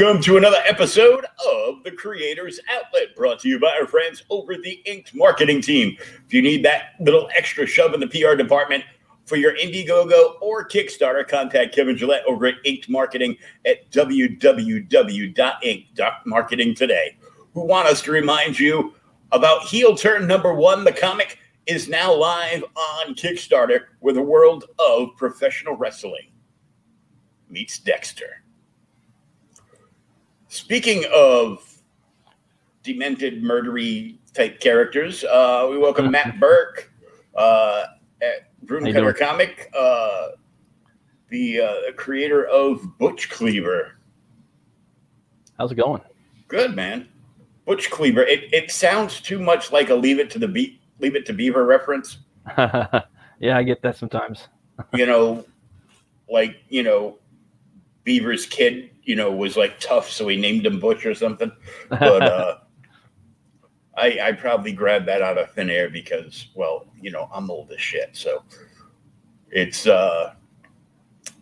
Welcome 0.00 0.22
to 0.22 0.38
another 0.38 0.62
episode 0.64 1.26
of 1.46 1.84
the 1.84 1.90
Creators 1.90 2.58
Outlet, 2.70 3.14
brought 3.14 3.38
to 3.40 3.50
you 3.50 3.60
by 3.60 3.76
our 3.78 3.86
friends 3.86 4.22
over 4.30 4.56
the 4.56 4.80
Inked 4.86 5.14
Marketing 5.14 5.60
Team. 5.60 5.94
If 6.26 6.32
you 6.32 6.40
need 6.40 6.64
that 6.64 6.94
little 7.00 7.28
extra 7.36 7.66
shove 7.66 7.92
in 7.92 8.00
the 8.00 8.06
PR 8.06 8.34
department 8.34 8.82
for 9.26 9.36
your 9.36 9.54
Indiegogo 9.58 10.40
or 10.40 10.66
Kickstarter, 10.66 11.28
contact 11.28 11.74
Kevin 11.74 11.98
Gillette 11.98 12.24
over 12.26 12.46
at 12.46 12.54
Inked 12.64 12.88
Marketing 12.88 13.36
at 13.66 13.90
www.ink.marketing 13.90 16.74
today. 16.74 17.16
Who 17.52 17.66
want 17.66 17.88
us 17.88 18.00
to 18.02 18.10
remind 18.10 18.58
you 18.58 18.94
about 19.32 19.64
Heel 19.64 19.94
Turn 19.94 20.26
number 20.26 20.54
one, 20.54 20.82
the 20.82 20.92
comic 20.92 21.38
is 21.66 21.90
now 21.90 22.14
live 22.14 22.64
on 22.74 23.14
Kickstarter, 23.14 23.80
where 23.98 24.14
the 24.14 24.22
world 24.22 24.64
of 24.78 25.10
professional 25.18 25.76
wrestling 25.76 26.32
meets 27.50 27.78
Dexter. 27.78 28.44
Speaking 30.50 31.04
of 31.14 31.80
demented, 32.82 33.40
murdery 33.40 34.18
type 34.34 34.58
characters, 34.58 35.22
uh, 35.22 35.68
we 35.70 35.78
welcome 35.78 36.10
Matt 36.10 36.40
Burke 36.40 36.92
uh, 37.36 37.84
at 38.20 38.50
Runecutter 38.66 39.16
Comic, 39.16 39.72
uh, 39.78 40.30
the 41.28 41.60
uh, 41.60 41.92
creator 41.96 42.48
of 42.48 42.98
Butch 42.98 43.30
Cleaver. 43.30 43.92
How's 45.56 45.70
it 45.70 45.76
going? 45.76 46.02
Good, 46.48 46.74
man. 46.74 47.08
Butch 47.64 47.88
Cleaver. 47.88 48.22
It, 48.22 48.52
it 48.52 48.72
sounds 48.72 49.20
too 49.20 49.38
much 49.38 49.70
like 49.70 49.90
a 49.90 49.94
Leave 49.94 50.18
It 50.18 50.30
to 50.30 50.40
the 50.40 50.48
Be- 50.48 50.80
Leave 50.98 51.14
It 51.14 51.26
to 51.26 51.32
Beaver 51.32 51.64
reference. 51.64 52.18
yeah, 52.58 53.04
I 53.44 53.62
get 53.62 53.82
that 53.82 53.96
sometimes. 53.96 54.48
you 54.94 55.06
know, 55.06 55.44
like 56.28 56.56
you 56.68 56.82
know, 56.82 57.18
Beaver's 58.02 58.46
kid, 58.46 58.89
you 59.02 59.16
know, 59.16 59.30
was 59.32 59.56
like 59.56 59.78
tough, 59.80 60.10
so 60.10 60.28
he 60.28 60.36
named 60.36 60.66
him 60.66 60.78
Butch 60.78 61.06
or 61.06 61.14
something. 61.14 61.50
But 61.88 62.22
uh, 62.22 62.58
I, 63.96 64.18
I 64.22 64.32
probably 64.32 64.72
grabbed 64.72 65.06
that 65.06 65.22
out 65.22 65.38
of 65.38 65.50
thin 65.52 65.70
air 65.70 65.90
because, 65.90 66.48
well, 66.54 66.86
you 67.00 67.10
know, 67.10 67.28
I'm 67.32 67.50
old 67.50 67.70
as 67.72 67.80
shit. 67.80 68.10
So 68.16 68.44
it's. 69.50 69.86
uh 69.86 70.34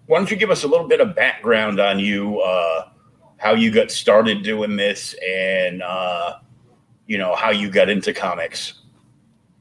Why 0.07 0.19
don't 0.19 0.31
you 0.31 0.37
give 0.37 0.51
us 0.51 0.65
a 0.65 0.69
little 0.69 0.89
bit 0.89 1.01
of 1.01 1.15
background 1.15 1.79
on 1.81 1.99
you, 1.99 2.41
uh, 2.41 2.89
how 3.37 3.53
you 3.53 3.71
got 3.71 3.91
started 3.91 4.43
doing 4.43 4.77
this, 4.77 5.15
and 5.27 5.83
uh, 5.83 6.39
you 7.07 7.19
know 7.19 7.35
how 7.35 7.51
you 7.51 7.71
got 7.71 7.89
into 7.89 8.13
comics? 8.13 8.75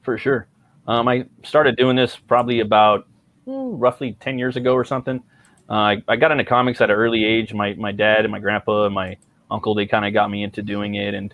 For 0.02 0.17
sure. 0.17 0.48
Um, 0.88 1.08
I 1.08 1.26
started 1.44 1.76
doing 1.76 1.95
this 1.98 2.16
probably 2.16 2.61
about 2.61 3.08
mm, 3.45 3.76
roughly 3.77 4.16
ten 4.20 4.39
years 4.39 4.55
ago 4.55 4.73
or 4.73 4.86
something. 4.86 5.21
Uh, 5.70 5.73
I, 5.73 6.04
I, 6.08 6.16
got 6.16 6.32
into 6.32 6.45
comics 6.45 6.80
at 6.80 6.89
an 6.89 6.95
early 6.95 7.26
age. 7.26 7.54
My 7.54 7.73
my 7.73 7.92
dad 7.92 8.22
and 8.22 8.32
my 8.32 8.39
grandpa 8.39 8.86
and 8.86 8.95
my 8.95 9.17
uncle 9.52 9.76
they 9.76 9.86
kind 9.86 10.05
of 10.05 10.14
got 10.14 10.30
me 10.32 10.44
into 10.44 10.61
doing 10.61 10.95
it, 10.95 11.14
and 11.14 11.33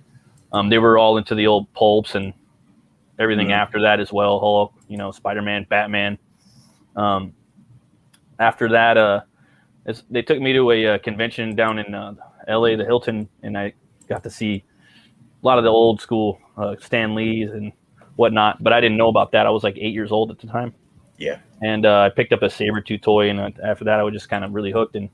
um, 0.52 0.70
they 0.70 0.80
were 0.80 0.98
all 0.98 1.18
into 1.18 1.36
the 1.36 1.48
old 1.48 1.72
pulps 1.74 2.16
and 2.16 2.34
everything 3.20 3.48
mm-hmm. 3.48 3.62
after 3.62 3.82
that 3.82 4.00
as 4.00 4.12
well. 4.12 4.40
Hulk, 4.40 4.74
you 4.88 4.98
know, 4.98 5.12
Spider 5.12 5.42
Man, 5.42 5.66
Batman. 5.70 6.18
Um, 6.96 7.34
after 8.40 8.70
that, 8.70 8.98
uh, 8.98 9.22
they 10.10 10.22
took 10.22 10.40
me 10.40 10.54
to 10.54 10.72
a, 10.72 10.84
a 10.84 10.96
uh, 10.96 10.98
convention 10.98 11.56
down 11.56 11.80
in 11.80 11.94
uh, 11.94 12.16
L.A., 12.48 12.76
the 12.76 12.86
Hilton, 12.86 13.30
and 13.42 13.58
I 13.58 13.74
got 14.08 14.24
to 14.24 14.30
see 14.30 14.64
a 15.42 15.46
lot 15.46 15.58
of 15.58 15.64
the 15.64 15.70
old 15.70 16.02
school 16.02 16.40
uh, 16.58 16.76
Stan 16.80 17.16
Lees 17.16 17.52
and 17.52 17.72
whatnot. 18.16 18.64
But 18.64 18.74
I 18.74 18.82
didn't 18.82 18.98
know 18.98 19.10
about 19.10 19.32
that. 19.34 19.46
I 19.46 19.50
was 19.50 19.64
like 19.64 19.78
eight 19.78 19.94
years 19.94 20.12
old 20.12 20.32
at 20.32 20.40
the 20.40 20.48
time. 20.48 20.74
Yeah. 21.18 21.40
And 21.62 21.86
uh, 21.86 22.02
I 22.02 22.10
picked 22.10 22.34
up 22.34 22.42
a 22.42 22.50
saber 22.50 22.82
tooth 22.82 23.02
toy, 23.02 23.30
and 23.30 23.40
uh, 23.40 23.52
after 23.64 23.86
that, 23.86 24.00
I 24.00 24.04
was 24.04 24.14
just 24.14 24.30
kind 24.30 24.44
of 24.44 24.54
really 24.54 24.72
hooked. 24.72 24.96
And 24.96 25.10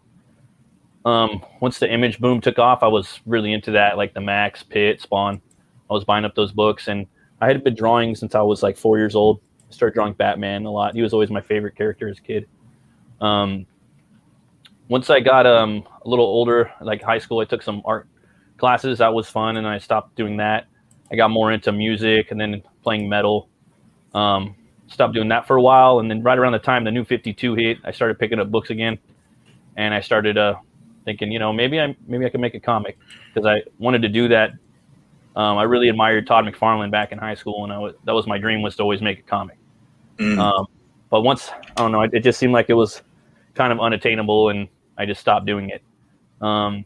um, 1.05 1.43
once 1.59 1.79
the 1.79 1.91
image 1.91 2.19
boom 2.19 2.41
took 2.41 2.59
off, 2.59 2.83
I 2.83 2.87
was 2.87 3.19
really 3.25 3.53
into 3.53 3.71
that, 3.71 3.97
like 3.97 4.13
the 4.13 4.21
Maxx, 4.21 4.63
Pitt, 4.63 5.01
Spawn. 5.01 5.41
I 5.89 5.93
was 5.93 6.03
buying 6.03 6.25
up 6.25 6.35
those 6.35 6.51
books, 6.51 6.87
and 6.87 7.07
I 7.41 7.47
had 7.47 7.63
been 7.63 7.75
drawing 7.75 8.15
since 8.15 8.35
I 8.35 8.41
was 8.41 8.63
like 8.63 8.77
four 8.77 8.97
years 8.97 9.15
old. 9.15 9.39
I 9.69 9.73
started 9.73 9.93
drawing 9.93 10.13
Batman 10.13 10.65
a 10.65 10.71
lot. 10.71 10.95
He 10.95 11.01
was 11.01 11.13
always 11.13 11.29
my 11.29 11.41
favorite 11.41 11.75
character 11.75 12.09
as 12.09 12.17
a 12.17 12.21
kid. 12.21 12.47
Um, 13.21 13.65
once 14.87 15.09
I 15.09 15.19
got 15.19 15.45
um, 15.45 15.87
a 16.03 16.09
little 16.09 16.25
older, 16.25 16.71
like 16.81 17.01
high 17.01 17.19
school, 17.19 17.39
I 17.39 17.45
took 17.45 17.61
some 17.61 17.81
art 17.85 18.07
classes. 18.57 18.97
That 18.97 19.13
was 19.13 19.29
fun, 19.29 19.57
and 19.57 19.67
I 19.67 19.77
stopped 19.77 20.15
doing 20.15 20.37
that. 20.37 20.67
I 21.11 21.15
got 21.15 21.29
more 21.29 21.51
into 21.51 21.71
music 21.71 22.31
and 22.31 22.39
then 22.39 22.61
playing 22.83 23.09
metal. 23.09 23.49
Um, 24.13 24.55
stopped 24.89 25.13
doing 25.13 25.29
that 25.29 25.47
for 25.47 25.55
a 25.55 25.61
while, 25.61 25.99
and 25.99 26.09
then 26.09 26.21
right 26.21 26.37
around 26.37 26.53
the 26.53 26.59
time 26.59 26.83
the 26.83 26.91
new 26.91 27.03
52 27.03 27.55
hit, 27.55 27.77
I 27.83 27.91
started 27.91 28.19
picking 28.19 28.39
up 28.39 28.51
books 28.51 28.69
again, 28.69 28.97
and 29.77 29.93
I 29.93 30.01
started 30.01 30.37
uh, 30.37 30.55
thinking, 31.05 31.31
you 31.31 31.39
know, 31.39 31.53
maybe 31.53 31.79
I 31.79 31.95
maybe 32.07 32.25
I 32.25 32.29
can 32.29 32.41
make 32.41 32.55
a 32.55 32.59
comic 32.59 32.97
because 33.33 33.45
I 33.45 33.63
wanted 33.77 34.01
to 34.01 34.09
do 34.09 34.27
that. 34.29 34.51
Um, 35.35 35.57
I 35.57 35.63
really 35.63 35.89
admired 35.89 36.27
Todd 36.27 36.45
McFarlane 36.45 36.91
back 36.91 37.11
in 37.11 37.17
high 37.17 37.35
school, 37.35 37.63
and 37.63 37.71
I 37.71 37.77
was, 37.77 37.93
that 38.05 38.13
was 38.13 38.27
my 38.27 38.37
dream 38.37 38.61
was 38.61 38.75
to 38.77 38.83
always 38.83 39.01
make 39.01 39.19
a 39.19 39.23
comic. 39.23 39.57
Mm. 40.17 40.37
Um, 40.37 40.67
but 41.09 41.21
once 41.21 41.49
I 41.51 41.73
don't 41.75 41.91
know, 41.91 42.01
it, 42.01 42.13
it, 42.13 42.19
just 42.21 42.39
seemed 42.39 42.51
like 42.51 42.69
it 42.69 42.73
was 42.73 43.01
kind 43.53 43.71
of 43.71 43.79
unattainable, 43.79 44.49
and 44.49 44.67
I 44.97 45.05
just 45.05 45.21
stopped 45.21 45.45
doing 45.45 45.69
it. 45.69 45.81
Um, 46.41 46.83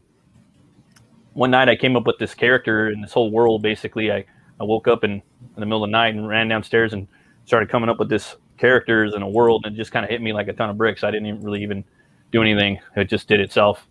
one 1.32 1.50
night, 1.50 1.68
I 1.68 1.74
came 1.74 1.96
up 1.96 2.06
with 2.06 2.18
this 2.18 2.34
character 2.34 2.88
and 2.88 3.02
this 3.02 3.12
whole 3.12 3.30
world. 3.30 3.62
Basically, 3.62 4.12
I, 4.12 4.24
I 4.60 4.64
woke 4.64 4.86
up 4.86 5.02
in, 5.02 5.12
in 5.12 5.22
the 5.56 5.66
middle 5.66 5.82
of 5.82 5.88
the 5.88 5.92
night 5.92 6.14
and 6.14 6.28
ran 6.28 6.46
downstairs 6.48 6.92
and 6.92 7.08
started 7.44 7.68
coming 7.68 7.88
up 7.88 7.98
with 7.98 8.08
this 8.08 8.36
characters 8.56 9.14
and 9.14 9.22
a 9.22 9.28
world, 9.28 9.64
and 9.66 9.74
it 9.74 9.78
just 9.78 9.92
kind 9.92 10.04
of 10.04 10.10
hit 10.10 10.22
me 10.22 10.32
like 10.32 10.48
a 10.48 10.52
ton 10.52 10.70
of 10.70 10.78
bricks. 10.78 11.04
I 11.04 11.10
didn't 11.10 11.26
even 11.26 11.42
really 11.42 11.62
even 11.62 11.84
do 12.32 12.42
anything; 12.42 12.80
it 12.96 13.04
just 13.04 13.28
did 13.28 13.40
itself. 13.40 13.86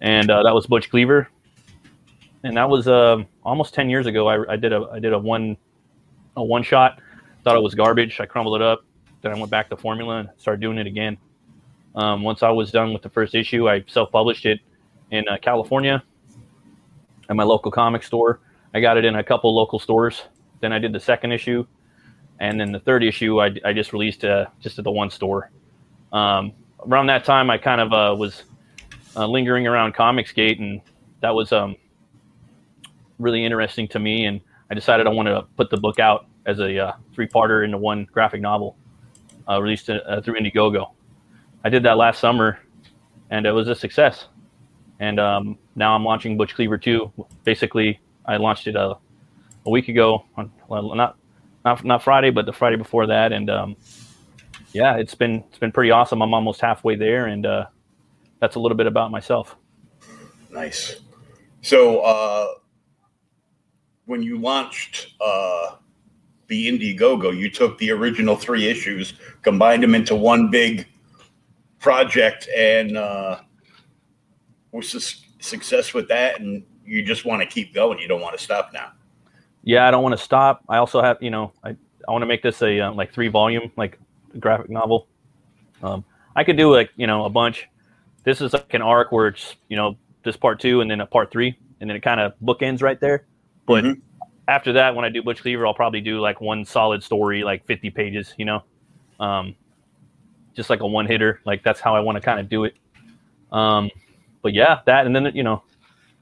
And 0.00 0.30
uh, 0.30 0.42
that 0.42 0.54
was 0.54 0.66
Butch 0.66 0.90
Cleaver, 0.90 1.28
and 2.42 2.56
that 2.56 2.68
was 2.68 2.88
uh, 2.88 3.22
almost 3.44 3.74
ten 3.74 3.90
years 3.90 4.06
ago. 4.06 4.26
I, 4.28 4.52
I, 4.52 4.56
did 4.56 4.72
a 4.72 4.88
I 4.92 4.98
did 4.98 5.12
a 5.12 5.18
one 5.18 5.56
a 6.36 6.42
one 6.42 6.62
shot. 6.62 7.00
Thought 7.44 7.56
it 7.56 7.62
was 7.62 7.74
garbage. 7.74 8.20
I 8.20 8.26
crumbled 8.26 8.60
it 8.60 8.62
up. 8.62 8.84
Then 9.22 9.32
I 9.32 9.38
went 9.38 9.50
back 9.50 9.68
to 9.70 9.76
formula 9.76 10.18
and 10.18 10.28
started 10.38 10.60
doing 10.60 10.78
it 10.78 10.86
again. 10.86 11.18
Um, 11.94 12.22
once 12.22 12.42
I 12.42 12.50
was 12.50 12.70
done 12.70 12.92
with 12.92 13.02
the 13.02 13.10
first 13.10 13.34
issue, 13.34 13.68
I 13.68 13.84
self 13.86 14.10
published 14.10 14.46
it 14.46 14.60
in 15.10 15.28
uh, 15.28 15.36
California 15.42 16.02
at 17.28 17.36
my 17.36 17.42
local 17.42 17.70
comic 17.70 18.02
store. 18.02 18.40
I 18.72 18.80
got 18.80 18.96
it 18.96 19.04
in 19.04 19.16
a 19.16 19.24
couple 19.24 19.54
local 19.54 19.78
stores. 19.78 20.22
Then 20.60 20.72
I 20.72 20.78
did 20.78 20.92
the 20.92 21.00
second 21.00 21.32
issue 21.32 21.66
and 22.40 22.58
then 22.58 22.72
the 22.72 22.80
third 22.80 23.04
issue 23.04 23.40
I, 23.40 23.54
I 23.64 23.72
just 23.72 23.92
released 23.92 24.24
uh, 24.24 24.46
just 24.60 24.78
at 24.78 24.84
the 24.84 24.90
one 24.90 25.10
store. 25.10 25.50
Um, 26.12 26.52
around 26.86 27.06
that 27.06 27.24
time, 27.24 27.50
I 27.50 27.58
kind 27.58 27.80
of 27.80 27.92
uh, 27.92 28.16
was 28.18 28.42
uh, 29.14 29.26
lingering 29.26 29.66
around 29.66 29.94
Comicsgate, 29.94 30.58
and 30.58 30.80
that 31.20 31.34
was 31.34 31.52
um, 31.52 31.76
really 33.18 33.44
interesting 33.44 33.86
to 33.88 33.98
me. 33.98 34.24
And 34.24 34.40
I 34.70 34.74
decided 34.74 35.06
I 35.06 35.10
wanted 35.10 35.32
to 35.32 35.42
put 35.56 35.70
the 35.70 35.76
book 35.76 35.98
out 35.98 36.26
as 36.46 36.58
a 36.58 36.78
uh, 36.78 36.92
three-parter 37.14 37.64
into 37.64 37.76
one 37.76 38.08
graphic 38.10 38.40
novel, 38.40 38.74
uh, 39.48 39.60
released 39.60 39.90
uh, 39.90 40.20
through 40.22 40.40
Indiegogo. 40.40 40.92
I 41.62 41.68
did 41.68 41.82
that 41.82 41.98
last 41.98 42.20
summer, 42.20 42.58
and 43.28 43.44
it 43.44 43.52
was 43.52 43.68
a 43.68 43.74
success. 43.74 44.26
And 44.98 45.20
um, 45.20 45.58
now 45.76 45.94
I'm 45.94 46.04
launching 46.04 46.38
Butch 46.38 46.54
Cleaver 46.54 46.78
2. 46.78 47.12
Basically, 47.44 48.00
I 48.24 48.38
launched 48.38 48.66
it 48.66 48.76
a, 48.76 48.96
a 49.66 49.70
week 49.70 49.88
ago. 49.88 50.24
On, 50.36 50.50
well, 50.68 50.94
not 50.94 51.16
not 51.64 51.84
not 51.84 52.02
Friday, 52.02 52.30
but 52.30 52.46
the 52.46 52.52
Friday 52.52 52.76
before 52.76 53.06
that, 53.06 53.32
and 53.32 53.50
um, 53.50 53.76
yeah, 54.72 54.96
it's 54.96 55.14
been 55.14 55.44
it's 55.48 55.58
been 55.58 55.72
pretty 55.72 55.90
awesome. 55.90 56.22
I'm 56.22 56.32
almost 56.34 56.60
halfway 56.60 56.96
there, 56.96 57.26
and 57.26 57.44
uh, 57.44 57.66
that's 58.40 58.56
a 58.56 58.60
little 58.60 58.76
bit 58.76 58.86
about 58.86 59.10
myself. 59.10 59.56
Nice. 60.50 61.00
So 61.62 62.00
uh, 62.00 62.46
when 64.06 64.22
you 64.22 64.38
launched 64.38 65.14
uh, 65.20 65.76
the 66.46 66.68
Indiegogo, 66.68 67.36
you 67.36 67.50
took 67.50 67.76
the 67.78 67.90
original 67.90 68.36
three 68.36 68.66
issues, 68.66 69.14
combined 69.42 69.82
them 69.82 69.94
into 69.94 70.14
one 70.14 70.50
big 70.50 70.86
project, 71.78 72.48
and 72.56 72.96
uh, 72.96 73.40
was 74.72 74.92
this 74.92 75.26
success 75.40 75.92
with 75.92 76.08
that, 76.08 76.40
and 76.40 76.64
you 76.84 77.02
just 77.02 77.24
want 77.24 77.42
to 77.42 77.46
keep 77.46 77.74
going. 77.74 77.98
You 77.98 78.08
don't 78.08 78.22
want 78.22 78.36
to 78.36 78.42
stop 78.42 78.72
now 78.72 78.92
yeah, 79.62 79.86
I 79.86 79.90
don't 79.90 80.02
want 80.02 80.16
to 80.16 80.22
stop. 80.22 80.62
I 80.68 80.78
also 80.78 81.02
have, 81.02 81.18
you 81.20 81.30
know, 81.30 81.52
I, 81.62 81.70
I 82.08 82.12
want 82.12 82.22
to 82.22 82.26
make 82.26 82.42
this 82.42 82.62
a 82.62 82.80
uh, 82.80 82.92
like 82.92 83.12
three 83.12 83.28
volume 83.28 83.70
like 83.76 83.98
graphic 84.38 84.70
novel. 84.70 85.06
Um, 85.82 86.04
I 86.36 86.44
could 86.44 86.56
do 86.56 86.72
like 86.72 86.90
you 86.96 87.06
know 87.06 87.24
a 87.24 87.30
bunch. 87.30 87.68
This 88.24 88.40
is 88.40 88.52
like 88.52 88.74
an 88.74 88.82
arc 88.82 89.12
where 89.12 89.28
it's 89.28 89.56
you 89.68 89.76
know 89.76 89.96
this 90.22 90.36
part 90.36 90.60
two 90.60 90.80
and 90.80 90.90
then 90.90 91.00
a 91.00 91.06
part 91.06 91.30
three 91.30 91.56
and 91.80 91.88
then 91.88 91.96
it 91.96 92.02
kind 92.02 92.20
of 92.20 92.34
bookends 92.42 92.82
right 92.82 93.00
there. 93.00 93.24
But 93.66 93.84
mm-hmm. 93.84 94.00
after 94.48 94.72
that, 94.74 94.94
when 94.94 95.04
I 95.04 95.08
do 95.08 95.22
Butch 95.22 95.40
Cleaver, 95.40 95.66
I'll 95.66 95.74
probably 95.74 96.00
do 96.00 96.20
like 96.20 96.40
one 96.40 96.64
solid 96.64 97.02
story, 97.02 97.42
like 97.42 97.64
50 97.66 97.90
pages, 97.90 98.34
you 98.36 98.44
know, 98.44 98.62
um, 99.18 99.54
just 100.54 100.70
like 100.70 100.80
a 100.80 100.86
one 100.86 101.06
hitter. 101.06 101.40
Like 101.44 101.62
that's 101.62 101.80
how 101.80 101.96
I 101.96 102.00
want 102.00 102.16
to 102.16 102.20
kind 102.20 102.38
of 102.38 102.48
do 102.48 102.64
it. 102.64 102.74
Um, 103.50 103.90
but 104.42 104.54
yeah, 104.54 104.80
that 104.86 105.06
and 105.06 105.14
then 105.14 105.32
you 105.34 105.42
know 105.42 105.62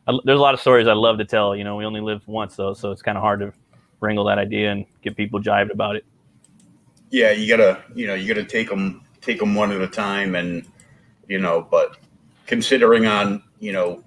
I, 0.08 0.18
there's 0.24 0.38
a 0.38 0.42
lot 0.42 0.54
of 0.54 0.60
stories 0.60 0.88
I 0.88 0.94
love 0.94 1.18
to 1.18 1.24
tell. 1.24 1.54
You 1.54 1.64
know, 1.64 1.76
we 1.76 1.84
only 1.84 2.00
live 2.00 2.26
once 2.26 2.56
though, 2.56 2.72
so 2.72 2.90
it's 2.90 3.02
kind 3.02 3.18
of 3.18 3.22
hard 3.22 3.40
to 3.40 3.52
wrangle 4.00 4.24
that 4.24 4.38
idea 4.38 4.72
and 4.72 4.86
get 5.02 5.16
people 5.16 5.40
jived 5.40 5.70
about 5.70 5.96
it. 5.96 6.04
Yeah, 7.10 7.30
you 7.30 7.48
gotta, 7.48 7.82
you 7.94 8.06
know, 8.06 8.14
you 8.14 8.26
gotta 8.26 8.46
take 8.46 8.68
them, 8.68 9.02
take 9.20 9.38
them 9.38 9.54
one 9.54 9.70
at 9.70 9.80
a 9.80 9.86
time, 9.86 10.34
and 10.34 10.66
you 11.28 11.38
know, 11.38 11.66
but 11.70 11.96
considering 12.46 13.06
on, 13.06 13.42
you 13.60 13.72
know, 13.72 14.02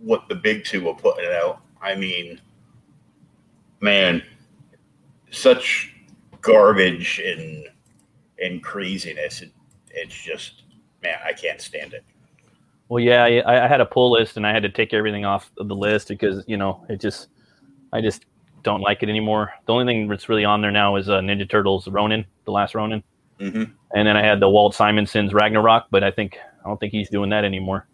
what 0.00 0.28
the 0.28 0.34
big 0.34 0.64
two 0.64 0.88
are 0.88 0.94
putting 0.94 1.30
out. 1.30 1.60
I 1.80 1.94
mean, 1.94 2.40
man, 3.80 4.22
such 5.30 5.94
garbage 6.40 7.20
and 7.24 7.68
and 8.42 8.62
craziness. 8.62 9.42
It, 9.42 9.52
it's 9.90 10.14
just 10.14 10.62
man, 11.02 11.16
I 11.24 11.32
can't 11.32 11.60
stand 11.60 11.94
it. 11.94 12.04
Well, 12.88 13.02
yeah, 13.02 13.24
I, 13.24 13.64
I 13.64 13.68
had 13.68 13.80
a 13.80 13.86
pull 13.86 14.12
list 14.12 14.36
and 14.36 14.46
I 14.46 14.52
had 14.52 14.62
to 14.62 14.70
take 14.70 14.94
everything 14.94 15.24
off 15.24 15.50
of 15.58 15.68
the 15.68 15.76
list 15.76 16.08
because 16.08 16.44
you 16.46 16.56
know 16.56 16.84
it 16.88 17.00
just 17.00 17.28
I 17.92 18.00
just 18.00 18.24
don't 18.62 18.80
like 18.80 19.02
it 19.02 19.08
anymore. 19.08 19.52
The 19.66 19.72
only 19.72 19.84
thing 19.84 20.08
that's 20.08 20.28
really 20.28 20.44
on 20.44 20.60
there 20.62 20.70
now 20.70 20.96
is 20.96 21.08
uh, 21.08 21.20
Ninja 21.20 21.48
Turtles 21.48 21.86
Ronin, 21.88 22.24
the 22.44 22.50
last 22.52 22.74
Ronin, 22.74 23.02
hmm 23.38 23.64
and 23.94 24.06
then 24.06 24.16
I 24.18 24.22
had 24.22 24.40
the 24.40 24.48
Walt 24.50 24.74
Simonson's 24.74 25.32
Ragnarok, 25.32 25.86
but 25.90 26.04
I 26.04 26.10
think 26.10 26.38
I 26.64 26.68
don't 26.68 26.78
think 26.78 26.92
he's 26.92 27.08
doing 27.08 27.30
that 27.30 27.44
anymore. 27.44 27.86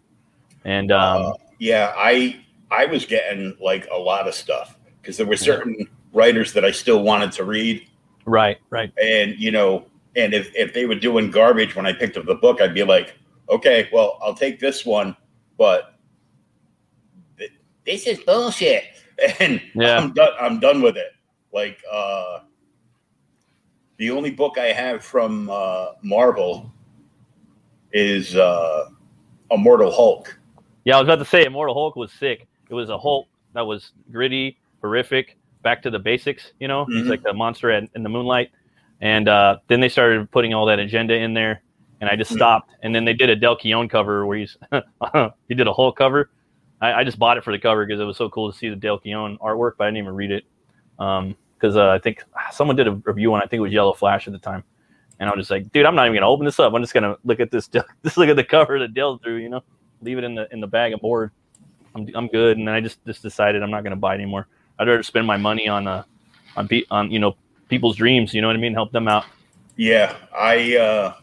And 0.65 0.91
um, 0.91 1.25
Uh, 1.27 1.33
yeah, 1.59 1.93
I 1.95 2.43
I 2.71 2.85
was 2.85 3.05
getting 3.05 3.55
like 3.61 3.87
a 3.91 3.97
lot 3.97 4.27
of 4.27 4.33
stuff 4.33 4.77
because 5.01 5.17
there 5.17 5.25
were 5.25 5.37
certain 5.37 5.87
writers 6.13 6.53
that 6.53 6.65
I 6.65 6.71
still 6.71 7.03
wanted 7.03 7.31
to 7.33 7.43
read, 7.43 7.87
right, 8.25 8.57
right, 8.69 8.91
and 9.01 9.35
you 9.37 9.51
know, 9.51 9.85
and 10.15 10.33
if 10.33 10.51
if 10.55 10.73
they 10.73 10.85
were 10.85 10.95
doing 10.95 11.31
garbage 11.31 11.75
when 11.75 11.85
I 11.85 11.93
picked 11.93 12.17
up 12.17 12.25
the 12.25 12.35
book, 12.35 12.61
I'd 12.61 12.73
be 12.73 12.83
like, 12.83 13.17
okay, 13.49 13.89
well, 13.93 14.17
I'll 14.21 14.33
take 14.35 14.59
this 14.59 14.85
one, 14.85 15.15
but 15.57 15.95
th- 17.37 17.51
this 17.85 18.07
is 18.07 18.19
bullshit, 18.19 18.83
and 19.39 19.61
Yeah. 19.73 19.97
I'm 19.97 20.13
done. 20.13 20.31
I'm 20.39 20.59
done 20.59 20.81
with 20.81 20.97
it. 20.97 21.11
Like, 21.53 21.79
uh, 21.91 22.39
the 23.97 24.11
only 24.11 24.31
book 24.31 24.57
I 24.57 24.67
have 24.73 25.03
from 25.03 25.49
uh, 25.49 25.91
Marvel 26.01 26.71
is 27.93 28.35
uh, 28.35 28.89
Immortal 29.51 29.91
Hulk. 29.91 30.37
Yeah, 30.83 30.97
I 30.97 30.99
was 30.99 31.07
about 31.07 31.19
to 31.19 31.25
say 31.25 31.45
Immortal 31.45 31.73
Hulk 31.73 31.95
was 31.95 32.11
sick. 32.11 32.45
It 32.69 32.73
was 32.73 32.89
a 32.89 32.97
Hulk 32.97 33.27
that 33.53 33.61
was 33.65 33.91
gritty, 34.11 34.57
horrific, 34.81 35.37
back 35.61 35.81
to 35.83 35.89
the 35.89 35.97
basics. 35.99 36.51
You 36.59 36.67
know, 36.67 36.85
he's 36.85 37.05
Mhm. 37.05 37.09
like 37.09 37.23
the 37.23 37.33
monster 37.33 37.71
at, 37.71 37.89
in 37.95 38.03
the 38.03 38.09
moonlight. 38.09 38.51
And 39.01 39.29
uh, 39.29 39.59
then 39.67 39.79
they 39.79 39.89
started 39.89 40.29
putting 40.31 40.53
all 40.53 40.65
that 40.65 40.79
agenda 40.79 41.15
in 41.15 41.33
there, 41.33 41.61
and 42.01 42.09
I 42.09 42.15
just 42.15 42.31
Mhm. 42.31 42.35
stopped. 42.35 42.71
And 42.83 42.93
then 42.93 43.05
they 43.05 43.13
did 43.13 43.29
a 43.29 43.35
Dale 43.35 43.55
Keown 43.55 43.87
cover 43.87 44.25
where 44.25 44.37
he's 44.37 44.57
he 45.47 45.55
did 45.55 45.67
a 45.67 45.73
whole 45.73 45.91
cover. 45.91 46.29
I, 46.81 46.93
I 46.93 47.03
just 47.03 47.17
bought 47.17 47.37
it 47.37 47.43
for 47.43 47.51
the 47.53 47.59
cover 47.59 47.85
because 47.85 48.01
it 48.01 48.03
was 48.05 48.17
so 48.17 48.29
cool 48.29 48.51
to 48.51 48.57
see 48.57 48.69
the 48.69 48.75
Dale 48.75 48.99
Keown 48.99 49.37
artwork, 49.39 49.73
but 49.77 49.85
I 49.85 49.87
didn't 49.87 49.97
even 49.99 50.15
read 50.15 50.31
it 50.31 50.43
because 50.97 51.75
uh, 51.77 51.89
I 51.89 51.99
think 51.99 52.23
someone 52.51 52.75
did 52.75 52.87
a 52.87 52.91
review 52.91 53.33
on. 53.33 53.41
I 53.41 53.45
think 53.45 53.59
it 53.59 53.61
was 53.61 53.71
Yellow 53.71 53.93
Flash 53.93 54.27
at 54.27 54.33
the 54.33 54.39
time, 54.39 54.63
and 55.19 55.29
I 55.29 55.33
was 55.33 55.41
just 55.41 55.51
like, 55.51 55.71
dude, 55.71 55.85
I'm 55.85 55.95
not 55.95 56.05
even 56.05 56.15
gonna 56.15 56.29
open 56.29 56.45
this 56.45 56.59
up. 56.59 56.73
I'm 56.73 56.81
just 56.81 56.93
gonna 56.93 57.15
look 57.23 57.39
at 57.39 57.49
this. 57.51 57.67
Just 58.03 58.17
look 58.17 58.29
at 58.29 58.35
the 58.35 58.43
cover 58.43 58.77
that 58.79 58.93
Del 58.93 59.17
drew. 59.17 59.37
You 59.37 59.49
know, 59.49 59.63
leave 60.01 60.17
it 60.17 60.23
in 60.23 60.35
the 60.35 60.47
in 60.53 60.59
the 60.59 60.67
bag 60.67 60.93
of 60.93 60.99
board. 61.01 61.31
I'm, 61.95 62.07
I'm 62.13 62.27
good, 62.27 62.57
and 62.57 62.67
then 62.67 62.75
I 62.75 62.81
just 62.81 63.03
just 63.05 63.21
decided 63.21 63.63
I'm 63.63 63.71
not 63.71 63.83
gonna 63.85 63.95
buy 63.95 64.13
it 64.13 64.17
anymore. 64.17 64.47
I'd 64.77 64.87
rather 64.87 65.01
spend 65.01 65.25
my 65.25 65.37
money 65.37 65.69
on 65.69 65.87
uh 65.87 66.03
on 66.57 66.67
pe- 66.67 66.83
on 66.91 67.09
you 67.09 67.19
know 67.19 67.37
people's 67.69 67.95
dreams. 67.95 68.33
You 68.33 68.41
know 68.41 68.47
what 68.47 68.57
I 68.57 68.59
mean? 68.59 68.73
Help 68.73 68.91
them 68.91 69.07
out. 69.07 69.25
Yeah, 69.77 70.15
I 70.37 70.75
uh 70.75 71.13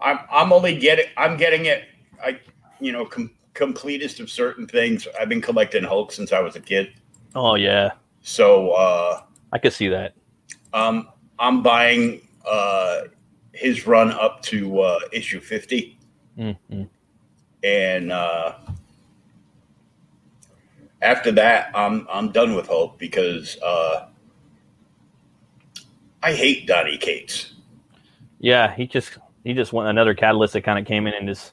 I'm 0.00 0.18
I'm 0.30 0.52
only 0.52 0.76
getting 0.78 1.06
I'm 1.16 1.36
getting 1.36 1.66
it 1.66 1.84
I 2.22 2.38
you 2.80 2.92
know 2.92 3.04
com- 3.04 3.30
completest 3.54 4.20
of 4.20 4.30
certain 4.30 4.66
things. 4.66 5.06
I've 5.20 5.28
been 5.28 5.40
collecting 5.40 5.82
Hulk 5.84 6.12
since 6.12 6.32
I 6.32 6.40
was 6.40 6.54
a 6.56 6.60
kid. 6.60 6.92
Oh 7.34 7.54
yeah, 7.56 7.90
So 8.22 8.70
uh 8.72 9.22
I 9.52 9.58
could 9.58 9.72
see 9.72 9.88
that. 9.88 10.14
um 10.72 11.08
I'm 11.38 11.62
buying 11.62 12.26
uh 12.46 13.02
his 13.52 13.86
run 13.86 14.12
up 14.12 14.42
to 14.42 14.80
uh 14.80 14.98
issue 15.12 15.40
50 15.40 15.98
Mm-hmm. 16.38 16.84
and 17.64 18.12
uh 18.12 18.54
after 21.02 21.32
that 21.32 21.70
I'm 21.74 22.06
I'm 22.12 22.30
done 22.30 22.54
with 22.54 22.68
Hulk 22.68 22.98
because 22.98 23.58
uh 23.62 24.06
I 26.22 26.32
hate 26.32 26.66
Donny 26.66 26.96
Cates. 26.98 27.54
Yeah, 28.40 28.74
he 28.74 28.86
just 28.86 29.18
he 29.44 29.54
just 29.54 29.72
went 29.72 29.88
another 29.88 30.14
catalyst 30.14 30.52
that 30.54 30.62
kind 30.62 30.78
of 30.78 30.84
came 30.86 31.06
in 31.06 31.14
and 31.14 31.26
just 31.28 31.52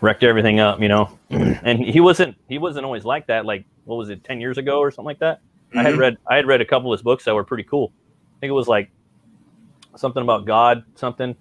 wrecked 0.00 0.22
everything 0.22 0.60
up, 0.60 0.80
you 0.80 0.88
know. 0.88 1.18
and 1.30 1.78
he 1.80 2.00
wasn't 2.00 2.36
he 2.48 2.58
wasn't 2.58 2.84
always 2.84 3.04
like 3.04 3.26
that. 3.28 3.44
Like 3.46 3.64
what 3.84 3.96
was 3.96 4.10
it, 4.10 4.24
ten 4.24 4.40
years 4.40 4.58
ago 4.58 4.78
or 4.80 4.90
something 4.90 5.06
like 5.06 5.18
that? 5.20 5.40
I 5.74 5.82
had 5.82 5.94
Mhm. 5.94 5.98
read 5.98 6.16
I 6.26 6.36
had 6.36 6.46
read 6.46 6.60
a 6.60 6.64
couple 6.64 6.92
of 6.92 6.98
his 6.98 7.02
books 7.04 7.24
that 7.24 7.34
were 7.34 7.44
pretty 7.44 7.64
cool. 7.64 7.92
I 8.36 8.40
think 8.40 8.50
it 8.50 8.54
was 8.54 8.68
like 8.68 8.90
something 9.96 10.22
about 10.22 10.46
God, 10.46 10.84
something 10.94 11.34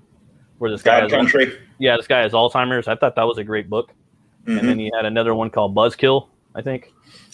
where 0.57 0.71
this 0.71 0.81
guy 0.81 0.99
God 1.01 1.03
has 1.03 1.11
Country. 1.11 1.57
yeah 1.79 1.95
this 1.97 2.07
guy 2.07 2.19
has 2.21 2.31
Alzheimer's. 2.33 2.87
I 2.87 2.95
thought 2.95 3.15
that 3.15 3.23
was 3.27 3.37
a 3.37 3.43
great 3.43 3.69
book. 3.69 3.93
Mhm. 4.45 4.59
And 4.59 4.69
then 4.69 4.79
he 4.79 4.91
had 4.95 5.05
another 5.05 5.35
one 5.35 5.49
called 5.49 5.75
Buzzkill. 5.75 6.29
I 6.55 6.61
think 6.61 6.91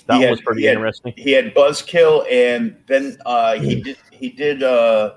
that 0.08 0.20
had- 0.20 0.30
was 0.32 0.42
pretty 0.42 0.62
he 0.62 0.68
had- 0.68 0.76
interesting. 0.76 1.14
he 1.16 1.32
had 1.32 1.54
Buzzkill, 1.56 2.30
and 2.30 2.76
then 2.88 3.18
uh, 3.26 3.54
he 3.58 3.82
did 3.82 3.98
he 4.12 4.30
did 4.30 4.62
uh, 4.64 5.14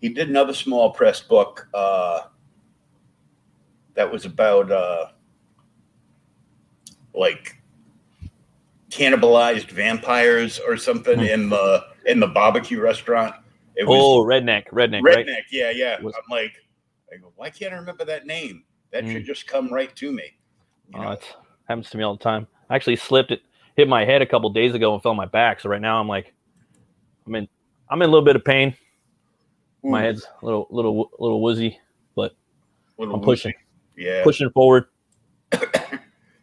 he 0.00 0.08
did 0.10 0.28
another 0.28 0.54
small 0.54 0.90
press 0.92 1.20
book 1.20 1.68
uh, 1.74 2.20
that 3.94 4.10
was 4.10 4.24
about 4.24 4.70
uh, 4.70 5.06
like 7.14 7.56
cannibalized 8.90 9.70
vampires 9.70 10.58
or 10.58 10.76
something 10.76 11.20
in 11.20 11.48
the 11.48 11.84
in 12.06 12.18
the 12.20 12.26
barbecue 12.26 12.80
restaurant. 12.80 13.34
It 13.76 13.86
was 13.86 13.98
Oh, 14.00 14.24
redneck, 14.24 14.68
redneck, 14.68 15.02
redneck. 15.02 15.04
right? 15.04 15.26
Yeah, 15.50 15.70
yeah. 15.70 16.00
Was- 16.00 16.14
I'm 16.16 16.22
like, 16.30 16.52
I 17.12 17.16
go, 17.18 17.32
why 17.36 17.50
can't 17.50 17.72
I 17.72 17.76
remember 17.76 18.04
that 18.06 18.26
name? 18.26 18.64
That 18.92 19.04
Mm. 19.04 19.12
should 19.12 19.24
just 19.24 19.46
come 19.46 19.72
right 19.72 19.94
to 19.96 20.10
me. 20.12 20.24
You 20.88 21.00
Oh, 21.00 21.12
it 21.12 21.36
happens 21.68 21.88
to 21.90 21.96
me 21.98 22.02
all 22.04 22.16
the 22.16 22.22
time. 22.22 22.46
I 22.68 22.74
actually 22.74 22.96
slipped 22.96 23.30
it, 23.30 23.42
hit 23.76 23.88
my 23.88 24.04
head 24.04 24.22
a 24.22 24.26
couple 24.26 24.50
days 24.50 24.74
ago 24.74 24.92
and 24.94 25.02
fell 25.02 25.10
on 25.10 25.16
my 25.16 25.26
back. 25.26 25.60
So 25.60 25.68
right 25.68 25.80
now 25.80 26.00
I'm 26.00 26.08
like, 26.08 26.34
I'm 27.26 27.34
in, 27.36 27.48
I'm 27.88 28.02
in 28.02 28.08
a 28.08 28.12
little 28.12 28.24
bit 28.24 28.36
of 28.36 28.44
pain. 28.44 28.74
My 29.82 30.02
head's 30.02 30.26
a 30.42 30.44
little, 30.44 30.66
little, 30.70 31.10
little 31.18 31.40
woozy, 31.40 31.78
but 32.14 32.32
little 32.98 33.14
I'm 33.14 33.22
pushing, 33.22 33.54
Yeah, 34.00 34.24
pushing 34.24 34.50
forward. 34.50 34.86
got 35.50 35.70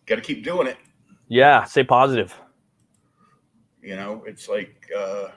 to 0.08 0.22
keep 0.22 0.44
doing 0.44 0.68
it. 0.68 0.78
Yeah, 1.28 1.64
stay 1.64 1.84
positive. 1.84 2.40
You 3.82 3.96
know, 3.96 4.24
it's 4.28 4.48
like 4.48 4.88
uh, 4.96 5.30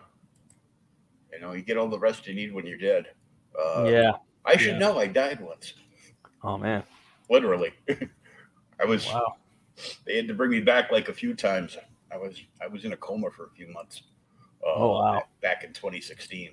you 1.33 1.41
know, 1.41 1.53
you 1.55 1.63
get 1.63 1.79
all 1.79 1.89
the 1.89 1.99
rest 1.99 2.27
you 2.27 2.35
need 2.35 2.53
when 2.53 2.67
you're 2.67 2.79
dead. 2.79 3.07
Uh, 3.59 3.85
yeah. 3.89 4.13
I 4.45 4.57
should 4.57 4.75
yeah. 4.75 4.79
know. 4.79 4.99
I 4.99 5.07
died 5.07 5.41
once, 5.41 5.75
Oh 6.45 6.59
man. 6.59 6.83
literally. 7.31 7.73
I 8.81 8.85
was. 8.85 9.07
Wow. 9.07 9.37
They 10.05 10.17
had 10.17 10.29
to 10.29 10.35
bring 10.35 10.51
me 10.51 10.61
back 10.61 10.93
like 10.93 11.09
a 11.09 11.13
few 11.15 11.35
times. 11.35 11.79
I 12.13 12.19
was. 12.19 12.39
I 12.61 12.67
was 12.67 12.85
in 12.85 12.93
a 12.93 12.97
coma 12.97 13.31
for 13.31 13.47
a 13.47 13.51
few 13.51 13.69
months. 13.73 14.03
Uh, 14.63 14.75
Oh, 14.75 14.99
wow. 14.99 15.23
Back 15.41 15.65
in 15.65 15.73
2016. 15.73 16.51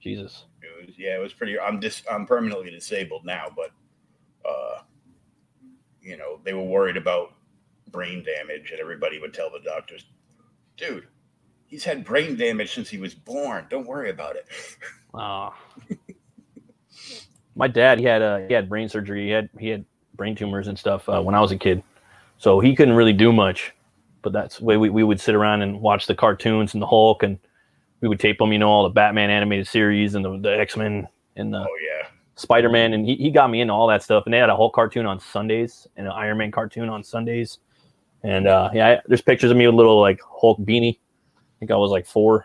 Jesus. 0.00 0.46
It 0.62 0.86
was. 0.86 0.98
Yeah, 0.98 1.16
it 1.16 1.20
was 1.20 1.32
pretty. 1.32 1.58
I'm 1.58 1.80
just. 1.80 2.04
I'm 2.10 2.26
permanently 2.26 2.70
disabled 2.70 3.24
now, 3.24 3.46
but. 3.54 3.70
They 6.46 6.54
were 6.54 6.62
worried 6.64 6.96
about 6.96 7.34
brain 7.90 8.24
damage, 8.24 8.70
and 8.70 8.80
everybody 8.80 9.18
would 9.18 9.34
tell 9.34 9.50
the 9.50 9.58
doctors, 9.58 10.06
"Dude, 10.76 11.08
he's 11.66 11.84
had 11.84 12.04
brain 12.04 12.36
damage 12.36 12.72
since 12.72 12.88
he 12.88 12.98
was 12.98 13.14
born. 13.14 13.66
Don't 13.68 13.86
worry 13.86 14.10
about 14.10 14.36
it." 14.36 14.46
My 17.56 17.66
dad, 17.68 17.98
he 17.98 18.04
had 18.04 18.22
uh, 18.22 18.38
he 18.46 18.54
had 18.54 18.68
brain 18.68 18.88
surgery. 18.88 19.24
He 19.24 19.30
had 19.30 19.48
he 19.58 19.68
had 19.68 19.84
brain 20.14 20.36
tumors 20.36 20.68
and 20.68 20.78
stuff 20.78 21.08
uh, 21.08 21.20
when 21.20 21.34
I 21.34 21.40
was 21.40 21.50
a 21.50 21.58
kid, 21.58 21.82
so 22.38 22.60
he 22.60 22.76
couldn't 22.76 22.94
really 22.94 23.12
do 23.12 23.32
much. 23.32 23.72
But 24.22 24.32
that's 24.32 24.58
the 24.58 24.64
way 24.64 24.76
we, 24.76 24.88
we 24.90 25.02
would 25.02 25.20
sit 25.20 25.34
around 25.34 25.62
and 25.62 25.80
watch 25.80 26.06
the 26.06 26.14
cartoons 26.14 26.74
and 26.74 26.82
the 26.82 26.86
Hulk, 26.86 27.22
and 27.22 27.38
we 28.00 28.08
would 28.08 28.20
tape 28.20 28.38
them, 28.38 28.52
you 28.52 28.58
know, 28.58 28.68
all 28.68 28.82
the 28.84 28.90
Batman 28.90 29.30
animated 29.30 29.66
series 29.66 30.14
and 30.14 30.24
the, 30.24 30.38
the 30.38 30.58
X 30.58 30.76
Men 30.76 31.08
and 31.34 31.52
the 31.52 31.58
Oh 31.58 31.76
yeah. 31.82 31.95
Spider 32.36 32.68
Man, 32.68 32.92
and 32.92 33.04
he, 33.06 33.16
he 33.16 33.30
got 33.30 33.50
me 33.50 33.60
into 33.60 33.72
all 33.74 33.86
that 33.88 34.02
stuff. 34.02 34.24
And 34.26 34.32
they 34.34 34.38
had 34.38 34.50
a 34.50 34.56
Hulk 34.56 34.74
cartoon 34.74 35.06
on 35.06 35.18
Sundays 35.18 35.86
and 35.96 36.06
an 36.06 36.12
Iron 36.12 36.38
Man 36.38 36.50
cartoon 36.50 36.88
on 36.88 37.02
Sundays. 37.02 37.58
And 38.22 38.46
uh, 38.46 38.70
yeah, 38.74 38.88
I, 38.88 39.00
there's 39.06 39.22
pictures 39.22 39.50
of 39.50 39.56
me 39.56 39.66
with 39.66 39.74
little 39.74 40.00
like 40.00 40.20
Hulk 40.22 40.58
beanie. 40.60 40.98
I 40.98 41.58
think 41.58 41.70
I 41.70 41.76
was 41.76 41.90
like 41.90 42.06
four. 42.06 42.44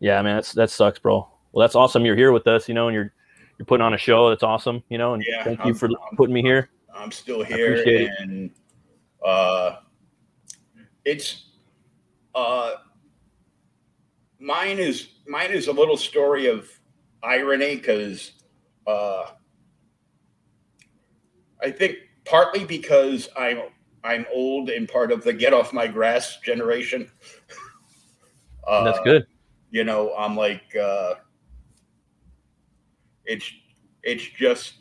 Yeah, 0.00 0.20
man, 0.22 0.36
that's 0.36 0.52
that 0.52 0.70
sucks, 0.70 0.98
bro. 0.98 1.28
Well, 1.52 1.60
that's 1.62 1.74
awesome. 1.74 2.04
You're 2.04 2.16
here 2.16 2.32
with 2.32 2.46
us, 2.46 2.66
you 2.68 2.74
know, 2.74 2.88
and 2.88 2.94
you're 2.94 3.12
you're 3.58 3.66
putting 3.66 3.84
on 3.84 3.94
a 3.94 3.98
show. 3.98 4.28
That's 4.30 4.42
awesome, 4.42 4.82
you 4.88 4.98
know. 4.98 5.14
And 5.14 5.24
Yeah, 5.26 5.44
thank 5.44 5.58
you 5.60 5.66
I'm- 5.66 5.74
for 5.74 5.86
I'm- 5.86 6.16
putting 6.16 6.34
me 6.34 6.42
here. 6.42 6.70
I'm 6.94 7.10
still 7.12 7.42
here, 7.42 7.72
appreciate 7.74 8.10
it. 8.20 8.50
uh, 9.24 9.76
it's 11.04 11.46
uh, 12.34 12.72
mine 14.38 14.78
is 14.78 15.08
mine 15.26 15.50
is 15.52 15.68
a 15.68 15.72
little 15.72 15.96
story 15.96 16.46
of 16.46 16.68
irony 17.22 17.76
because 17.76 18.32
uh, 18.86 19.26
I 21.62 21.70
think 21.70 21.96
partly 22.24 22.64
because 22.64 23.28
I'm 23.36 23.62
I'm 24.02 24.26
old 24.32 24.70
and 24.70 24.88
part 24.88 25.12
of 25.12 25.24
the 25.24 25.32
get 25.32 25.52
off 25.52 25.72
my 25.72 25.86
grass 25.86 26.38
generation. 26.40 27.10
Uh, 28.66 28.82
that's 28.82 29.00
good. 29.00 29.26
you 29.70 29.84
know 29.84 30.14
i'm 30.16 30.34
like 30.34 30.74
uh 30.74 31.16
it's 33.26 33.52
it's 34.02 34.24
just 34.38 34.76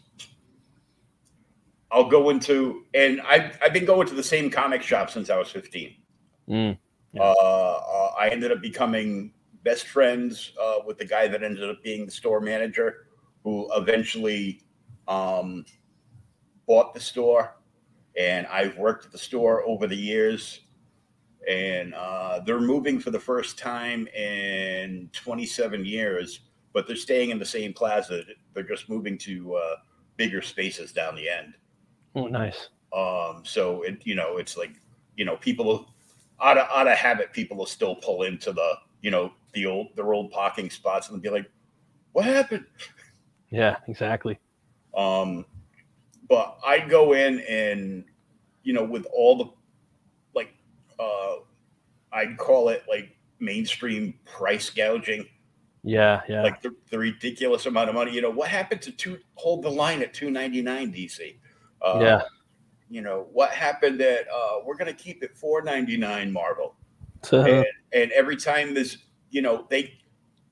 I'll 1.94 2.10
go 2.10 2.32
into, 2.32 2.86
and 2.96 3.22
I've, 3.22 3.58
I've 3.64 3.72
been 3.72 3.86
going 3.86 4.08
to 4.08 4.16
the 4.16 4.24
same 4.24 4.50
comic 4.50 4.82
shop 4.82 5.12
since 5.12 5.30
I 5.30 5.38
was 5.38 5.50
15. 5.50 5.94
Mm, 6.50 6.78
yeah. 7.14 7.22
Uh, 7.22 7.82
uh, 7.88 8.12
I 8.20 8.30
ended 8.30 8.52
up 8.52 8.62
becoming 8.62 9.32
best 9.64 9.86
friends 9.88 10.54
uh, 10.60 10.78
with 10.88 10.98
the 10.98 11.06
guy 11.06 11.28
that 11.28 11.44
ended 11.44 11.70
up 11.70 11.84
being 11.84 12.08
the 12.08 12.12
store 12.12 12.42
manager, 12.42 13.06
who 13.44 13.70
eventually 13.76 14.62
um, 15.08 15.66
bought 16.68 16.94
the 16.94 17.00
store. 17.00 17.56
And 18.18 18.46
I've 18.48 18.78
worked 18.78 19.06
at 19.06 19.12
the 19.12 19.18
store 19.18 19.64
over 19.68 19.88
the 19.88 19.96
years. 19.96 20.62
And 21.48 21.94
uh, 21.94 22.40
they're 22.46 22.62
moving 22.62 23.00
for 23.00 23.12
the 23.12 23.20
first 23.20 23.58
time 23.58 24.08
in 24.08 25.10
27 25.12 25.86
years, 25.86 26.40
but 26.74 26.88
they're 26.88 26.96
staying 26.96 27.32
in 27.32 27.40
the 27.40 27.46
same 27.46 27.74
plaza. 27.74 28.24
They're 28.54 28.64
just 28.64 28.88
moving 28.90 29.18
to 29.20 29.56
uh, 29.56 29.76
bigger 30.16 30.42
spaces 30.42 30.94
down 30.94 31.16
the 31.16 31.28
end. 31.28 31.56
Oh, 32.16 32.28
nice. 32.28 32.70
Um, 32.96 33.42
so 33.44 33.82
it, 33.82 34.02
you 34.06 34.16
know, 34.16 34.38
it's 34.38 34.56
like, 34.56 34.72
you 35.18 35.26
know, 35.26 35.36
people 35.38 35.94
out 36.42 36.58
of 36.58 36.68
out 36.74 36.88
of 36.88 36.98
habit, 36.98 37.34
people 37.34 37.58
will 37.58 37.66
still 37.66 37.96
pull 37.96 38.24
into 38.24 38.52
the, 38.52 38.76
you 39.02 39.12
know, 39.12 39.34
the 39.54 39.66
old 39.66 39.96
their 39.96 40.14
old 40.14 40.32
parking 40.32 40.70
spots 40.70 41.10
and 41.10 41.22
be 41.22 41.30
like, 41.30 41.50
"What 42.12 42.26
happened?" 42.26 42.66
Yeah, 43.54 43.78
exactly. 43.88 44.40
Um, 44.98 45.46
but 46.28 46.58
I'd 46.66 46.90
go 46.90 47.14
in 47.14 47.40
and, 47.42 48.04
you 48.64 48.74
know, 48.74 48.84
with 48.84 49.06
all 49.14 49.38
the, 49.38 49.46
like, 50.34 50.52
uh, 51.00 51.36
I'd 52.12 52.36
call 52.38 52.70
it 52.70 52.84
like 52.90 53.16
mainstream 53.40 54.16
price 54.26 54.72
gouging, 54.72 55.28
Yeah, 55.84 56.22
yeah. 56.28 56.42
like 56.42 56.62
the, 56.64 56.74
the 56.90 56.98
ridiculous 56.98 57.68
amount 57.68 57.90
of 57.90 57.96
money. 57.96 58.12
You 58.12 58.22
know, 58.22 58.32
what 58.32 58.50
happened 58.50 58.82
to 58.84 58.92
two 58.92 59.20
hold 59.36 59.62
the 59.62 59.70
line 59.70 60.02
at 60.02 60.14
two 60.14 60.32
ninety 60.32 60.62
nine 60.62 60.92
DC? 60.92 61.36
Uh, 61.82 62.00
yeah. 62.02 62.22
you 62.90 63.02
know 63.02 63.28
what 63.34 63.50
happened 63.52 64.00
that 64.00 64.26
uh 64.34 64.60
we're 64.66 64.78
gonna 64.78 64.94
keep 64.94 65.22
it 65.22 65.36
499 65.36 66.32
marvel 66.32 66.76
So, 67.24 67.42
and, 67.46 67.66
and 67.92 68.12
every 68.14 68.38
time 68.38 68.74
this 68.74 68.98
you 69.32 69.42
know 69.42 69.68
they 69.70 70.00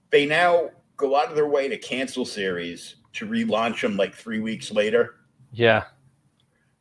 they 0.09 0.25
now 0.25 0.71
go 1.01 1.15
out 1.17 1.29
of 1.29 1.35
their 1.35 1.47
way 1.47 1.67
to 1.67 1.77
cancel 1.77 2.25
series 2.25 2.95
to 3.13 3.27
relaunch 3.27 3.81
them 3.81 3.97
like 3.97 4.15
three 4.15 4.39
weeks 4.39 4.71
later 4.71 5.15
yeah. 5.51 5.83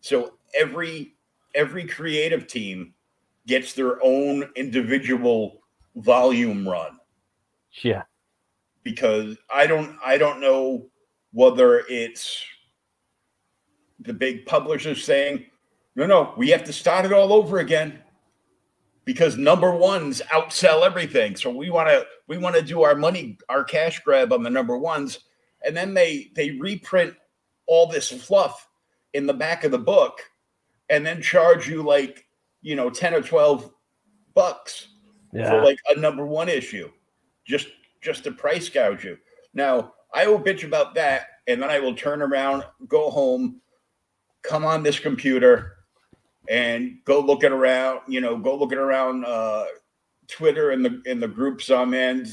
so 0.01 0.35
every 0.55 1.15
every 1.55 1.85
creative 1.87 2.47
team 2.47 2.95
gets 3.47 3.73
their 3.73 3.99
own 4.05 4.49
individual 4.55 5.63
volume 5.97 6.69
run 6.69 6.99
Yeah. 7.83 8.03
because 8.85 9.37
i 9.53 9.67
don't 9.67 9.97
i 10.05 10.17
don't 10.17 10.41
know 10.41 10.87
whether 11.33 11.81
it's 11.89 12.45
the 14.01 14.13
big 14.13 14.47
publishers 14.47 15.03
saying 15.05 15.47
no 15.97 16.07
no 16.07 16.35
we 16.37 16.49
have 16.51 16.65
to 16.65 16.73
start 16.73 17.05
it 17.05 17.13
all 17.13 17.33
over 17.33 17.59
again 17.59 17.99
because 19.11 19.37
number 19.37 19.75
ones 19.75 20.23
outsell 20.33 20.87
everything. 20.87 21.35
So 21.35 21.51
we 21.51 21.69
want 21.69 21.89
to 21.89 22.07
we 22.29 22.39
want 22.39 22.55
to 22.55 22.63
do 22.63 22.85
our 22.85 22.95
money 22.95 23.37
our 23.49 23.65
cash 23.65 23.99
grab 24.05 24.33
on 24.33 24.45
the 24.45 24.51
number 24.51 24.79
ones. 24.79 25.19
And 25.67 25.77
then 25.77 25.95
they 25.95 26.31
they 26.37 26.53
reprint 26.53 27.15
all 27.67 27.89
this 27.89 28.09
fluff 28.09 28.69
in 29.13 29.27
the 29.27 29.35
back 29.35 29.65
of 29.65 29.73
the 29.73 29.79
book 29.81 30.21
and 30.91 31.05
then 31.05 31.21
charge 31.21 31.69
you 31.69 31.83
like 31.83 32.25
you 32.63 32.77
know 32.77 32.89
10 32.89 33.13
or 33.15 33.21
12 33.21 33.73
bucks 34.33 34.91
Yeah. 35.33 35.51
for 35.51 35.65
like 35.65 35.79
a 35.89 35.99
number 35.99 36.25
one 36.25 36.49
issue 36.49 36.89
just 37.45 37.67
just 38.01 38.23
to 38.25 38.31
price 38.31 38.69
gouge 38.69 39.03
you. 39.05 39.19
Now 39.55 39.95
i 40.15 40.25
will 40.25 40.39
bitch 40.41 40.63
about 40.63 40.95
that 40.95 41.27
and 41.49 41.61
then 41.61 41.69
i 41.69 41.81
will 41.81 41.95
turn 41.97 42.23
around 42.23 42.65
go 42.87 43.11
home 43.11 43.61
come 44.43 44.65
on 44.65 44.85
this 44.85 45.01
computer 45.01 45.79
and 46.51 46.99
go 47.05 47.21
looking 47.21 47.53
around 47.53 48.01
you 48.09 48.21
know 48.21 48.37
go 48.37 48.55
looking 48.57 48.77
around 48.77 49.25
uh 49.25 49.65
twitter 50.27 50.71
and 50.73 50.85
the 50.85 51.01
in 51.07 51.21
the 51.21 51.29
groups 51.29 51.71
i'm 51.71 51.95
in 51.95 52.27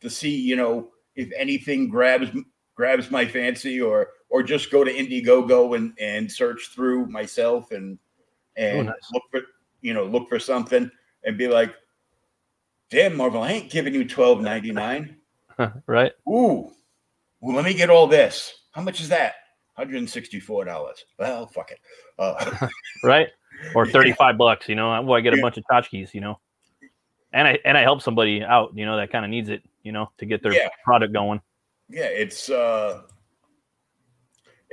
to 0.00 0.08
see 0.10 0.34
you 0.34 0.56
know 0.56 0.88
if 1.14 1.30
anything 1.36 1.88
grabs 1.88 2.30
grabs 2.74 3.10
my 3.10 3.26
fancy 3.26 3.80
or 3.80 4.08
or 4.30 4.42
just 4.42 4.70
go 4.70 4.82
to 4.84 4.92
indiegogo 4.92 5.76
and 5.76 5.92
and 6.00 6.30
search 6.32 6.68
through 6.74 7.06
myself 7.06 7.70
and 7.72 7.98
and 8.56 8.78
Oh, 8.78 8.82
nice. 8.82 8.94
look 9.12 9.22
for 9.30 9.40
you 9.82 9.92
know 9.92 10.04
look 10.04 10.28
for 10.28 10.38
something 10.38 10.90
and 11.24 11.36
be 11.36 11.46
like 11.46 11.74
damn 12.90 13.14
marvel 13.14 13.42
i 13.42 13.50
ain't 13.52 13.70
giving 13.70 13.92
you 13.94 14.04
12.99 14.04 15.14
right. 15.86 16.12
ooh 16.26 16.70
well 17.40 17.54
let 17.54 17.64
me 17.66 17.74
get 17.74 17.90
all 17.90 18.06
this 18.06 18.54
how 18.72 18.80
much 18.80 19.00
is 19.00 19.08
that 19.10 19.34
$164 19.78 20.94
well 21.18 21.46
fuck 21.48 21.70
it 21.70 21.80
uh, 22.18 22.68
Right. 23.04 23.28
Or 23.74 23.86
Yeah. 23.86 23.92
35 23.92 24.38
bucks, 24.38 24.68
you 24.68 24.74
know, 24.74 25.00
well, 25.02 25.16
I 25.16 25.20
get 25.20 25.34
a 25.34 25.40
bunch 25.42 25.56
of 25.56 25.64
tchotchkes, 25.70 26.14
you 26.14 26.20
know, 26.20 26.38
and 27.32 27.48
I, 27.48 27.58
and 27.64 27.76
I 27.76 27.82
help 27.82 28.02
somebody 28.02 28.42
out, 28.42 28.70
you 28.76 28.86
know, 28.86 28.96
that 28.96 29.10
kind 29.10 29.24
of 29.24 29.30
needs 29.30 29.48
it, 29.48 29.62
you 29.82 29.92
know, 29.92 30.10
to 30.18 30.26
get 30.26 30.42
their 30.42 30.52
Yeah. 30.52 30.68
product 30.84 31.12
going. 31.12 31.40
yeah 31.90 32.04
it's 32.04 32.50
uh 32.50 33.00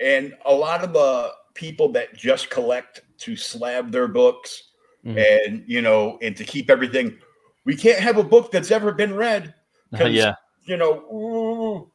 and 0.01 0.35
a 0.45 0.53
lot 0.53 0.83
of 0.83 0.91
the 0.91 1.31
people 1.53 1.87
that 1.93 2.13
just 2.13 2.49
collect 2.49 2.99
to 3.19 3.37
slab 3.37 3.89
their 3.91 4.09
books 4.09 4.71
Mhm. 5.05 5.17
and 5.45 5.63
you 5.65 5.81
know 5.81 6.17
and 6.21 6.35
to 6.35 6.43
keep 6.43 6.69
everything 6.69 7.17
we 7.63 7.73
can't 7.77 7.99
have 7.99 8.17
a 8.17 8.23
book 8.23 8.51
that's 8.51 8.69
ever 8.69 8.91
been 8.91 9.13
read 9.15 9.53
'Cause- 9.95 10.11
yeah. 10.11 10.35
you 10.65 10.75
know 10.75 10.91
ooh. 11.09 11.91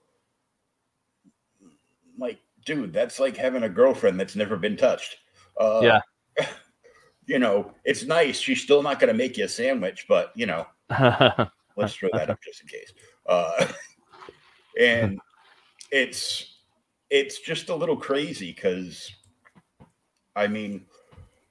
like 2.19 2.39
dude 2.65 2.93
that's 2.95 3.21
like 3.21 3.37
having 3.37 3.65
a 3.65 3.69
girlfriend 3.69 4.19
that's 4.19 4.37
never 4.37 4.57
been 4.57 4.77
touched 4.77 5.19
uh 5.61 5.81
Yeah. 5.83 6.01
you 7.27 7.39
know 7.39 7.73
it's 7.85 8.05
nice 8.05 8.39
she's 8.39 8.63
still 8.63 8.83
not 8.83 8.99
going 8.99 9.13
to 9.13 9.17
make 9.17 9.37
you 9.37 9.45
a 9.45 9.49
sandwich 9.49 10.07
but 10.09 10.33
you 10.35 10.47
know 10.47 10.67
let's 11.77 11.95
throw 11.95 12.09
that 12.13 12.31
up 12.31 12.39
just 12.43 12.63
in 12.63 12.69
case 12.69 12.93
uh 13.27 13.67
and 14.81 15.19
it's 15.93 16.59
it's 17.11 17.41
just 17.41 17.69
a 17.69 17.75
little 17.75 17.97
crazy 17.97 18.53
because 18.53 19.11
i 20.37 20.47
mean 20.47 20.85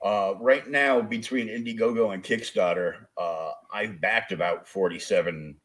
uh 0.04 0.34
right 0.40 0.70
now 0.70 1.02
between 1.02 1.48
indiegogo 1.48 2.14
and 2.14 2.24
kickstarter 2.24 3.06
uh 3.18 3.52
i've 3.74 4.00
backed 4.02 4.32
about 4.32 4.68
47 4.68 5.56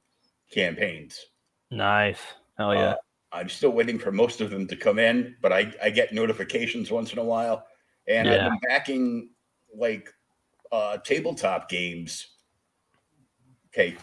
campaigns 0.53 1.27
nice. 1.71 2.21
Hell 2.59 2.75
yeah. 2.75 2.81
uh, 2.81 2.97
i'm 3.33 3.49
still 3.49 3.71
waiting 3.71 3.99
for 3.99 4.13
most 4.13 4.41
of 4.41 4.51
them 4.51 4.67
to 4.67 4.77
come 4.77 4.99
in 4.99 5.37
but 5.41 5.53
i 5.53 5.73
i 5.83 5.91
get 5.91 6.13
notifications 6.13 6.91
once 6.91 7.13
in 7.13 7.19
a 7.19 7.25
while 7.25 7.65
and 8.07 8.29
i've 8.29 8.51
been 8.51 8.61
backing 8.69 9.31
like 9.77 10.13
uh 10.73 10.97
tabletop 10.99 11.69
games 11.69 12.29
okay 13.69 13.97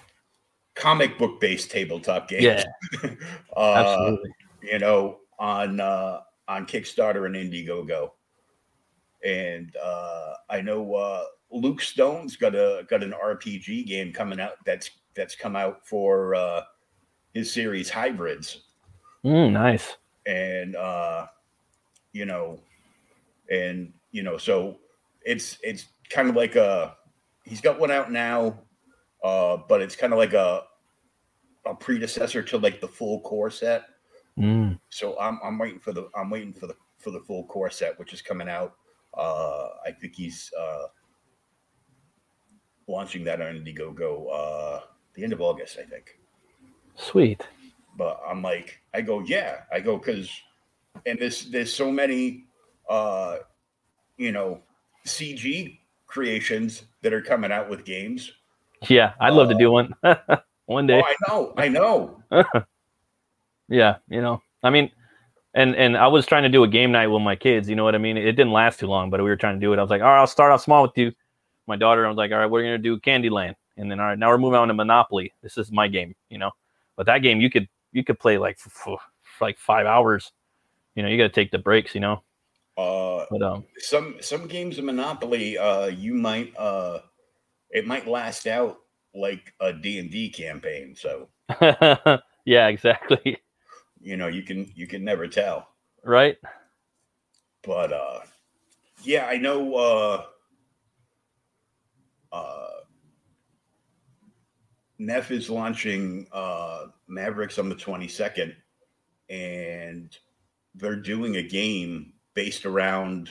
comic 0.75 1.17
book 1.17 1.39
based 1.39 1.69
tabletop 1.71 2.27
games 2.27 2.43
yeah. 2.43 2.63
uh, 3.57 3.73
Absolutely. 3.75 4.31
you 4.63 4.79
know, 4.79 5.17
on 5.39 5.79
uh, 5.79 6.19
on 6.47 6.65
Kickstarter 6.65 7.25
and 7.25 7.35
Indiegogo. 7.35 8.11
And 9.23 9.75
uh, 9.75 10.33
I 10.49 10.61
know 10.61 10.93
uh, 10.95 11.23
Luke 11.51 11.81
Stone's 11.81 12.35
got 12.35 12.55
a 12.55 12.85
got 12.89 13.03
an 13.03 13.13
RPG 13.13 13.85
game 13.85 14.11
coming 14.13 14.39
out 14.39 14.53
that's 14.65 14.89
that's 15.15 15.35
come 15.35 15.55
out 15.55 15.85
for 15.85 16.33
uh, 16.35 16.61
his 17.33 17.51
series 17.51 17.89
Hybrids, 17.89 18.61
Mm, 19.25 19.51
nice. 19.51 19.97
and 20.25 20.75
uh, 20.75 21.27
you 22.13 22.25
know, 22.25 22.59
and 23.51 23.93
you 24.11 24.23
know, 24.23 24.37
so 24.37 24.79
it's 25.25 25.57
it's 25.63 25.87
kind 26.09 26.29
of 26.29 26.35
like 26.35 26.55
a 26.55 26.95
he's 27.45 27.61
got 27.61 27.79
one 27.79 27.91
out 27.91 28.11
now, 28.11 28.59
uh, 29.23 29.57
but 29.67 29.81
it's 29.81 29.95
kind 29.95 30.13
of 30.13 30.19
like 30.19 30.33
a 30.33 30.63
a 31.65 31.75
predecessor 31.75 32.41
to 32.41 32.57
like 32.57 32.81
the 32.81 32.87
full 32.87 33.21
core 33.21 33.51
set. 33.51 33.83
Mm, 34.37 34.79
So 34.89 35.19
I'm 35.19 35.39
I'm 35.43 35.57
waiting 35.57 35.79
for 35.79 35.93
the 35.93 36.09
I'm 36.15 36.29
waiting 36.29 36.53
for 36.53 36.67
the 36.67 36.75
for 36.97 37.11
the 37.11 37.19
full 37.21 37.45
core 37.45 37.69
set, 37.69 37.97
which 37.99 38.13
is 38.13 38.21
coming 38.21 38.49
out. 38.49 38.75
Uh, 39.17 39.69
I 39.85 39.91
think 39.91 40.15
he's 40.15 40.49
uh, 40.57 40.87
launching 42.87 43.23
that 43.25 43.41
on 43.41 43.55
Indiegogo 43.55 44.27
uh, 44.31 44.81
the 45.13 45.23
end 45.23 45.33
of 45.33 45.41
August, 45.41 45.77
I 45.79 45.83
think. 45.83 46.17
sweet. 46.95 47.41
But 47.97 48.21
I'm 48.25 48.41
like, 48.41 48.79
I 48.93 49.01
go, 49.01 49.19
yeah, 49.19 49.63
I 49.71 49.81
go 49.81 49.97
because, 49.97 50.31
and 51.05 51.19
there's 51.19 51.49
there's 51.51 51.73
so 51.73 51.91
many, 51.91 52.45
uh, 52.89 53.37
you 54.17 54.31
know, 54.31 54.61
CG 55.05 55.79
creations 56.07 56.83
that 57.01 57.13
are 57.13 57.21
coming 57.21 57.51
out 57.51 57.69
with 57.69 57.85
games. 57.85 58.31
Yeah. 58.89 59.13
I'd 59.19 59.33
love 59.33 59.49
to 59.49 59.55
do 59.55 59.69
uh, 59.69 59.71
one 59.71 59.95
one 60.65 60.87
day. 60.87 61.01
Oh, 61.29 61.53
I 61.57 61.67
know, 61.67 62.23
I 62.31 62.41
know. 62.43 62.63
Yeah, 63.71 63.97
you 64.09 64.21
know, 64.21 64.43
I 64.63 64.69
mean, 64.69 64.91
and 65.53 65.75
and 65.77 65.97
I 65.97 66.07
was 66.07 66.25
trying 66.25 66.43
to 66.43 66.49
do 66.49 66.63
a 66.63 66.67
game 66.67 66.91
night 66.91 67.07
with 67.07 67.21
my 67.21 67.37
kids. 67.37 67.69
You 67.69 67.77
know 67.77 67.85
what 67.85 67.95
I 67.95 67.99
mean? 67.99 68.17
It 68.17 68.33
didn't 68.33 68.51
last 68.51 68.81
too 68.81 68.87
long, 68.87 69.09
but 69.09 69.23
we 69.23 69.29
were 69.29 69.37
trying 69.37 69.55
to 69.55 69.65
do 69.65 69.71
it. 69.71 69.79
I 69.79 69.81
was 69.81 69.89
like, 69.89 70.01
all 70.01 70.09
right, 70.09 70.19
I'll 70.19 70.27
start 70.27 70.51
off 70.51 70.61
small 70.61 70.81
with 70.81 70.97
you. 70.97 71.13
My 71.67 71.77
daughter, 71.77 72.05
I 72.05 72.09
was 72.09 72.17
like, 72.17 72.33
all 72.33 72.39
right, 72.39 72.51
we're 72.51 72.63
gonna 72.63 72.77
do 72.77 72.99
Candyland, 72.99 73.55
and 73.77 73.89
then 73.89 74.01
all 74.01 74.07
right, 74.07 74.19
now 74.19 74.27
we're 74.27 74.37
moving 74.37 74.59
on 74.59 74.67
to 74.67 74.73
Monopoly. 74.73 75.33
This 75.41 75.57
is 75.57 75.71
my 75.71 75.87
game, 75.87 76.13
you 76.29 76.37
know. 76.37 76.51
But 76.97 77.05
that 77.05 77.19
game, 77.19 77.39
you 77.39 77.49
could 77.49 77.69
you 77.93 78.03
could 78.03 78.19
play 78.19 78.37
like 78.37 78.59
for, 78.59 78.69
for 78.69 78.99
like 79.39 79.57
five 79.57 79.85
hours. 79.85 80.33
You 80.95 81.03
know, 81.03 81.09
you 81.09 81.17
got 81.17 81.23
to 81.23 81.29
take 81.29 81.51
the 81.51 81.57
breaks. 81.57 81.95
You 81.95 82.01
know. 82.01 82.23
Uh, 82.81 83.25
But 83.29 83.41
um, 83.41 83.65
some 83.77 84.15
some 84.21 84.47
games 84.47 84.77
of 84.77 84.85
Monopoly, 84.85 85.57
uh, 85.57 85.87
you 85.87 86.13
might 86.13 86.55
uh, 86.57 86.99
it 87.69 87.85
might 87.85 88.07
last 88.07 88.47
out 88.47 88.79
like 89.13 89.53
a 89.59 89.73
D 89.73 89.99
and 89.99 90.09
D 90.09 90.29
campaign. 90.29 90.95
So 90.95 91.29
yeah, 92.45 92.67
exactly. 92.67 93.37
you 94.01 94.17
know 94.17 94.27
you 94.27 94.43
can 94.43 94.71
you 94.75 94.87
can 94.87 95.03
never 95.03 95.27
tell. 95.27 95.67
Right? 96.03 96.37
But 97.63 97.93
uh, 97.93 98.19
yeah, 99.03 99.27
I 99.27 99.37
know. 99.37 99.75
Uh, 99.75 100.25
uh, 102.31 102.67
Neff 104.97 105.31
is 105.31 105.49
launching 105.49 106.27
uh, 106.31 106.87
Mavericks 107.07 107.59
on 107.59 107.69
the 107.69 107.75
twenty 107.75 108.07
second, 108.07 108.55
and 109.29 110.15
they're 110.75 110.95
doing 110.95 111.35
a 111.37 111.43
game 111.43 112.13
based 112.33 112.65
around 112.65 113.29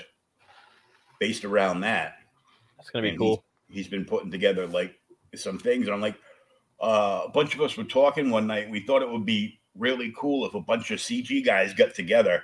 based 1.19 1.45
around 1.45 1.81
that. 1.83 2.15
That's 2.77 2.91
gonna 2.91 3.03
be 3.03 3.11
And 3.11 3.19
cool. 3.19 3.45
He's, 3.69 3.77
he's 3.79 3.89
been 3.89 4.05
putting 4.05 4.31
together 4.31 4.67
like 4.67 4.95
some 5.35 5.59
things, 5.59 5.87
and 5.87 5.95
I'm 5.95 6.01
like, 6.01 6.17
uh, 6.81 7.23
a 7.27 7.29
bunch 7.31 7.55
of 7.55 7.61
us 7.61 7.77
were 7.77 7.85
talking 7.85 8.31
one 8.31 8.47
night. 8.47 8.71
We 8.71 8.81
thought 8.81 9.03
it 9.03 9.11
would 9.11 9.27
be 9.27 9.61
really 9.77 10.13
cool 10.17 10.47
if 10.47 10.55
a 10.55 10.61
bunch 10.61 10.91
of 10.91 10.99
CG 10.99 11.45
guys 11.45 11.75
got 11.75 11.95
together 11.95 12.43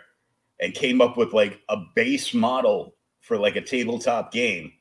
and 0.60 0.72
came 0.74 1.00
up 1.00 1.16
with 1.16 1.32
like 1.32 1.60
a 1.68 1.78
base 1.94 2.32
model 2.34 2.94
for 3.20 3.36
like 3.38 3.56
a 3.56 3.60
tabletop 3.60 4.30
game, 4.32 4.72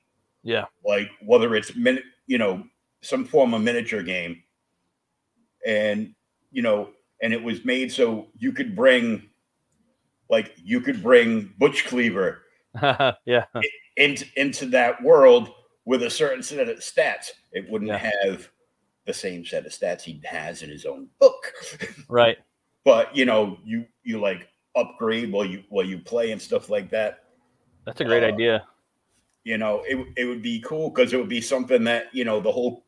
Yeah. 0.43 0.65
like 0.85 1.09
whether 1.25 1.55
it's 1.55 1.73
min, 1.75 1.99
you 2.27 2.37
know, 2.37 2.63
some 3.01 3.25
form 3.25 3.53
of 3.53 3.61
miniature 3.61 4.03
game, 4.03 4.43
and 5.65 6.13
you 6.51 6.61
know, 6.61 6.89
and 7.21 7.33
it 7.33 7.41
was 7.41 7.63
made 7.65 7.91
so 7.91 8.27
you 8.37 8.51
could 8.51 8.75
bring, 8.75 9.29
like, 10.29 10.53
you 10.63 10.81
could 10.81 11.01
bring 11.03 11.53
Butch 11.57 11.85
Cleaver 11.85 12.41
yeah. 13.25 13.45
into 13.97 14.25
into 14.35 14.65
that 14.67 15.01
world 15.03 15.49
with 15.85 16.03
a 16.03 16.09
certain 16.09 16.41
set 16.43 16.67
of 16.67 16.79
stats. 16.79 17.29
It 17.51 17.69
wouldn't 17.69 17.89
Yeah. 17.91 18.11
have 18.23 18.49
the 19.05 19.13
same 19.13 19.45
set 19.45 19.65
of 19.65 19.71
stats 19.71 20.01
he 20.01 20.19
has 20.25 20.63
in 20.63 20.69
his 20.69 20.85
own 20.85 21.07
book. 21.19 21.53
Right. 22.09 22.37
but 22.83 23.15
you 23.15 23.25
know, 23.25 23.57
you 23.63 23.85
you 24.03 24.19
like 24.19 24.47
upgrade 24.75 25.31
while 25.31 25.45
you 25.45 25.63
while 25.69 25.85
you 25.85 25.99
play 25.99 26.31
and 26.31 26.41
stuff 26.41 26.69
like 26.69 26.89
that. 26.89 27.23
That's 27.85 28.01
a 28.01 28.05
great 28.05 28.23
Uh, 28.23 28.27
idea. 28.33 28.67
You 29.43 29.57
know, 29.59 29.83
it 29.87 30.05
it 30.17 30.25
would 30.25 30.41
be 30.41 30.59
cool 30.61 30.89
because 30.89 31.13
it 31.13 31.17
would 31.17 31.29
be 31.29 31.41
something 31.41 31.83
that 31.83 32.07
you 32.13 32.25
know 32.25 32.41
the 32.41 32.51
whole 32.51 32.83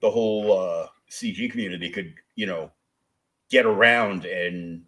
the 0.00 0.10
whole 0.10 0.58
uh, 0.58 0.86
CG 1.10 1.50
community 1.50 1.90
could 1.90 2.14
you 2.36 2.46
know 2.46 2.70
get 3.50 3.66
around 3.66 4.24
and 4.24 4.82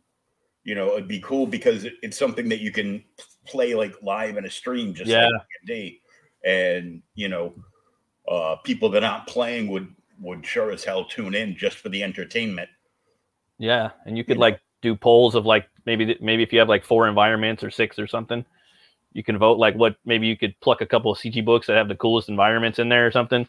you 0.70 0.76
know 0.76 0.92
it'd 0.92 1.08
be 1.08 1.18
cool 1.18 1.48
because 1.48 1.84
it's 2.00 2.16
something 2.16 2.48
that 2.48 2.60
you 2.60 2.70
can 2.70 3.02
play 3.44 3.74
like 3.74 3.92
live 4.02 4.36
in 4.36 4.44
a 4.44 4.50
stream 4.50 4.94
just 4.94 5.10
Yeah. 5.10 5.26
like 5.26 5.42
D, 5.66 6.00
and 6.44 7.02
you 7.16 7.28
know 7.28 7.52
uh, 8.30 8.54
people 8.62 8.88
that 8.90 9.02
aren't 9.02 9.26
playing 9.26 9.66
would 9.66 9.92
would 10.20 10.46
sure 10.46 10.70
as 10.70 10.84
hell 10.84 11.04
tune 11.04 11.34
in 11.34 11.56
just 11.56 11.78
for 11.78 11.88
the 11.88 12.04
entertainment. 12.04 12.68
Yeah, 13.58 13.90
and 14.06 14.16
you 14.16 14.22
could 14.22 14.38
like 14.38 14.60
do 14.80 14.94
polls 14.94 15.34
of 15.34 15.44
like 15.44 15.68
maybe 15.86 16.16
maybe 16.20 16.44
if 16.44 16.52
you 16.52 16.60
have 16.60 16.68
like 16.68 16.84
four 16.84 17.08
environments 17.08 17.64
or 17.64 17.70
six 17.72 17.98
or 17.98 18.06
something, 18.06 18.44
you 19.12 19.24
can 19.24 19.36
vote 19.36 19.58
like 19.58 19.74
what 19.74 19.96
maybe 20.04 20.28
you 20.28 20.36
could 20.36 20.54
pluck 20.60 20.82
a 20.82 20.86
couple 20.86 21.10
of 21.10 21.18
CG 21.18 21.44
books 21.44 21.66
that 21.66 21.76
have 21.76 21.88
the 21.88 21.96
coolest 21.96 22.28
environments 22.28 22.78
in 22.78 22.88
there 22.88 23.08
or 23.08 23.10
something. 23.10 23.44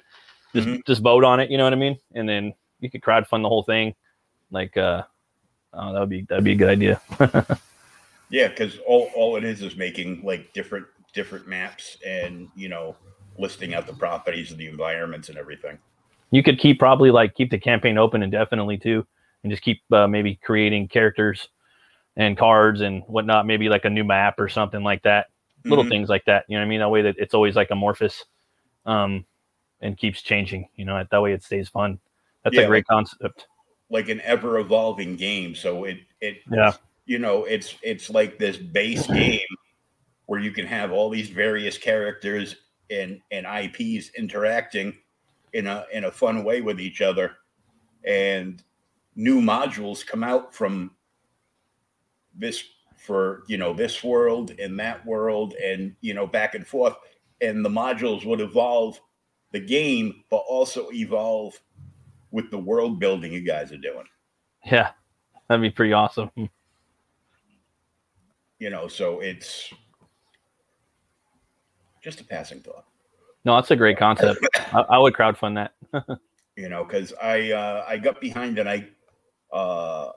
Just 0.56 0.68
Mhm. 0.68 0.86
just 0.88 1.04
vote 1.04 1.24
on 1.24 1.40
it, 1.40 1.52
you 1.52 1.58
know 1.60 1.66
what 1.66 1.74
I 1.74 1.76
mean? 1.76 2.00
And 2.16 2.28
then 2.28 2.56
you 2.80 2.90
could 2.90 3.02
crowdfund 3.02 3.44
the 3.44 3.50
whole 3.50 3.64
thing. 3.64 3.94
Like 4.50 4.76
uh 4.76 5.04
oh, 5.74 5.94
that 5.94 6.00
would 6.00 6.10
be 6.10 6.22
that'd 6.24 6.44
be 6.44 6.54
a 6.54 6.56
good 6.56 6.70
idea. 6.70 7.02
Yeah, 8.32 8.48
because 8.48 8.80
all, 8.88 9.12
all 9.14 9.36
it 9.36 9.44
is 9.44 9.62
is 9.62 9.76
making 9.76 10.22
like 10.24 10.54
different 10.54 10.88
different 11.14 11.48
maps 11.48 11.98
and 12.06 12.48
you 12.56 12.70
know 12.70 12.96
listing 13.38 13.74
out 13.74 13.86
the 13.86 13.94
properties 13.94 14.52
of 14.52 14.58
the 14.58 14.68
environments 14.68 15.28
and 15.30 15.38
everything. 15.38 15.78
You 16.32 16.42
could 16.42 16.58
keep 16.58 16.80
probably 16.80 17.12
like 17.12 17.36
keep 17.36 17.52
the 17.52 17.60
campaign 17.60 17.98
open 17.98 18.24
indefinitely 18.24 18.78
too, 18.78 19.06
and 19.44 19.52
just 19.52 19.62
keep 19.62 19.82
uh, 19.92 20.08
maybe 20.08 20.40
creating 20.42 20.88
characters 20.88 21.50
and 22.16 22.38
cards 22.38 22.80
and 22.82 23.04
whatnot. 23.04 23.46
Maybe 23.46 23.68
like 23.68 23.84
a 23.84 23.90
new 23.90 24.06
map 24.06 24.40
or 24.40 24.48
something 24.48 24.82
like 24.82 25.04
that. 25.04 25.28
Little 25.66 25.84
Mhm. 25.84 25.90
things 25.90 26.10
like 26.10 26.24
that. 26.26 26.46
You 26.48 26.56
know 26.56 26.62
what 26.62 26.68
I 26.68 26.70
mean? 26.70 26.80
That 26.80 26.90
way 26.90 27.02
that 27.02 27.16
it's 27.20 27.34
always 27.34 27.58
like 27.58 27.72
amorphous, 27.72 28.24
um, 28.86 29.26
and 29.82 29.98
keeps 29.98 30.22
changing. 30.22 30.70
You 30.76 30.86
know, 30.86 31.04
that 31.12 31.22
way 31.22 31.34
it 31.34 31.44
stays 31.44 31.68
fun. 31.68 32.00
That's 32.46 32.56
Yeah, 32.56 32.64
a 32.64 32.68
great 32.68 32.88
concept. 32.88 33.48
Like 33.92 34.10
an 34.10 34.22
ever 34.22 34.58
evolving 34.58 35.16
game. 35.18 35.54
So 35.54 35.84
it 35.84 36.00
it 36.22 36.38
Yeah. 36.52 36.74
you 37.06 37.20
know 37.20 37.44
it's 37.44 37.76
it's 37.84 38.10
like 38.10 38.40
this 38.40 38.58
base 38.58 39.06
game 39.08 39.40
where 40.26 40.40
you 40.40 40.52
can 40.52 40.66
have 40.66 40.92
all 40.92 41.10
these 41.10 41.30
various 41.30 41.78
characters 41.78 42.56
and 42.90 43.22
and 43.32 43.46
IPs 43.46 44.12
interacting 44.18 44.98
in 45.54 45.68
a 45.68 45.86
in 45.92 46.06
a 46.06 46.12
fun 46.12 46.44
way 46.44 46.62
with 46.62 46.80
each 46.80 47.02
other, 47.02 47.36
and 48.06 48.64
new 49.16 49.42
modules 49.42 50.06
come 50.06 50.24
out 50.24 50.56
from 50.56 50.96
this 52.34 52.64
for 52.96 53.44
you 53.48 53.58
know 53.58 53.74
this 53.74 54.04
world 54.04 54.52
and 54.60 54.80
that 54.80 55.06
world 55.06 55.54
and 55.56 55.96
you 56.02 56.14
know 56.14 56.26
back 56.26 56.56
and 56.56 56.66
forth 56.66 56.96
and 57.42 57.66
the 57.66 57.70
modules 57.70 58.26
would 58.26 58.40
evolve 58.40 59.02
the 59.52 59.60
game 59.60 60.24
but 60.30 60.44
also 60.48 60.90
evolve 60.92 61.60
with 62.32 62.50
the 62.52 62.58
world 62.58 63.00
building 63.00 63.32
you 63.32 63.42
guys 63.42 63.72
are 63.72 63.78
doing 63.78 64.06
Yeah, 64.66 64.92
that'd 65.48 65.62
be 65.62 65.70
pretty 65.70 65.94
awesome. 65.94 66.32
you 68.60 68.70
know 68.70 68.88
so 68.88 69.20
it's 69.20 69.72
just 72.04 72.22
a 72.22 72.24
passing 72.24 72.62
thought 72.62 72.86
No, 73.46 73.56
that's 73.56 73.72
a 73.72 73.76
great 73.76 73.98
concept. 73.98 74.40
I, 74.74 74.82
I 74.82 74.98
would 74.98 75.14
crowdfund 75.14 75.56
that. 75.56 76.20
you 76.56 76.70
know 76.70 76.84
because 76.84 77.14
i 77.22 77.52
uh 77.52 77.86
i 77.88 77.98
got 77.98 78.20
behind 78.22 78.60
and 78.60 78.70
i 78.70 78.86
uh 79.54 80.12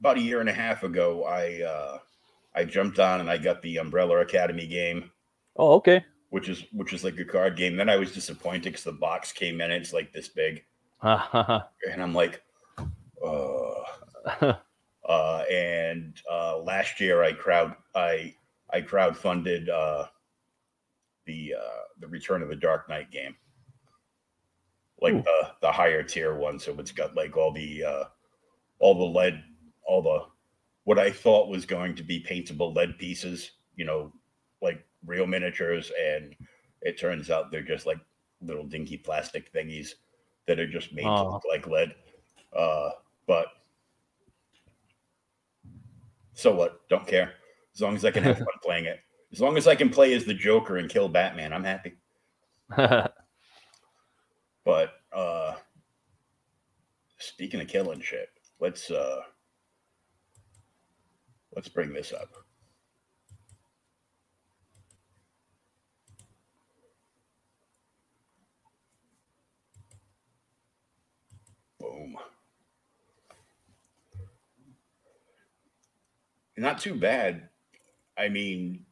about 0.00 0.16
a 0.16 0.20
year 0.20 0.40
and 0.40 0.48
a 0.48 0.52
half 0.52 0.82
ago 0.82 1.24
i 1.24 1.62
uh 1.62 1.98
i 2.54 2.64
jumped 2.64 2.98
on 2.98 3.20
and 3.20 3.30
i 3.30 3.36
got 3.38 3.60
the 3.62 3.76
umbrella 3.78 4.18
academy 4.20 4.66
game 4.66 5.10
Oh, 5.56 5.74
okay. 5.74 6.04
Which 6.34 6.48
is 6.48 6.64
which 6.72 6.92
is 6.92 7.04
like 7.04 7.16
a 7.20 7.24
card 7.24 7.56
game. 7.56 7.76
Then 7.76 7.88
i 7.88 7.94
was 7.94 8.10
disappointed 8.10 8.64
because 8.64 8.82
the 8.82 8.90
box 8.90 9.30
came 9.30 9.60
in 9.60 9.70
it's 9.70 9.92
like 9.92 10.12
this 10.12 10.26
big. 10.26 10.64
And 11.00 12.02
i'm 12.02 12.12
like 12.12 12.42
uh 13.24 13.74
uh 15.08 15.44
and 15.48 16.20
uh 16.28 16.58
last 16.58 16.98
year 16.98 17.22
i 17.22 17.32
crowd 17.32 17.76
i 17.94 18.34
i 18.72 18.80
crowdfunded 18.80 19.68
uh 19.68 20.06
the 21.24 21.54
uh 21.56 21.82
the 22.00 22.08
return 22.08 22.42
of 22.42 22.48
the 22.48 22.56
dark 22.56 22.88
knight 22.88 23.12
game. 23.12 23.36
Like 25.00 25.14
Ooh. 25.14 25.22
the 25.22 25.50
the 25.62 25.70
higher 25.70 26.02
tier 26.02 26.34
one. 26.34 26.58
So 26.58 26.74
it's 26.80 26.90
got 26.90 27.14
like 27.14 27.36
all 27.36 27.52
the 27.52 27.84
uh 27.84 28.04
all 28.80 28.98
the 28.98 29.18
lead 29.18 29.40
all 29.86 30.02
the 30.02 30.18
what 30.82 30.98
i 30.98 31.12
thought 31.12 31.48
was 31.48 31.64
going 31.64 31.94
to 31.94 32.02
be 32.02 32.18
paintable 32.18 32.72
lead 32.72 32.98
pieces 32.98 33.52
you 33.76 33.84
know 33.84 34.12
like 34.64 34.84
real 35.06 35.26
miniatures 35.26 35.92
and 36.02 36.34
it 36.82 36.98
turns 36.98 37.30
out 37.30 37.50
they're 37.52 37.62
just 37.62 37.86
like 37.86 37.98
little 38.42 38.64
dinky 38.64 38.96
plastic 38.96 39.52
thingies 39.52 39.90
that 40.46 40.58
are 40.58 40.66
just 40.66 40.92
made 40.92 41.02
to 41.04 41.08
Oh. 41.08 41.30
look 41.34 41.44
like 41.48 41.66
lead. 41.68 41.94
Uh 42.52 42.90
but 43.26 43.46
so 46.34 46.54
what? 46.54 46.80
Don't 46.88 47.06
care. 47.06 47.34
As 47.74 47.80
long 47.80 47.94
as 47.94 48.04
i 48.04 48.10
can 48.10 48.22
have 48.24 48.38
fun 48.38 48.46
playing 48.64 48.86
it. 48.86 49.00
As 49.32 49.40
long 49.40 49.56
as 49.56 49.66
i 49.68 49.74
can 49.76 49.90
play 49.90 50.12
as 50.14 50.24
the 50.24 50.34
joker 50.34 50.78
and 50.78 50.88
kill 50.90 51.08
batman 51.08 51.52
i'm 51.52 51.64
happy. 51.64 51.94
But 54.64 54.94
uh 55.12 55.56
speaking 57.18 57.60
of 57.60 57.68
killing 57.68 58.00
shit 58.00 58.28
let's 58.60 58.90
uh 58.90 59.20
let's 61.54 61.68
bring 61.68 61.92
this 61.92 62.12
up 62.14 62.30
boom 71.78 72.16
not 76.56 76.78
too 76.78 76.94
bad 76.94 77.48
i 78.18 78.28
mean 78.28 78.84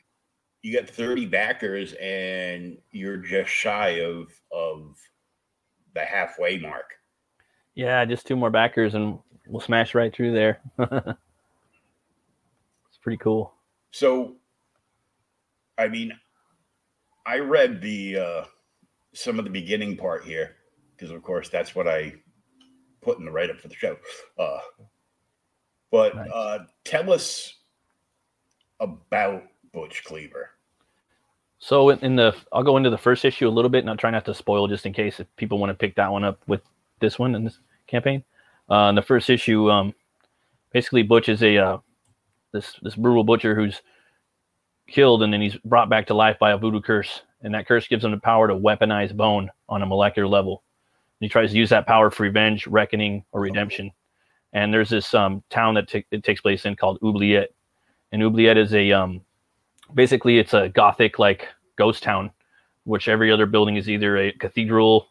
you 0.63 0.79
got 0.79 0.89
30 0.89 1.27
backers 1.27 1.93
and 1.95 2.79
you're 2.91 3.17
just 3.17 3.51
shy 3.51 4.01
of 4.01 4.29
of 4.53 4.97
the 5.95 6.01
halfway 6.01 6.59
mark 6.59 6.95
yeah, 7.75 8.05
just 8.05 8.27
two 8.27 8.37
more 8.37 8.51
backers 8.51 8.95
and 8.95 9.19
we'll 9.47 9.61
smash 9.61 9.95
right 9.95 10.15
through 10.15 10.33
there. 10.33 10.61
it's 10.79 11.17
pretty 13.01 13.17
cool. 13.17 13.55
So, 13.91 14.37
I 15.79 15.89
mean, 15.89 16.13
I 17.27 17.39
read 17.39 17.81
the 17.81 18.19
uh, 18.19 18.45
some 19.15 19.39
of 19.39 19.45
the 19.45 19.51
beginning 19.51 19.97
part 19.97 20.25
here 20.25 20.57
because, 20.95 21.11
of 21.11 21.23
course, 21.23 21.49
that's 21.49 21.75
what 21.75 21.89
I 21.89 22.15
put 23.01 23.19
in 23.19 23.25
the 23.25 23.31
write 23.31 23.51
up 23.51 23.59
for 23.59 23.69
the 23.69 23.75
show. 23.75 23.97
Uh, 24.39 24.59
but 25.93 26.17
Nice. 26.17 26.31
uh, 26.33 26.59
tell 26.85 27.13
us 27.13 27.59
about 28.81 29.45
Butch 29.73 30.03
Cleaver? 30.03 30.51
So 31.61 31.91
in, 31.91 32.01
in 32.01 32.17
the, 32.17 32.35
I'll 32.53 32.65
go 32.65 32.77
into 32.77 32.91
the 32.91 32.99
first 32.99 33.25
issue 33.25 33.47
a 33.47 33.51
little 33.51 33.69
bit, 33.69 33.81
and 33.81 33.91
I'll 33.91 33.97
try 33.97 34.11
not 34.11 34.25
to 34.25 34.35
spoil 34.35 34.67
just 34.67 34.85
in 34.85 34.93
case 34.93 35.21
if 35.21 35.29
people 35.37 35.59
want 35.59 35.71
to 35.71 35.75
pick 35.75 35.95
that 35.95 36.11
one 36.11 36.25
up 36.25 36.41
with 36.49 36.63
this 36.99 37.21
one 37.21 37.37
in 37.37 37.45
this 37.45 37.61
campaign. 37.87 38.25
Uh, 38.69 38.89
in 38.89 38.97
the 38.97 39.03
first 39.03 39.31
issue, 39.31 39.71
um, 39.71 39.95
basically 40.73 41.05
Butch 41.05 41.29
is 41.29 41.43
a 41.43 41.59
uh, 41.59 41.79
this 42.53 42.75
this 42.83 42.97
brutal 42.97 43.23
butcher 43.23 43.55
who's 43.55 43.83
killed 44.89 45.23
and 45.23 45.33
then 45.33 45.41
he's 45.41 45.57
brought 45.65 45.89
back 45.89 46.07
to 46.07 46.15
life 46.15 46.39
by 46.41 46.53
a 46.53 46.59
voodoo 46.59 46.81
curse, 46.81 47.23
and 47.43 47.55
that 47.55 47.69
curse 47.69 47.87
gives 47.87 48.05
him 48.05 48.11
the 48.11 48.19
power 48.19 48.49
to 48.49 48.55
weaponize 48.55 49.15
bone 49.17 49.51
on 49.69 49.83
a 49.83 49.87
molecular 49.87 50.27
level. 50.27 50.63
And 51.21 51.27
he 51.27 51.29
tries 51.29 51.53
to 51.53 51.59
use 51.59 51.71
that 51.71 51.87
power 51.87 52.11
for 52.11 52.25
revenge, 52.25 52.67
reckoning, 52.67 53.25
or 53.31 53.41
redemption. 53.41 53.93
And 54.53 54.73
there's 54.73 54.91
this 54.91 55.15
um, 55.15 55.43
town 55.51 55.75
that 55.75 55.89
t- 55.89 56.05
it 56.11 56.25
takes 56.25 56.41
place 56.41 56.67
in 56.67 56.77
called 56.77 56.99
Oubliette, 57.03 57.53
and 58.13 58.23
Oubliette 58.23 58.59
is 58.59 58.75
a 58.75 58.93
um, 58.93 59.23
basically 59.95 60.39
it's 60.39 60.55
a 60.55 60.69
gothic 60.69 61.19
like 61.19 61.49
ghost 61.77 62.03
town, 62.03 62.31
which 62.85 63.09
every 63.09 63.33
other 63.33 63.47
building 63.47 63.77
is 63.77 63.89
either 63.89 64.19
a 64.19 64.33
cathedral, 64.33 65.09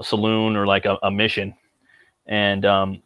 a 0.00 0.04
saloon, 0.04 0.56
or 0.56 0.66
like 0.66 0.86
a, 0.86 0.98
a 1.02 1.10
mission. 1.10 1.54
And 2.26 2.64
um, 2.64 3.02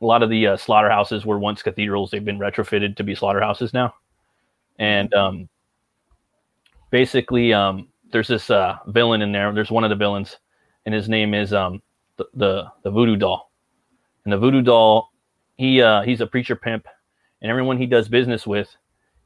a 0.00 0.06
lot 0.06 0.22
of 0.22 0.30
the 0.30 0.46
uh, 0.46 0.56
slaughterhouses 0.56 1.26
were 1.26 1.38
once 1.38 1.62
cathedrals. 1.62 2.10
They've 2.10 2.24
been 2.24 2.38
retrofitted 2.38 2.96
to 2.96 3.02
be 3.02 3.14
slaughterhouses 3.14 3.72
now. 3.72 3.94
And 4.78 5.12
um, 5.14 5.48
basically, 6.90 7.52
um, 7.52 7.88
there's 8.12 8.28
this 8.28 8.50
uh, 8.50 8.76
villain 8.86 9.22
in 9.22 9.32
there. 9.32 9.52
There's 9.52 9.70
one 9.70 9.84
of 9.84 9.90
the 9.90 9.96
villains, 9.96 10.36
and 10.86 10.94
his 10.94 11.08
name 11.08 11.34
is 11.34 11.52
um, 11.52 11.82
the, 12.16 12.26
the 12.34 12.72
the 12.82 12.90
voodoo 12.90 13.16
doll. 13.16 13.50
And 14.24 14.32
the 14.32 14.38
voodoo 14.38 14.62
doll, 14.62 15.07
he 15.58 15.82
uh, 15.82 16.02
he's 16.02 16.22
a 16.22 16.26
preacher 16.26 16.56
pimp, 16.56 16.86
and 17.42 17.50
everyone 17.50 17.76
he 17.76 17.86
does 17.86 18.08
business 18.08 18.46
with, 18.46 18.74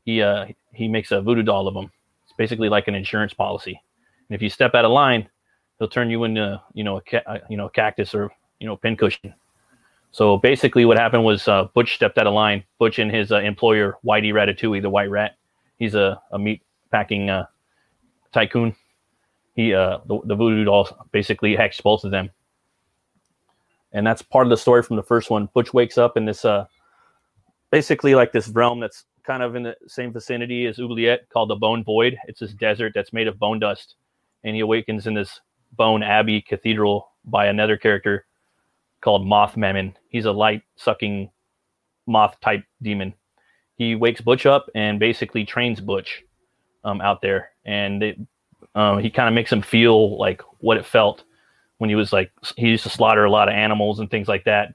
he 0.05 0.21
uh, 0.21 0.47
he 0.75 0.89
makes 0.89 1.13
a 1.13 1.21
voodoo 1.21 1.43
doll 1.43 1.69
of 1.69 1.75
them. 1.75 1.93
It's 2.25 2.33
basically 2.37 2.69
like 2.69 2.89
an 2.89 2.95
insurance 2.97 3.33
policy. 3.33 3.81
And 4.29 4.35
if 4.35 4.43
you 4.43 4.51
step 4.51 4.75
out 4.75 4.85
of 4.85 4.91
line, 4.91 5.29
he'll 5.79 5.89
turn 5.89 6.11
you 6.11 6.25
into 6.25 6.61
you 6.75 6.83
know 6.83 6.97
a 6.97 7.03
ca- 7.03 7.39
you 7.49 7.57
know 7.57 7.67
a 7.67 7.71
cactus 7.71 8.15
or 8.15 8.31
you 8.59 8.67
know 8.67 8.77
pincushion. 8.77 9.35
So 10.11 10.37
basically, 10.39 10.85
what 10.85 10.99
happened 10.99 11.25
was 11.25 11.47
uh, 11.49 11.69
Butch 11.75 11.95
stepped 11.95 12.19
out 12.19 12.27
of 12.27 12.35
line. 12.35 12.65
Butch 12.79 12.99
and 12.99 13.11
his 13.11 13.31
uh, 13.31 13.39
employer, 13.39 13.97
Whitey 14.05 14.33
Ratatouille, 14.33 14.83
the 14.83 14.91
White 14.91 15.11
Rat, 15.11 15.37
he's 15.79 15.95
a, 15.95 16.21
a 16.33 16.39
meat 16.39 16.63
packing 16.91 17.31
uh, 17.31 17.47
tycoon. 18.33 18.75
He 19.55 19.75
uh, 19.75 19.99
the, 20.07 20.21
the 20.25 20.35
voodoo 20.35 20.65
doll 20.65 20.89
basically 21.13 21.57
hacks 21.57 21.81
both 21.81 22.05
of 22.05 22.11
them, 22.11 22.31
and 23.93 24.07
that's 24.07 24.23
part 24.23 24.47
of 24.47 24.51
the 24.51 24.57
story 24.57 24.83
from 24.83 24.97
the 24.97 25.03
first 25.03 25.31
one. 25.31 25.49
Butch 25.55 25.73
wakes 25.75 25.99
up 25.99 26.17
in 26.17 26.25
this 26.25 26.45
uh, 26.45 26.67
basically 27.71 28.15
like 28.15 28.33
this 28.33 28.49
realm 28.49 28.81
that's 28.81 29.05
kind 29.25 29.43
of 29.43 29.55
in 29.55 29.63
the 29.63 29.77
same 29.87 30.13
vicinity 30.13 30.67
as 30.67 30.79
Oubliette, 30.79 31.29
called 31.29 31.51
the 31.51 31.57
Bone 31.57 31.85
Void. 31.85 32.17
It's 32.27 32.41
this 32.41 32.53
desert 32.55 32.93
that's 32.95 33.13
made 33.13 33.29
of 33.29 33.39
bone 33.39 33.59
dust, 33.59 33.97
and 34.45 34.55
he 34.55 34.61
awakens 34.61 35.07
in 35.07 35.15
this 35.15 35.41
Bone 35.73 36.03
Abbey 36.03 36.43
Cathedral 36.43 37.09
by 37.25 37.47
another 37.47 37.77
character 37.77 38.27
called 39.01 39.27
Moth 39.27 39.57
Mammon. 39.57 39.97
He's 40.09 40.25
a 40.25 40.33
light 40.33 40.63
sucking 40.77 41.31
moth 42.07 42.39
type 42.41 42.65
demon. 42.83 43.15
He 43.77 43.95
wakes 43.95 44.21
Butch 44.21 44.45
up 44.45 44.69
and 44.75 44.99
basically 44.99 45.45
trains 45.45 45.81
Butch 45.81 46.23
um, 46.85 47.01
out 47.01 47.23
there, 47.23 47.51
and 47.65 48.03
it, 48.03 48.19
um, 48.75 48.99
he 48.99 49.11
kind 49.11 49.29
of 49.29 49.35
makes 49.35 49.53
him 49.53 49.63
feel 49.63 50.19
like 50.19 50.43
what 50.59 50.77
it 50.77 50.85
felt 50.85 51.25
when 51.83 51.91
he 51.91 51.97
was 51.97 52.13
like 52.13 52.31
he 52.57 52.69
used 52.69 52.85
to 52.85 52.89
slaughter 52.89 53.25
a 53.25 53.31
lot 53.31 53.49
of 53.49 53.55
animals 53.55 53.99
and 53.99 54.09
things 54.09 54.29
like 54.29 54.45
that. 54.45 54.75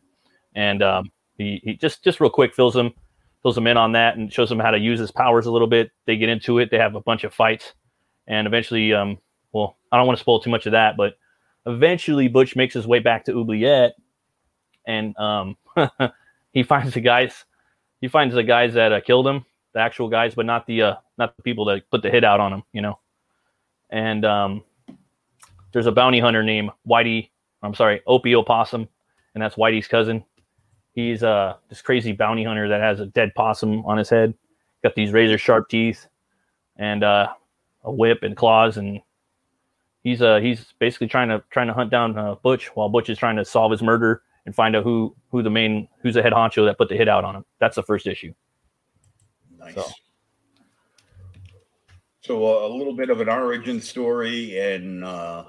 And 0.56 0.84
um, 0.84 1.10
he, 1.38 1.62
he 1.64 1.76
just 1.76 2.04
just 2.04 2.20
real 2.20 2.30
quick 2.30 2.54
fills 2.54 2.76
him 2.76 2.92
fills 3.42 3.58
him 3.58 3.66
in 3.66 3.78
on 3.78 3.94
that 3.94 4.18
and 4.18 4.32
shows 4.34 4.52
him 4.52 4.60
how 4.60 4.72
to 4.72 4.78
use 4.78 5.00
his 5.00 5.10
powers 5.10 5.46
a 5.46 5.52
little 5.52 5.70
bit. 5.70 5.90
They 6.06 6.18
get 6.18 6.28
into 6.28 6.60
it. 6.60 6.70
They 6.70 6.78
have 6.78 6.96
a 6.96 7.02
bunch 7.02 7.24
of 7.24 7.34
fights, 7.34 7.72
and 8.28 8.46
eventually, 8.46 8.94
um, 8.94 9.20
well, 9.54 9.78
I 9.90 9.96
don't 9.96 10.06
want 10.06 10.18
to 10.18 10.22
spoil 10.22 10.42
too 10.42 10.50
much 10.50 10.66
of 10.66 10.74
that, 10.74 10.98
but 10.98 11.14
eventually 11.66 12.28
Butch 12.28 12.58
makes 12.58 12.74
his 12.74 12.86
way 12.86 13.00
back 13.00 13.24
to 13.26 13.32
Oubliette 13.32 13.94
and 14.86 15.16
um, 15.18 15.56
he 16.52 16.64
finds 16.64 16.94
the 16.94 17.02
guys. 17.02 17.46
He 18.02 18.10
finds 18.10 18.36
the 18.36 18.44
guys 18.44 18.74
that 18.74 18.92
uh, 18.92 19.00
killed 19.00 19.28
him, 19.28 19.46
the 19.74 19.80
actual 19.80 20.10
guys, 20.10 20.36
but 20.36 20.46
not 20.46 20.68
the 20.68 20.82
uh, 20.82 20.96
not 21.18 21.38
the 21.38 21.44
people 21.44 21.64
that 21.66 21.90
put 21.90 22.02
the 22.02 22.10
hit 22.10 22.26
out 22.26 22.42
on 22.42 22.52
him. 22.52 22.64
You 22.74 22.82
know. 22.82 23.00
And 23.90 24.26
um, 24.26 24.64
there's 25.78 25.86
a 25.86 25.92
bounty 25.92 26.20
hunter 26.20 26.42
named 26.42 26.72
Whitey. 26.90 27.30
I'm 27.62 27.76
sorry, 27.76 28.02
Opie 28.08 28.34
Opossum, 28.34 28.88
and 29.36 29.44
that's 29.44 29.58
Whitey's 29.58 29.88
cousin. 29.88 30.24
He's 30.94 31.22
uh 31.22 31.58
this 31.70 31.84
crazy 31.84 32.14
bounty 32.14 32.44
hunter 32.44 32.68
that 32.68 32.82
has 32.82 33.00
a 33.00 33.06
dead 33.06 33.36
possum 33.36 33.86
on 33.86 33.96
his 33.96 34.10
head, 34.10 34.34
got 34.82 34.96
these 34.96 35.12
razor 35.12 35.38
sharp 35.38 35.70
teeth, 35.70 36.08
and 36.78 37.04
uh, 37.04 37.28
a 37.84 37.92
whip 37.92 38.24
and 38.24 38.36
claws, 38.36 38.78
and 38.78 39.02
he's 40.02 40.24
uh 40.24 40.38
he's 40.38 40.74
basically 40.80 41.06
trying 41.06 41.30
to 41.30 41.44
trying 41.52 41.68
to 41.68 41.74
hunt 41.74 41.92
down 41.92 42.18
uh, 42.18 42.34
Butch 42.42 42.76
while 42.76 42.90
Butch 42.90 43.12
is 43.12 43.20
trying 43.20 43.36
to 43.36 43.46
solve 43.46 43.72
his 43.72 43.84
murder 43.84 44.24
and 44.48 44.56
find 44.56 44.76
out 44.76 44.84
who 44.84 45.16
who 45.30 45.44
the 45.44 45.52
main 45.52 45.88
who's 46.02 46.16
the 46.16 46.24
head 46.24 46.34
honcho 46.34 46.66
that 46.66 46.80
put 46.80 46.90
the 46.90 46.98
hit 46.98 47.08
out 47.08 47.24
on 47.24 47.36
him. 47.36 47.46
That's 47.60 47.76
the 47.76 47.84
first 47.84 48.08
issue. 48.08 48.34
Nice. 49.60 49.76
So, 49.76 49.86
so 52.22 52.46
uh, 52.48 52.68
a 52.68 52.72
little 52.76 52.96
bit 52.96 53.12
of 53.12 53.22
an 53.22 53.30
origin 53.30 53.80
story 53.80 54.60
and 54.60 55.04
uh, 55.04 55.46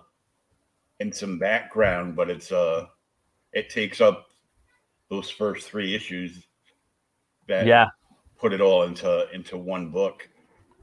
and 1.01 1.15
some 1.15 1.39
background, 1.39 2.17
but 2.17 2.31
it's 2.31 2.53
uh 2.53 2.87
it 3.53 3.71
takes 3.71 4.01
up 4.01 4.27
those 5.11 5.31
first 5.31 5.69
three 5.69 5.95
issues 5.95 6.47
that 7.47 7.67
yeah 7.67 7.87
put 8.39 8.53
it 8.53 8.61
all 8.61 8.85
into 8.85 9.27
into 9.33 9.57
one 9.57 9.91
book, 9.91 10.29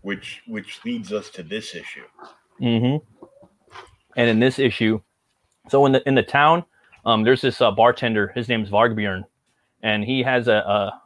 which 0.01 0.41
which 0.47 0.83
leads 0.85 1.11
us 1.13 1.29
to 1.31 1.43
this 1.43 1.75
issue. 1.75 2.05
Mm-hmm. 2.61 3.25
And 4.17 4.29
in 4.29 4.39
this 4.39 4.59
issue, 4.59 5.01
so 5.69 5.85
in 5.85 5.91
the 5.93 6.07
in 6.07 6.15
the 6.15 6.23
town, 6.23 6.63
um, 7.05 7.23
there's 7.23 7.41
this 7.41 7.61
uh, 7.61 7.71
bartender. 7.71 8.31
His 8.35 8.47
name's 8.47 8.69
Vargbjorn, 8.69 9.23
and 9.83 10.03
he 10.03 10.23
has 10.23 10.47
a, 10.47 10.53
a, 10.53 11.01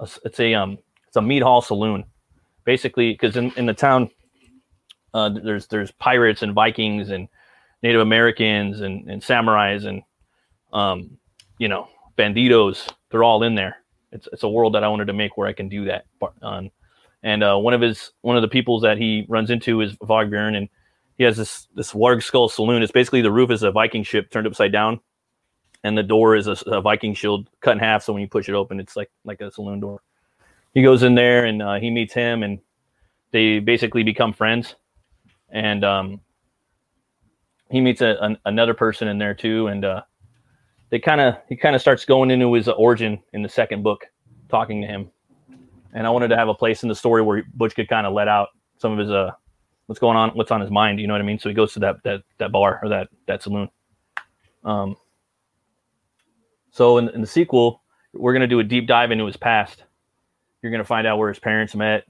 a, 0.00 0.08
it's 0.24 0.40
a 0.40 0.54
um 0.54 0.78
it's 1.06 1.16
a 1.16 1.22
meat 1.22 1.42
hall 1.42 1.62
saloon, 1.62 2.04
basically 2.64 3.12
because 3.12 3.36
in, 3.36 3.52
in 3.56 3.66
the 3.66 3.74
town, 3.74 4.10
uh, 5.14 5.28
there's 5.28 5.66
there's 5.66 5.90
pirates 5.92 6.42
and 6.42 6.54
Vikings 6.54 7.10
and 7.10 7.28
Native 7.84 8.00
Americans 8.00 8.80
and, 8.80 9.08
and 9.08 9.22
samurais 9.22 9.86
and 9.86 10.02
um 10.72 11.18
you 11.58 11.68
know 11.68 11.86
banditos. 12.18 12.90
They're 13.10 13.22
all 13.22 13.42
in 13.42 13.54
there. 13.54 13.76
It's 14.10 14.26
it's 14.32 14.42
a 14.42 14.48
world 14.48 14.74
that 14.74 14.82
I 14.82 14.88
wanted 14.88 15.06
to 15.06 15.12
make 15.12 15.36
where 15.36 15.46
I 15.46 15.52
can 15.52 15.68
do 15.68 15.84
that. 15.84 16.06
Um, 16.42 16.70
and 17.22 17.42
uh, 17.42 17.56
one 17.56 17.74
of 17.74 17.80
his 17.80 18.12
one 18.22 18.36
of 18.36 18.42
the 18.42 18.48
peoples 18.48 18.82
that 18.82 18.98
he 18.98 19.26
runs 19.28 19.50
into 19.50 19.80
is 19.80 19.96
Vargbjorn, 19.96 20.56
and 20.56 20.68
he 21.18 21.24
has 21.24 21.36
this 21.36 21.68
this 21.74 21.92
Warg 21.92 22.18
Skoll 22.18 22.50
saloon. 22.50 22.82
It's 22.82 22.92
basically 22.92 23.22
the 23.22 23.32
roof 23.32 23.50
is 23.50 23.62
a 23.62 23.70
Viking 23.70 24.02
ship 24.02 24.30
turned 24.30 24.46
upside 24.46 24.72
down, 24.72 25.00
and 25.82 25.96
the 25.96 26.02
door 26.02 26.36
is 26.36 26.46
a, 26.46 26.56
a, 26.66 26.80
Viking 26.80 27.14
shield 27.14 27.48
cut 27.60 27.72
in 27.72 27.78
half. 27.78 28.02
So 28.02 28.12
when 28.12 28.22
you 28.22 28.28
push 28.28 28.48
it 28.48 28.54
open, 28.54 28.80
it's 28.80 28.96
like 28.96 29.10
like 29.24 29.40
a 29.40 29.50
saloon 29.50 29.80
door. 29.80 30.00
He 30.74 30.82
goes 30.82 31.02
in 31.02 31.14
there 31.14 31.44
and 31.44 31.62
uh, 31.62 31.74
he 31.74 31.90
meets 31.90 32.14
him, 32.14 32.42
and 32.42 32.60
they 33.30 33.58
basically 33.58 34.02
become 34.02 34.32
friends. 34.32 34.74
And 35.50 35.84
um, 35.84 36.20
he 37.70 37.80
meets 37.80 38.00
a, 38.00 38.16
an, 38.20 38.38
another 38.44 38.74
person 38.74 39.08
in 39.08 39.18
there 39.18 39.34
too, 39.34 39.68
and 39.68 39.84
uh, 39.84 40.02
they 40.90 40.98
kind 40.98 41.20
of 41.20 41.36
he 41.48 41.56
kind 41.56 41.74
of 41.74 41.80
starts 41.80 42.04
going 42.04 42.30
into 42.30 42.52
his 42.52 42.68
origin 42.68 43.20
in 43.32 43.42
the 43.42 43.48
second 43.48 43.82
book, 43.82 44.06
talking 44.48 44.80
to 44.82 44.86
him. 44.86 45.10
And 45.92 46.06
I 46.06 46.10
wanted 46.10 46.28
to 46.28 46.36
have 46.36 46.48
a 46.48 46.54
place 46.54 46.82
in 46.82 46.88
the 46.88 46.94
story 46.94 47.22
where 47.22 47.44
Butch 47.54 47.74
could 47.74 47.88
kind 47.88 48.06
of 48.06 48.12
let 48.12 48.28
out 48.28 48.48
some 48.78 48.92
of 48.92 48.98
his 48.98 49.10
uh 49.10 49.30
what's 49.86 49.98
going 49.98 50.16
on, 50.16 50.30
what's 50.30 50.50
on 50.50 50.60
his 50.60 50.70
mind. 50.70 50.98
You 51.00 51.06
know 51.06 51.14
what 51.14 51.20
I 51.20 51.24
mean? 51.24 51.38
So 51.38 51.48
he 51.48 51.54
goes 51.54 51.72
to 51.74 51.80
that 51.80 51.96
that 52.04 52.22
that 52.38 52.52
bar 52.52 52.80
or 52.82 52.88
that 52.88 53.08
that 53.26 53.42
saloon. 53.42 53.68
Um, 54.64 54.96
so 56.70 56.98
in, 56.98 57.08
in 57.10 57.20
the 57.20 57.26
sequel, 57.26 57.82
we're 58.12 58.32
to 58.40 58.46
do 58.46 58.60
a 58.60 58.64
deep 58.64 58.86
dive 58.86 59.10
into 59.10 59.26
his 59.26 59.36
past. 59.36 59.84
You're 60.62 60.72
to 60.76 60.84
find 60.84 61.06
out 61.06 61.18
where 61.18 61.28
his 61.28 61.38
parents 61.38 61.74
met, 61.74 62.04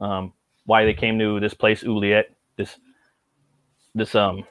um, 0.00 0.34
why 0.66 0.84
they 0.84 0.92
came 0.92 1.18
to 1.18 1.40
this 1.40 1.54
place, 1.54 1.82
Oubliette, 1.82 2.28
this 2.56 2.76
this 3.94 4.14
um, 4.14 4.44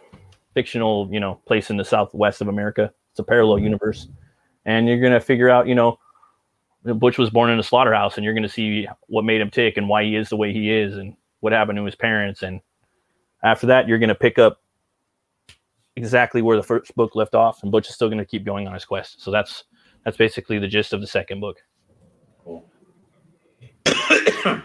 fictional, 0.55 1.07
you 1.11 1.19
know, 1.19 1.35
place 1.45 1.69
in 1.69 1.77
the 1.77 1.85
southwest 1.85 2.41
of 2.41 2.47
America. 2.47 2.91
It's 3.11 3.19
a 3.19 3.23
parallel 3.23 3.57
mm-hmm. 3.57 3.65
universe, 3.65 4.07
and 4.65 4.87
you're 4.87 4.99
going 4.99 5.13
to 5.13 5.19
figure 5.19 5.49
out, 5.49 5.67
you 5.67 5.75
know, 5.75 5.99
Butch 6.83 7.19
was 7.19 7.29
born 7.29 7.51
in 7.51 7.59
a 7.59 7.63
slaughterhouse, 7.63 8.15
and 8.15 8.23
you're 8.23 8.33
going 8.33 8.43
to 8.43 8.49
see 8.49 8.87
what 9.07 9.23
made 9.23 9.41
him 9.41 9.51
tick 9.51 9.77
and 9.77 9.87
why 9.87 10.03
he 10.03 10.15
is 10.15 10.29
the 10.29 10.37
way 10.37 10.51
he 10.51 10.71
is, 10.71 10.95
and 10.97 11.15
what 11.41 11.53
happened 11.53 11.77
to 11.77 11.85
his 11.85 11.95
parents. 11.95 12.41
And 12.41 12.61
after 13.43 13.67
that, 13.67 13.87
you're 13.87 13.99
going 13.99 14.09
to 14.09 14.15
pick 14.15 14.39
up 14.39 14.61
exactly 15.95 16.41
where 16.41 16.57
the 16.57 16.63
first 16.63 16.95
book 16.95 17.15
left 17.15 17.35
off, 17.35 17.61
and 17.61 17.71
Butch 17.71 17.87
is 17.87 17.95
still 17.95 18.07
going 18.07 18.19
to 18.19 18.25
keep 18.25 18.43
going 18.43 18.67
on 18.67 18.73
his 18.73 18.85
quest. 18.85 19.21
So 19.21 19.29
that's 19.31 19.65
that's 20.03 20.17
basically 20.17 20.59
the 20.59 20.67
gist 20.67 20.93
of 20.93 21.01
the 21.01 21.07
second 21.07 21.39
book. 21.39 21.57
Cool. 22.43 22.69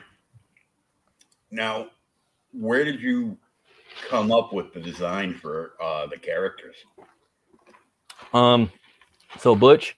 now, 1.50 1.88
where 2.52 2.84
did 2.84 3.00
you 3.00 3.38
come 4.08 4.32
up 4.32 4.52
with 4.52 4.72
the 4.72 4.80
design 4.80 5.34
for 5.34 5.72
uh, 5.82 6.06
the 6.06 6.16
characters? 6.16 6.76
Um, 8.32 8.70
so 9.38 9.54
Butch, 9.54 9.96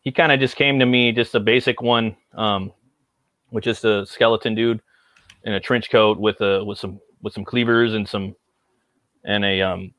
he 0.00 0.12
kind 0.12 0.32
of 0.32 0.40
just 0.40 0.56
came 0.56 0.78
to 0.78 0.86
me, 0.86 1.12
just 1.12 1.34
a 1.34 1.40
basic 1.40 1.80
one, 1.82 2.16
um, 2.34 2.72
which 3.50 3.66
is 3.66 3.84
a 3.84 4.04
skeleton 4.06 4.54
dude. 4.54 4.80
in 5.44 5.54
a 5.54 5.60
trench 5.60 5.90
coat 5.90 6.18
with 6.18 6.40
a 6.40 6.64
with 6.64 6.78
some 6.78 7.00
with 7.22 7.32
some 7.32 7.44
cleavers 7.44 7.94
and 7.94 8.08
some 8.08 8.34
and 9.24 9.44
a 9.44 9.60
um 9.60 9.92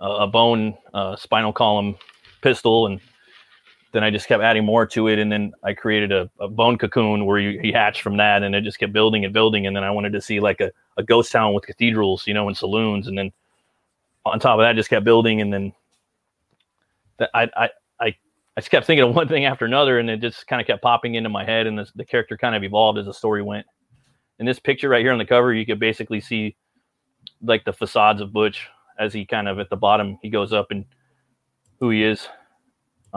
a 0.00 0.26
bone 0.26 0.76
uh, 0.94 1.16
spinal 1.16 1.52
column 1.52 1.96
pistol 2.40 2.86
and 2.86 3.00
then 3.92 4.04
I 4.04 4.10
just 4.10 4.28
kept 4.28 4.42
adding 4.42 4.64
more 4.64 4.86
to 4.86 5.08
it, 5.08 5.18
and 5.18 5.32
then 5.32 5.52
I 5.64 5.72
created 5.72 6.12
a, 6.12 6.30
a 6.40 6.48
bone 6.48 6.76
cocoon 6.76 7.24
where 7.24 7.38
you, 7.38 7.58
he 7.60 7.72
hatched 7.72 8.02
from 8.02 8.18
that, 8.18 8.42
and 8.42 8.54
it 8.54 8.62
just 8.62 8.78
kept 8.78 8.92
building 8.92 9.24
and 9.24 9.32
building. 9.32 9.66
And 9.66 9.74
then 9.74 9.84
I 9.84 9.90
wanted 9.90 10.12
to 10.12 10.20
see 10.20 10.40
like 10.40 10.60
a, 10.60 10.70
a 10.96 11.02
ghost 11.02 11.32
town 11.32 11.54
with 11.54 11.66
cathedrals, 11.66 12.26
you 12.26 12.34
know, 12.34 12.48
and 12.48 12.56
saloons, 12.56 13.06
and 13.06 13.16
then 13.16 13.32
on 14.26 14.38
top 14.38 14.58
of 14.58 14.64
that, 14.64 14.76
just 14.76 14.90
kept 14.90 15.04
building, 15.04 15.40
and 15.40 15.52
then 15.52 15.72
that 17.18 17.30
I 17.32 17.48
I 17.56 17.70
I 18.00 18.06
I 18.06 18.60
just 18.60 18.70
kept 18.70 18.86
thinking 18.86 19.08
of 19.08 19.14
one 19.16 19.28
thing 19.28 19.46
after 19.46 19.64
another, 19.64 19.98
and 19.98 20.10
it 20.10 20.20
just 20.20 20.46
kind 20.46 20.60
of 20.60 20.66
kept 20.66 20.82
popping 20.82 21.14
into 21.14 21.30
my 21.30 21.44
head, 21.44 21.66
and 21.66 21.78
the, 21.78 21.88
the 21.94 22.04
character 22.04 22.36
kind 22.36 22.54
of 22.54 22.62
evolved 22.62 22.98
as 22.98 23.06
the 23.06 23.14
story 23.14 23.42
went. 23.42 23.66
In 24.38 24.46
this 24.46 24.60
picture 24.60 24.88
right 24.88 25.02
here 25.02 25.12
on 25.12 25.18
the 25.18 25.26
cover, 25.26 25.54
you 25.54 25.64
could 25.64 25.80
basically 25.80 26.20
see 26.20 26.56
like 27.42 27.64
the 27.64 27.72
facades 27.72 28.20
of 28.20 28.32
Butch 28.32 28.68
as 28.98 29.12
he 29.12 29.24
kind 29.24 29.48
of 29.48 29.58
at 29.58 29.70
the 29.70 29.76
bottom 29.76 30.18
he 30.22 30.28
goes 30.28 30.52
up 30.52 30.70
and 30.70 30.84
who 31.78 31.90
he 31.90 32.02
is 32.02 32.28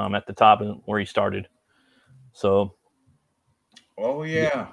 um, 0.01 0.15
at 0.15 0.25
the 0.25 0.33
top 0.33 0.61
and 0.61 0.81
where 0.85 0.99
he 0.99 1.05
started. 1.05 1.47
So, 2.33 2.75
oh 3.97 4.23
yeah, 4.23 4.67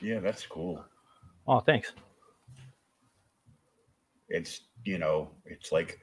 yeah, 0.00 0.20
that's 0.20 0.46
cool. 0.46 0.82
Oh, 1.46 1.60
thanks. 1.60 1.92
It's 4.28 4.62
you 4.84 4.98
know, 4.98 5.30
it's 5.44 5.72
like, 5.72 5.98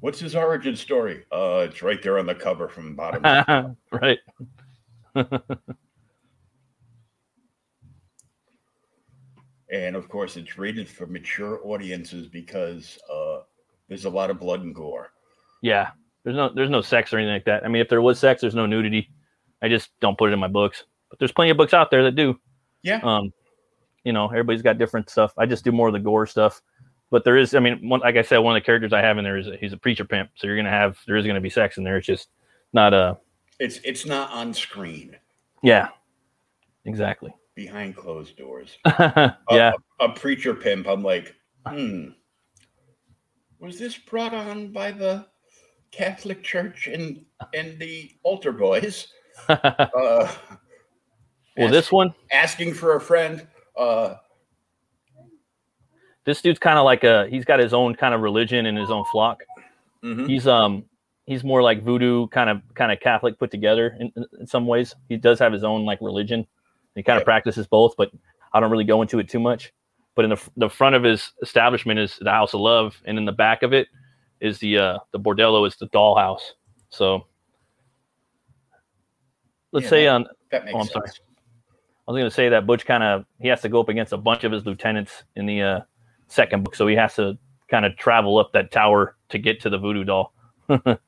what's 0.00 0.18
his 0.20 0.34
origin 0.34 0.76
story? 0.76 1.24
Uh, 1.32 1.66
it's 1.68 1.82
right 1.82 2.02
there 2.02 2.18
on 2.18 2.26
the 2.26 2.34
cover 2.34 2.68
from 2.68 2.96
bottom. 2.96 3.76
right. 3.92 4.18
and 9.70 9.96
of 9.96 10.08
course, 10.08 10.36
it's 10.36 10.58
rated 10.58 10.88
for 10.88 11.06
mature 11.06 11.60
audiences 11.64 12.26
because 12.26 12.98
uh, 13.12 13.40
there's 13.88 14.04
a 14.04 14.10
lot 14.10 14.30
of 14.30 14.38
blood 14.38 14.62
and 14.62 14.74
gore. 14.74 15.12
Yeah, 15.62 15.90
there's 16.24 16.36
no 16.36 16.50
there's 16.54 16.70
no 16.70 16.80
sex 16.80 17.12
or 17.12 17.18
anything 17.18 17.34
like 17.34 17.44
that. 17.44 17.64
I 17.64 17.68
mean, 17.68 17.82
if 17.82 17.88
there 17.88 18.02
was 18.02 18.18
sex, 18.18 18.40
there's 18.40 18.54
no 18.54 18.66
nudity. 18.66 19.10
I 19.62 19.68
just 19.68 19.90
don't 20.00 20.18
put 20.18 20.30
it 20.30 20.32
in 20.32 20.38
my 20.38 20.48
books. 20.48 20.84
But 21.10 21.18
there's 21.18 21.32
plenty 21.32 21.50
of 21.50 21.56
books 21.56 21.74
out 21.74 21.90
there 21.90 22.02
that 22.04 22.16
do. 22.16 22.38
Yeah. 22.82 23.00
Um, 23.02 23.32
you 24.04 24.12
know, 24.12 24.28
everybody's 24.28 24.62
got 24.62 24.78
different 24.78 25.08
stuff. 25.08 25.32
I 25.38 25.46
just 25.46 25.64
do 25.64 25.72
more 25.72 25.88
of 25.88 25.94
the 25.94 26.00
gore 26.00 26.26
stuff. 26.26 26.60
But 27.10 27.24
there 27.24 27.36
is, 27.36 27.54
I 27.54 27.60
mean, 27.60 27.88
one, 27.88 28.00
like 28.00 28.16
I 28.16 28.22
said, 28.22 28.38
one 28.38 28.56
of 28.56 28.62
the 28.62 28.66
characters 28.66 28.92
I 28.92 29.00
have 29.00 29.18
in 29.18 29.24
there 29.24 29.38
is 29.38 29.46
a, 29.46 29.56
he's 29.56 29.72
a 29.72 29.76
preacher 29.76 30.04
pimp. 30.04 30.30
So 30.34 30.46
you're 30.46 30.56
gonna 30.56 30.70
have 30.70 30.98
there 31.06 31.16
is 31.16 31.26
gonna 31.26 31.40
be 31.40 31.50
sex 31.50 31.78
in 31.78 31.84
there. 31.84 31.96
It's 31.96 32.06
just 32.06 32.28
not 32.72 32.92
a. 32.92 33.18
It's 33.60 33.78
it's 33.84 34.04
not 34.04 34.30
on 34.32 34.52
screen. 34.52 35.16
Yeah. 35.62 35.88
Exactly. 36.84 37.32
Behind 37.54 37.94
closed 37.94 38.36
doors. 38.36 38.76
yeah. 38.86 39.72
A, 40.00 40.04
a 40.04 40.12
preacher 40.12 40.54
pimp. 40.54 40.88
I'm 40.88 41.02
like, 41.02 41.34
hmm 41.66 42.08
was 43.58 43.78
this 43.78 43.96
brought 43.96 44.34
on 44.34 44.72
by 44.72 44.90
the 44.90 45.26
Catholic 45.90 46.42
Church 46.42 46.86
and 46.86 47.24
and 47.54 47.78
the 47.78 48.12
altar 48.22 48.52
boys? 48.52 49.08
uh, 49.48 49.56
well, 49.94 50.28
asking, 51.56 51.70
this 51.70 51.92
one 51.92 52.14
asking 52.32 52.74
for 52.74 52.96
a 52.96 53.00
friend. 53.00 53.46
Uh, 53.76 54.14
this 56.24 56.40
dude's 56.40 56.58
kind 56.58 56.78
of 56.78 56.84
like 56.84 57.04
a 57.04 57.26
he's 57.28 57.44
got 57.44 57.60
his 57.60 57.74
own 57.74 57.94
kind 57.94 58.14
of 58.14 58.20
religion 58.20 58.66
and 58.66 58.76
his 58.76 58.90
own 58.90 59.04
flock. 59.10 59.42
mm-hmm. 60.02 60.26
He's 60.26 60.46
um 60.46 60.84
he's 61.26 61.44
more 61.44 61.62
like 61.62 61.82
voodoo 61.82 62.26
kind 62.28 62.50
of 62.50 62.62
kind 62.74 62.92
of 62.92 63.00
Catholic 63.00 63.38
put 63.38 63.50
together 63.50 63.96
in, 63.98 64.12
in 64.38 64.46
some 64.46 64.66
ways. 64.66 64.94
He 65.08 65.16
does 65.16 65.38
have 65.38 65.52
his 65.52 65.64
own 65.64 65.84
like 65.84 65.98
religion. 66.00 66.46
He 66.94 67.02
kind 67.02 67.18
of 67.18 67.24
practices 67.24 67.66
both, 67.66 67.94
but 67.96 68.10
I 68.52 68.60
don't 68.60 68.70
really 68.70 68.84
go 68.84 69.02
into 69.02 69.18
it 69.18 69.28
too 69.28 69.40
much. 69.40 69.72
But 70.14 70.24
in 70.24 70.30
the 70.30 70.40
the 70.56 70.68
front 70.68 70.94
of 70.94 71.02
his 71.02 71.32
establishment 71.42 71.98
is 71.98 72.18
the 72.20 72.30
House 72.30 72.54
of 72.54 72.60
Love, 72.60 73.00
and 73.04 73.18
in 73.18 73.24
the 73.24 73.32
back 73.32 73.62
of 73.62 73.72
it 73.72 73.88
is 74.40 74.58
the 74.58 74.78
uh 74.78 74.98
the 75.12 75.18
bordello 75.18 75.66
is 75.66 75.76
the 75.76 75.88
dollhouse. 75.88 76.40
So 76.90 77.26
let's 79.72 79.84
Yeah, 79.84 79.90
say 79.90 80.04
that- 80.04 80.10
on 80.10 80.26
that 80.50 80.64
makes 80.64 80.74
Oh, 80.74 80.78
I'm 80.80 80.84
sense. 80.86 80.92
sorry. 80.92 81.08
I 82.06 82.12
was 82.12 82.18
going 82.20 82.30
to 82.30 82.34
say 82.34 82.48
that 82.50 82.66
Butch 82.66 82.84
kind 82.84 83.02
of 83.02 83.24
he 83.40 83.48
has 83.48 83.62
to 83.62 83.68
go 83.68 83.80
up 83.80 83.88
against 83.88 84.12
a 84.12 84.18
bunch 84.18 84.44
of 84.44 84.52
his 84.52 84.66
lieutenants 84.66 85.24
in 85.36 85.46
the 85.46 85.62
uh, 85.62 85.80
second 86.28 86.62
book, 86.62 86.74
so 86.74 86.86
he 86.86 86.94
has 86.96 87.14
to 87.16 87.38
kind 87.68 87.86
of 87.86 87.96
travel 87.96 88.36
up 88.38 88.52
that 88.52 88.70
tower 88.70 89.16
to 89.30 89.38
get 89.38 89.58
to 89.62 89.70
the 89.70 89.78
voodoo 89.78 90.04
doll. 90.04 90.34
so 90.68 91.00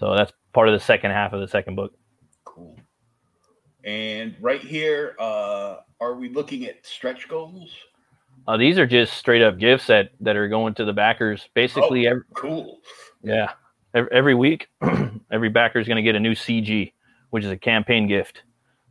that's 0.00 0.32
part 0.52 0.68
of 0.68 0.74
the 0.74 0.80
second 0.80 1.12
half 1.12 1.32
of 1.32 1.40
the 1.40 1.46
second 1.46 1.76
book. 1.76 1.94
Cool. 2.44 2.76
And 3.84 4.34
right 4.40 4.60
here, 4.60 5.14
uh, 5.20 5.76
are 6.00 6.14
we 6.16 6.28
looking 6.30 6.64
at 6.66 6.84
stretch 6.84 7.28
goals? 7.28 7.72
Uh, 8.48 8.56
these 8.56 8.78
are 8.78 8.86
just 8.86 9.12
straight 9.12 9.42
up 9.42 9.58
gifts 9.58 9.86
that 9.88 10.10
that 10.20 10.34
are 10.34 10.48
going 10.48 10.72
to 10.72 10.84
the 10.86 10.92
backers. 10.92 11.50
Basically, 11.52 12.08
every, 12.08 12.22
Cool. 12.34 12.78
yeah, 13.22 13.52
every, 13.92 14.10
every 14.10 14.34
week, 14.34 14.68
every 15.30 15.50
backer 15.50 15.78
is 15.78 15.86
going 15.86 15.96
to 15.96 16.02
get 16.02 16.16
a 16.16 16.20
new 16.20 16.32
CG, 16.32 16.92
which 17.28 17.44
is 17.44 17.50
a 17.50 17.58
campaign 17.58 18.08
gift. 18.08 18.42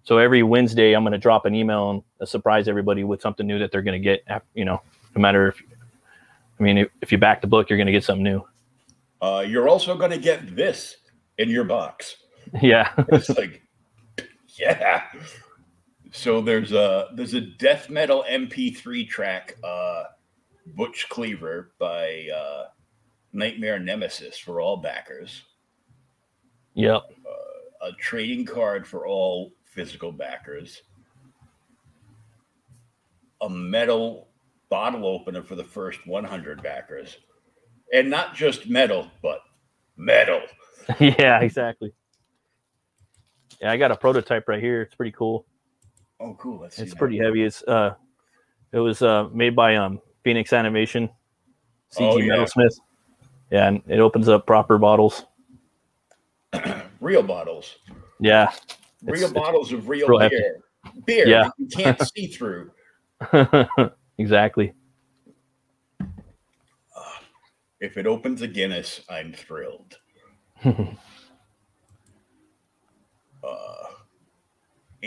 So 0.04 0.20
every 0.20 0.44
Wednesday, 0.44 0.94
I'm 0.94 1.02
going 1.02 1.14
to 1.14 1.18
drop 1.18 1.48
an 1.48 1.56
email 1.56 1.90
and 1.90 2.04
uh, 2.22 2.26
surprise 2.26 2.68
everybody 2.68 3.04
with 3.04 3.20
something 3.20 3.48
new 3.48 3.58
that 3.58 3.72
they're 3.72 3.82
going 3.82 4.00
to 4.00 4.04
get. 4.04 4.24
You 4.54 4.64
know, 4.64 4.80
no 5.16 5.22
matter 5.22 5.48
if, 5.48 5.60
I 6.60 6.64
mean, 6.64 6.78
if, 6.78 6.90
if 7.02 7.12
you 7.12 7.18
back 7.18 7.42
the 7.42 7.48
book, 7.48 7.68
you're 7.68 7.78
going 7.78 7.88
to 7.88 7.92
get 7.92 8.04
something 8.04 8.24
new. 8.24 8.48
Uh, 9.24 9.44
you're 9.46 9.68
also 9.68 9.98
going 9.98 10.12
to 10.12 10.20
get 10.20 10.56
this 10.56 10.98
in 11.40 11.50
your 11.50 11.64
box. 11.64 12.18
Yeah, 12.62 12.94
It's 13.10 13.28
like, 13.28 13.62
yeah. 14.58 15.04
So 16.12 16.42
there's 16.42 16.72
a 16.72 17.10
there's 17.14 17.34
a 17.34 17.42
death 17.42 17.90
metal 17.90 18.24
MP3 18.30 19.08
track, 19.08 19.58
uh, 19.64 20.04
Butch 20.76 21.08
Cleaver 21.10 21.72
by 21.80 22.28
uh, 22.34 22.66
Nightmare 23.34 23.80
Nemesis 23.80 24.38
for 24.38 24.62
all 24.62 24.78
backers. 24.78 25.44
yep, 26.74 27.04
A 27.82 27.92
trading 28.00 28.46
card 28.46 28.88
for 28.88 29.08
all 29.08 29.52
physical 29.64 30.12
backers. 30.12 30.82
A 33.42 33.50
metal 33.50 34.30
bottle 34.70 35.06
opener 35.06 35.44
for 35.44 35.56
the 35.56 35.64
first 35.64 36.06
100 36.08 36.64
backers, 36.64 37.18
and 37.94 38.10
not 38.10 38.36
just 38.36 38.68
metal, 38.70 39.10
but 39.22 39.42
metal. 39.96 40.42
yeah, 41.00 41.40
exactly. 41.40 41.94
Yeah, 43.62 43.72
I 43.72 43.78
got 43.78 43.92
a 43.92 43.96
prototype 43.96 44.48
right 44.48 44.62
here. 44.62 44.84
It's 44.84 44.96
pretty 44.96 45.12
cool. 45.12 45.47
Oh, 46.20 46.34
cool. 46.40 46.60
Let's 46.62 46.76
see. 46.78 46.84
It's 46.84 46.92
that. 46.94 46.98
pretty 46.98 47.18
heavy. 47.18 47.44
It's 47.44 47.62
uh, 47.64 47.94
it 48.72 48.80
was 48.80 49.02
uh 49.02 49.30
made 49.34 49.56
by 49.56 49.76
um 49.76 50.02
Phoenix 50.24 50.52
Animation, 50.54 51.10
CG 51.96 52.02
Oh, 52.02 52.18
yeah. 52.18 52.34
Metalsmith. 52.36 52.80
Yeah, 53.52 53.68
and 53.68 53.82
it 53.88 54.00
opens 54.00 54.28
up 54.28 54.46
proper 54.46 54.78
bottles. 54.78 55.26
Real 57.02 57.24
bottles. 57.24 57.78
Yeah, 58.20 58.52
real 59.04 59.14
It's- 59.16 59.24
it's 59.24 59.34
bottles 59.34 59.72
of 59.72 59.88
real, 59.88 60.08
beer. 60.20 60.58
Beer 61.06 61.28
Yeah. 61.28 61.44
that 61.44 61.54
you 61.58 61.68
can't 61.68 62.02
see 62.16 62.28
through. 62.28 62.72
exactly. 64.18 64.74
If 67.80 67.96
it 67.98 68.08
opens 68.08 68.42
a 68.42 68.48
Guinness, 68.48 69.02
I'm 69.08 69.32
thrilled. 69.34 70.00
uh, 70.66 70.74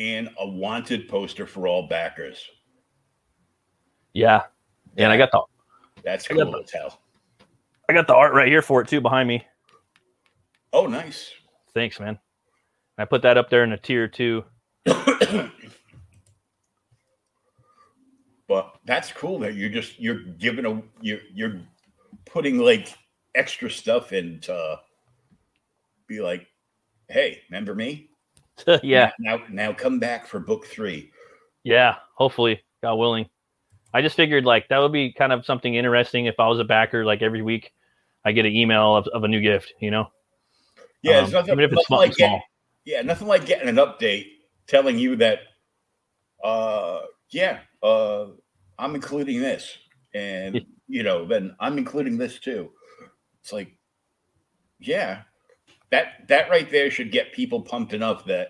and 0.01 0.31
a 0.39 0.49
wanted 0.49 1.07
poster 1.09 1.47
for 1.47 1.69
all 1.69 1.87
backers. 1.87 2.43
Yeah, 4.15 4.45
yeah, 4.97 5.05
and 5.05 5.13
I 5.13 5.19
got 5.19 5.31
the 5.31 5.43
That's 6.03 6.29
I 6.31 6.35
got 6.35 6.45
cool 6.45 6.53
the-. 6.53 6.91
I 7.89 7.93
got 7.93 8.07
the 8.07 8.15
art 8.15 8.33
right 8.33 8.49
here 8.49 8.63
for 8.63 8.81
it 8.81 8.89
too 8.89 9.03
behind 9.03 9.29
me. 9.29 9.45
Oh, 10.73 10.87
nice. 10.87 11.33
Thanks, 11.75 12.01
man. 12.01 12.19
I 12.97 13.05
put 13.05 13.21
that 13.23 13.37
up 13.37 13.51
there 13.51 13.63
in 13.65 13.73
a 13.73 13.77
tier 13.77 14.09
two. 14.09 14.45
but 18.49 18.79
that's 18.87 19.13
cool 19.13 19.39
that 19.41 19.55
you're 19.55 19.69
just 19.69 20.01
you're 20.01 20.21
giving 20.39 20.65
a 20.65 20.83
you're 21.01 21.21
you're 21.35 21.61
putting 22.25 22.59
like 22.59 22.97
extra 23.35 23.71
stuff 23.71 24.13
in 24.15 24.41
to 24.41 24.81
be 26.07 26.21
like, 26.21 26.47
hey, 27.09 27.43
remember 27.51 27.75
me? 27.75 28.10
yeah, 28.83 29.11
Now 29.19 29.41
now 29.51 29.73
come 29.73 29.99
back 29.99 30.27
for 30.27 30.39
book 30.41 30.67
three. 30.67 31.11
yeah. 31.65 31.97
Hopefully, 32.17 32.63
God 32.83 32.95
willing. 32.97 33.29
I 33.93 34.03
just 34.03 34.15
figured 34.17 34.45
like 34.45 34.69
that 34.69 34.79
would 34.79 34.93
be 34.93 35.13
kind 35.13 35.33
of 35.33 35.45
something 35.45 35.75
interesting 35.75 36.27
if 36.27 36.39
I 36.39 36.47
was 36.49 36.59
a 36.61 36.65
backer. 36.65 37.05
Like 37.05 37.23
every 37.23 37.43
week, 37.43 37.73
I 38.25 38.33
get 38.33 38.47
an 38.47 38.53
email 38.55 38.97
of, 38.97 39.07
of 39.09 39.25
a 39.25 39.29
new 39.29 39.41
gift. 39.41 39.73
You 39.81 39.91
know, 39.91 40.13
Yeah, 41.03 41.21
Um, 41.21 41.31
nothing, 41.31 41.53
even 41.53 41.65
if 41.65 41.73
it's 41.73 41.77
nothing 41.77 41.87
small, 41.87 41.99
like 42.01 42.15
small. 42.15 42.43
yeah, 42.85 43.03
nothing 43.03 43.27
like 43.29 43.47
getting 43.47 43.69
an 43.69 43.77
update 43.77 44.27
telling 44.67 44.99
you 44.99 45.17
that, 45.17 45.41
uh, 46.45 47.01
yeah, 47.31 47.61
uh, 47.83 48.27
I'm 48.79 48.95
including 48.95 49.41
this, 49.41 49.77
and 50.15 50.65
you 50.87 51.03
know, 51.03 51.27
then 51.27 51.57
I'm 51.61 51.79
including 51.79 52.17
this 52.19 52.39
too. 52.39 52.71
It's 53.43 53.53
like, 53.53 53.75
yeah, 54.79 55.23
that 55.91 56.29
that 56.29 56.51
right 56.51 56.71
there 56.71 56.91
should 56.91 57.13
get 57.13 57.33
people 57.33 57.63
pumped 57.63 57.93
enough 57.93 58.25
that 58.27 58.49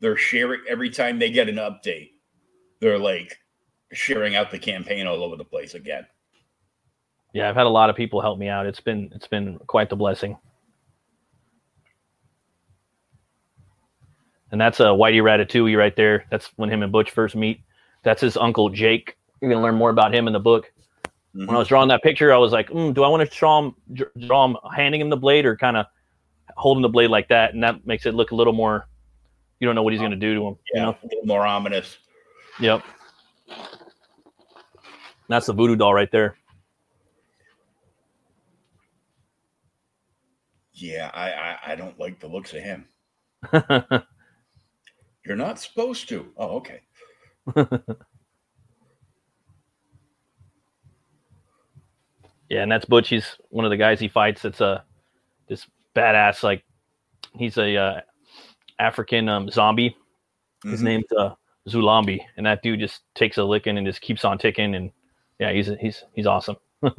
they're 0.00 0.16
sharing 0.16 0.60
every 0.68 0.90
time 0.90 1.18
they 1.18 1.30
get 1.30 1.48
an 1.48 1.56
update. 1.56 2.10
They're 2.80 2.98
like 2.98 3.38
sharing 3.92 4.36
out 4.36 4.50
the 4.50 4.58
campaign 4.58 5.06
all 5.06 5.22
over 5.22 5.36
the 5.36 5.44
place 5.44 5.74
again. 5.74 6.06
Yeah, 7.32 7.48
I've 7.48 7.56
had 7.56 7.66
a 7.66 7.70
lot 7.70 7.90
of 7.90 7.96
people 7.96 8.20
help 8.20 8.38
me 8.38 8.48
out. 8.48 8.66
It's 8.66 8.80
been 8.80 9.10
it's 9.14 9.26
been 9.26 9.58
quite 9.66 9.90
the 9.90 9.96
blessing. 9.96 10.36
And 14.52 14.60
that's 14.60 14.80
a 14.80 14.84
Whitey 14.84 15.20
Ratatouille 15.22 15.76
right 15.76 15.96
there. 15.96 16.24
That's 16.30 16.46
when 16.56 16.70
him 16.70 16.82
and 16.82 16.92
Butch 16.92 17.10
first 17.10 17.34
meet. 17.34 17.60
That's 18.04 18.20
his 18.20 18.36
uncle 18.36 18.68
Jake. 18.70 19.16
You're 19.40 19.50
gonna 19.50 19.62
learn 19.62 19.74
more 19.74 19.90
about 19.90 20.14
him 20.14 20.26
in 20.26 20.32
the 20.32 20.40
book. 20.40 20.70
Mm-hmm. 21.34 21.46
When 21.46 21.56
I 21.56 21.58
was 21.58 21.68
drawing 21.68 21.88
that 21.88 22.02
picture, 22.02 22.32
I 22.32 22.38
was 22.38 22.52
like, 22.52 22.70
mm, 22.70 22.94
do 22.94 23.02
I 23.02 23.08
want 23.08 23.28
to 23.28 23.36
draw 23.36 23.58
him, 23.62 23.74
draw 24.26 24.46
him 24.46 24.56
handing 24.74 25.00
him 25.00 25.10
the 25.10 25.16
blade 25.16 25.44
or 25.44 25.56
kind 25.56 25.76
of 25.76 25.86
holding 26.56 26.82
the 26.82 26.88
blade 26.88 27.10
like 27.10 27.28
that? 27.28 27.54
And 27.54 27.62
that 27.62 27.86
makes 27.86 28.06
it 28.06 28.14
look 28.14 28.30
a 28.30 28.34
little 28.34 28.52
more. 28.52 28.88
You 29.60 29.66
don't 29.66 29.74
know 29.74 29.82
what 29.82 29.92
he's 29.92 30.02
gonna 30.02 30.16
do 30.16 30.34
to 30.34 30.46
him. 30.46 30.56
Yeah, 30.74 30.80
you 30.80 30.86
know? 30.86 30.96
a 31.02 31.06
little 31.06 31.26
more 31.26 31.46
ominous. 31.46 31.98
Yep. 32.60 32.82
That's 35.28 35.46
the 35.46 35.52
voodoo 35.52 35.76
doll 35.76 35.94
right 35.94 36.10
there. 36.10 36.36
Yeah, 40.72 41.10
I, 41.14 41.32
I, 41.32 41.58
I 41.72 41.74
don't 41.74 41.98
like 41.98 42.20
the 42.20 42.28
looks 42.28 42.52
of 42.52 42.60
him. 42.60 42.84
You're 45.24 45.36
not 45.36 45.58
supposed 45.58 46.08
to. 46.10 46.30
Oh, 46.36 46.56
okay. 46.58 46.82
yeah, 52.50 52.62
and 52.62 52.70
that's 52.70 52.84
Butch. 52.84 53.08
He's 53.08 53.36
one 53.48 53.64
of 53.64 53.70
the 53.70 53.76
guys 53.76 53.98
he 53.98 54.08
fights. 54.08 54.44
It's 54.44 54.60
a 54.60 54.84
this 55.48 55.66
badass 55.96 56.42
like 56.42 56.62
he's 57.34 57.56
a 57.58 57.76
uh, 57.76 58.00
African 58.78 59.28
um, 59.28 59.50
zombie. 59.50 59.96
His 60.64 60.74
mm-hmm. 60.80 60.84
name's 60.84 61.12
uh, 61.16 61.34
Zulambi, 61.68 62.20
and 62.36 62.46
that 62.46 62.62
dude 62.62 62.80
just 62.80 63.02
takes 63.14 63.38
a 63.38 63.44
licking 63.44 63.78
and 63.78 63.86
just 63.86 64.00
keeps 64.00 64.24
on 64.24 64.38
ticking. 64.38 64.74
And 64.74 64.90
yeah, 65.38 65.52
he's 65.52 65.70
he's 65.80 66.04
he's 66.14 66.26
awesome. 66.26 66.56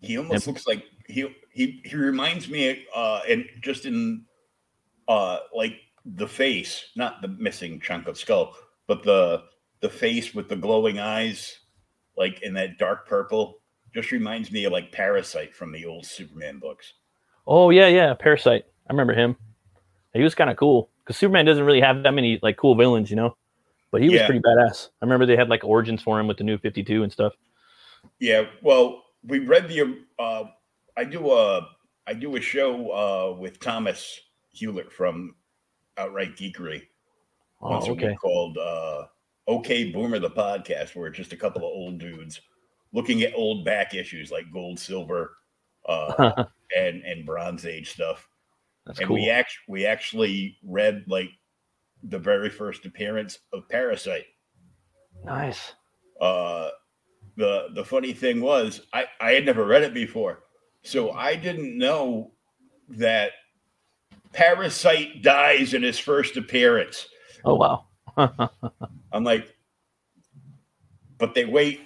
he 0.00 0.18
almost 0.18 0.46
looks 0.46 0.66
like 0.66 0.84
he 1.06 1.26
he 1.52 1.80
he 1.84 1.96
reminds 1.96 2.48
me 2.48 2.84
uh 2.94 3.20
and 3.28 3.44
just 3.62 3.86
in 3.86 4.24
uh 5.08 5.38
like 5.54 5.76
the 6.04 6.28
face, 6.28 6.90
not 6.96 7.20
the 7.22 7.28
missing 7.28 7.80
chunk 7.80 8.06
of 8.06 8.16
skull, 8.16 8.56
but 8.86 9.02
the 9.02 9.42
the 9.80 9.90
face 9.90 10.34
with 10.34 10.48
the 10.48 10.56
glowing 10.56 10.98
eyes, 10.98 11.60
like 12.16 12.42
in 12.42 12.54
that 12.54 12.78
dark 12.78 13.06
purple, 13.08 13.59
just 13.94 14.12
reminds 14.12 14.50
me 14.50 14.64
of 14.64 14.72
like 14.72 14.92
Parasite 14.92 15.54
from 15.54 15.72
the 15.72 15.84
old 15.84 16.06
Superman 16.06 16.58
books. 16.58 16.94
Oh 17.46 17.70
yeah, 17.70 17.88
yeah, 17.88 18.14
Parasite. 18.14 18.64
I 18.88 18.92
remember 18.92 19.14
him. 19.14 19.36
He 20.14 20.22
was 20.22 20.34
kind 20.34 20.50
of 20.50 20.56
cool 20.56 20.90
because 21.04 21.16
Superman 21.16 21.46
doesn't 21.46 21.64
really 21.64 21.80
have 21.80 22.02
that 22.02 22.12
many 22.12 22.38
like 22.42 22.56
cool 22.56 22.74
villains, 22.74 23.10
you 23.10 23.16
know. 23.16 23.36
But 23.90 24.02
he 24.02 24.08
was 24.08 24.20
yeah. 24.20 24.26
pretty 24.26 24.40
badass. 24.40 24.88
I 25.00 25.04
remember 25.04 25.26
they 25.26 25.36
had 25.36 25.48
like 25.48 25.64
origins 25.64 26.02
for 26.02 26.20
him 26.20 26.28
with 26.28 26.38
the 26.38 26.44
new 26.44 26.58
Fifty 26.58 26.82
Two 26.82 27.02
and 27.02 27.12
stuff. 27.12 27.34
Yeah, 28.18 28.44
well, 28.62 29.02
we 29.24 29.40
read 29.40 29.68
the. 29.68 29.98
Uh, 30.18 30.44
I 30.96 31.04
do 31.04 31.32
a 31.32 31.68
I 32.06 32.14
do 32.14 32.36
a 32.36 32.40
show 32.40 32.90
uh, 32.90 33.38
with 33.38 33.60
Thomas 33.60 34.20
Hewlett 34.52 34.92
from 34.92 35.34
Outright 35.96 36.36
Geekery 36.36 36.82
oh, 37.62 37.70
once 37.70 37.88
okay. 37.88 38.14
called 38.14 38.58
uh, 38.58 39.04
"Okay 39.48 39.90
Boomer" 39.90 40.18
the 40.18 40.30
podcast, 40.30 40.94
where 40.94 41.08
it's 41.08 41.16
just 41.16 41.32
a 41.32 41.36
couple 41.36 41.62
of 41.62 41.72
old 41.72 41.98
dudes 41.98 42.40
looking 42.92 43.22
at 43.22 43.34
old 43.34 43.64
back 43.64 43.94
issues 43.94 44.30
like 44.30 44.52
gold, 44.52 44.78
silver, 44.78 45.36
uh, 45.88 46.44
and 46.76 47.02
and 47.02 47.26
Bronze 47.26 47.66
Age 47.66 47.90
stuff. 47.90 48.28
That's 48.86 48.98
and 48.98 49.08
cool. 49.08 49.16
we 49.16 49.30
actually 49.30 49.62
we 49.68 49.86
actually 49.86 50.58
read 50.64 51.04
like 51.06 51.30
the 52.02 52.18
very 52.18 52.50
first 52.50 52.86
appearance 52.86 53.38
of 53.52 53.68
Parasite. 53.68 54.24
Nice. 55.24 55.74
Uh, 56.20 56.70
the 57.36 57.68
the 57.74 57.84
funny 57.84 58.12
thing 58.12 58.40
was 58.40 58.82
I 58.92 59.06
I 59.20 59.32
had 59.32 59.44
never 59.44 59.64
read 59.64 59.82
it 59.82 59.94
before, 59.94 60.40
so 60.82 61.12
I 61.12 61.36
didn't 61.36 61.76
know 61.76 62.32
that 62.88 63.32
Parasite 64.32 65.22
dies 65.22 65.74
in 65.74 65.82
his 65.82 65.98
first 65.98 66.36
appearance. 66.36 67.06
Oh 67.44 67.54
wow. 67.54 67.86
I'm 69.12 69.24
like, 69.24 69.54
but 71.18 71.34
they 71.34 71.44
wait 71.44 71.80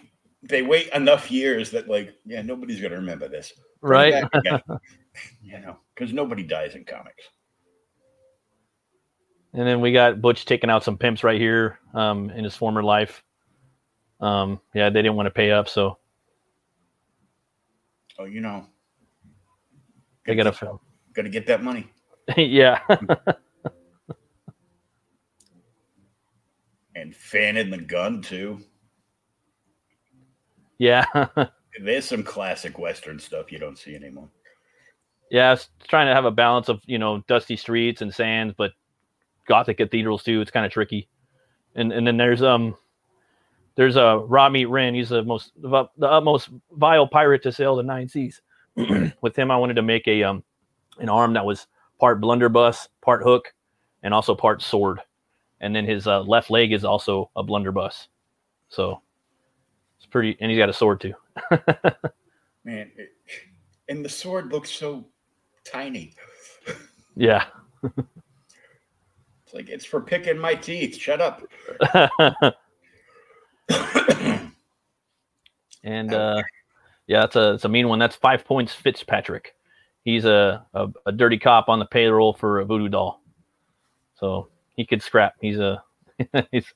they 0.49 0.63
wait 0.63 0.89
enough 0.93 1.31
years 1.31 1.71
that 1.71 1.89
like, 1.89 2.15
yeah, 2.25 2.43
nobody's 2.43 2.81
gonna 2.81 2.97
remember 2.97 3.29
this. 3.29 3.53
right. 3.81 4.25
you 5.43 5.59
know, 5.61 5.79
because 5.95 6.13
nobody 6.13 6.43
dies 6.43 6.75
in 6.75 6.85
comics. 6.85 7.25
And 9.53 9.67
then 9.67 9.81
we 9.81 9.93
got 9.93 10.21
Butch 10.21 10.45
taking 10.47 10.69
out 10.69 10.83
some 10.83 10.99
pimps 10.99 11.23
right 11.23 11.41
here 11.41 11.79
um, 11.95 12.29
in 12.31 12.43
his 12.43 12.57
former 12.57 12.83
life. 12.83 13.23
Um, 14.21 14.61
yeah, 14.75 14.91
they 14.91 15.01
didn't 15.01 15.15
want 15.17 15.27
to 15.27 15.31
pay 15.31 15.53
up, 15.53 15.69
so. 15.69 15.99
Oh, 18.19 18.25
you 18.25 18.41
know. 18.41 18.67
They 20.27 20.35
got 20.35 20.53
to. 20.53 20.81
Got 21.13 21.23
to 21.23 21.29
get 21.29 21.47
that 21.47 21.63
money. 21.63 21.89
yeah. 22.37 22.81
and 26.97 27.15
fanning 27.15 27.71
the 27.71 27.79
gun 27.79 28.23
too. 28.23 28.61
Yeah. 30.79 31.05
There's 31.81 32.05
some 32.05 32.23
classic 32.23 32.79
Western 32.79 33.19
stuff 33.19 33.51
you 33.51 33.59
don't 33.59 33.79
see 33.79 33.95
anymore. 33.95 34.29
Yeah, 35.31 35.55
it's 35.55 35.69
trying 35.89 36.07
to 36.07 36.15
have 36.15 36.25
a 36.25 36.31
balance 36.31 36.69
of 36.69 36.81
you 36.87 36.99
know 36.99 37.23
dusty 37.27 37.57
streets 37.57 38.03
and 38.03 38.15
sands, 38.15 38.55
but 38.57 38.73
Gothic 39.47 39.79
cathedrals 39.79 40.23
too. 40.23 40.41
It's 40.41 40.51
kind 40.51 40.65
of 40.67 40.73
tricky. 40.73 41.09
And 41.75 41.93
and 41.93 42.07
then 42.07 42.17
there's 42.17 42.43
um 42.43 42.77
there's 43.75 43.97
a 43.97 44.19
raw 44.19 44.49
meat 44.49 44.67
Ren. 44.67 44.95
He's 44.95 45.09
the 45.09 45.23
most 45.23 45.53
the 45.57 45.89
utmost 46.03 46.51
vile 46.73 47.07
pirate 47.07 47.43
to 47.43 47.53
sail 47.53 47.77
the 47.77 47.83
nine 47.83 48.09
seas. 48.09 48.41
With 49.21 49.37
him, 49.37 49.51
I 49.51 49.57
wanted 49.57 49.75
to 49.75 49.83
make 49.83 50.07
a 50.07 50.23
um 50.23 50.45
an 50.99 51.09
arm 51.09 51.35
that 51.35 51.45
was 51.45 51.67
part 51.99 52.21
blunderbuss, 52.21 52.89
part 53.03 53.23
hook, 53.23 53.53
and 54.03 54.15
also 54.15 54.35
part 54.35 54.63
sword. 54.63 55.01
And 55.61 55.75
then 55.75 55.85
his 55.87 56.07
uh, 56.07 56.21
left 56.23 56.51
leg 56.51 56.73
is 56.73 56.85
also 56.85 57.31
a 57.37 57.43
blunderbuss. 57.43 58.09
So 58.69 59.01
pretty, 60.15 60.37
and 60.41 60.51
he's 60.51 60.59
got 60.59 60.69
a 60.69 60.73
sword 60.73 61.01
too. 61.01 61.15
Man, 62.65 62.91
it, 62.97 63.11
and 63.89 64.05
the 64.05 64.09
sword 64.09 64.53
looks 64.53 64.71
so 64.71 65.05
tiny. 65.65 66.15
Yeah. 67.17 67.45
it's 67.83 69.53
like 69.53 69.69
it's 69.69 69.85
for 69.85 70.01
picking 70.01 70.39
my 70.39 70.55
teeth. 70.55 70.97
Shut 70.97 71.21
up. 71.21 71.43
and 75.85 76.15
uh, 76.15 76.43
yeah, 77.07 77.25
it's 77.25 77.37
a 77.37 77.55
it's 77.55 77.65
a 77.65 77.69
mean 77.69 77.89
one. 77.89 77.99
That's 77.99 78.17
five 78.17 78.45
points, 78.45 78.73
Fitzpatrick 78.73 79.55
he's 80.05 80.25
a, 80.25 80.65
a, 80.75 80.89
a 81.07 81.13
dirty 81.13 81.39
cop 81.39 81.69
on 81.69 81.79
the 81.79 81.87
payroll 81.87 82.35
for 82.35 82.61
a 82.61 82.65
voodoo 82.65 82.89
doll. 82.89 83.23
So 84.15 84.49
he 84.77 84.87
could 84.87 85.03
scrap. 85.03 85.35
He's 85.41 85.59
a 85.59 85.83
he's 86.53 86.73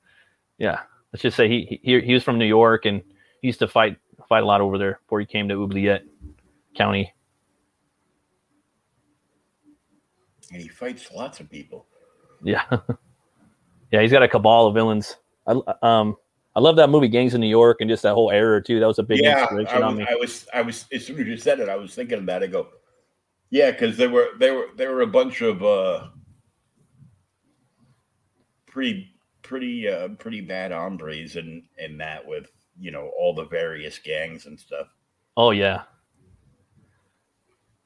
yeah. 0.58 0.80
Let's 1.12 1.22
just 1.22 1.36
say 1.36 1.48
he 1.48 1.80
he 1.82 2.00
he 2.00 2.14
was 2.14 2.24
from 2.24 2.38
New 2.38 2.46
York 2.46 2.84
and 2.84 3.02
he 3.40 3.48
used 3.48 3.58
to 3.60 3.68
fight 3.68 3.96
fight 4.28 4.42
a 4.42 4.46
lot 4.46 4.60
over 4.60 4.78
there 4.78 5.00
before 5.04 5.20
he 5.20 5.26
came 5.26 5.48
to 5.48 5.54
Oubliette 5.54 6.02
County. 6.76 7.12
And 10.52 10.62
he 10.62 10.68
fights 10.68 11.10
lots 11.14 11.40
of 11.40 11.50
people. 11.50 11.86
Yeah, 12.42 12.64
yeah. 13.92 14.00
He's 14.00 14.12
got 14.12 14.22
a 14.22 14.28
cabal 14.28 14.66
of 14.66 14.74
villains. 14.74 15.16
I 15.46 15.60
um 15.82 16.16
I 16.56 16.60
love 16.60 16.76
that 16.76 16.90
movie 16.90 17.08
Gangs 17.08 17.34
of 17.34 17.40
New 17.40 17.48
York 17.48 17.78
and 17.80 17.88
just 17.88 18.02
that 18.02 18.14
whole 18.14 18.30
era 18.30 18.62
too. 18.62 18.80
That 18.80 18.86
was 18.86 18.98
a 18.98 19.02
big 19.02 19.20
yeah, 19.22 19.42
inspiration 19.42 19.74
I 19.74 19.78
was, 19.78 19.84
on 19.84 19.96
me. 19.96 20.06
I 20.10 20.14
was 20.14 20.46
I 20.54 20.62
was 20.62 20.86
as 20.92 21.06
soon 21.06 21.20
as 21.20 21.26
you 21.26 21.36
said 21.36 21.60
it, 21.60 21.68
I 21.68 21.76
was 21.76 21.94
thinking 21.94 22.18
about 22.18 22.42
it. 22.42 22.50
I 22.50 22.52
go, 22.52 22.68
yeah, 23.50 23.70
because 23.70 23.96
there 23.96 24.10
were 24.10 24.30
there 24.38 24.54
were 24.54 24.66
there 24.76 24.92
were 24.92 25.02
a 25.02 25.06
bunch 25.06 25.40
of 25.42 25.62
uh, 25.62 26.08
pretty 28.66 29.14
pretty 29.42 29.88
uh, 29.88 30.08
pretty 30.08 30.40
bad 30.40 30.72
hombres 30.72 31.36
in 31.36 31.64
in 31.78 31.98
that 31.98 32.26
with 32.26 32.50
you 32.80 32.90
know 32.90 33.10
all 33.18 33.34
the 33.34 33.44
various 33.44 33.98
gangs 33.98 34.46
and 34.46 34.58
stuff. 34.58 34.88
Oh 35.36 35.50
yeah. 35.50 35.82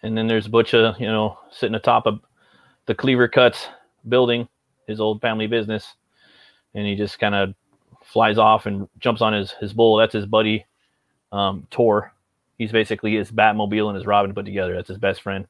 And 0.02 0.18
then 0.18 0.26
there's 0.26 0.48
Butcher, 0.48 0.96
you 0.98 1.06
know, 1.06 1.38
sitting 1.50 1.76
atop 1.76 2.06
of 2.06 2.20
the 2.86 2.94
Cleaver 2.94 3.28
Cuts 3.28 3.68
building, 4.08 4.48
his 4.88 5.00
old 5.00 5.20
family 5.20 5.46
business, 5.46 5.94
and 6.74 6.86
he 6.86 6.96
just 6.96 7.20
kind 7.20 7.36
of 7.36 7.54
flies 8.04 8.36
off 8.36 8.66
and 8.66 8.88
jumps 8.98 9.22
on 9.22 9.32
his 9.32 9.52
his 9.52 9.72
bull. 9.72 9.96
That's 9.96 10.14
his 10.14 10.26
buddy, 10.26 10.66
um, 11.30 11.66
Tore. 11.70 12.12
He's 12.58 12.72
basically 12.72 13.16
his 13.16 13.30
Batmobile 13.30 13.88
and 13.88 13.96
his 13.96 14.06
Robin 14.06 14.34
put 14.34 14.44
together. 14.44 14.74
That's 14.74 14.88
his 14.88 14.98
best 14.98 15.22
friend 15.22 15.46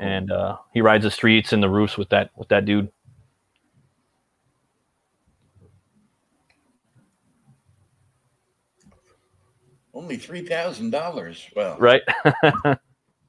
and 0.00 0.30
uh, 0.30 0.56
he 0.72 0.80
rides 0.80 1.04
the 1.04 1.10
streets 1.10 1.52
and 1.52 1.62
the 1.62 1.68
roofs 1.68 1.96
with 1.96 2.08
that 2.10 2.30
with 2.36 2.48
that 2.48 2.64
dude. 2.64 2.90
Only 9.94 10.16
three 10.16 10.44
thousand 10.44 10.90
dollars. 10.90 11.48
Well, 11.54 11.78
right. 11.78 12.02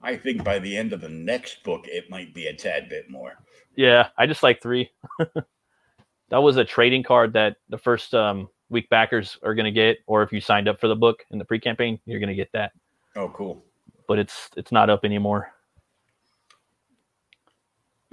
I 0.02 0.16
think 0.18 0.44
by 0.44 0.60
the 0.60 0.76
end 0.76 0.94
of 0.94 1.02
the 1.02 1.10
next 1.10 1.64
book, 1.64 1.86
it 1.88 2.10
might 2.10 2.34
be 2.34 2.48
a 2.48 2.54
tad 2.54 2.90
bit 2.90 3.10
more. 3.10 3.34
Yeah, 3.76 4.10
I 4.18 4.26
just 4.26 4.44
like 4.44 4.62
three. 4.62 4.92
that 6.30 6.38
was 6.38 6.58
a 6.58 6.66
trading 6.66 7.04
card 7.04 7.34
that 7.34 7.58
the 7.70 7.78
first 7.78 8.14
um, 8.14 8.50
week 8.70 8.90
backers 8.90 9.38
are 9.44 9.54
going 9.54 9.66
to 9.66 9.72
get, 9.72 9.98
or 10.08 10.24
if 10.24 10.32
you 10.32 10.42
signed 10.42 10.68
up 10.68 10.80
for 10.80 10.88
the 10.88 10.96
book 10.96 11.24
in 11.32 11.38
the 11.38 11.46
pre-campaign, 11.46 12.00
you're 12.06 12.20
going 12.20 12.30
to 12.30 12.36
get 12.36 12.52
that. 12.54 12.72
Oh, 13.16 13.30
cool. 13.30 13.64
But 14.08 14.20
it's 14.20 14.50
it's 14.56 14.72
not 14.72 14.90
up 14.90 15.06
anymore. 15.06 15.52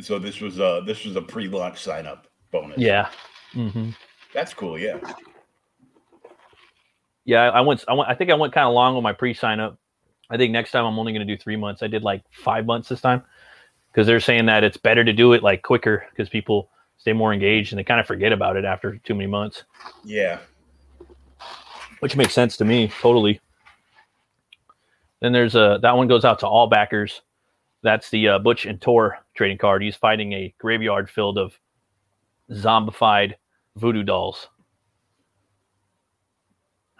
So 0.00 0.18
this 0.18 0.40
was 0.40 0.58
a 0.58 0.82
this 0.86 1.04
was 1.04 1.16
a 1.16 1.22
pre-launch 1.22 1.80
sign 1.80 2.06
up 2.06 2.26
bonus. 2.50 2.78
Yeah. 2.78 3.08
Mm-hmm. 3.54 3.90
That's 4.34 4.52
cool. 4.54 4.78
Yeah. 4.78 4.98
Yeah, 7.24 7.50
I 7.50 7.60
went. 7.60 7.84
I 7.88 7.94
went. 7.94 8.10
I 8.10 8.14
think 8.14 8.30
I 8.30 8.34
went 8.34 8.52
kind 8.52 8.66
of 8.66 8.74
long 8.74 8.96
on 8.96 9.02
my 9.02 9.12
pre-sign 9.12 9.60
up. 9.60 9.78
I 10.30 10.36
think 10.36 10.52
next 10.52 10.70
time 10.72 10.84
I'm 10.84 10.98
only 10.98 11.12
going 11.12 11.26
to 11.26 11.36
do 11.36 11.40
three 11.40 11.56
months. 11.56 11.82
I 11.82 11.86
did 11.86 12.02
like 12.02 12.22
five 12.32 12.66
months 12.66 12.88
this 12.88 13.00
time 13.00 13.22
because 13.90 14.06
they're 14.06 14.20
saying 14.20 14.46
that 14.46 14.64
it's 14.64 14.76
better 14.76 15.04
to 15.04 15.12
do 15.12 15.34
it 15.34 15.42
like 15.42 15.62
quicker 15.62 16.06
because 16.10 16.28
people 16.28 16.70
stay 16.96 17.12
more 17.12 17.32
engaged 17.32 17.72
and 17.72 17.78
they 17.78 17.84
kind 17.84 18.00
of 18.00 18.06
forget 18.06 18.32
about 18.32 18.56
it 18.56 18.64
after 18.64 18.96
too 18.98 19.14
many 19.14 19.26
months. 19.26 19.64
Yeah. 20.04 20.38
Which 22.00 22.16
makes 22.16 22.32
sense 22.32 22.56
to 22.56 22.64
me 22.64 22.90
totally. 23.00 23.40
Then 25.20 25.32
there's 25.32 25.54
a 25.54 25.78
that 25.82 25.96
one 25.96 26.08
goes 26.08 26.24
out 26.24 26.38
to 26.40 26.46
all 26.46 26.66
backers. 26.66 27.20
That's 27.82 28.08
the 28.10 28.28
uh, 28.28 28.38
Butch 28.38 28.66
and 28.66 28.80
Tore 28.80 29.18
trading 29.34 29.58
card. 29.58 29.82
He's 29.82 29.96
fighting 29.96 30.32
a 30.32 30.54
graveyard 30.58 31.10
filled 31.10 31.38
of 31.38 31.58
zombified 32.50 33.34
voodoo 33.76 34.02
dolls. 34.02 34.48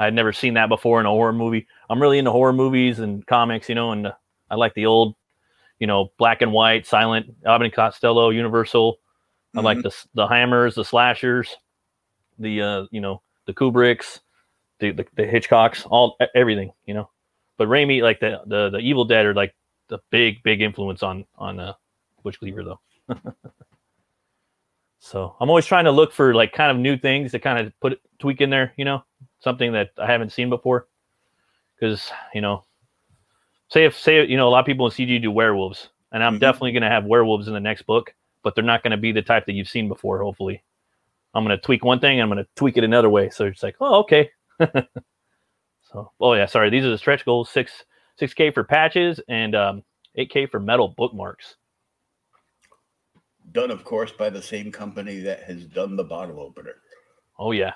I'd 0.03 0.15
never 0.15 0.33
seen 0.33 0.55
that 0.55 0.69
before 0.69 1.01
in 1.01 1.07
a 1.07 1.11
horror 1.11 1.33
movie. 1.33 1.67
I'm 1.89 2.01
really 2.03 2.19
into 2.19 2.33
horror 2.33 2.53
movies 2.53 2.99
and 2.99 3.27
comics, 3.27 3.69
you 3.69 3.75
know, 3.75 3.93
and 3.93 4.09
uh, 4.09 4.13
I 4.51 4.57
like 4.57 4.75
the 4.75 4.87
old, 4.87 5.15
you 5.79 5.87
know, 5.87 6.11
black 6.19 6.43
and 6.43 6.53
white, 6.53 6.87
silent, 6.87 7.35
Abbott 7.47 7.67
and 7.67 7.75
Costello, 7.75 8.31
Universal. 8.31 8.99
I 9.55 9.59
mm-hmm. 9.59 9.65
like 9.65 9.83
the 9.83 9.95
the 10.15 10.27
hammers, 10.27 10.75
the 10.75 10.85
slashers, 10.85 11.57
the 12.39 12.63
uh, 12.63 12.87
you 12.91 13.01
know, 13.01 13.23
the 13.47 13.53
Kubricks, 13.53 14.21
the, 14.81 14.91
the 14.91 15.07
the 15.15 15.23
Hitchcocks, 15.25 15.87
all 15.89 16.17
everything, 16.35 16.73
you 16.85 16.95
know. 16.95 17.11
But 17.57 17.69
Raimi, 17.69 18.03
like 18.03 18.19
the 18.21 18.41
the 18.47 18.71
the 18.71 18.79
Evil 18.79 19.05
Dead, 19.05 19.27
are 19.27 19.35
like 19.35 19.55
the 19.89 19.99
big 20.11 20.43
big 20.43 20.63
influence 20.63 21.03
on 21.03 21.25
on 21.37 21.61
uh, 21.61 21.75
Butch 22.25 22.39
Cleaver 22.39 22.65
though. 22.65 22.81
so 24.99 25.37
I'm 25.39 25.49
always 25.49 25.67
trying 25.67 25.85
to 25.85 25.93
look 25.93 26.13
for 26.13 26.35
like 26.35 26.53
kind 26.53 26.71
of 26.71 26.79
new 26.79 26.97
things 26.97 27.33
to 27.33 27.39
kind 27.39 27.65
of 27.65 27.73
put 27.81 28.01
tweak 28.19 28.41
in 28.41 28.51
there, 28.51 28.73
you 28.77 28.85
know, 28.85 29.05
something 29.43 29.73
that 29.73 29.91
I 29.99 30.11
haven't 30.11 30.33
seen 30.33 30.49
before. 30.49 30.87
Because 31.79 32.11
you 32.33 32.41
know, 32.41 32.65
say 33.69 33.85
if 33.85 33.99
say 33.99 34.25
you 34.27 34.37
know 34.37 34.49
a 34.49 34.51
lot 34.51 34.61
of 34.61 34.67
people 34.67 34.87
in 34.87 34.93
CG 34.93 35.21
do 35.21 35.31
werewolves, 35.31 35.89
and 36.13 36.23
I'm 36.23 36.35
mm-hmm. 36.35 36.41
definitely 36.41 36.73
going 36.73 36.83
to 36.83 36.89
have 36.89 37.05
werewolves 37.05 37.49
in 37.49 37.55
the 37.55 37.61
next 37.61 37.83
book, 37.83 38.15
but 38.43 38.55
they're 38.55 38.65
not 38.65 38.83
going 38.83 38.93
to 38.93 38.97
be 38.97 39.13
the 39.13 39.23
type 39.23 39.47
that 39.47 39.53
you've 39.53 39.69
seen 39.69 39.89
before. 39.89 40.23
Hopefully, 40.23 40.63
I'm 41.35 41.45
going 41.45 41.57
to 41.57 41.63
tweak 41.63 41.85
one 41.85 42.01
thing, 42.01 42.21
I'm 42.21 42.29
going 42.29 42.43
to 42.43 42.49
tweak 42.57 42.77
it 42.77 42.85
another 42.85 43.11
way. 43.11 43.31
So 43.31 43.47
it's 43.47 43.63
like, 43.63 43.77
oh, 43.81 44.01
okay. 44.01 44.31
so, 44.61 46.13
oh 46.21 46.35
yeah, 46.35 46.47
sorry. 46.47 46.71
These 46.71 46.85
are 46.85 46.91
the 46.91 46.99
stretch 46.99 47.25
goals: 47.25 47.51
six 47.51 47.85
six 48.17 48.33
k 48.35 48.51
for 48.51 48.65
patches 48.65 49.21
and 49.29 49.55
um, 49.55 49.83
eight 50.15 50.31
k 50.31 50.47
for 50.47 50.61
metal 50.61 50.95
bookmarks. 50.97 51.57
Done, 53.51 53.71
of 53.71 53.85
course, 53.85 54.13
by 54.13 54.31
the 54.31 54.41
same 54.41 54.71
company 54.71 55.19
that 55.21 55.43
has 55.43 55.65
done 55.67 55.97
the 55.97 56.05
bottle 56.05 56.41
opener. 56.41 56.77
Oh 57.39 57.51
yeah. 57.51 57.73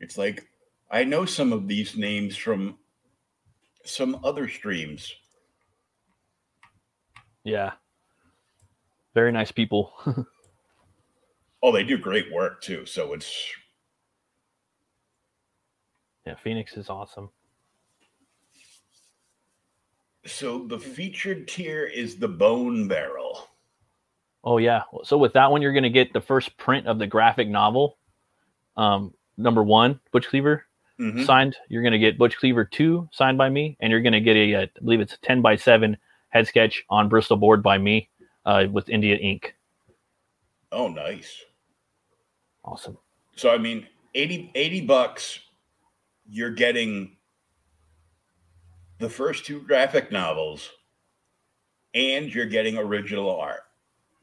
It's 0.00 0.18
like 0.18 0.48
I 0.90 1.04
know 1.04 1.24
some 1.24 1.52
of 1.52 1.68
these 1.68 1.96
names 1.96 2.36
from 2.36 2.78
some 3.84 4.20
other 4.24 4.48
streams. 4.48 5.12
Yeah. 7.44 7.72
Very 9.14 9.32
nice 9.32 9.52
people. 9.52 9.92
oh, 11.62 11.72
they 11.72 11.84
do 11.84 11.98
great 11.98 12.32
work 12.32 12.62
too. 12.62 12.86
So 12.86 13.12
it's 13.12 13.52
Yeah, 16.26 16.34
Phoenix 16.36 16.76
is 16.76 16.88
awesome. 16.88 17.30
So 20.26 20.66
the 20.66 20.78
featured 20.78 21.48
tier 21.48 21.84
is 21.86 22.16
the 22.16 22.28
bone 22.28 22.88
barrel. 22.88 23.48
Oh 24.44 24.58
yeah. 24.58 24.82
So 25.02 25.16
with 25.18 25.32
that 25.32 25.50
one, 25.50 25.62
you're 25.62 25.72
going 25.72 25.82
to 25.82 25.90
get 25.90 26.12
the 26.12 26.20
first 26.20 26.56
print 26.56 26.86
of 26.86 26.98
the 26.98 27.06
graphic 27.06 27.48
novel, 27.48 27.98
um, 28.76 29.12
number 29.40 29.62
one, 29.62 30.00
Butch 30.12 30.28
Cleaver, 30.28 30.66
mm-hmm. 30.98 31.24
signed. 31.24 31.56
You're 31.68 31.82
going 31.82 31.92
to 31.92 31.98
get 31.98 32.18
Butch 32.18 32.36
Cleaver 32.36 32.64
2 32.64 33.08
signed 33.12 33.38
by 33.38 33.48
me, 33.48 33.76
and 33.80 33.90
you're 33.90 34.02
going 34.02 34.12
to 34.12 34.20
get 34.20 34.36
a, 34.36 34.52
a, 34.52 34.62
I 34.62 34.68
believe 34.82 35.00
it's 35.00 35.14
a 35.14 35.20
10 35.20 35.42
by 35.42 35.56
7 35.56 35.96
head 36.28 36.46
sketch 36.46 36.84
on 36.90 37.08
Bristol 37.08 37.36
board 37.36 37.62
by 37.62 37.78
me 37.78 38.08
uh, 38.46 38.66
with 38.70 38.88
India 38.88 39.16
ink. 39.16 39.54
Oh, 40.72 40.88
nice. 40.88 41.44
Awesome. 42.64 42.98
So, 43.36 43.50
I 43.50 43.58
mean, 43.58 43.86
80, 44.14 44.52
80 44.54 44.80
bucks, 44.82 45.40
you're 46.28 46.50
getting 46.50 47.16
the 48.98 49.08
first 49.08 49.44
two 49.46 49.60
graphic 49.62 50.12
novels 50.12 50.70
and 51.94 52.32
you're 52.32 52.46
getting 52.46 52.76
original 52.78 53.40
art. 53.40 53.62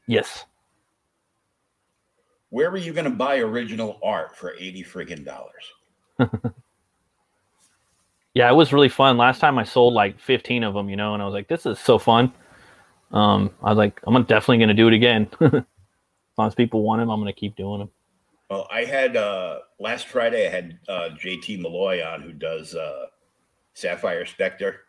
Yes. 0.06 0.46
Where 2.50 2.70
were 2.70 2.78
you 2.78 2.92
going 2.92 3.04
to 3.04 3.10
buy 3.10 3.38
original 3.38 3.98
art 4.02 4.36
for 4.36 4.54
80 4.58 4.84
friggin' 4.84 5.24
dollars? 5.24 5.64
yeah, 8.34 8.50
it 8.50 8.54
was 8.54 8.72
really 8.72 8.88
fun. 8.88 9.18
Last 9.18 9.40
time 9.40 9.58
I 9.58 9.64
sold 9.64 9.94
like 9.94 10.18
15 10.20 10.64
of 10.64 10.74
them, 10.74 10.88
you 10.88 10.96
know, 10.96 11.14
and 11.14 11.22
I 11.22 11.26
was 11.26 11.34
like, 11.34 11.48
this 11.48 11.66
is 11.66 11.78
so 11.78 11.98
fun. 11.98 12.32
Um, 13.12 13.50
I 13.62 13.70
was 13.70 13.78
like, 13.78 14.00
I'm 14.06 14.22
definitely 14.24 14.58
going 14.58 14.68
to 14.68 14.74
do 14.74 14.88
it 14.88 14.94
again. 14.94 15.28
as 15.40 15.62
long 16.36 16.48
as 16.48 16.54
people 16.54 16.82
want 16.82 17.00
them, 17.00 17.10
I'm 17.10 17.20
going 17.20 17.32
to 17.32 17.38
keep 17.38 17.56
doing 17.56 17.80
them. 17.80 17.90
Well, 18.50 18.66
I 18.70 18.84
had 18.84 19.16
uh, 19.16 19.58
last 19.78 20.06
Friday, 20.06 20.46
I 20.46 20.50
had 20.50 20.78
uh, 20.88 21.08
JT 21.22 21.60
Malloy 21.60 22.02
on 22.02 22.22
who 22.22 22.32
does 22.32 22.74
uh, 22.74 23.06
Sapphire 23.74 24.24
Spectre. 24.24 24.80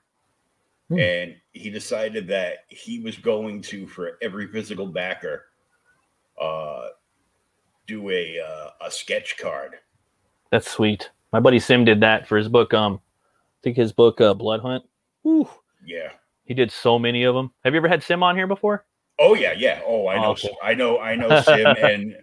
Hmm. 0.87 0.99
And 0.99 1.35
he 1.51 1.69
decided 1.69 2.27
that 2.29 2.65
he 2.69 2.99
was 2.99 3.17
going 3.17 3.61
to, 3.63 3.85
for 3.87 4.17
every 4.21 4.47
physical 4.47 4.87
backer, 4.87 5.45
uh, 6.41 6.87
do 7.89 8.09
a 8.11 8.39
uh, 8.39 8.85
a 8.85 8.91
sketch 8.91 9.35
card. 9.37 9.75
That's 10.51 10.69
sweet. 10.69 11.09
My 11.33 11.39
buddy 11.39 11.59
Sim 11.59 11.83
did 11.83 11.99
that 12.01 12.27
for 12.27 12.37
his 12.37 12.47
book. 12.47 12.73
Um, 12.73 13.01
I 13.03 13.59
think 13.63 13.75
his 13.75 13.91
book 13.91 14.21
uh, 14.21 14.33
Blood 14.33 14.61
Hunt. 14.61 14.85
Whew. 15.23 15.49
Yeah, 15.85 16.11
he 16.45 16.53
did 16.53 16.71
so 16.71 16.99
many 16.99 17.23
of 17.23 17.35
them. 17.35 17.51
Have 17.63 17.73
you 17.73 17.79
ever 17.79 17.87
had 17.87 18.03
Sim 18.03 18.23
on 18.23 18.35
here 18.35 18.47
before? 18.47 18.85
Oh 19.17 19.33
yeah, 19.33 19.53
yeah. 19.57 19.81
Oh, 19.85 20.07
I 20.07 20.15
know. 20.15 20.35
Oh, 20.41 20.49
I 20.63 20.73
know. 20.75 20.99
I 20.99 21.15
know 21.15 21.41
Sim 21.41 21.65
and 21.81 22.15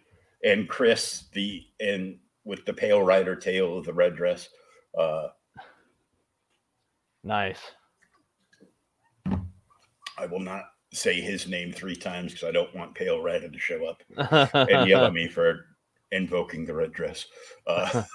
and 0.45 0.69
Chris 0.69 1.25
the 1.33 1.67
and 1.81 2.19
with 2.45 2.65
the 2.65 2.73
pale 2.73 3.03
rider 3.03 3.35
tail 3.35 3.79
of 3.79 3.85
the 3.85 3.93
red 3.93 4.15
dress. 4.15 4.49
Uh, 4.97 5.29
nice. 7.25 7.61
I 10.19 10.25
will 10.25 10.41
not 10.41 10.63
say 10.93 11.21
his 11.21 11.47
name 11.47 11.73
three 11.73 11.97
times 11.97 12.33
because 12.33 12.49
I 12.49 12.53
don't 12.53 12.75
want 12.75 12.95
Pale 12.95 13.23
Red 13.23 13.53
to 13.53 13.59
show 13.59 13.87
up 13.87 14.03
and 14.17 14.89
yell 14.89 15.05
at 15.05 15.13
me 15.13 15.29
for 15.29 15.67
invoking 16.13 16.65
the 16.65 16.75
red 16.75 16.93
dress. 16.93 17.27
Uh, 17.67 18.03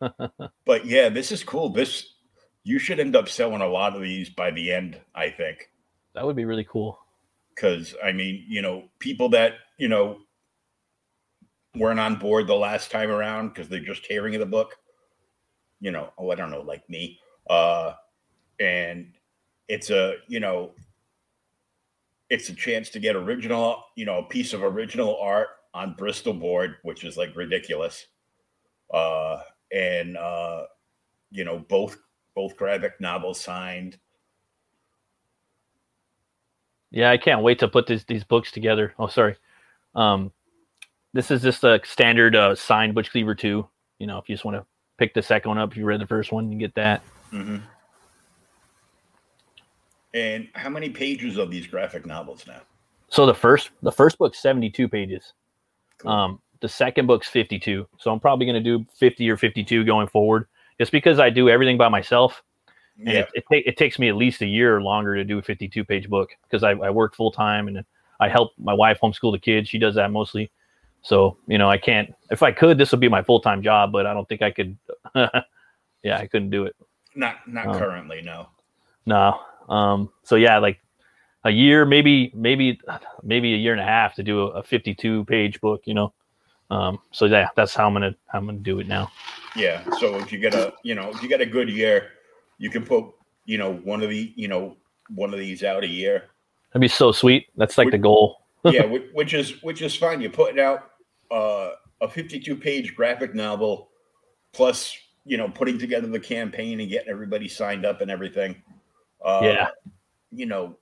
but 0.64 0.86
yeah, 0.86 1.08
this 1.08 1.32
is 1.32 1.44
cool. 1.44 1.68
This 1.68 2.14
you 2.64 2.78
should 2.78 3.00
end 3.00 3.16
up 3.16 3.28
selling 3.28 3.62
a 3.62 3.68
lot 3.68 3.94
of 3.94 4.02
these 4.02 4.30
by 4.30 4.50
the 4.50 4.72
end. 4.72 5.00
I 5.14 5.30
think 5.30 5.70
that 6.14 6.24
would 6.24 6.36
be 6.36 6.44
really 6.44 6.66
cool. 6.68 6.98
Because 7.54 7.94
I 8.02 8.12
mean, 8.12 8.44
you 8.48 8.62
know, 8.62 8.84
people 8.98 9.28
that 9.30 9.54
you 9.78 9.88
know 9.88 10.18
weren't 11.76 12.00
on 12.00 12.16
board 12.16 12.46
the 12.46 12.54
last 12.54 12.90
time 12.90 13.10
around 13.10 13.48
because 13.48 13.68
they're 13.68 13.80
just 13.80 14.06
hearing 14.06 14.34
of 14.34 14.40
the 14.40 14.46
book. 14.46 14.76
You 15.80 15.90
know, 15.90 16.12
oh, 16.18 16.30
I 16.30 16.34
don't 16.34 16.50
know, 16.50 16.62
like 16.62 16.88
me. 16.88 17.18
Uh, 17.48 17.94
and 18.58 19.12
it's 19.68 19.90
a 19.90 20.16
you 20.28 20.40
know 20.40 20.72
it's 22.30 22.48
a 22.48 22.54
chance 22.54 22.88
to 22.90 23.00
get 23.00 23.16
original, 23.16 23.82
you 23.96 24.06
know, 24.06 24.18
a 24.18 24.22
piece 24.22 24.52
of 24.52 24.62
original 24.62 25.18
art 25.20 25.48
on 25.74 25.94
Bristol 25.94 26.32
board, 26.32 26.76
which 26.82 27.04
is 27.04 27.16
like 27.16 27.34
ridiculous. 27.36 28.06
Uh, 28.92 29.40
and 29.72 30.16
uh, 30.16 30.64
you 31.30 31.44
know, 31.44 31.58
both 31.58 31.98
both 32.34 32.56
graphic 32.56 33.00
novels 33.00 33.40
signed. 33.40 33.98
Yeah, 36.92 37.10
I 37.10 37.18
can't 37.18 37.42
wait 37.42 37.58
to 37.60 37.68
put 37.68 37.86
these 37.86 38.04
these 38.04 38.24
books 38.24 38.50
together. 38.50 38.94
Oh, 38.98 39.08
sorry. 39.08 39.36
Um, 39.94 40.32
this 41.12 41.30
is 41.30 41.42
just 41.42 41.64
a 41.64 41.80
standard 41.84 42.36
uh, 42.36 42.54
signed 42.54 42.94
Butch 42.94 43.10
Cleaver 43.10 43.34
two. 43.34 43.68
You 43.98 44.06
know, 44.06 44.18
if 44.18 44.28
you 44.28 44.34
just 44.34 44.44
want 44.44 44.56
to 44.56 44.64
pick 44.98 45.14
the 45.14 45.22
second 45.22 45.50
one 45.50 45.58
up, 45.58 45.72
if 45.72 45.76
you 45.76 45.84
read 45.84 46.00
the 46.00 46.06
first 46.06 46.32
one, 46.32 46.50
you 46.50 46.58
get 46.58 46.74
that. 46.76 47.02
Mm-hmm. 47.32 47.58
And 50.14 50.48
how 50.54 50.68
many 50.68 50.90
pages 50.90 51.36
of 51.36 51.50
these 51.50 51.66
graphic 51.66 52.04
novels 52.06 52.44
now? 52.46 52.60
So 53.08 53.26
the 53.26 53.34
first 53.34 53.70
the 53.82 53.92
first 53.92 54.18
book's 54.18 54.40
72 54.40 54.88
pages. 54.88 55.32
Cool. 55.98 56.10
Um, 56.10 56.40
the 56.60 56.68
second 56.68 57.06
book's 57.06 57.28
52. 57.28 57.86
So 57.98 58.12
I'm 58.12 58.20
probably 58.20 58.46
going 58.46 58.62
to 58.62 58.78
do 58.78 58.84
50 58.96 59.28
or 59.30 59.36
52 59.36 59.84
going 59.84 60.06
forward, 60.08 60.46
just 60.78 60.92
because 60.92 61.18
I 61.18 61.30
do 61.30 61.48
everything 61.48 61.78
by 61.78 61.88
myself. 61.88 62.42
And 62.98 63.08
Yeah. 63.08 63.20
it, 63.34 63.44
it, 63.50 63.66
it 63.68 63.76
takes 63.76 63.98
me 63.98 64.08
at 64.08 64.16
least 64.16 64.42
a 64.42 64.46
year 64.46 64.76
or 64.76 64.82
longer 64.82 65.14
to 65.14 65.24
do 65.24 65.38
a 65.38 65.42
52 65.42 65.84
page 65.84 66.08
book 66.08 66.30
because 66.42 66.62
I, 66.62 66.70
I 66.72 66.90
work 66.90 67.14
full 67.14 67.30
time 67.32 67.68
and 67.68 67.84
I 68.20 68.28
help 68.28 68.52
my 68.58 68.74
wife 68.74 68.98
homeschool 69.02 69.32
the 69.32 69.38
kids. 69.38 69.68
She 69.68 69.78
does 69.78 69.94
that 69.94 70.10
mostly. 70.10 70.50
So, 71.02 71.38
you 71.46 71.56
know, 71.56 71.70
I 71.70 71.78
can't, 71.78 72.12
if 72.30 72.42
I 72.42 72.52
could, 72.52 72.76
this 72.76 72.90
would 72.90 73.00
be 73.00 73.08
my 73.08 73.22
full 73.22 73.40
time 73.40 73.62
job, 73.62 73.90
but 73.90 74.04
I 74.06 74.12
don't 74.12 74.28
think 74.28 74.42
I 74.42 74.50
could. 74.50 74.76
yeah, 75.14 76.18
I 76.18 76.26
couldn't 76.26 76.50
do 76.50 76.64
it. 76.64 76.76
Not 77.14 77.36
not 77.48 77.68
Oh. 77.68 77.78
currently, 77.78 78.20
no. 78.22 78.48
No. 79.06 79.40
Um, 79.70 80.10
so 80.24 80.36
yeah, 80.36 80.58
like 80.58 80.80
a 81.44 81.50
year, 81.50 81.86
maybe, 81.86 82.30
maybe, 82.34 82.80
maybe 83.22 83.54
a 83.54 83.56
year 83.56 83.72
and 83.72 83.80
a 83.80 83.84
half 83.84 84.14
to 84.16 84.22
do 84.22 84.42
a, 84.42 84.46
a 84.58 84.62
52 84.62 85.24
page 85.24 85.60
book, 85.60 85.82
you 85.86 85.94
know? 85.94 86.12
Um, 86.70 86.98
so 87.10 87.24
yeah, 87.24 87.48
that's 87.56 87.74
how 87.74 87.86
I'm 87.86 87.94
going 87.94 88.12
to, 88.12 88.18
I'm 88.34 88.44
going 88.44 88.58
to 88.58 88.62
do 88.62 88.78
it 88.80 88.86
now. 88.86 89.10
Yeah. 89.56 89.82
So 89.98 90.16
if 90.16 90.32
you 90.32 90.38
get 90.38 90.54
a 90.54 90.72
you 90.82 90.94
know, 90.94 91.10
if 91.10 91.22
you 91.22 91.28
get 91.28 91.40
a 91.40 91.46
good 91.46 91.68
year, 91.68 92.10
you 92.58 92.70
can 92.70 92.84
put, 92.84 93.06
you 93.46 93.58
know, 93.58 93.74
one 93.74 94.02
of 94.02 94.10
the, 94.10 94.32
you 94.36 94.48
know, 94.48 94.76
one 95.14 95.32
of 95.32 95.40
these 95.40 95.64
out 95.64 95.82
a 95.82 95.88
year. 95.88 96.24
That'd 96.72 96.82
be 96.82 96.88
so 96.88 97.10
sweet. 97.12 97.48
That's 97.56 97.76
like 97.78 97.90
the 97.90 97.98
goal. 97.98 98.42
yeah, 98.64 98.84
which, 98.84 99.04
which 99.12 99.34
is 99.34 99.62
which 99.62 99.82
is 99.82 99.96
fine. 99.96 100.20
You're 100.20 100.30
putting 100.30 100.60
out 100.60 100.90
uh, 101.30 101.70
a 102.00 102.08
52 102.08 102.56
page 102.56 102.94
graphic 102.94 103.34
novel, 103.34 103.88
plus 104.52 104.96
you 105.24 105.36
know 105.36 105.48
putting 105.48 105.78
together 105.78 106.06
the 106.06 106.20
campaign 106.20 106.80
and 106.80 106.88
getting 106.88 107.08
everybody 107.08 107.48
signed 107.48 107.84
up 107.84 108.02
and 108.02 108.10
everything. 108.10 108.62
Uh, 109.24 109.40
Yeah. 109.42 109.68
you 110.32 110.46
know, 110.46 110.76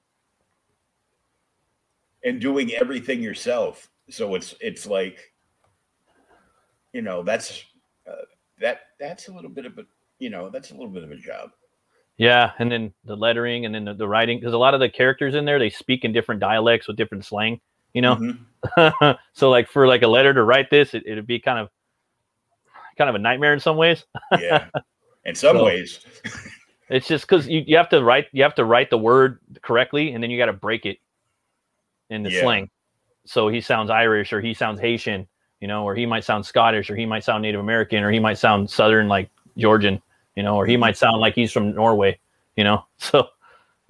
and 2.25 2.41
doing 2.41 2.73
everything 2.73 3.23
yourself. 3.23 3.89
So 4.11 4.35
it's 4.35 4.55
it's 4.61 4.87
like, 4.87 5.33
you 6.93 7.03
know, 7.03 7.23
that's 7.23 7.65
uh, 8.09 8.13
that 8.61 8.81
that's 8.99 9.29
a 9.29 9.33
little 9.33 9.51
bit 9.51 9.67
of 9.67 9.79
a 9.79 9.85
you 10.19 10.31
know 10.31 10.51
that's 10.51 10.71
a 10.71 10.75
little 10.75 10.89
bit 10.91 11.05
of 11.05 11.11
a 11.11 11.17
job. 11.17 11.51
Yeah, 12.17 12.53
and 12.59 12.71
then 12.71 12.93
the 13.05 13.15
lettering 13.17 13.65
and 13.67 13.75
then 13.75 13.85
the, 13.85 13.95
the 13.95 14.09
writing 14.09 14.39
because 14.41 14.53
a 14.55 14.59
lot 14.59 14.75
of 14.75 14.81
the 14.81 14.89
characters 14.89 15.35
in 15.37 15.45
there 15.45 15.59
they 15.59 15.71
speak 15.71 16.05
in 16.05 16.13
different 16.13 16.41
dialects 16.41 16.89
with 16.89 16.97
different 16.97 17.25
slang, 17.25 17.61
you 17.95 18.03
know. 18.03 18.17
Mhm. 18.17 19.19
so 19.35 19.51
like 19.51 19.69
for 19.69 19.87
like 19.87 20.03
a 20.03 20.09
letter 20.09 20.35
to 20.35 20.43
write 20.43 20.71
this, 20.71 20.95
it, 20.95 21.05
it'd 21.07 21.27
be 21.27 21.39
kind 21.39 21.59
of 21.61 21.69
kind 22.97 23.09
of 23.09 23.15
a 23.15 23.19
nightmare 23.21 23.53
in 23.55 23.61
some 23.61 23.77
ways. 23.77 24.05
yeah. 24.41 24.67
In 25.25 25.35
some 25.35 25.59
So- 25.59 25.65
ways, 25.65 26.01
It's 26.91 27.07
just 27.07 27.27
because 27.27 27.47
you, 27.49 27.63
you 27.67 27.77
have 27.77 27.89
to 27.91 28.03
write 28.03 28.27
you 28.33 28.43
have 28.43 28.55
to 28.57 28.65
write 28.65 28.91
the 28.91 28.99
word 28.99 29.41
correctly 29.63 30.13
and 30.13 30.23
then 30.23 30.31
you 30.31 30.39
got 30.39 30.47
to 30.47 30.53
break 30.53 30.87
it 30.87 30.99
in 32.11 32.23
the 32.23 32.31
Yeah. 32.31 32.41
slang. 32.41 32.71
So 33.27 33.49
he 33.49 33.61
sounds 33.61 33.91
Irish 33.91 34.33
or 34.33 34.41
he 34.41 34.55
sounds 34.55 34.81
Haitian, 34.81 35.27
you 35.61 35.69
know, 35.69 35.85
or 35.85 35.95
he 35.95 36.07
might 36.07 36.25
sound 36.25 36.47
Scottish 36.47 36.91
or 36.91 36.97
he 36.97 37.05
might 37.05 37.25
sound 37.25 37.43
Native 37.43 37.61
American 37.61 38.03
or 38.03 38.11
he 38.11 38.19
might 38.19 38.39
sound 38.39 38.71
Southern 38.71 39.09
like 39.09 39.31
Georgian, 39.57 40.01
you 40.35 40.43
know, 40.43 40.57
or 40.57 40.67
he 40.67 40.77
might 40.77 40.97
sound 40.97 41.21
like 41.21 41.35
he's 41.35 41.53
from 41.53 41.75
Norway, 41.75 42.19
you 42.57 42.65
know. 42.65 42.85
So 42.99 43.29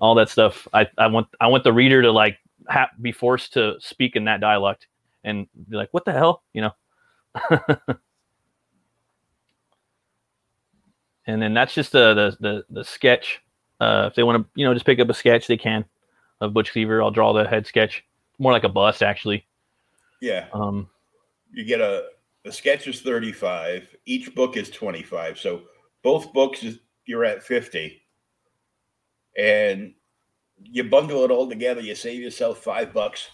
all 0.01 0.14
that 0.16 0.28
stuff, 0.28 0.66
I, 0.72 0.86
I 0.96 1.07
want 1.09 1.26
I 1.40 1.49
want 1.49 1.64
the 1.64 1.72
reader 1.72 2.03
to 2.03 2.12
like 2.12 2.38
ha- 2.68 2.90
be 3.01 3.12
forced 3.12 3.53
to 3.55 3.74
speak 3.80 4.14
in 4.16 4.24
that 4.24 4.40
dialect 4.40 4.86
and 5.24 5.46
be 5.68 5.76
like, 5.76 5.88
what 5.92 6.05
the 6.05 6.12
hell, 6.12 6.42
you 6.53 6.62
know. 6.62 6.72
and 11.29 11.41
then 11.41 11.55
that's 11.55 11.72
just 11.74 11.93
the 11.93 12.14
the 12.14 12.37
the, 12.41 12.64
the 12.70 12.85
sketch. 12.85 13.41
Uh, 13.81 14.09
if 14.11 14.16
they 14.16 14.24
want 14.24 14.43
to, 14.43 14.51
you 14.61 14.66
know, 14.66 14.74
just 14.74 14.85
pick 14.87 14.99
up 14.99 15.09
a 15.09 15.14
sketch, 15.14 15.47
they 15.47 15.57
can 15.57 15.85
of 16.41 16.53
Butch 16.53 16.72
Cleaver. 16.72 17.01
I'll 17.03 17.12
draw 17.12 17.33
the 17.33 17.47
head 17.49 17.64
sketch, 17.66 18.05
more 18.41 18.51
like 18.53 18.64
a 18.64 18.68
bust 18.68 19.03
actually. 19.03 19.47
yeah. 20.20 20.47
Um, 20.53 20.89
you 21.53 21.64
get 21.64 21.81
a 21.81 22.07
the 22.45 22.53
sketch 22.53 22.87
is 22.87 23.01
35 23.03 23.95
each 24.07 24.35
book 24.35 24.57
is 24.57 24.70
25 24.70 25.39
so 25.39 25.62
both 26.03 26.33
books 26.33 26.62
is 26.62 26.79
you're 27.07 27.24
at 27.24 27.43
50 27.43 28.01
and 29.37 29.93
you 30.62 30.85
bundle 30.85 31.24
it 31.24 31.31
all 31.31 31.49
together 31.49 31.81
you 31.81 31.95
save 31.95 32.20
yourself 32.20 32.59
five 32.62 32.93
bucks 32.93 33.29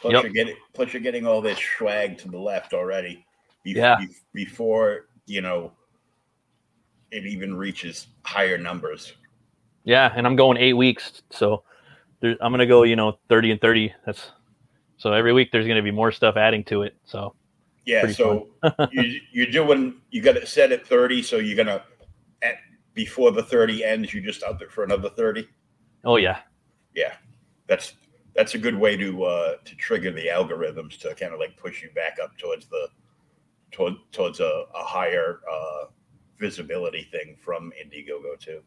plus 0.00 0.12
Yep. 0.12 0.22
you're 0.24 0.32
getting 0.32 0.56
plus 0.74 0.92
you're 0.92 1.02
getting 1.02 1.26
all 1.26 1.40
this 1.40 1.58
swag 1.78 2.18
to 2.18 2.28
the 2.28 2.38
left 2.38 2.72
already 2.74 3.24
be- 3.64 3.72
Yeah. 3.72 3.96
be- 3.98 4.08
before 4.32 5.06
you 5.26 5.40
know 5.40 5.72
it 7.12 7.26
even 7.26 7.54
reaches 7.54 8.08
higher 8.24 8.58
numbers 8.58 9.12
yeah, 9.84 10.12
and 10.14 10.26
I'm 10.26 10.36
going 10.36 10.58
eight 10.58 10.74
weeks, 10.74 11.22
so 11.30 11.64
there, 12.20 12.36
I'm 12.40 12.52
gonna 12.52 12.66
go, 12.66 12.84
you 12.84 12.94
know, 12.94 13.18
thirty 13.28 13.50
and 13.50 13.60
thirty. 13.60 13.92
That's 14.06 14.30
so 14.96 15.12
every 15.12 15.32
week 15.32 15.50
there's 15.50 15.66
gonna 15.66 15.82
be 15.82 15.90
more 15.90 16.12
stuff 16.12 16.36
adding 16.36 16.62
to 16.64 16.82
it. 16.82 16.96
So 17.04 17.34
yeah 17.84 18.06
so 18.12 18.48
you, 18.92 19.20
you're 19.32 19.50
doing 19.50 20.00
you 20.10 20.22
got 20.22 20.36
it 20.36 20.46
set 20.46 20.70
at 20.70 20.86
30 20.86 21.22
so 21.22 21.38
you're 21.38 21.56
gonna 21.56 21.82
at 22.42 22.56
before 22.94 23.32
the 23.32 23.42
30 23.42 23.84
ends 23.84 24.14
you 24.14 24.20
just 24.20 24.42
out 24.42 24.58
there 24.58 24.68
for 24.68 24.84
another 24.84 25.10
30 25.10 25.48
oh 26.04 26.16
yeah, 26.16 26.38
yeah 26.94 27.14
that's 27.66 27.94
that's 28.36 28.54
a 28.54 28.58
good 28.58 28.76
way 28.76 28.96
to 28.96 29.24
uh 29.24 29.56
to 29.64 29.74
trigger 29.76 30.12
the 30.12 30.26
algorithms 30.26 30.98
to 30.98 31.12
kind 31.14 31.32
of 31.32 31.40
like 31.40 31.56
push 31.56 31.82
you 31.82 31.90
back 31.90 32.18
up 32.22 32.36
towards 32.38 32.66
the 32.66 32.88
toward, 33.72 33.94
towards 34.12 34.40
a, 34.40 34.64
a 34.74 34.84
higher 34.84 35.40
uh 35.50 35.86
visibility 36.38 37.08
thing 37.12 37.36
from 37.42 37.72
indiegogo 37.82 38.38
too 38.38 38.60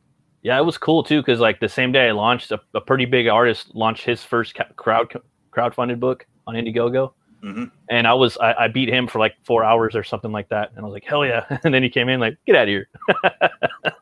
yeah, 0.46 0.60
it 0.60 0.64
was 0.64 0.78
cool 0.78 1.02
too 1.02 1.22
because 1.22 1.40
like 1.40 1.60
the 1.60 1.68
same 1.68 1.92
day 1.92 2.08
I 2.08 2.12
launched, 2.12 2.52
a, 2.52 2.60
a 2.76 2.80
pretty 2.80 3.06
big 3.06 3.28
artist 3.28 3.74
launched 3.74 4.06
his 4.06 4.24
first 4.24 4.54
ca- 4.54 4.68
crowd 4.76 5.12
crowdfunded 5.52 6.00
book 6.00 6.28
on 6.46 6.54
Indiegogo. 6.54 7.14
Mhm. 7.44 7.72
And 7.90 8.06
I 8.06 8.14
was 8.14 8.38
I, 8.38 8.54
I 8.54 8.68
beat 8.68 8.88
him 8.88 9.08
for 9.08 9.18
like 9.18 9.34
four 9.44 9.64
hours 9.64 9.96
or 9.96 10.04
something 10.04 10.32
like 10.32 10.48
that, 10.50 10.70
and 10.70 10.82
I 10.82 10.84
was 10.84 10.94
like, 10.94 11.04
hell 11.04 11.26
yeah! 11.26 11.46
And 11.64 11.74
then 11.74 11.82
he 11.82 11.90
came 11.90 12.10
in 12.10 12.20
like, 12.20 12.38
get 12.46 12.56
out 12.56 12.64
of 12.64 12.68
here. 12.68 12.88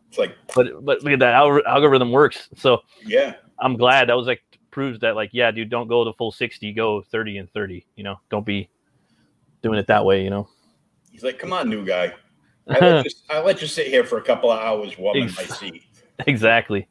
it's 0.10 0.18
like 0.18 0.36
But 0.54 0.84
but 0.84 1.02
look 1.02 1.14
at 1.14 1.20
that 1.20 1.34
algor- 1.34 1.64
algorithm 1.66 2.12
works. 2.12 2.50
So 2.58 2.82
yeah 3.06 3.36
I'm 3.60 3.78
glad 3.78 4.10
that 4.10 4.18
was 4.18 4.28
like 4.28 4.44
proves 4.70 5.00
that 5.00 5.16
like 5.16 5.30
yeah, 5.32 5.50
dude, 5.50 5.70
don't 5.70 5.88
go 5.88 6.04
the 6.04 6.12
full 6.12 6.34
sixty, 6.34 6.74
go 6.74 7.04
thirty 7.04 7.38
and 7.38 7.50
thirty. 7.54 7.86
You 7.96 8.04
know, 8.04 8.20
don't 8.30 8.46
be 8.46 8.70
doing 9.62 9.80
it 9.80 9.88
that 9.88 10.04
way. 10.04 10.22
You 10.26 10.30
know. 10.30 10.50
he's 11.10 11.24
like 11.24 11.40
come 11.40 11.54
on 11.54 11.70
new 11.70 11.86
guy 11.86 12.14
I 12.68 12.80
let, 12.80 13.06
you, 13.06 13.12
I 13.30 13.40
let 13.42 13.62
you 13.62 13.68
sit 13.68 13.88
here 13.88 14.04
for 14.04 14.18
a 14.18 14.22
couple 14.22 14.52
of 14.52 14.60
hours 14.60 14.98
warming 14.98 15.32
my 15.36 15.44
Ex- 15.44 15.60
seat 15.60 15.84
exactly. 16.28 16.88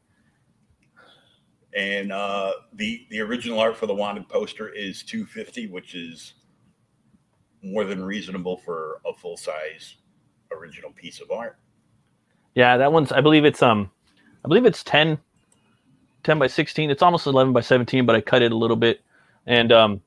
and 1.75 2.13
uh 2.13 2.53
the 2.75 3.07
the 3.11 3.21
original 3.21 3.59
art 3.59 3.77
for 3.77 3.87
the 3.87 3.95
wanted 3.95 4.29
poster 4.29 4.69
is 4.69 5.03
250 5.03 5.69
which 5.69 5.95
is 5.95 6.35
more 7.63 7.85
than 7.85 8.05
reasonable 8.05 8.57
for 8.59 9.01
a 9.07 9.13
full 9.15 9.37
size 9.37 9.97
original 10.51 10.91
piece 10.93 11.21
of 11.21 11.31
art 11.31 11.57
Yeah, 12.55 12.77
that 12.77 12.93
one's. 12.93 13.13
I 13.13 13.21
believe 13.23 13.45
it's 13.47 13.63
um, 13.63 13.91
I 14.45 14.49
believe 14.49 14.67
it's 14.67 14.83
10, 14.85 15.19
10 16.25 16.39
by 16.39 16.47
sixteen. 16.49 16.91
It's 16.91 17.03
almost 17.03 17.27
eleven 17.27 17.53
by 17.55 17.63
seventeen, 17.63 18.05
but 18.05 18.15
I 18.15 18.21
cut 18.21 18.43
it 18.43 18.53
a 18.53 18.57
little 18.57 18.77
bit. 18.77 19.01
And 19.47 19.73
um, 19.73 20.03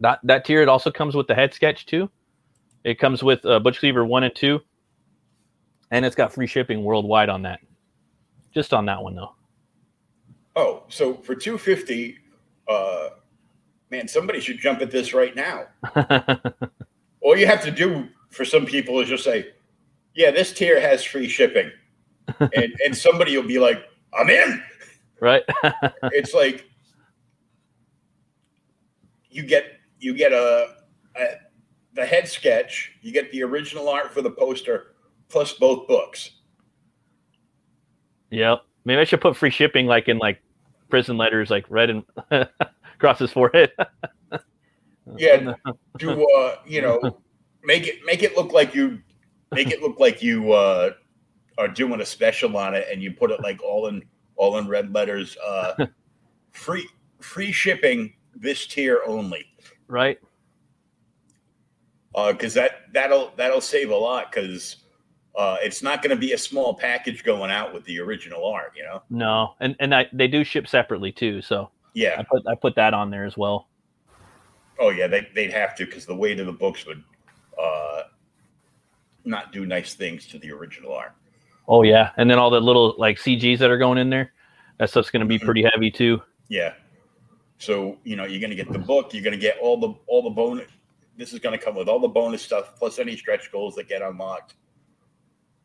that 0.00 0.18
that 0.24 0.44
tier 0.44 0.62
it 0.62 0.68
also 0.68 0.90
comes 0.90 1.14
with 1.14 1.28
the 1.28 1.34
head 1.36 1.54
sketch 1.54 1.86
too. 1.86 2.10
It 2.82 2.98
comes 2.98 3.22
with 3.22 3.44
uh, 3.46 3.60
Butch 3.60 3.78
Cleaver 3.78 4.04
one 4.04 4.24
and 4.24 4.34
two, 4.34 4.60
and 5.90 6.04
it's 6.04 6.16
got 6.16 6.32
free 6.32 6.46
shipping 6.46 6.84
worldwide 6.84 7.28
on 7.28 7.42
that. 7.42 7.60
Just 8.52 8.72
on 8.72 8.86
that 8.86 9.02
one 9.02 9.14
though. 9.14 9.34
Oh, 10.56 10.84
so 10.88 11.14
for 11.14 11.34
250, 11.34 12.18
uh 12.68 13.08
man, 13.90 14.08
somebody 14.08 14.40
should 14.40 14.58
jump 14.58 14.80
at 14.80 14.90
this 14.90 15.14
right 15.14 15.34
now. 15.34 15.66
All 17.20 17.36
you 17.36 17.46
have 17.46 17.62
to 17.64 17.70
do 17.70 18.08
for 18.30 18.44
some 18.44 18.66
people 18.66 19.00
is 19.00 19.08
just 19.08 19.24
say, 19.24 19.48
"Yeah, 20.14 20.30
this 20.30 20.52
tier 20.52 20.80
has 20.80 21.02
free 21.04 21.28
shipping," 21.28 21.70
and 22.40 22.74
and 22.84 22.96
somebody 22.96 23.36
will 23.36 23.46
be 23.46 23.58
like, 23.58 23.82
"I'm 24.14 24.30
in." 24.30 24.62
right? 25.20 25.42
It's 26.12 26.34
like 26.34 26.68
you 29.30 29.42
get 29.42 29.64
you 29.98 30.14
get 30.14 30.32
a, 30.32 30.76
a 31.16 31.26
the 31.94 32.06
head 32.06 32.28
sketch, 32.28 32.92
you 33.02 33.12
get 33.12 33.30
the 33.32 33.42
original 33.42 33.88
art 33.88 34.12
for 34.12 34.22
the 34.22 34.30
poster, 34.30 34.94
plus 35.28 35.52
both 35.54 35.86
books. 35.86 36.30
yep. 38.30 38.62
Maybe 38.84 39.00
I 39.00 39.04
should 39.04 39.20
put 39.20 39.36
free 39.36 39.50
shipping 39.50 39.86
like 39.86 40.08
in 40.08 40.18
like 40.18 40.40
prison 40.88 41.16
letters, 41.16 41.50
like 41.50 41.66
red 41.68 41.90
and 41.90 42.04
across 42.94 43.18
his 43.18 43.32
forehead. 43.32 43.72
Yeah, 45.16 45.54
do 45.98 46.26
uh, 46.36 46.56
you 46.66 46.82
know, 46.82 47.20
make 47.62 47.86
it 47.86 48.00
make 48.04 48.22
it 48.22 48.36
look 48.36 48.52
like 48.52 48.74
you 48.74 49.00
make 49.52 49.70
it 49.70 49.80
look 49.80 49.98
like 49.98 50.22
you 50.22 50.52
uh 50.52 50.90
are 51.56 51.68
doing 51.68 52.00
a 52.00 52.06
special 52.06 52.54
on 52.56 52.74
it 52.74 52.86
and 52.92 53.02
you 53.02 53.12
put 53.12 53.30
it 53.30 53.40
like 53.40 53.62
all 53.62 53.86
in 53.86 54.02
all 54.36 54.58
in 54.58 54.68
red 54.68 54.92
letters 54.92 55.36
uh 55.46 55.86
free 56.52 56.86
free 57.20 57.50
shipping 57.50 58.12
this 58.36 58.66
tier 58.66 59.00
only 59.06 59.44
right? 59.88 60.18
uh 62.14 62.32
because 62.32 62.54
that 62.54 62.92
that'll 62.92 63.32
that'll 63.36 63.60
save 63.60 63.90
a 63.90 63.96
lot 63.96 64.30
because 64.30 64.76
uh 65.38 65.56
it's 65.62 65.82
not 65.82 66.02
going 66.02 66.10
to 66.10 66.20
be 66.20 66.32
a 66.32 66.38
small 66.38 66.74
package 66.74 67.22
going 67.24 67.50
out 67.50 67.72
with 67.72 67.84
the 67.84 67.98
original 67.98 68.44
art 68.44 68.72
you 68.76 68.82
know 68.82 69.02
No, 69.08 69.54
and 69.60 69.74
and 69.80 69.94
I, 69.94 70.06
they 70.12 70.28
do 70.28 70.44
ship 70.44 70.66
separately 70.68 71.12
too. 71.12 71.40
So 71.40 71.70
yeah, 71.94 72.16
I 72.18 72.22
put 72.24 72.42
I 72.46 72.54
put 72.54 72.74
that 72.76 72.92
on 72.92 73.10
there 73.10 73.24
as 73.24 73.36
well. 73.36 73.68
oh 74.78 74.90
yeah 74.90 75.06
they, 75.06 75.26
they'd 75.34 75.52
have 75.52 75.74
to 75.76 75.86
because 75.86 76.04
the 76.06 76.14
weight 76.14 76.38
of 76.40 76.46
the 76.46 76.52
books 76.52 76.84
would 76.86 77.02
uh 77.60 78.02
not 79.24 79.52
do 79.52 79.64
nice 79.66 79.94
things 79.94 80.26
to 80.26 80.38
the 80.38 80.50
original 80.50 80.92
art 80.92 81.14
Oh 81.70 81.82
yeah, 81.82 82.12
and 82.16 82.30
then 82.30 82.38
all 82.38 82.48
the 82.48 82.60
little 82.60 82.94
like 82.96 83.18
CGs 83.18 83.58
that 83.58 83.70
are 83.70 83.76
going 83.76 83.98
in 83.98 84.08
there. 84.08 84.32
That 84.78 84.88
stuff's 84.88 85.10
going 85.10 85.20
to 85.20 85.26
be 85.26 85.38
Mhm. 85.38 85.44
pretty 85.44 85.62
heavy 85.70 85.90
too. 85.90 86.22
Yeah. 86.48 86.72
So 87.58 87.98
you 88.04 88.16
know 88.16 88.24
you're 88.24 88.40
going 88.40 88.48
to 88.48 88.56
get 88.56 88.72
the 88.72 88.78
book. 88.78 89.12
You're 89.12 89.22
going 89.22 89.34
to 89.38 89.38
get 89.38 89.58
all 89.58 89.78
the 89.78 89.92
all 90.06 90.22
the 90.22 90.30
bonus. 90.30 90.70
This 91.18 91.34
is 91.34 91.40
going 91.40 91.58
to 91.58 91.62
come 91.62 91.74
with 91.74 91.86
all 91.86 92.00
the 92.00 92.08
bonus 92.08 92.40
stuff 92.40 92.74
plus 92.78 92.98
any 92.98 93.18
stretch 93.18 93.52
goals 93.52 93.74
that 93.74 93.86
get 93.86 94.00
unlocked. 94.00 94.54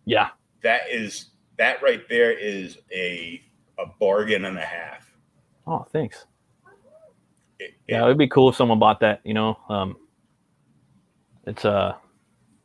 Yeah, 0.05 0.29
That 0.63 0.81
is 0.89 1.27
that 1.57 1.81
right 1.81 2.07
there 2.09 2.31
is 2.31 2.77
a 2.91 3.41
a 3.79 3.85
bargain 3.99 4.45
and 4.45 4.57
a 4.57 4.65
half. 4.65 5.09
Oh, 5.67 5.85
thanks. 5.91 6.25
It- 7.59 7.73
Yeah, 7.87 8.03
it'd 8.05 8.17
be 8.17 8.27
cool 8.27 8.49
if 8.49 8.55
someone 8.55 8.79
bought 8.79 8.99
that. 9.01 9.21
You 9.23 9.33
know, 9.33 9.57
um, 9.69 9.95
it's 11.45 11.65
uh, 11.65 11.93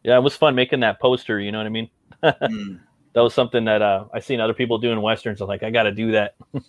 yeah, 0.03 0.17
it 0.17 0.23
was 0.23 0.37
fun 0.37 0.55
making 0.55 0.81
that 0.81 1.01
poster. 1.01 1.39
You 1.41 1.53
know 1.53 1.59
what 1.59 1.67
I 1.67 1.71
mean? 1.71 1.91
Mm. 2.23 2.81
That 3.15 3.23
was 3.23 3.35
something 3.35 3.65
that 3.65 3.83
uh, 3.83 4.05
I 4.13 4.21
seen 4.21 4.39
other 4.39 4.53
people 4.55 4.79
doing 4.79 5.01
westerns. 5.01 5.41
I'm 5.41 5.49
like, 5.49 5.63
I 5.65 5.71
got 5.71 5.85
to 5.85 5.93
do 5.93 6.13
that. 6.13 6.37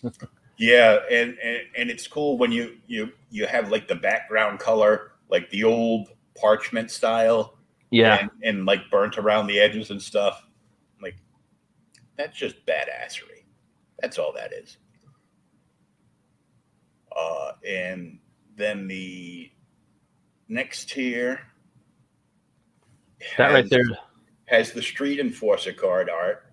Yeah, 0.58 0.98
and, 1.10 1.38
and 1.42 1.60
and 1.78 1.90
it's 1.90 2.06
cool 2.06 2.38
when 2.38 2.52
you 2.52 2.78
you 2.86 3.14
you 3.30 3.46
have 3.48 3.72
like 3.72 3.88
the 3.88 3.96
background 3.96 4.60
color, 4.60 5.12
like 5.30 5.50
the 5.52 5.64
old 5.64 6.10
parchment 6.38 6.92
style, 6.92 7.58
Yeah, 7.92 8.18
and, 8.20 8.30
and 8.44 8.66
like 8.66 8.82
burnt 8.92 9.18
around 9.18 9.48
the 9.48 9.58
edges 9.58 9.90
and 9.90 10.02
stuff. 10.02 10.44
That's 12.20 12.38
just 12.38 12.66
badassery. 12.66 13.46
That's 14.02 14.20
all 14.20 14.34
that 14.34 14.52
is. 14.52 14.76
Uh, 17.18 17.54
and 17.66 18.20
then 18.58 18.90
the 18.90 19.50
next 20.50 20.90
tier 20.90 21.40
that 23.38 23.54
right 23.54 23.70
there. 23.70 23.86
has 24.48 24.74
the 24.74 24.82
street 24.82 25.22
enforcer 25.22 25.72
card 25.72 26.10
art. 26.10 26.52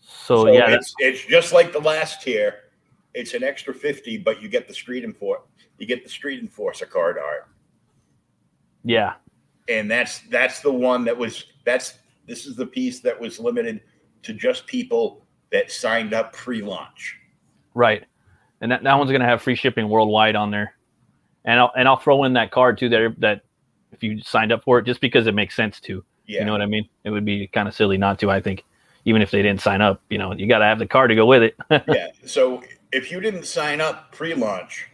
So, 0.00 0.52
yeah, 0.52 0.70
it's, 0.70 0.94
it's 0.98 1.24
just 1.24 1.52
like 1.52 1.72
the 1.72 1.80
last 1.80 2.22
tier. 2.22 2.60
It's 3.14 3.34
an 3.34 3.42
extra 3.42 3.74
fifty, 3.74 4.18
but 4.18 4.40
you 4.40 4.48
get 4.48 4.68
the 4.68 4.74
street 4.74 5.04
enfor 5.04 5.38
you 5.78 5.86
get 5.86 6.04
the 6.04 6.10
street 6.10 6.40
enforcer 6.40 6.86
card 6.86 7.18
art, 7.18 7.48
yeah, 8.84 9.14
and 9.68 9.90
that's 9.90 10.20
that's 10.30 10.60
the 10.60 10.72
one 10.72 11.04
that 11.04 11.16
was 11.16 11.46
that's 11.64 11.98
this 12.26 12.46
is 12.46 12.54
the 12.54 12.66
piece 12.66 13.00
that 13.00 13.18
was 13.18 13.40
limited 13.40 13.80
to 14.28 14.34
just 14.34 14.66
people 14.66 15.24
that 15.50 15.70
signed 15.72 16.14
up 16.14 16.32
pre-launch. 16.32 17.18
right. 17.74 18.04
And 18.60 18.72
that, 18.72 18.82
that 18.82 18.94
one's 18.98 19.10
gonna 19.12 19.24
have 19.24 19.40
free 19.42 19.54
shipping 19.54 19.88
worldwide 19.88 20.34
on 20.36 20.50
there. 20.50 20.74
And 21.44 21.60
I'll 21.60 21.72
and 21.76 21.86
I'll 21.88 21.96
throw 21.96 22.24
in 22.24 22.32
that 22.34 22.50
card 22.50 22.76
too. 22.76 22.88
There 22.88 23.14
that 23.18 23.42
if 23.92 24.02
you 24.02 24.20
signed 24.20 24.50
up 24.52 24.64
for 24.64 24.78
it, 24.80 24.84
just 24.84 25.00
because 25.00 25.26
it 25.28 25.34
makes 25.34 25.54
sense 25.56 25.78
to. 25.82 26.04
Yeah, 26.26 26.40
You 26.40 26.46
know 26.46 26.52
what 26.52 26.60
I 26.62 26.66
mean? 26.66 26.88
It 27.04 27.10
would 27.10 27.24
be 27.24 27.46
kind 27.46 27.68
of 27.68 27.74
silly 27.74 27.96
not 27.98 28.18
to. 28.18 28.30
I 28.30 28.40
think, 28.40 28.64
even 29.04 29.22
if 29.22 29.30
they 29.30 29.40
didn't 29.42 29.60
sign 29.62 29.80
up, 29.80 30.02
you 30.10 30.18
know, 30.18 30.32
you 30.34 30.46
got 30.48 30.58
to 30.58 30.64
have 30.66 30.78
the 30.80 30.86
card 30.88 31.08
to 31.10 31.14
go 31.14 31.24
with 31.24 31.42
it. 31.42 31.56
yeah. 31.88 32.08
So 32.26 32.62
if 32.92 33.10
you 33.12 33.20
didn't 33.20 33.44
sign 33.46 33.80
up 33.80 34.10
pre-launch, 34.12 34.88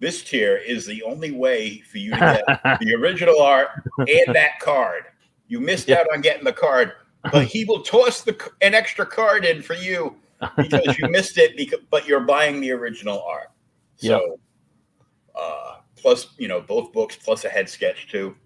this 0.00 0.22
tier 0.24 0.56
is 0.56 0.84
the 0.84 1.02
only 1.04 1.30
way 1.30 1.78
for 1.90 1.96
you 1.98 2.10
to 2.10 2.16
get 2.18 2.44
the 2.80 2.94
original 2.94 3.40
art 3.40 3.68
and 3.98 4.34
that 4.34 4.58
card. 4.60 5.04
You 5.48 5.60
missed 5.60 5.88
Yeah. 5.88 6.00
out 6.00 6.06
on 6.12 6.20
getting 6.20 6.44
the 6.44 6.52
card, 6.52 6.92
but 7.32 7.46
he 7.46 7.64
will 7.64 7.82
toss 7.82 8.22
the 8.22 8.36
an 8.62 8.74
extra 8.74 9.06
card 9.06 9.44
in 9.44 9.62
for 9.62 9.74
you 9.74 10.16
because 10.56 10.96
you 10.98 11.08
missed 11.10 11.38
it. 11.38 11.56
Because 11.56 11.80
but 11.90 12.06
you're 12.06 12.20
buying 12.20 12.60
the 12.60 12.70
original 12.72 13.22
art. 13.22 13.48
So, 13.96 14.38
uh, 15.34 15.76
plus 15.96 16.28
you 16.38 16.48
know 16.48 16.60
both 16.60 16.92
books 16.92 17.16
plus 17.16 17.44
a 17.44 17.48
head 17.48 17.68
sketch 17.68 18.08
too. 18.10 18.36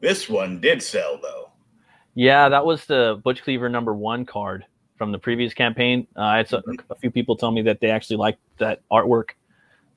This 0.00 0.28
one 0.28 0.60
did 0.60 0.82
sell 0.82 1.18
though. 1.20 1.50
Yeah, 2.14 2.48
that 2.48 2.64
was 2.64 2.84
the 2.86 3.20
Butch 3.22 3.42
Cleaver 3.42 3.68
number 3.68 3.94
one 3.94 4.24
card 4.24 4.64
from 4.96 5.12
the 5.12 5.18
previous 5.18 5.54
campaign. 5.54 6.06
Uh, 6.16 6.22
I 6.22 6.36
had 6.38 6.48
some, 6.48 6.62
Mhm. 6.62 6.80
a 6.90 6.96
few 6.96 7.10
people 7.10 7.36
tell 7.36 7.52
me 7.52 7.62
that 7.62 7.80
they 7.80 7.90
actually 7.90 8.16
liked 8.16 8.40
that 8.58 8.80
artwork, 8.90 9.30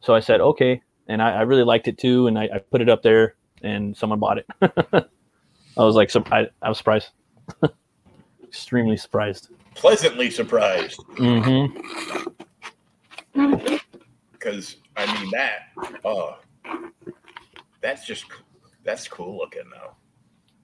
so 0.02 0.14
I 0.14 0.20
said 0.20 0.39
okay, 0.42 0.82
and 1.08 1.22
I, 1.22 1.38
I 1.38 1.42
really 1.42 1.64
liked 1.64 1.88
it 1.88 1.98
too, 1.98 2.28
and 2.28 2.38
I, 2.38 2.50
I 2.54 2.60
put 2.60 2.82
it 2.82 2.89
up 2.89 3.02
there, 3.02 3.36
and 3.64 3.98
someone 3.98 4.20
bought 4.20 4.38
it. 4.38 4.46
I 5.78 5.84
was 5.84 5.95
like, 5.95 6.09
surprised. 6.09 6.49
I 6.61 6.69
was 6.69 6.78
surprised, 6.78 7.09
extremely 8.43 8.97
surprised. 8.97 9.49
Pleasantly 9.76 10.30
surprised 10.30 10.99
Mm-hmm. 11.17 11.78
because 14.34 14.78
I 14.97 15.05
mean 15.22 15.32
that. 15.32 15.59
Uh, 16.03 16.34
that's 17.82 18.05
just 18.05 18.26
that's 18.84 19.07
cool 19.07 19.38
looking 19.38 19.69
though. 19.72 19.95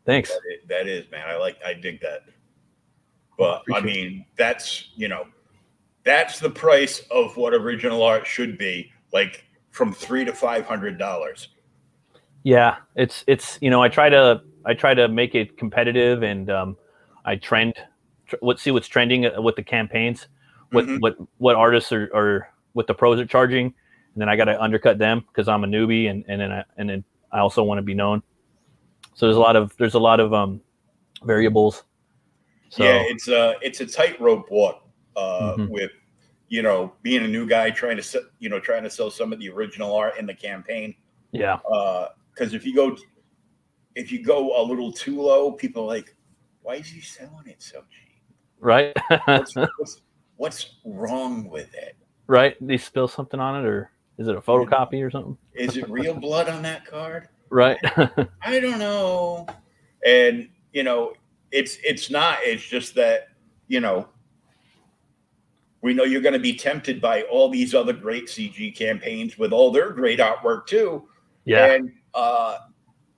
Thanks. 0.06 0.30
That 0.30 0.42
is, 0.52 0.68
that 0.68 0.88
is, 0.88 1.12
man. 1.12 1.26
I 1.28 1.36
like, 1.38 1.58
I 1.66 1.74
dig 1.74 2.02
that. 2.02 2.22
But 3.38 3.64
I 3.74 3.82
mean, 3.82 4.26
that's 4.38 4.90
you 4.96 5.08
know, 5.08 5.26
that's 6.04 6.40
the 6.40 6.50
price 6.50 7.00
of 7.12 7.36
what 7.38 7.54
original 7.54 8.02
art 8.04 8.26
should 8.28 8.58
be, 8.58 8.92
like 9.14 9.46
from 9.72 9.94
three 9.94 10.26
to 10.26 10.34
five 10.34 10.66
hundred 10.66 10.98
dollars. 10.98 11.50
Yeah, 12.44 12.78
it's 12.96 13.24
it's 13.28 13.58
you 13.62 13.70
know 13.70 13.82
I 13.82 13.90
try 13.90 14.10
to 14.10 14.42
I 14.66 14.74
try 14.74 14.94
to 14.94 15.08
make 15.08 15.36
it 15.36 15.58
competitive 15.58 16.24
and 16.24 16.50
um, 16.50 16.78
I 17.26 17.36
trend 17.36 17.74
tr- 18.28 18.36
what 18.40 18.60
see 18.60 18.72
what's 18.72 18.88
trending 18.88 19.26
uh, 19.26 19.42
with 19.42 19.56
the 19.56 19.64
campaigns, 19.64 20.28
what 20.72 20.86
Mhm. 20.86 21.02
what 21.02 21.18
what 21.38 21.56
artists 21.56 21.92
are, 21.92 22.10
are 22.14 22.54
what 22.74 22.88
the 22.88 22.94
pros 22.94 23.20
are 23.20 23.26
charging, 23.26 23.66
and 23.66 24.22
then 24.22 24.30
I 24.30 24.36
got 24.36 24.46
to 24.46 24.62
undercut 24.62 24.98
them 24.98 25.26
because 25.28 25.48
I'm 25.48 25.64
a 25.64 25.68
newbie 25.68 26.10
and 26.10 26.24
and 26.28 26.40
then 26.40 26.52
I, 26.52 26.64
and 26.78 26.90
then 26.90 27.04
I 27.32 27.40
also 27.40 27.64
want 27.64 27.80
to 27.80 27.84
be 27.84 27.94
known. 27.94 28.24
So 29.14 29.26
there's 29.26 29.38
a 29.38 29.42
lot 29.42 29.56
of 29.56 29.76
there's 29.78 29.96
a 29.96 30.00
lot 30.00 30.20
of 30.20 30.34
um, 30.34 30.62
variables. 31.24 31.84
So 32.70 32.84
yeah, 32.84 33.04
it's 33.08 33.28
a 33.28 33.56
it's 33.62 33.82
a 33.82 33.86
tightrope 33.86 34.50
walk 34.52 34.88
uh, 35.16 35.56
Mhm. 35.58 35.70
with 35.70 35.92
you 36.50 36.62
know 36.62 36.94
being 37.02 37.24
a 37.24 37.28
new 37.28 37.46
guy 37.48 37.72
trying 37.72 37.98
to 38.02 38.24
you 38.40 38.48
know 38.48 38.60
trying 38.60 38.84
to 38.84 38.90
sell 38.90 39.10
some 39.12 39.34
of 39.34 39.40
the 39.40 39.50
original 39.50 39.94
art 39.96 40.18
in 40.18 40.26
the 40.26 40.34
campaign. 40.34 40.96
yeah, 41.32 41.60
Because 42.38 42.54
if 42.54 42.66
you 42.66 42.76
go 42.76 42.96
if 43.96 44.12
you 44.12 44.24
go 44.24 44.62
a 44.62 44.64
little 44.64 44.92
too 44.92 45.22
low, 45.22 45.52
people 45.52 45.84
are 45.84 45.88
like, 45.88 46.16
why 46.62 46.76
is 46.76 46.88
he 46.88 47.02
selling 47.02 47.48
it 47.48 47.62
so 47.62 47.80
cheap? 47.90 48.22
right, 48.60 48.94
What's, 49.26 49.56
what's, 49.78 50.02
what's 50.36 50.76
wrong 50.86 51.50
with 51.50 51.74
it? 51.74 51.96
right. 52.28 52.56
They 52.62 52.78
spill 52.78 53.08
something 53.08 53.40
on 53.40 53.64
it, 53.64 53.68
or 53.68 53.92
is 54.18 54.28
it 54.28 54.36
a 54.36 54.42
photocopy 54.42 55.04
or 55.04 55.10
something? 55.10 55.38
Is 55.54 55.78
it 55.78 55.90
real 55.90 56.14
blood 56.20 56.50
on 56.50 56.62
that 56.64 56.86
card? 56.86 57.30
Right. 57.50 57.78
I 58.42 58.60
don't 58.60 58.80
know. 58.80 59.48
And 60.06 60.50
you 60.74 60.84
know, 60.84 61.14
it's 61.52 61.78
it's 61.84 62.10
not. 62.12 62.38
It's 62.42 62.64
just 62.64 62.94
that 62.96 63.30
you 63.68 63.80
know, 63.80 64.08
we 65.82 65.94
know 65.94 66.04
you're 66.04 66.22
going 66.22 66.34
to 66.34 66.40
be 66.40 66.54
tempted 66.54 67.02
by 67.02 67.24
all 67.24 67.50
these 67.50 67.74
other 67.74 67.94
great 67.94 68.26
CG 68.28 68.76
campaigns 68.76 69.38
with 69.38 69.54
all 69.54 69.72
their 69.72 69.92
great 69.92 70.20
artwork 70.20 70.68
too. 70.68 71.08
yeah. 71.46 71.74
And 71.74 71.92
uh, 72.18 72.58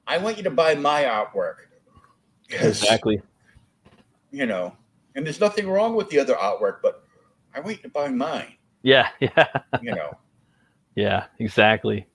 I 0.06 0.18
want 0.20 0.38
you 0.38 0.44
to 0.44 0.52
buy 0.52 0.76
my 0.76 1.04
artwork 1.04 1.56
Exactly. 2.52 3.22
you 4.32 4.46
know, 4.46 4.76
and 5.16 5.26
there's 5.26 5.40
nothing 5.40 5.68
wrong 5.70 5.96
with 5.96 6.10
the 6.10 6.20
other 6.20 6.34
artwork, 6.36 6.78
but 6.84 7.04
I 7.56 7.60
want 7.62 7.78
you 7.78 7.84
to 7.84 7.90
buy 7.90 8.10
mine. 8.10 8.54
Yeah. 8.84 9.10
Yeah. 9.20 9.48
You 9.82 9.96
know, 9.96 10.12
Yeah. 10.96 11.26
Exactly. 11.40 12.06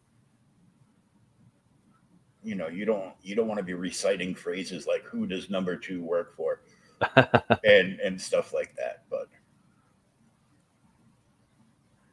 you 2.42 2.54
know, 2.54 2.68
you 2.68 2.84
don't 2.84 3.12
you 3.22 3.34
don't 3.34 3.48
want 3.48 3.58
to 3.58 3.64
be 3.64 3.72
reciting 3.74 4.34
phrases 4.34 4.86
like 4.86 5.02
"Who 5.04 5.26
does 5.26 5.48
number 5.48 5.76
two 5.76 6.02
work 6.02 6.36
for?" 6.36 6.60
and 7.64 7.98
and 8.00 8.20
stuff 8.20 8.52
like 8.52 8.74
that. 8.76 9.04
But 9.08 9.28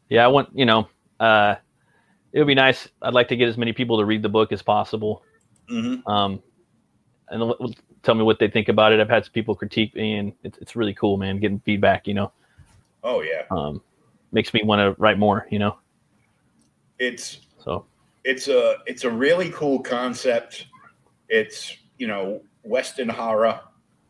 yeah, 0.09 0.23
I 0.23 0.27
want 0.27 0.49
you 0.53 0.65
know, 0.65 0.87
uh, 1.19 1.55
it 2.33 2.39
would 2.39 2.47
be 2.47 2.55
nice. 2.55 2.87
I'd 3.01 3.13
like 3.13 3.27
to 3.29 3.35
get 3.35 3.49
as 3.49 3.57
many 3.57 3.73
people 3.73 3.97
to 3.97 4.05
read 4.05 4.21
the 4.21 4.29
book 4.29 4.51
as 4.51 4.61
possible, 4.61 5.23
mhm. 5.69 6.05
um, 6.07 6.41
and 7.29 7.75
tell 8.03 8.15
me 8.15 8.23
what 8.23 8.39
they 8.39 8.49
think 8.49 8.69
about 8.69 8.93
it. 8.93 8.99
I've 8.99 9.09
had 9.09 9.25
some 9.25 9.33
people 9.33 9.55
critique 9.55 9.95
me, 9.95 10.15
and 10.15 10.33
it's 10.43 10.57
it's 10.59 10.75
really 10.75 10.93
cool, 10.93 11.17
man. 11.17 11.39
Getting 11.39 11.59
feedback, 11.59 12.07
you 12.07 12.13
know, 12.13 12.31
oh 13.03 13.21
yeah, 13.21 13.43
um, 13.51 13.81
makes 14.31 14.53
me 14.53 14.61
want 14.63 14.79
to 14.79 14.99
write 15.01 15.19
more, 15.19 15.47
you 15.49 15.59
know. 15.59 15.77
it's 16.99 17.39
So 17.59 17.85
it's 18.23 18.47
a 18.47 18.77
it's 18.85 19.03
a 19.03 19.09
really 19.09 19.49
cool 19.51 19.79
concept. 19.79 20.67
It's 21.29 21.77
you 21.97 22.07
know 22.07 22.41
Western 22.63 23.09
horror, 23.09 23.59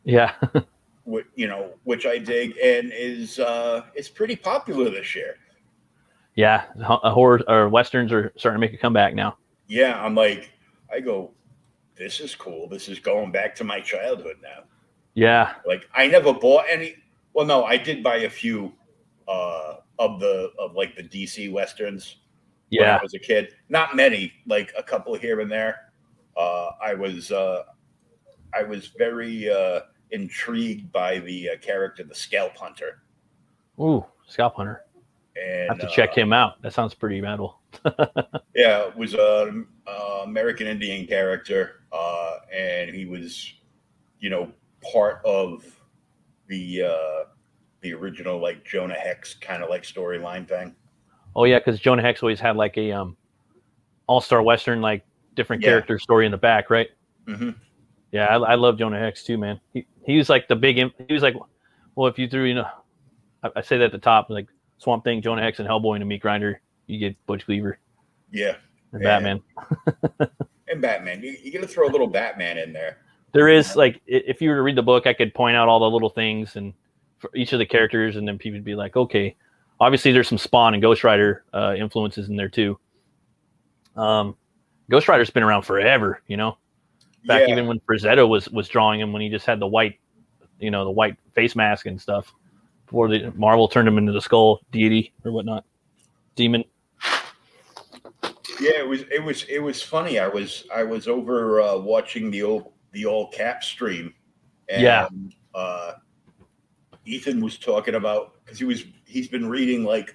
yeah, 0.03 0.33
whi- 1.03 1.25
you 1.35 1.47
know, 1.47 1.71
which 1.83 2.05
I 2.05 2.17
dig, 2.17 2.57
and 2.63 2.91
is 2.93 3.39
uh, 3.39 3.85
it's 3.95 4.09
pretty 4.09 4.35
popular 4.35 4.89
this 4.89 5.15
year. 5.15 5.35
Yeah, 6.35 6.65
ho- 6.83 6.99
uh, 7.03 7.11
horror 7.11 7.41
or 7.47 7.69
westerns 7.69 8.11
are 8.11 8.31
starting 8.37 8.59
to 8.61 8.67
make 8.67 8.73
a 8.73 8.77
comeback 8.77 9.13
now. 9.13 9.37
Yeah, 9.67 10.03
I'm 10.03 10.15
like, 10.15 10.51
I 10.91 10.99
go, 10.99 11.31
this 11.95 12.19
is 12.19 12.35
cool. 12.35 12.67
This 12.67 12.89
is 12.89 12.99
going 12.99 13.31
back 13.31 13.55
to 13.55 13.63
my 13.63 13.79
childhood 13.79 14.37
now. 14.41 14.63
Yeah, 15.13 15.55
Like 15.65 15.87
I 15.93 16.07
never 16.07 16.33
bought 16.33 16.65
any. 16.69 16.95
Well, 17.33 17.45
no, 17.45 17.63
I 17.65 17.77
did 17.77 18.01
buy 18.01 18.17
a 18.17 18.29
few 18.29 18.73
uh, 19.27 19.75
of 19.99 20.19
the 20.19 20.51
of 20.57 20.73
like 20.73 20.95
the 20.95 21.03
DC 21.03 21.51
westerns 21.51 22.17
yeah, 22.71 22.97
I 22.97 23.03
was 23.03 23.13
a 23.13 23.19
kid. 23.19 23.53
Not 23.69 23.95
many, 23.95 24.31
like 24.47 24.73
a 24.77 24.81
couple 24.81 25.13
here 25.15 25.41
and 25.41 25.51
there. 25.51 25.91
Uh, 26.37 26.69
I 26.83 26.93
was 26.93 27.31
uh, 27.31 27.63
I 28.55 28.63
was 28.63 28.87
very 28.97 29.49
uh, 29.49 29.81
intrigued 30.11 30.91
by 30.91 31.19
the 31.19 31.49
uh, 31.49 31.57
character, 31.57 32.03
the 32.03 32.15
Scalp 32.15 32.55
Hunter. 32.55 33.03
Ooh, 33.79 34.05
Scalp 34.25 34.55
Hunter. 34.55 34.85
And 35.35 35.69
I 35.69 35.73
have 35.73 35.79
to 35.79 35.87
check 35.87 36.15
him 36.15 36.33
out. 36.33 36.61
That 36.61 36.73
sounds 36.73 36.93
pretty 36.93 37.21
metal. 37.21 37.61
Yeah, 38.55 38.87
it 38.87 38.97
was 38.97 39.13
an 39.13 39.67
uh, 39.87 40.21
American 40.23 40.67
Indian 40.67 41.07
character, 41.07 41.83
uh, 41.93 42.39
and 42.53 42.93
he 42.93 43.05
was, 43.05 43.53
you 44.19 44.29
know, 44.29 44.51
part 44.93 45.21
of 45.25 45.65
the 46.47 46.83
uh, 46.83 47.25
the 47.81 47.93
original 47.93 48.41
like 48.41 48.65
Jonah 48.65 48.95
Hex 48.95 49.35
kind 49.35 49.63
of 49.63 49.69
like 49.69 49.83
storyline 49.83 50.47
thing. 50.47 50.75
Oh 51.35 51.45
yeah, 51.45 51.59
because 51.59 51.79
Jonah 51.79 52.01
Hex 52.01 52.21
always 52.21 52.39
had 52.39 52.55
like 52.55 52.77
a 52.77 52.91
um 52.91 53.17
all 54.07 54.21
star 54.21 54.43
western 54.43 54.81
like 54.81 55.05
different 55.35 55.61
Yeah. 55.61 55.63
character 55.63 55.99
story 55.99 56.25
in 56.27 56.31
the 56.31 56.37
back, 56.39 56.69
right? 56.69 56.89
hmm 57.27 57.51
Yeah, 58.11 58.25
I, 58.25 58.35
I 58.37 58.55
love 58.55 58.77
Jonah 58.77 58.99
Hex 58.99 59.23
too, 59.23 59.37
man. 59.37 59.59
He 59.73 59.87
he 60.05 60.17
was 60.17 60.29
like 60.29 60.47
the 60.47 60.55
big. 60.55 60.77
He 61.07 61.13
was 61.13 61.23
like, 61.23 61.35
well, 61.95 62.07
if 62.07 62.19
you 62.19 62.27
threw, 62.27 62.45
you 62.45 62.55
know, 62.55 62.67
I, 63.43 63.49
I 63.57 63.61
say 63.61 63.77
that 63.79 63.85
at 63.85 63.91
the 63.91 63.99
top, 63.99 64.29
like 64.29 64.47
Swamp 64.81 65.03
Thing, 65.03 65.21
Jonah 65.21 65.43
Hex, 65.43 65.59
and 65.59 65.67
Hellboy 65.67 65.95
and 65.95 66.03
a 66.03 66.05
Meat 66.05 66.21
Grinder, 66.21 66.59
you 66.87 66.97
get 66.97 67.15
Butch 67.27 67.45
Cleaver 67.45 67.77
Yeah, 68.31 68.55
and. 68.93 69.03
Batman. 69.03 69.41
and 70.67 70.81
Batman. 70.81 71.21
You, 71.21 71.37
you 71.43 71.51
got 71.51 71.61
to 71.61 71.67
throw 71.67 71.87
a 71.87 71.91
little 71.91 72.07
Batman 72.07 72.57
in 72.57 72.73
there. 72.73 72.97
There 73.31 73.47
is 73.47 73.75
like, 73.75 74.01
if 74.07 74.41
you 74.41 74.49
were 74.49 74.55
to 74.55 74.61
read 74.63 74.75
the 74.75 74.81
book, 74.81 75.05
I 75.05 75.13
could 75.13 75.35
point 75.35 75.55
out 75.55 75.67
all 75.67 75.79
the 75.79 75.89
little 75.89 76.09
things 76.09 76.55
and 76.55 76.73
for 77.19 77.29
each 77.35 77.53
of 77.53 77.59
the 77.59 77.65
characters, 77.65 78.15
and 78.15 78.27
then 78.27 78.39
people 78.39 78.57
would 78.57 78.65
be 78.65 78.73
like, 78.73 78.97
okay, 78.97 79.35
obviously 79.79 80.11
there's 80.11 80.27
some 80.27 80.39
Spawn 80.39 80.73
and 80.73 80.81
Ghost 80.81 81.03
Rider 81.03 81.43
uh, 81.53 81.75
influences 81.77 82.29
in 82.29 82.35
there 82.35 82.49
too. 82.49 82.79
Um, 83.95 84.35
Ghost 84.89 85.07
Rider's 85.07 85.29
been 85.29 85.43
around 85.43 85.61
forever, 85.61 86.21
you 86.27 86.37
know. 86.37 86.57
back 87.25 87.47
yeah, 87.47 87.53
even 87.53 87.67
when 87.67 87.79
Frazetta 87.81 88.27
was 88.27 88.49
was 88.49 88.67
drawing 88.67 88.99
him 88.99 89.13
when 89.13 89.21
he 89.21 89.29
just 89.29 89.45
had 89.45 89.59
the 89.59 89.67
white, 89.67 89.99
you 90.59 90.71
know, 90.71 90.83
the 90.83 90.91
white 90.91 91.17
face 91.35 91.55
mask 91.55 91.85
and 91.85 92.01
stuff 92.01 92.33
before 92.91 93.07
the 93.07 93.31
Marvel 93.37 93.69
turned 93.69 93.87
him 93.87 93.97
into 93.97 94.11
the 94.11 94.19
skull 94.19 94.59
deity 94.69 95.13
or 95.23 95.31
whatnot, 95.31 95.63
demon. 96.35 96.61
yeah. 98.59 98.79
It 98.79 98.87
was 98.87 99.03
it 99.09 99.23
was 99.23 99.43
it 99.45 99.59
was 99.59 99.81
funny. 99.81 100.19
I 100.19 100.27
was 100.27 100.65
I 100.75 100.83
was 100.83 101.07
over 101.07 101.61
uh, 101.61 101.77
watching 101.77 102.29
the 102.29 102.43
old 102.43 102.73
the 102.91 103.05
all 103.05 103.29
cap 103.29 103.63
stream, 103.63 104.13
and 104.67 104.81
Yeah. 104.83 105.07
uh, 105.55 105.93
Ethan 107.05 107.39
was 107.41 107.57
talking 107.57 107.95
about 107.95 108.43
because 108.43 108.59
he 108.59 108.65
was 108.65 108.83
he's 109.05 109.29
been 109.29 109.47
reading 109.47 109.85
like 109.85 110.13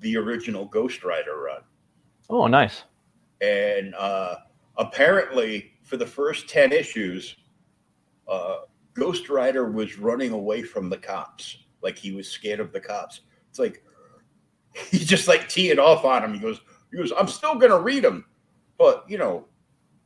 the 0.00 0.18
original 0.18 0.66
Ghost 0.66 1.02
Rider 1.02 1.40
run. 1.40 1.62
Oh, 2.28 2.46
nice. 2.46 2.82
and 3.40 3.94
uh, 3.94 4.36
apparently 4.76 5.72
for 5.82 5.96
the 5.96 6.06
first 6.06 6.48
10 6.48 6.72
issues 6.72 7.36
uh, 8.28 8.58
ghost 8.94 9.28
rider 9.28 9.70
was 9.70 9.98
running 9.98 10.32
away 10.32 10.62
from 10.62 10.88
the 10.90 10.96
cops 10.96 11.58
like 11.82 11.96
he 11.98 12.12
was 12.12 12.28
scared 12.28 12.60
of 12.60 12.72
the 12.72 12.80
cops 12.80 13.22
it's 13.48 13.58
like 13.58 13.82
he's 14.90 15.06
just 15.06 15.28
like 15.28 15.48
teeing 15.48 15.78
off 15.78 16.04
on 16.04 16.22
him 16.24 16.34
he 16.34 16.40
goes 16.40 16.60
he 16.90 16.98
goes 16.98 17.12
i'm 17.18 17.28
still 17.28 17.54
gonna 17.54 17.78
read 17.78 18.04
him 18.04 18.24
but 18.78 19.04
you 19.08 19.18
know 19.18 19.46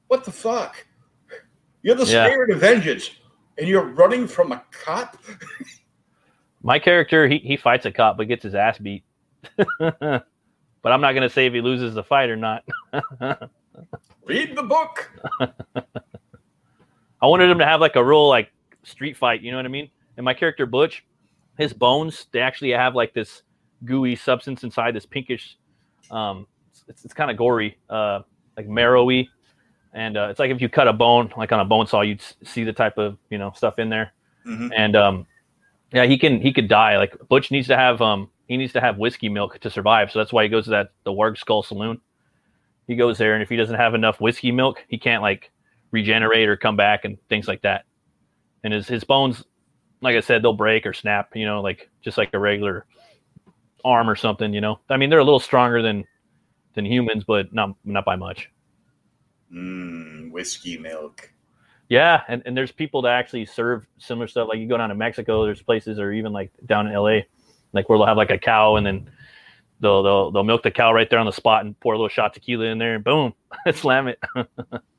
what 0.08 0.24
the 0.24 0.30
fuck 0.32 0.86
you're 1.82 1.94
the 1.94 2.04
Yeah. 2.04 2.26
spirit 2.26 2.50
of 2.50 2.60
vengeance 2.60 3.10
and 3.58 3.66
you're 3.68 3.84
running 3.84 4.26
from 4.28 4.52
a 4.52 4.62
cop 4.70 5.16
My 6.62 6.80
character, 6.80 7.28
he 7.28 7.38
he 7.38 7.56
fights 7.56 7.86
a 7.86 7.92
cop 7.92 8.16
but 8.16 8.26
gets 8.26 8.42
his 8.42 8.56
ass 8.56 8.76
beat. 8.78 9.04
but 9.78 10.22
I'm 10.84 11.00
not 11.00 11.12
gonna 11.12 11.30
say 11.30 11.46
if 11.46 11.52
he 11.52 11.60
loses 11.60 11.94
the 11.94 12.02
fight 12.02 12.28
or 12.28 12.34
not. 12.34 12.64
read 14.24 14.56
the 14.56 14.64
book 14.64 15.08
I 15.38 17.26
wanted 17.26 17.50
him 17.50 17.58
to 17.58 17.64
have 17.64 17.80
like 17.80 17.94
a 17.94 18.02
real 18.04 18.26
like 18.26 18.50
street 18.86 19.16
fight, 19.16 19.42
you 19.42 19.50
know 19.50 19.58
what 19.58 19.66
I 19.66 19.70
mean? 19.70 19.90
And 20.16 20.24
my 20.24 20.34
character 20.34 20.64
Butch, 20.66 21.04
his 21.58 21.72
bones, 21.72 22.26
they 22.32 22.40
actually 22.40 22.70
have 22.70 22.94
like 22.94 23.12
this 23.12 23.42
gooey 23.84 24.16
substance 24.16 24.64
inside, 24.64 24.94
this 24.94 25.06
pinkish 25.06 25.56
um 26.10 26.46
it's, 26.88 27.04
it's 27.04 27.14
kind 27.14 27.30
of 27.30 27.36
gory, 27.36 27.78
uh 27.90 28.20
like 28.56 28.68
marrowy. 28.68 29.28
And 29.92 30.16
uh, 30.16 30.28
it's 30.30 30.38
like 30.38 30.50
if 30.50 30.60
you 30.60 30.68
cut 30.68 30.88
a 30.88 30.92
bone, 30.92 31.32
like 31.38 31.52
on 31.52 31.60
a 31.60 31.64
bone 31.64 31.86
saw, 31.86 32.02
you'd 32.02 32.22
see 32.44 32.64
the 32.64 32.72
type 32.72 32.98
of 32.98 33.16
you 33.30 33.38
know 33.38 33.52
stuff 33.56 33.78
in 33.78 33.88
there. 33.88 34.12
Mhm. 34.46 34.70
And 34.76 34.94
um, 34.94 35.26
yeah, 35.92 36.04
he 36.04 36.18
can 36.18 36.40
he 36.40 36.52
could 36.52 36.68
die. 36.68 36.98
Like 36.98 37.16
Butch 37.28 37.50
needs 37.50 37.66
to 37.68 37.76
have 37.76 38.02
um 38.02 38.30
he 38.46 38.56
needs 38.56 38.72
to 38.74 38.80
have 38.80 38.98
whiskey 38.98 39.28
milk 39.28 39.58
to 39.60 39.70
survive. 39.70 40.10
So 40.12 40.18
that's 40.18 40.32
why 40.32 40.42
he 40.44 40.48
goes 40.48 40.64
to 40.64 40.70
that 40.70 40.90
the 41.04 41.12
Warg 41.12 41.38
Skoll 41.38 41.64
Saloon. 41.64 42.00
He 42.86 42.94
goes 42.94 43.18
there, 43.18 43.34
and 43.34 43.42
if 43.42 43.48
he 43.48 43.56
doesn't 43.56 43.76
have 43.76 43.94
enough 43.94 44.20
whiskey 44.20 44.52
milk, 44.52 44.84
he 44.88 44.98
can't 44.98 45.22
like 45.22 45.50
regenerate 45.90 46.48
or 46.48 46.56
come 46.56 46.76
back 46.76 47.04
and 47.04 47.16
things 47.28 47.48
like 47.48 47.62
that. 47.62 47.84
And 48.66 48.74
his 48.74 48.88
his 48.88 49.04
bones, 49.04 49.44
like 50.00 50.16
I 50.16 50.20
said, 50.20 50.42
they'll 50.42 50.52
break 50.52 50.86
or 50.86 50.92
snap. 50.92 51.36
You 51.36 51.46
know, 51.46 51.60
like 51.60 51.88
just 52.02 52.18
like 52.18 52.30
a 52.34 52.38
regular 52.38 52.84
arm 53.84 54.10
or 54.10 54.16
something. 54.16 54.52
You 54.52 54.60
know, 54.60 54.80
I 54.90 54.96
mean, 54.96 55.08
they're 55.08 55.20
a 55.20 55.24
little 55.24 55.38
stronger 55.38 55.80
than 55.82 56.04
than 56.74 56.84
humans, 56.84 57.22
but 57.24 57.54
not 57.54 57.76
not 57.84 58.04
by 58.04 58.16
much. 58.16 58.50
mm, 59.52 60.32
whiskey 60.32 60.78
milk 60.78 61.32
Yeah, 61.88 62.22
and, 62.26 62.42
and 62.44 62.56
there's 62.56 62.72
people 62.72 63.02
that 63.02 63.12
actually 63.12 63.46
serve 63.46 63.86
similar 63.98 64.26
stuff. 64.26 64.48
Like 64.48 64.58
you 64.58 64.68
go 64.68 64.76
down 64.76 64.88
to 64.88 64.96
Mexico, 64.96 65.44
there's 65.44 65.62
places, 65.62 66.00
or 66.00 66.12
even 66.12 66.32
like 66.32 66.50
down 66.66 66.88
in 66.88 66.92
LA, 66.92 67.20
like 67.72 67.88
where 67.88 67.98
they'll 67.98 68.06
have 68.08 68.16
like 68.16 68.32
a 68.32 68.38
cow, 68.38 68.74
and 68.74 68.84
then 68.84 69.08
they'll 69.78 70.02
they'll 70.02 70.32
they'll 70.32 70.42
milk 70.42 70.64
the 70.64 70.72
cow 70.72 70.92
right 70.92 71.08
there 71.08 71.20
on 71.20 71.26
the 71.26 71.32
spot 71.32 71.64
and 71.64 71.78
pour 71.78 71.94
a 71.94 71.96
little 71.96 72.08
shot 72.08 72.34
tequila 72.34 72.64
in 72.64 72.78
there, 72.78 72.96
and 72.96 73.04
boom, 73.04 73.32
slam 73.72 74.08
it. 74.08 74.18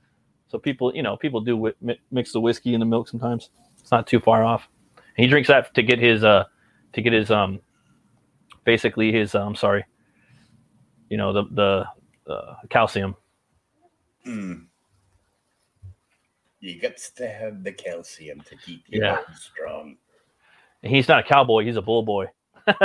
so 0.48 0.58
people, 0.58 0.96
you 0.96 1.04
know, 1.04 1.18
people 1.18 1.42
do 1.42 1.74
mix 2.12 2.32
the 2.32 2.40
whiskey 2.40 2.74
and 2.74 2.82
the 2.82 2.86
milk 2.86 3.08
sometimes. 3.08 3.50
It's 3.80 3.92
not 3.92 4.08
too 4.08 4.20
far 4.20 4.44
off. 4.44 4.68
And 4.96 5.24
he 5.24 5.28
drinks 5.28 5.48
that 5.50 5.74
to 5.76 5.84
get 5.84 6.00
his 6.00 6.24
uh 6.24 6.46
to 6.94 7.02
get 7.02 7.14
his 7.14 7.32
um 7.32 7.60
basically 8.64 9.12
his 9.12 9.36
uh, 9.36 9.46
I'm 9.46 9.56
sorry, 9.56 9.86
you 11.10 11.18
know 11.18 11.34
the 11.34 11.44
the 11.52 12.32
uh, 12.32 12.56
calcium. 12.70 13.16
Hmm. 14.24 14.54
You 16.60 16.80
got 16.82 16.98
to 17.18 17.28
have 17.28 17.64
the 17.64 17.72
calcium 17.72 18.42
to 18.42 18.56
keep 18.58 18.84
you 18.90 19.00
Yeah. 19.02 19.20
strong. 19.36 19.98
And 20.84 20.94
he's 20.94 21.08
not 21.08 21.20
a 21.20 21.24
cowboy; 21.24 21.66
he's 21.66 21.78
a 21.78 21.82
bull 21.82 22.04
boy. 22.04 22.28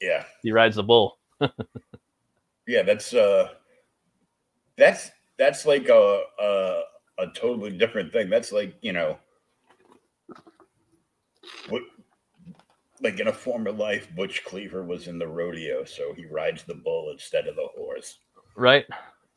Yeah, 0.00 0.24
He 0.42 0.50
rides 0.50 0.76
the 0.76 0.82
bull. 0.82 1.18
yeah. 2.66 2.82
That's 2.82 3.12
uh, 3.12 3.48
that's 4.78 5.10
that's 5.40 5.64
like 5.66 5.88
a 5.88 6.22
a, 6.38 6.82
a 7.18 7.26
totally 7.34 7.76
different 7.76 8.12
thing. 8.12 8.28
That's 8.30 8.52
like 8.52 8.74
you 8.82 8.92
know, 8.92 9.18
what, 11.68 11.82
like 13.02 13.18
in 13.18 13.28
a 13.28 13.32
former 13.32 13.72
life, 13.72 14.06
Butch 14.14 14.44
Cleaver 14.44 14.84
was 14.84 15.08
in 15.08 15.18
the 15.18 15.26
rodeo, 15.26 15.84
so 15.84 16.12
he 16.14 16.26
rides 16.26 16.62
the 16.64 16.74
bull 16.74 17.10
instead 17.10 17.48
of 17.48 17.56
the 17.56 17.68
horse. 17.74 18.18
Right? 18.54 18.84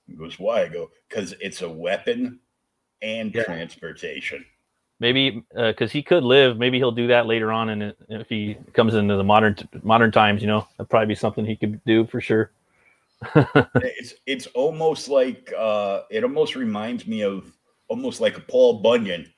He 0.05 0.15
goes, 0.15 0.37
why? 0.37 0.63
I 0.63 0.67
go, 0.67 0.91
because 1.07 1.33
it's 1.39 1.61
a 1.61 1.69
weapon 1.69 2.39
and 3.01 3.33
Yeah. 3.33 3.43
transportation. 3.43 4.45
maybe 4.99 5.43
uh, 5.57 5.71
because 5.71 5.91
he 5.91 6.01
could 6.03 6.23
live 6.23 6.57
maybe 6.57 6.77
he'll 6.77 6.91
do 6.91 7.07
that 7.07 7.25
later 7.25 7.51
on 7.51 7.69
and 7.69 7.93
if 8.09 8.29
he 8.29 8.55
comes 8.73 8.93
into 8.93 9.15
the 9.17 9.23
modern 9.23 9.55
modern 9.81 10.11
times 10.11 10.41
you 10.41 10.47
know 10.47 10.65
that'd 10.77 10.89
probably 10.89 11.07
be 11.07 11.15
something 11.15 11.43
he 11.45 11.55
could 11.55 11.83
do 11.83 12.05
for 12.05 12.21
sure 12.21 12.51
it's 13.75 14.13
it's 14.25 14.47
almost 14.47 15.07
like 15.07 15.51
uh 15.57 16.01
it 16.09 16.23
almost 16.23 16.55
reminds 16.55 17.07
me 17.07 17.21
of 17.23 17.51
almost 17.87 18.21
like 18.21 18.37
a 18.37 18.41
Paul 18.41 18.81
Bunyan 18.81 19.31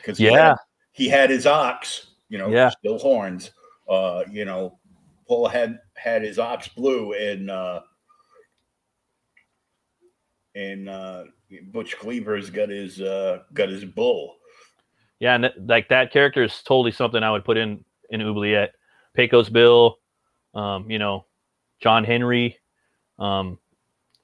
because 0.00 0.18
Yeah. 0.18 0.54
he 0.92 1.08
had 1.08 1.30
his 1.30 1.46
ox 1.46 2.12
you 2.28 2.38
know 2.38 2.48
Yeah. 2.50 2.70
still 2.70 2.98
horns 2.98 3.50
uh 3.88 4.24
you 4.30 4.44
know 4.44 4.78
Paul 5.26 5.48
had 5.48 5.78
had 5.96 6.22
his 6.22 6.38
ox 6.38 6.68
blue 6.68 7.12
and 7.12 7.50
uh 7.50 7.80
and 10.54 10.88
uh 10.88 11.24
Butch 11.72 11.98
Cleaver's 11.98 12.50
got 12.50 12.68
his 12.68 13.00
uh 13.00 13.40
got 13.54 13.68
his 13.68 13.84
bull 13.84 14.36
yeah 15.20 15.34
and 15.34 15.44
that, 15.44 15.66
like 15.66 15.88
that 15.88 16.12
character 16.12 16.42
is 16.42 16.62
totally 16.62 16.92
something 16.92 17.22
i 17.22 17.30
would 17.30 17.44
put 17.44 17.56
in 17.56 17.84
in 18.10 18.22
oubliette 18.22 18.72
pecos 19.14 19.48
bill 19.48 19.98
um, 20.54 20.88
you 20.90 20.98
know 20.98 21.26
john 21.80 22.04
henry 22.04 22.56
um, 23.18 23.58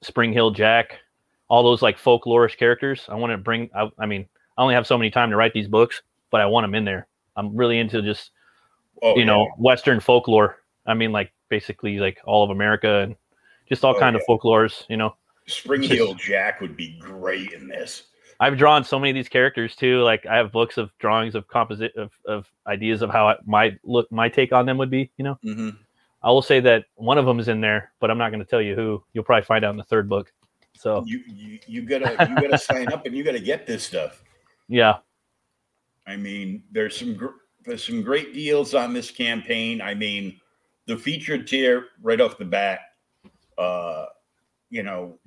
spring 0.01 0.33
hill 0.33 0.51
jack 0.51 0.99
all 1.47 1.63
those 1.63 1.81
like 1.81 1.97
folklorish 1.97 2.57
characters. 2.57 3.05
I 3.09 3.15
want 3.15 3.31
to 3.31 3.37
bring 3.37 3.69
I, 3.75 3.89
I 3.99 4.05
mean 4.05 4.27
i 4.57 4.61
only 4.61 4.73
have 4.73 4.87
so 4.87 4.97
many 4.97 5.11
time 5.11 5.29
to 5.29 5.35
write 5.35 5.53
these 5.53 5.67
books 5.67 6.01
but 6.31 6.41
i 6.41 6.45
want 6.45 6.63
them 6.63 6.75
in 6.75 6.85
there. 6.85 7.07
I'm 7.35 7.55
really 7.55 7.79
into 7.79 8.01
just 8.01 8.31
oh 9.03 9.17
you 9.17 9.25
know 9.25 9.47
western 9.57 9.99
folklore. 9.99 10.57
I 10.85 10.93
mean 10.93 11.11
like 11.11 11.31
basically 11.49 11.99
like 11.99 12.19
all 12.25 12.43
of 12.43 12.49
america 12.49 13.01
and 13.01 13.15
just 13.69 13.83
all 13.83 13.95
Oh, 13.95 13.99
kind 13.99 14.15
of 14.15 14.21
folklores 14.27 14.85
you 14.89 14.97
know? 14.97 15.15
Spring 15.47 15.83
Hill 15.83 16.15
Jack 16.15 16.59
would 16.59 16.75
be 16.75 16.97
great 16.99 17.51
in 17.51 17.67
this. 17.67 18.03
I've 18.39 18.57
drawn 18.57 18.83
so 18.83 18.97
many 18.97 19.11
of 19.11 19.15
these 19.15 19.29
characters 19.29 19.75
too. 19.75 20.01
Like 20.01 20.25
i 20.25 20.35
have 20.37 20.51
books 20.51 20.77
of 20.77 20.89
drawings 20.97 21.35
of 21.35 21.47
composite 21.47 21.95
of, 21.95 22.11
of 22.25 22.51
ideas 22.65 23.01
of 23.01 23.11
how 23.11 23.27
I, 23.27 23.35
my 23.45 23.77
look 23.83 24.11
my 24.11 24.29
take 24.29 24.51
on 24.51 24.65
them 24.65 24.77
would 24.77 24.89
be 24.89 25.11
you 25.17 25.23
know? 25.23 25.37
Mm-hmm. 25.45 25.69
I 26.25 26.29
will 26.29 26.41
say 26.41 26.59
that 26.59 26.83
one 26.95 27.17
of 27.17 27.25
them 27.25 27.39
is 27.39 27.47
in 27.47 27.61
there 27.61 27.93
but 28.01 28.11
i'm 28.11 28.17
not 28.17 28.29
going 28.31 28.39
to 28.43 28.45
tell 28.45 28.61
you 28.61 28.75
who 28.75 29.01
you'll 29.13 29.23
probably 29.23 29.45
find 29.45 29.63
out 29.63 29.71
in 29.71 29.77
the 29.77 29.83
third 29.83 30.09
book 30.09 30.33
So 30.77 31.03
you 31.05 31.23
you, 31.25 31.59
you 31.67 31.81
gotta 31.83 32.27
you 32.29 32.35
gotta 32.35 32.57
sign 32.71 32.91
up 32.91 33.05
and 33.05 33.15
you 33.15 33.23
gotta 33.23 33.39
get 33.39 33.65
this 33.65 33.83
stuff. 33.85 34.21
yeah, 34.67 34.97
I 36.05 36.17
mean, 36.17 36.63
there's 36.71 36.97
some 36.97 37.15
gr- 37.15 37.39
there's 37.63 37.83
some 37.85 38.01
great 38.03 38.33
deals 38.33 38.75
on 38.75 38.93
this 38.93 39.09
campaign. 39.09 39.81
I 39.81 39.93
mean, 39.95 40.39
the 40.85 40.97
featured 40.97 41.47
tier 41.47 41.87
right 42.03 42.19
off 42.19 42.37
the 42.37 42.45
bat. 42.45 42.79
Uh, 43.57 44.05
you 44.69 44.83
know, 44.83 45.17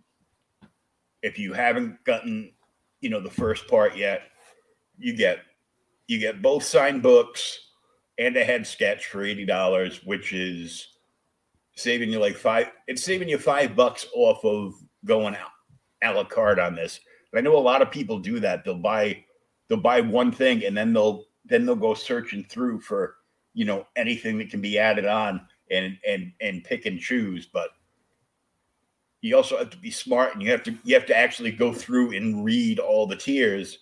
if 1.23 1.39
you 1.39 1.53
haven't 1.53 2.05
gotten, 2.05 2.53
you 3.01 3.09
know, 3.11 3.21
the 3.21 3.31
first 3.31 3.67
part 3.67 3.97
yet, 3.97 4.23
you 4.99 5.17
get 5.17 5.39
you 6.07 6.19
get 6.19 6.43
both 6.43 6.63
signed 6.63 7.03
books 7.03 7.68
and 8.19 8.37
a 8.37 8.45
head 8.45 8.67
sketch 8.67 9.07
for 9.07 9.25
eighty 9.25 9.45
dollars, 9.45 10.05
which 10.05 10.33
is 10.33 10.89
saving 11.75 12.11
you 12.11 12.19
like 12.19 12.37
five. 12.37 12.69
It's 12.87 13.03
saving 13.03 13.29
you 13.29 13.39
five 13.39 13.77
bucks 13.77 14.07
off 14.15 14.45
of 14.45 14.75
going 15.05 15.37
out 15.37 15.51
a 16.03 16.13
la 16.13 16.25
carte 16.25 16.59
on 16.59 16.75
this. 16.75 17.01
I 17.35 17.41
know 17.41 17.57
a 17.57 17.59
lot 17.59 17.83
of 17.83 17.91
people 17.91 18.19
do 18.19 18.41
that. 18.41 18.65
They'll 18.65 18.75
buy 18.75 19.25
they'll 19.69 19.79
buy 19.79 20.01
one 20.01 20.33
thing 20.33 20.65
and 20.65 20.77
then 20.77 20.93
they'll 20.93 21.25
then 21.45 21.67
they'll 21.67 21.77
go 21.77 21.95
searching 21.95 22.45
through 22.45 22.81
for 22.81 23.17
you 23.55 23.65
know 23.65 23.87
anything 23.97 24.39
that 24.39 24.51
can 24.51 24.61
be 24.61 24.79
added 24.79 25.07
on 25.07 25.41
and 25.71 25.99
and 26.07 26.33
and 26.41 26.65
pick 26.65 26.87
and 26.87 26.99
choose. 26.99 27.47
But 27.47 27.71
you 29.21 29.37
also 29.37 29.59
have 29.59 29.71
to 29.71 29.77
be 29.77 29.91
smart 29.91 30.35
and 30.35 30.43
you 30.43 30.51
have 30.51 30.63
to 30.65 30.75
you 30.85 30.95
have 30.95 31.07
to 31.07 31.17
actually 31.17 31.53
go 31.53 31.73
through 31.73 32.17
and 32.17 32.45
read 32.45 32.79
all 32.79 33.07
the 33.07 33.17
tiers 33.17 33.79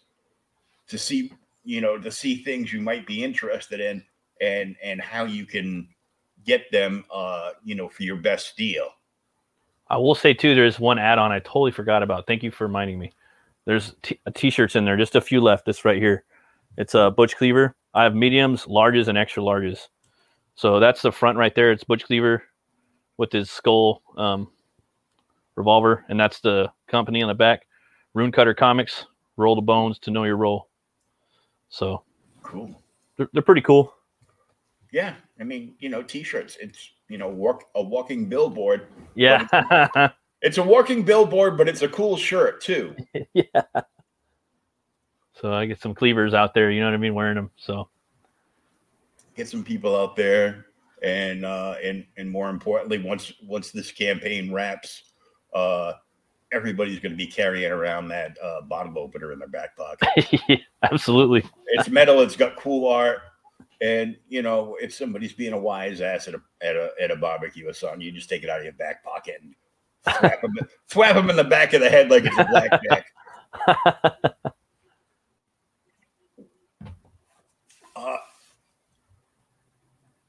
to 0.88 0.98
see 0.98 1.32
you 1.64 1.80
know 1.80 1.98
to 1.98 2.10
see 2.10 2.36
things 2.36 2.72
you 2.72 2.80
might 2.80 3.06
be 3.06 3.22
interested 3.22 3.80
in 3.80 4.02
and 4.40 4.76
and 4.82 5.00
how 5.00 5.24
you 5.24 5.46
can 5.46 5.88
get 6.44 6.70
them 6.70 7.04
uh 7.12 7.50
you 7.64 7.74
know 7.74 7.88
for 7.88 8.02
your 8.02 8.16
best 8.16 8.56
deal 8.56 8.88
I 9.88 9.96
will 9.98 10.14
say 10.16 10.34
too. 10.34 10.54
There's 10.54 10.80
one 10.80 10.98
add-on 10.98 11.30
I 11.30 11.38
totally 11.38 11.70
forgot 11.70 12.02
about. 12.02 12.26
Thank 12.26 12.42
you 12.42 12.50
for 12.50 12.66
reminding 12.66 12.98
me. 12.98 13.12
There's 13.66 13.94
t- 14.02 14.18
t-shirts 14.34 14.74
in 14.74 14.84
there, 14.84 14.96
just 14.96 15.14
a 15.14 15.20
few 15.20 15.40
left. 15.40 15.64
This 15.64 15.84
right 15.84 15.98
here. 15.98 16.24
It's 16.76 16.94
a 16.94 17.10
Butch 17.10 17.36
Cleaver. 17.36 17.76
I 17.94 18.02
have 18.02 18.14
mediums, 18.14 18.64
larges, 18.64 19.08
and 19.08 19.16
extra 19.16 19.42
larges. 19.42 19.88
So 20.56 20.80
that's 20.80 21.02
the 21.02 21.12
front 21.12 21.38
right 21.38 21.54
there. 21.54 21.70
It's 21.70 21.84
Butch 21.84 22.04
Cleaver 22.04 22.42
with 23.16 23.32
his 23.32 23.50
skull 23.50 24.02
um, 24.16 24.48
revolver, 25.54 26.04
and 26.08 26.18
that's 26.18 26.40
the 26.40 26.70
company 26.88 27.22
on 27.22 27.28
the 27.28 27.34
back. 27.34 27.66
Runecutter 28.16 28.56
Comics. 28.56 29.06
Roll 29.36 29.54
the 29.54 29.62
bones 29.62 29.98
to 30.00 30.10
know 30.10 30.24
your 30.24 30.36
role. 30.36 30.68
So 31.68 32.02
cool 32.42 32.82
they're, 33.16 33.28
they're 33.32 33.42
pretty 33.42 33.60
cool. 33.60 33.94
Yeah 34.96 35.14
i 35.38 35.44
mean 35.44 35.74
you 35.78 35.90
know 35.90 36.02
t-shirts 36.02 36.56
it's 36.58 36.92
you 37.10 37.18
know 37.18 37.28
work 37.28 37.64
a 37.74 37.82
walking 37.82 38.30
billboard 38.30 38.86
Yeah. 39.14 39.46
it's 40.42 40.56
a 40.56 40.62
walking 40.62 41.02
billboard 41.02 41.58
but 41.58 41.68
it's 41.68 41.82
a 41.82 41.88
cool 41.88 42.16
shirt 42.16 42.62
too 42.62 42.96
yeah. 43.34 43.62
So 45.34 45.52
I 45.52 45.66
get 45.66 45.78
some 45.82 45.94
cleavers 45.94 46.32
out 46.32 46.54
there, 46.54 46.70
you 46.70 46.80
know 46.80 46.86
what 46.86 46.94
I 46.94 46.96
mean, 46.96 47.14
wearing 47.14 47.34
them. 47.34 47.50
So 47.56 47.90
get 49.34 49.46
some 49.48 49.62
people 49.62 49.94
out 49.94 50.16
there 50.16 50.64
and 51.02 51.44
uh 51.44 51.74
and 51.84 52.06
and 52.16 52.30
more 52.30 52.48
importantly 52.48 52.96
once 52.96 53.34
once 53.46 53.70
this 53.70 53.92
campaign 53.92 54.50
wraps 54.50 55.12
uh 55.54 55.92
everybody's 56.54 57.00
going 57.00 57.12
to 57.12 57.18
be 57.18 57.26
carrying 57.26 57.70
around 57.70 58.08
that 58.08 58.34
uh 58.42 58.62
bottle 58.62 58.98
opener 58.98 59.32
in 59.32 59.38
their 59.38 59.48
back 59.48 59.76
pocket 59.76 60.58
absolutely. 60.82 61.44
it's 61.66 61.90
metal 61.90 62.22
it's 62.22 62.34
got 62.34 62.56
cool 62.56 62.88
art 62.88 63.18
and 63.80 64.16
you 64.28 64.42
know 64.42 64.76
if 64.80 64.94
somebody's 64.94 65.32
being 65.32 65.52
a 65.52 65.58
wise 65.58 66.00
ass 66.00 66.28
at 66.28 66.34
a 66.34 66.40
at 66.62 66.76
a, 66.76 66.90
at 67.00 67.10
a 67.10 67.16
barbecue 67.16 67.68
or 67.68 67.72
something 67.72 68.00
you 68.00 68.12
just 68.12 68.28
take 68.28 68.42
it 68.42 68.50
out 68.50 68.58
of 68.58 68.64
your 68.64 68.72
back 68.74 69.04
pocket 69.04 69.36
and 69.42 69.54
thwap 70.06 70.40
them, 70.40 70.54
thwap 70.90 71.14
them 71.16 71.30
in 71.30 71.36
the 71.36 71.44
back 71.44 71.72
of 71.74 71.80
the 71.80 71.88
head 71.88 72.10
like 72.10 72.24
it's 72.24 72.38
a 72.38 72.44
blackjack 72.44 73.06
uh, 77.96 78.16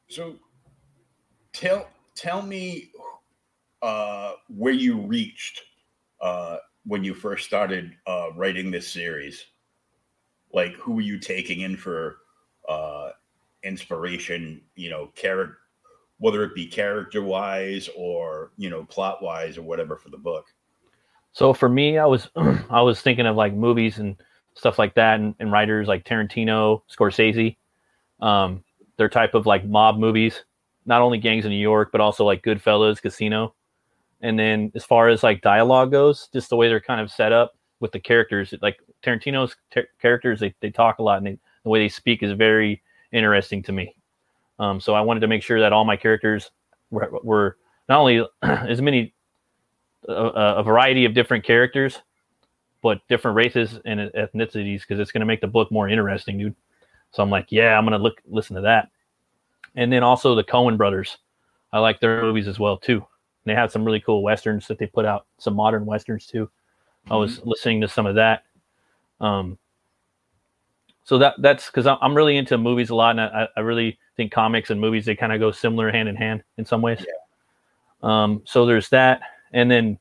so 0.09 0.35
tell 1.53 1.87
tell 2.15 2.41
me 2.41 2.89
uh 3.81 4.33
where 4.49 4.73
you 4.73 4.99
reached 5.01 5.61
uh 6.21 6.57
when 6.85 7.03
you 7.03 7.13
first 7.13 7.45
started 7.45 7.93
uh 8.07 8.29
writing 8.35 8.71
this 8.71 8.87
series. 8.91 9.45
Like 10.53 10.73
who 10.75 10.93
were 10.93 11.01
you 11.01 11.19
taking 11.19 11.61
in 11.61 11.75
for 11.75 12.17
uh 12.69 13.09
inspiration 13.67 14.61
you 14.75 14.89
know 14.89 15.07
character 15.15 15.57
whether 16.19 16.43
it 16.43 16.55
be 16.55 16.65
character 16.65 17.21
wise 17.21 17.89
or 17.95 18.51
you 18.57 18.69
know 18.69 18.83
plot 18.85 19.21
wise 19.21 19.57
or 19.57 19.61
whatever 19.61 19.95
for 19.97 20.09
the 20.09 20.17
book 20.17 20.45
So 21.33 21.53
for 21.53 21.69
me, 21.69 21.99
I 21.99 22.05
was 22.05 22.29
I 22.69 22.81
was 22.81 22.99
thinking 23.01 23.27
of 23.27 23.35
like 23.35 23.53
movies 23.53 23.99
and 23.99 24.15
stuff 24.55 24.79
like 24.79 24.95
that, 24.95 25.19
and, 25.19 25.35
and 25.39 25.51
writers 25.51 25.87
like 25.87 26.03
Tarantino, 26.03 26.81
Scorsese, 26.89 27.57
um, 28.21 28.63
their 28.97 29.09
type 29.09 29.35
of 29.35 29.45
like 29.45 29.63
mob 29.63 29.99
movies. 29.99 30.43
Not 30.87 31.01
only 31.01 31.19
Gangs 31.19 31.45
of 31.45 31.51
New 31.51 31.57
York, 31.57 31.89
but 31.91 32.01
also 32.01 32.25
like 32.25 32.41
Goodfellas, 32.41 33.01
Casino. 33.01 33.53
And 34.21 34.39
then 34.39 34.71
as 34.73 34.83
far 34.83 35.09
as 35.09 35.21
like 35.21 35.41
dialogue 35.41 35.91
goes, 35.91 36.27
just 36.33 36.49
the 36.49 36.55
way 36.55 36.69
they're 36.69 36.81
kind 36.81 37.01
of 37.01 37.11
set 37.11 37.31
up 37.31 37.55
with 37.81 37.91
the 37.91 37.99
characters, 37.99 38.53
like 38.63 38.79
Tarantino's 39.03 39.55
ter- 39.69 39.89
characters, 40.01 40.39
they, 40.39 40.55
they 40.61 40.71
talk 40.71 40.97
a 40.97 41.03
lot, 41.03 41.17
and 41.19 41.27
they, 41.27 41.37
the 41.63 41.69
way 41.69 41.79
they 41.79 41.89
speak 41.89 42.23
is 42.23 42.31
very 42.31 42.81
interesting 43.11 43.63
to 43.63 43.71
me. 43.71 43.95
Um, 44.59 44.79
so 44.79 44.93
I 44.93 45.01
wanted 45.01 45.21
to 45.21 45.27
make 45.27 45.43
sure 45.43 45.59
that 45.59 45.73
all 45.73 45.85
my 45.85 45.95
characters 45.95 46.51
were, 46.89 47.09
were 47.23 47.57
not 47.89 47.99
only 47.99 48.25
as 48.41 48.81
many 48.81 49.13
a, 50.07 50.13
a 50.13 50.63
variety 50.63 51.05
of 51.05 51.13
different 51.13 51.43
characters, 51.43 52.01
but 52.81 53.01
different 53.09 53.35
races 53.35 53.79
and 53.85 53.99
ethnicities 53.99 54.81
because 54.81 54.99
it's 54.99 55.11
going 55.11 55.21
to 55.21 55.25
make 55.25 55.41
the 55.41 55.47
book 55.47 55.71
more 55.71 55.89
interesting, 55.89 56.37
dude. 56.37 56.55
So 57.11 57.23
I'm 57.23 57.29
like, 57.29 57.47
yeah, 57.49 57.77
I'm 57.77 57.85
going 57.85 57.97
to 57.97 58.03
look 58.03 58.21
listen 58.27 58.55
to 58.55 58.61
that. 58.63 58.89
And 59.75 59.91
then 59.91 60.03
also 60.03 60.35
the 60.35 60.43
Coen 60.43 60.77
brothers, 60.77 61.17
I 61.71 61.79
like 61.79 61.99
their 61.99 62.21
movies 62.21 62.47
as 62.47 62.59
well 62.59 62.77
too. 62.77 63.05
They 63.45 63.55
have 63.55 63.71
some 63.71 63.85
really 63.85 64.01
cool 64.01 64.23
westerns 64.23 64.67
that 64.67 64.77
they 64.77 64.87
put 64.87 65.05
out, 65.05 65.25
some 65.37 65.55
modern 65.55 65.85
westerns 65.85 66.25
too. 66.25 66.49
I 67.09 67.15
was 67.15 67.41
listening 67.45 67.81
to 67.81 67.87
some 67.87 68.05
of 68.05 68.15
that. 68.15 68.43
Um, 69.21 69.57
so 71.07 71.17
that 71.19 71.35
that's 71.37 71.67
because 71.67 71.87
I'm 71.87 72.13
really 72.13 72.35
into 72.35 72.57
movies 72.57 72.89
a 72.89 72.95
lot, 72.95 73.11
and 73.11 73.21
I, 73.21 73.47
I 73.55 73.61
really 73.61 73.97
think 74.17 74.33
comics 74.33 74.71
and 74.71 74.81
movies 74.81 75.05
they 75.05 75.15
kind 75.15 75.31
of 75.31 75.39
go 75.39 75.51
similar 75.53 75.89
hand 75.89 76.09
in 76.09 76.17
hand 76.17 76.43
in 76.57 76.65
some 76.65 76.81
ways. 76.81 77.05
Um, 78.03 78.41
so 78.45 78.65
there's 78.65 78.89
that, 78.89 79.21
and 79.53 79.71
then 79.71 79.97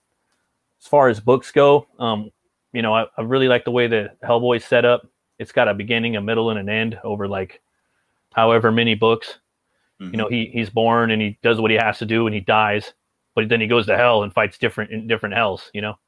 as 0.83 0.89
far 0.89 1.09
as 1.09 1.21
books 1.21 1.53
go, 1.53 1.87
um, 2.01 2.33
you 2.73 2.83
know, 2.83 2.93
I, 2.93 3.07
I 3.17 3.23
really 3.23 3.47
like 3.47 3.65
the 3.65 3.71
way 3.71 3.87
that 3.87 4.21
Hellboy's 4.21 4.65
set 4.65 4.85
up. 4.85 5.07
It's 5.39 5.53
got 5.53 5.69
a 5.69 5.75
beginning, 5.75 6.17
a 6.17 6.21
middle, 6.21 6.51
and 6.51 6.59
an 6.59 6.69
end 6.69 6.99
over 7.05 7.29
like 7.29 7.63
however 8.35 8.73
many 8.73 8.97
books. 8.97 9.39
Mhm. 10.01 10.11
You 10.11 10.17
know, 10.17 10.29
he 10.29 10.51
he's 10.53 10.71
born 10.71 11.13
and 11.13 11.23
he 11.23 11.39
does 11.41 11.61
what 11.61 11.71
he 11.71 11.77
has 11.77 11.99
to 12.01 12.05
do 12.05 12.27
and 12.27 12.35
he 12.35 12.41
dies, 12.41 12.95
but 13.37 13.49
then 13.49 13.61
he 13.61 13.69
goes 13.69 13.87
to 13.87 13.97
hell 13.97 14.25
and 14.25 14.35
fights 14.35 14.59
different 14.59 14.91
in 14.91 15.07
different 15.07 15.37
hells. 15.37 15.71
You 15.73 15.83
know, 15.83 15.99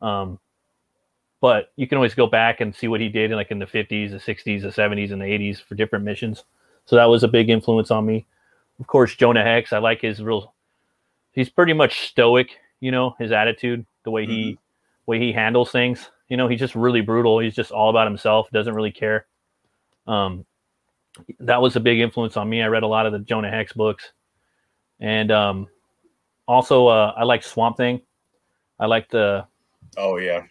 um, 0.00 0.40
but 1.40 1.72
you 1.76 1.86
can 1.86 1.96
always 1.96 2.14
go 2.14 2.26
back 2.26 2.60
and 2.60 2.74
see 2.74 2.88
what 2.88 3.00
he 3.00 3.08
did 3.08 3.30
in 3.30 3.36
like 3.36 3.50
in 3.50 3.58
the 3.58 3.66
50s, 3.66 4.10
the 4.10 4.16
60s, 4.16 4.62
the 4.62 4.68
70s, 4.68 5.12
and 5.12 5.20
the 5.20 5.26
80s 5.26 5.62
for 5.62 5.74
different 5.74 6.04
missions. 6.04 6.44
So 6.84 6.96
that 6.96 7.04
was 7.04 7.22
a 7.22 7.28
big 7.28 7.48
influence 7.48 7.90
on 7.90 8.06
me. 8.06 8.26
Of 8.80 8.86
course, 8.86 9.14
Jonah 9.14 9.42
Hex. 9.42 9.72
I 9.72 9.78
like 9.78 10.00
his 10.00 10.22
real. 10.22 10.54
He's 11.32 11.48
pretty 11.48 11.72
much 11.72 12.08
stoic. 12.08 12.56
You 12.80 12.90
know, 12.90 13.14
his 13.18 13.32
attitude, 13.32 13.84
the 14.04 14.10
way 14.10 14.24
he 14.24 14.58
way 15.06 15.18
he 15.18 15.32
handles 15.32 15.70
things. 15.70 16.10
You 16.28 16.36
know, 16.36 16.48
he's 16.48 16.60
just 16.60 16.74
really 16.74 17.00
brutal. 17.00 17.38
He's 17.38 17.54
just 17.54 17.72
all 17.72 17.90
about 17.90 18.06
himself. 18.06 18.48
Doesn't 18.52 18.74
really 18.74 18.92
care. 18.92 19.26
Um, 20.06 20.44
that 21.40 21.60
was 21.60 21.74
a 21.76 21.80
big 21.80 21.98
influence 21.98 22.36
on 22.36 22.48
me. 22.48 22.62
I 22.62 22.68
read 22.68 22.84
a 22.84 22.88
lot 22.88 23.06
of 23.06 23.12
the 23.12 23.18
Jonah 23.18 23.50
Hex 23.50 23.72
books, 23.72 24.12
and 25.00 25.30
um, 25.32 25.68
also 26.46 26.86
uh, 26.86 27.14
I 27.16 27.24
like 27.24 27.42
Swamp 27.42 27.76
Thing. 27.76 28.00
I 28.78 28.86
like 28.86 29.10
the 29.10 29.46
oh 29.96 30.18
yeah 30.18 30.42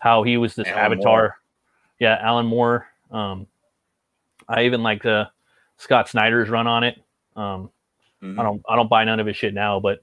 how 0.00 0.22
he 0.24 0.36
was 0.36 0.54
this 0.56 0.66
Alan 0.68 0.92
avatar. 0.94 1.20
Moore. 1.20 1.36
Yeah, 2.00 2.18
Alan 2.20 2.46
Moore. 2.46 2.86
Um, 3.10 3.46
I 4.48 4.64
even 4.64 4.82
like 4.82 5.02
the 5.02 5.30
Scott 5.76 6.08
Snyder's 6.08 6.48
run 6.48 6.66
on 6.66 6.82
it. 6.84 7.00
Um, 7.36 7.70
Mhm. 8.22 8.38
I 8.38 8.42
don't 8.42 8.62
I 8.68 8.76
don't 8.76 8.90
buy 8.90 9.04
none 9.04 9.18
of 9.20 9.26
his 9.26 9.36
shit 9.36 9.54
now, 9.54 9.80
but 9.80 10.02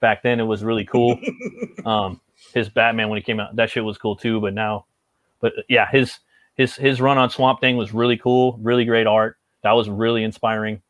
back 0.00 0.22
then 0.22 0.40
it 0.40 0.44
was 0.44 0.64
really 0.64 0.84
cool. 0.86 1.18
um, 1.84 2.20
his 2.54 2.68
Batman 2.70 3.08
when 3.10 3.18
he 3.18 3.22
came 3.22 3.38
out, 3.40 3.54
that 3.56 3.68
shit 3.70 3.84
was 3.84 3.98
cool 3.98 4.16
too. 4.16 4.40
But 4.40 4.54
now, 4.54 4.86
but 5.40 5.52
yeah, 5.68 5.86
his 5.90 6.20
his 6.54 6.74
his 6.76 7.00
run 7.00 7.18
on 7.18 7.28
Swamp 7.30 7.60
Thing 7.60 7.76
was 7.76 7.92
really 7.92 8.16
cool, 8.16 8.58
really 8.62 8.84
great 8.86 9.06
art. 9.06 9.36
That 9.62 9.72
was 9.72 9.90
really 9.90 10.24
inspiring. 10.24 10.80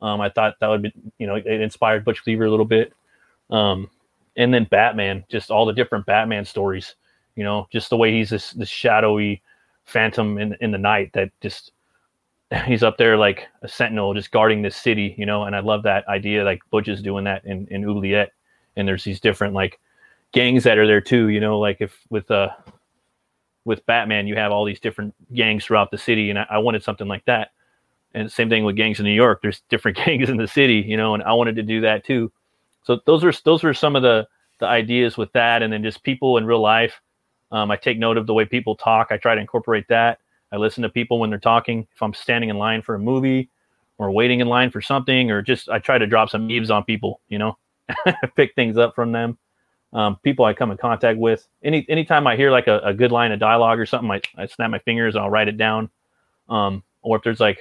Um, 0.00 0.20
I 0.20 0.28
thought 0.30 0.54
that 0.60 0.68
would 0.68 0.82
be, 0.82 0.92
you 1.18 1.26
know, 1.26 1.34
it 1.36 1.46
inspired 1.46 2.04
Butch 2.04 2.22
Cleaver 2.22 2.44
a 2.44 2.50
little 2.50 2.66
bit. 2.66 2.92
Um, 3.50 3.90
and 4.36 4.52
then 4.52 4.64
Batman, 4.64 5.24
just 5.28 5.50
all 5.50 5.64
the 5.66 5.72
different 5.72 6.04
Batman 6.06 6.44
stories, 6.44 6.94
you 7.36 7.44
know, 7.44 7.68
just 7.70 7.90
the 7.90 7.96
way 7.96 8.12
he's 8.12 8.30
this 8.30 8.52
this 8.52 8.68
shadowy 8.68 9.42
phantom 9.84 10.38
in 10.38 10.56
in 10.60 10.72
the 10.72 10.78
night 10.78 11.12
that 11.12 11.30
just 11.40 11.72
he's 12.64 12.82
up 12.82 12.96
there 12.96 13.16
like 13.16 13.48
a 13.62 13.68
sentinel 13.68 14.14
just 14.14 14.30
guarding 14.30 14.62
this 14.62 14.76
city, 14.76 15.14
you 15.18 15.26
know, 15.26 15.44
and 15.44 15.54
I 15.54 15.60
love 15.60 15.82
that 15.84 16.06
idea. 16.08 16.44
Like 16.44 16.60
Butch 16.70 16.88
is 16.88 17.02
doing 17.02 17.24
that 17.24 17.44
in, 17.44 17.66
in 17.70 17.84
Oubliette. 17.84 18.32
And 18.76 18.86
there's 18.86 19.04
these 19.04 19.20
different 19.20 19.54
like 19.54 19.80
gangs 20.32 20.64
that 20.64 20.78
are 20.78 20.86
there 20.86 21.00
too. 21.00 21.28
You 21.28 21.40
know, 21.40 21.58
like 21.58 21.78
if 21.80 21.98
with 22.10 22.30
uh 22.30 22.50
with 23.64 23.84
Batman, 23.86 24.28
you 24.28 24.36
have 24.36 24.52
all 24.52 24.64
these 24.64 24.78
different 24.78 25.12
gangs 25.34 25.64
throughout 25.64 25.90
the 25.90 25.98
city, 25.98 26.30
and 26.30 26.38
I, 26.38 26.46
I 26.50 26.58
wanted 26.58 26.84
something 26.84 27.08
like 27.08 27.24
that. 27.24 27.50
And 28.14 28.30
same 28.30 28.48
thing 28.48 28.64
with 28.64 28.76
gangs 28.76 29.00
in 29.00 29.04
New 29.04 29.12
York. 29.12 29.42
There's 29.42 29.62
different 29.68 29.96
gangs 30.04 30.30
in 30.30 30.36
the 30.36 30.46
city, 30.46 30.84
you 30.86 30.96
know, 30.96 31.14
and 31.14 31.22
I 31.22 31.32
wanted 31.32 31.56
to 31.56 31.62
do 31.62 31.80
that 31.80 32.04
too. 32.04 32.30
So 32.84 33.00
those 33.06 33.24
are 33.24 33.32
those 33.44 33.64
were 33.64 33.74
some 33.74 33.96
of 33.96 34.02
the 34.02 34.28
the 34.58 34.66
ideas 34.66 35.16
with 35.16 35.32
that, 35.32 35.62
and 35.62 35.72
then 35.72 35.82
just 35.82 36.02
people 36.02 36.38
in 36.38 36.46
real 36.46 36.62
life. 36.62 37.00
Um, 37.52 37.70
I 37.70 37.76
take 37.76 37.98
note 37.98 38.16
of 38.16 38.26
the 38.26 38.34
way 38.34 38.44
people 38.44 38.74
talk. 38.74 39.08
I 39.10 39.16
try 39.16 39.34
to 39.34 39.40
incorporate 39.40 39.86
that. 39.88 40.18
I 40.52 40.56
listen 40.56 40.82
to 40.82 40.88
people 40.88 41.18
when 41.18 41.30
they're 41.30 41.38
talking. 41.38 41.86
If 41.94 42.02
I'm 42.02 42.14
standing 42.14 42.50
in 42.50 42.58
line 42.58 42.82
for 42.82 42.94
a 42.94 42.98
movie 42.98 43.50
or 43.98 44.10
waiting 44.10 44.40
in 44.40 44.48
line 44.48 44.70
for 44.70 44.80
something, 44.80 45.30
or 45.30 45.42
just 45.42 45.68
I 45.68 45.78
try 45.78 45.98
to 45.98 46.06
drop 46.06 46.30
some 46.30 46.50
eaves 46.50 46.70
on 46.70 46.84
people, 46.84 47.20
you 47.28 47.38
know, 47.38 47.56
pick 48.36 48.54
things 48.54 48.76
up 48.76 48.94
from 48.94 49.12
them. 49.12 49.38
Um, 49.92 50.16
people 50.22 50.44
I 50.44 50.52
come 50.52 50.70
in 50.70 50.76
contact 50.76 51.18
with. 51.18 51.46
Any 51.62 51.86
anytime 51.88 52.26
I 52.26 52.36
hear 52.36 52.50
like 52.50 52.66
a, 52.66 52.80
a, 52.80 52.92
good 52.92 53.12
line 53.12 53.32
of 53.32 53.38
dialogue 53.38 53.78
or 53.78 53.86
something, 53.86 54.10
I, 54.10 54.20
I 54.36 54.46
snap 54.46 54.70
my 54.70 54.80
fingers 54.80 55.14
and 55.14 55.24
I'll 55.24 55.30
write 55.30 55.48
it 55.48 55.56
down. 55.56 55.88
Um, 56.48 56.82
or 57.02 57.16
if 57.16 57.22
there's 57.22 57.40
like 57.40 57.60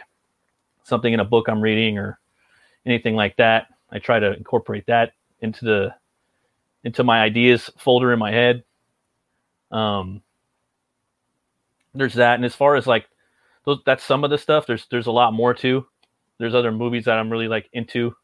something 0.84 1.14
in 1.14 1.20
a 1.20 1.26
book 1.26 1.48
I'm 1.48 1.62
reading 1.62 1.98
or 1.98 2.20
anything 2.86 3.16
like 3.16 3.38
that, 3.38 3.68
I 3.92 4.00
try 4.00 4.20
to 4.20 4.36
incorporate 4.36 4.86
that 4.88 5.14
into 5.42 5.66
the 5.66 5.96
into 6.84 7.04
my 7.04 7.22
ideas 7.22 7.70
folder 7.78 8.12
in 8.12 8.20
my 8.20 8.32
head. 8.32 8.64
Um, 9.76 10.21
there's 11.93 12.13
that, 12.15 12.36
and 12.36 12.45
as 12.45 12.55
far 12.55 12.76
as 12.76 12.88
like 12.88 13.07
those, 13.65 13.80
that's 13.86 14.03
some 14.03 14.23
of 14.23 14.30
the 14.30 14.38
stuff. 14.38 14.67
There's 14.67 14.86
there's 14.89 15.07
a 15.07 15.11
lot 15.11 15.34
more 15.34 15.53
too. 15.53 15.86
There's 16.38 16.55
other 16.55 16.71
movies 16.71 17.05
that 17.05 17.17
I'm 17.17 17.30
really 17.30 17.47
like 17.47 17.69
into. 17.73 18.15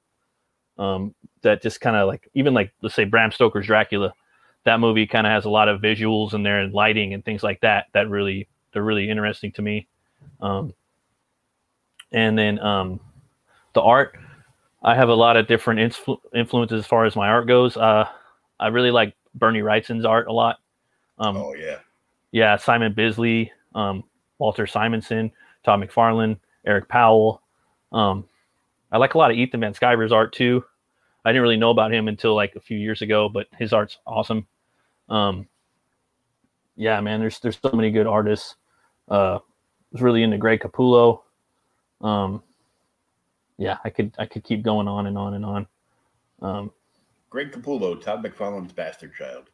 Um, 0.77 1.13
that 1.41 1.61
just 1.61 1.81
kind 1.81 1.95
of 1.95 2.07
like 2.07 2.29
even 2.33 2.53
like 2.53 2.71
let's 2.81 2.95
say 2.95 3.03
Bram 3.03 3.31
Stoker's 3.31 3.67
Dracula, 3.67 4.13
that 4.63 4.79
movie 4.79 5.07
kind 5.07 5.27
of 5.27 5.31
has 5.31 5.45
a 5.45 5.49
lot 5.49 5.67
of 5.67 5.81
visuals 5.81 6.33
in 6.33 6.43
there 6.43 6.59
and 6.59 6.73
lighting 6.73 7.13
and 7.13 7.23
things 7.23 7.43
like 7.43 7.59
that 7.61 7.87
that 7.93 8.09
really 8.09 8.47
they're 8.71 8.83
really 8.83 9.09
interesting 9.09 9.51
to 9.53 9.61
me. 9.61 9.87
Um, 10.41 10.73
and 12.11 12.37
then 12.37 12.59
um, 12.59 12.99
the 13.73 13.81
art, 13.81 14.17
I 14.83 14.95
have 14.95 15.09
a 15.09 15.13
lot 15.13 15.37
of 15.37 15.47
different 15.47 15.79
influ- 15.79 16.19
influences 16.33 16.79
as 16.79 16.87
far 16.87 17.05
as 17.05 17.15
my 17.15 17.27
art 17.27 17.47
goes. 17.47 17.75
Uh, 17.75 18.07
I 18.59 18.67
really 18.67 18.91
like 18.91 19.15
Bernie 19.35 19.61
Wrightson's 19.61 20.05
art 20.05 20.27
a 20.27 20.33
lot. 20.33 20.61
Um, 21.22 21.38
oh 21.38 21.53
yeah, 21.53 21.78
yeah. 22.32 22.57
Simon 22.57 22.93
Bisley, 22.93 23.51
um, 23.76 24.03
Walter 24.39 24.65
Simonson, 24.65 25.32
Todd 25.63 25.80
McFarlane, 25.80 26.38
Eric 26.65 26.89
Powell. 26.89 27.41
Um, 27.91 28.28
I 28.91 28.97
like 28.97 29.13
a 29.13 29.17
lot 29.17 29.32
of 29.32 29.38
Ethan 29.38 29.59
Van 29.59 29.74
Sciver's 29.74 30.11
art 30.11 30.34
too. 30.34 30.63
I 31.24 31.30
didn't 31.30 31.43
really 31.43 31.57
know 31.57 31.69
about 31.69 31.93
him 31.93 32.07
until 32.07 32.36
like 32.36 32.55
a 32.55 32.59
few 32.59 32.78
years 32.78 33.03
ago, 33.03 33.30
but 33.30 33.47
his 33.59 33.72
art's 33.72 33.99
awesome. 34.07 34.47
Um, 35.09 35.47
yeah, 36.76 36.99
man, 37.01 37.19
there's 37.19 37.39
there's 37.39 37.59
so 37.61 37.72
many 37.72 37.91
good 37.91 38.07
artists. 38.07 38.55
Uh, 39.07 39.38
was 39.91 40.01
really 40.01 40.24
into 40.24 40.38
Greg 40.38 40.61
Capullo. 40.61 41.22
Um, 42.01 42.41
yeah, 43.57 43.78
I 43.84 43.91
could 43.91 44.15
I 44.17 44.26
could 44.26 44.43
keep 44.43 44.63
going 44.63 44.88
on 44.88 45.05
and 45.05 45.17
on 45.17 45.36
and 45.36 45.45
on. 45.45 45.67
Um, 46.41 46.72
Greg 47.30 47.51
Capullo, 47.51 48.01
Todd 48.01 48.24
McFarlane's 48.24 48.74
bastard 48.74 49.13
child. 49.13 49.49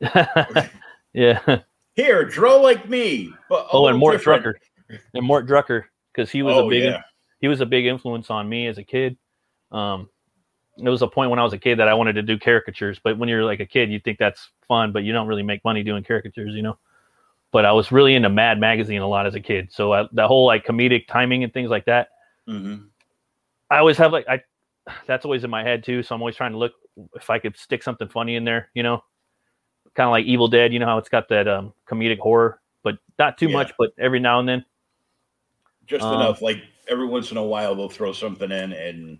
yeah. 1.12 1.60
Here, 1.94 2.24
draw 2.24 2.56
like 2.56 2.88
me. 2.88 3.32
But 3.48 3.68
oh, 3.72 3.86
and 3.86 3.98
Mort 3.98 4.16
different. 4.18 4.44
Drucker. 4.44 4.98
And 5.14 5.24
Mort 5.24 5.46
Drucker, 5.46 5.84
because 6.12 6.30
he 6.30 6.42
was 6.42 6.56
oh, 6.56 6.66
a 6.66 6.70
big 6.70 6.84
yeah. 6.84 7.02
he 7.40 7.48
was 7.48 7.60
a 7.60 7.66
big 7.66 7.86
influence 7.86 8.30
on 8.30 8.48
me 8.48 8.66
as 8.66 8.78
a 8.78 8.82
kid. 8.82 9.16
Um, 9.70 10.08
there 10.78 10.90
was 10.90 11.02
a 11.02 11.06
point 11.06 11.30
when 11.30 11.38
I 11.38 11.44
was 11.44 11.52
a 11.52 11.58
kid 11.58 11.78
that 11.78 11.88
I 11.88 11.94
wanted 11.94 12.14
to 12.14 12.22
do 12.22 12.38
caricatures, 12.38 12.98
but 13.02 13.18
when 13.18 13.28
you're 13.28 13.44
like 13.44 13.60
a 13.60 13.66
kid, 13.66 13.90
you 13.90 14.00
think 14.00 14.18
that's 14.18 14.50
fun, 14.66 14.92
but 14.92 15.02
you 15.04 15.12
don't 15.12 15.26
really 15.26 15.42
make 15.42 15.62
money 15.64 15.82
doing 15.82 16.02
caricatures, 16.02 16.54
you 16.54 16.62
know. 16.62 16.78
But 17.50 17.66
I 17.66 17.72
was 17.72 17.92
really 17.92 18.14
into 18.14 18.30
Mad 18.30 18.58
Magazine 18.58 19.02
a 19.02 19.08
lot 19.08 19.26
as 19.26 19.34
a 19.34 19.40
kid, 19.40 19.70
so 19.70 19.92
I, 19.92 20.08
the 20.12 20.26
whole 20.26 20.46
like 20.46 20.64
comedic 20.64 21.06
timing 21.08 21.44
and 21.44 21.52
things 21.52 21.68
like 21.68 21.84
that. 21.84 22.08
Mm-hmm. 22.48 22.84
I 23.70 23.78
always 23.78 23.98
have 23.98 24.12
like 24.12 24.26
I, 24.28 24.42
that's 25.06 25.24
always 25.24 25.44
in 25.44 25.50
my 25.50 25.62
head 25.62 25.84
too. 25.84 26.02
So 26.02 26.14
I'm 26.14 26.22
always 26.22 26.36
trying 26.36 26.52
to 26.52 26.58
look 26.58 26.72
if 27.14 27.30
I 27.30 27.38
could 27.38 27.56
stick 27.56 27.82
something 27.82 28.08
funny 28.08 28.36
in 28.36 28.44
there, 28.44 28.70
you 28.74 28.82
know, 28.82 29.02
kind 29.94 30.06
of 30.06 30.12
like 30.12 30.26
Evil 30.26 30.48
Dead. 30.48 30.72
You 30.72 30.78
know 30.78 30.86
how 30.86 30.98
it's 30.98 31.08
got 31.08 31.28
that 31.28 31.48
um, 31.48 31.72
comedic 31.88 32.18
horror, 32.18 32.60
but 32.82 32.98
not 33.18 33.38
too 33.38 33.46
yeah. 33.46 33.52
much, 33.52 33.72
but 33.78 33.90
every 33.98 34.20
now 34.20 34.40
and 34.40 34.48
then, 34.48 34.64
just 35.86 36.04
um, 36.04 36.14
enough. 36.14 36.42
Like 36.42 36.62
every 36.88 37.06
once 37.06 37.30
in 37.30 37.36
a 37.36 37.42
while, 37.42 37.74
they'll 37.74 37.88
throw 37.88 38.12
something 38.12 38.50
in, 38.50 38.72
and 38.72 39.18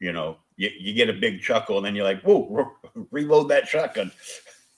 you 0.00 0.12
know, 0.12 0.38
you, 0.56 0.70
you 0.78 0.94
get 0.94 1.08
a 1.08 1.12
big 1.12 1.40
chuckle, 1.40 1.76
and 1.76 1.86
then 1.86 1.94
you're 1.94 2.04
like, 2.04 2.22
"Whoa, 2.22 2.46
re- 2.94 3.04
reload 3.10 3.48
that 3.48 3.68
shotgun." 3.68 4.12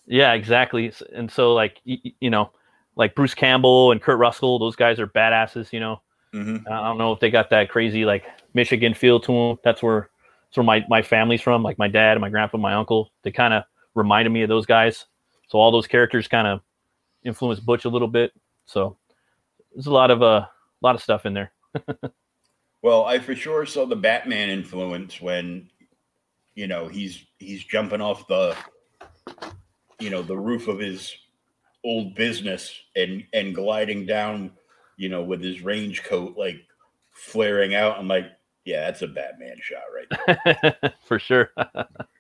Yeah, 0.07 0.33
exactly. 0.33 0.93
And 1.15 1.31
so, 1.31 1.55
like, 1.55 1.81
you, 1.85 1.99
you, 2.21 2.31
know, 2.31 2.51
like 2.97 3.15
Bruce 3.15 3.35
Campbell 3.35 3.93
and 3.93 4.03
Kurt 4.03 4.19
Russell, 4.19 4.59
those 4.59 4.77
guys 4.77 4.99
are 4.99 5.07
badasses. 5.07 5.73
You 5.73 5.81
know, 5.81 6.03
mm-hmm. 6.35 6.67
I 6.71 6.89
don't 6.89 6.99
know 6.99 7.13
if 7.13 7.21
they 7.21 7.31
got 7.31 7.51
that 7.51 7.71
crazy 7.71 8.05
like 8.05 8.25
Michigan 8.55 8.95
feel 8.95 9.21
to 9.21 9.33
them. 9.33 9.59
That's 9.65 9.83
where 9.83 10.11
that's 10.49 10.57
where 10.57 10.65
my 10.65 10.85
my 10.89 11.03
family's 11.03 11.41
from. 11.41 11.63
Like 11.63 11.79
my 11.79 11.89
dad, 11.89 12.13
and 12.13 12.21
my 12.21 12.31
grandpa, 12.31 12.59
my 12.59 12.75
uncle. 12.75 13.11
They 13.23 13.31
kind 13.31 13.55
of 13.55 13.65
reminded 13.95 14.31
me 14.31 14.43
of 14.43 14.49
those 14.49 14.67
guys. 14.67 15.07
So 15.49 15.59
all 15.59 15.71
those 15.71 15.87
characters 15.87 16.29
kind 16.29 16.47
of 16.47 16.61
influenced 17.25 17.67
Butch 17.67 17.85
a 17.85 17.91
little 17.91 18.09
bit. 18.09 18.33
So 18.67 18.97
there's 19.75 19.87
a 19.87 19.93
lot 19.93 20.11
of 20.11 20.23
a 20.23 20.25
uh, 20.25 20.47
lot 20.81 20.95
of 20.95 21.03
stuff 21.03 21.27
in 21.27 21.35
there. 21.35 21.53
well, 22.83 23.05
I 23.05 23.19
for 23.19 23.35
sure 23.35 23.67
saw 23.67 23.87
the 23.87 23.97
Batman 23.97 24.51
influence 24.51 25.21
when 25.21 25.69
you 26.55 26.67
know 26.67 26.89
he's 26.89 27.25
he's 27.39 27.65
jumping 27.65 28.01
off 28.01 28.27
the 28.29 28.57
you 29.99 30.11
know 30.11 30.23
the 30.23 30.37
roof 30.37 30.69
of 30.69 30.79
his 30.79 31.15
old 31.85 32.15
business 32.15 32.75
and 32.97 33.25
and 33.33 33.55
gliding 33.55 34.07
down 34.07 34.51
you 34.97 35.09
know 35.09 35.23
with 35.23 35.43
his 35.43 35.63
range 35.63 36.03
coat 36.03 36.37
like 36.37 36.57
flaring 37.11 37.75
out 37.75 37.99
i'm 37.99 38.09
like 38.09 38.27
yeah 38.65 38.87
that's 38.87 39.03
a 39.03 39.07
batman 39.07 39.57
shot 39.61 39.83
right 39.95 40.93
for 41.05 41.19
sure 41.19 41.51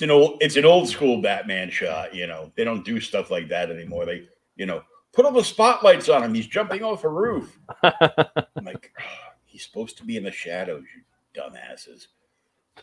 it's 0.00 0.02
an 0.02 0.10
old 0.10 0.38
it's 0.40 0.56
an 0.56 0.64
old 0.64 0.88
school 0.88 1.20
batman 1.20 1.70
shot 1.70 2.14
you 2.14 2.26
know 2.26 2.50
they 2.56 2.64
don't 2.64 2.84
do 2.84 3.00
stuff 3.00 3.30
like 3.30 3.48
that 3.48 3.70
anymore 3.70 4.06
they 4.06 4.26
you 4.56 4.66
know 4.66 4.82
put 5.12 5.24
all 5.24 5.32
the 5.32 5.44
spotlights 5.44 6.08
on 6.08 6.22
him 6.22 6.32
he's 6.32 6.46
jumping 6.46 6.82
off 6.82 7.04
a 7.04 7.08
roof 7.08 7.58
i'm 7.82 8.64
like 8.64 8.92
oh, 9.00 9.32
he's 9.44 9.64
supposed 9.64 9.98
to 9.98 10.04
be 10.04 10.16
in 10.16 10.24
the 10.24 10.30
shadows 10.30 10.84
you 10.94 11.02
dumbasses 11.38 12.06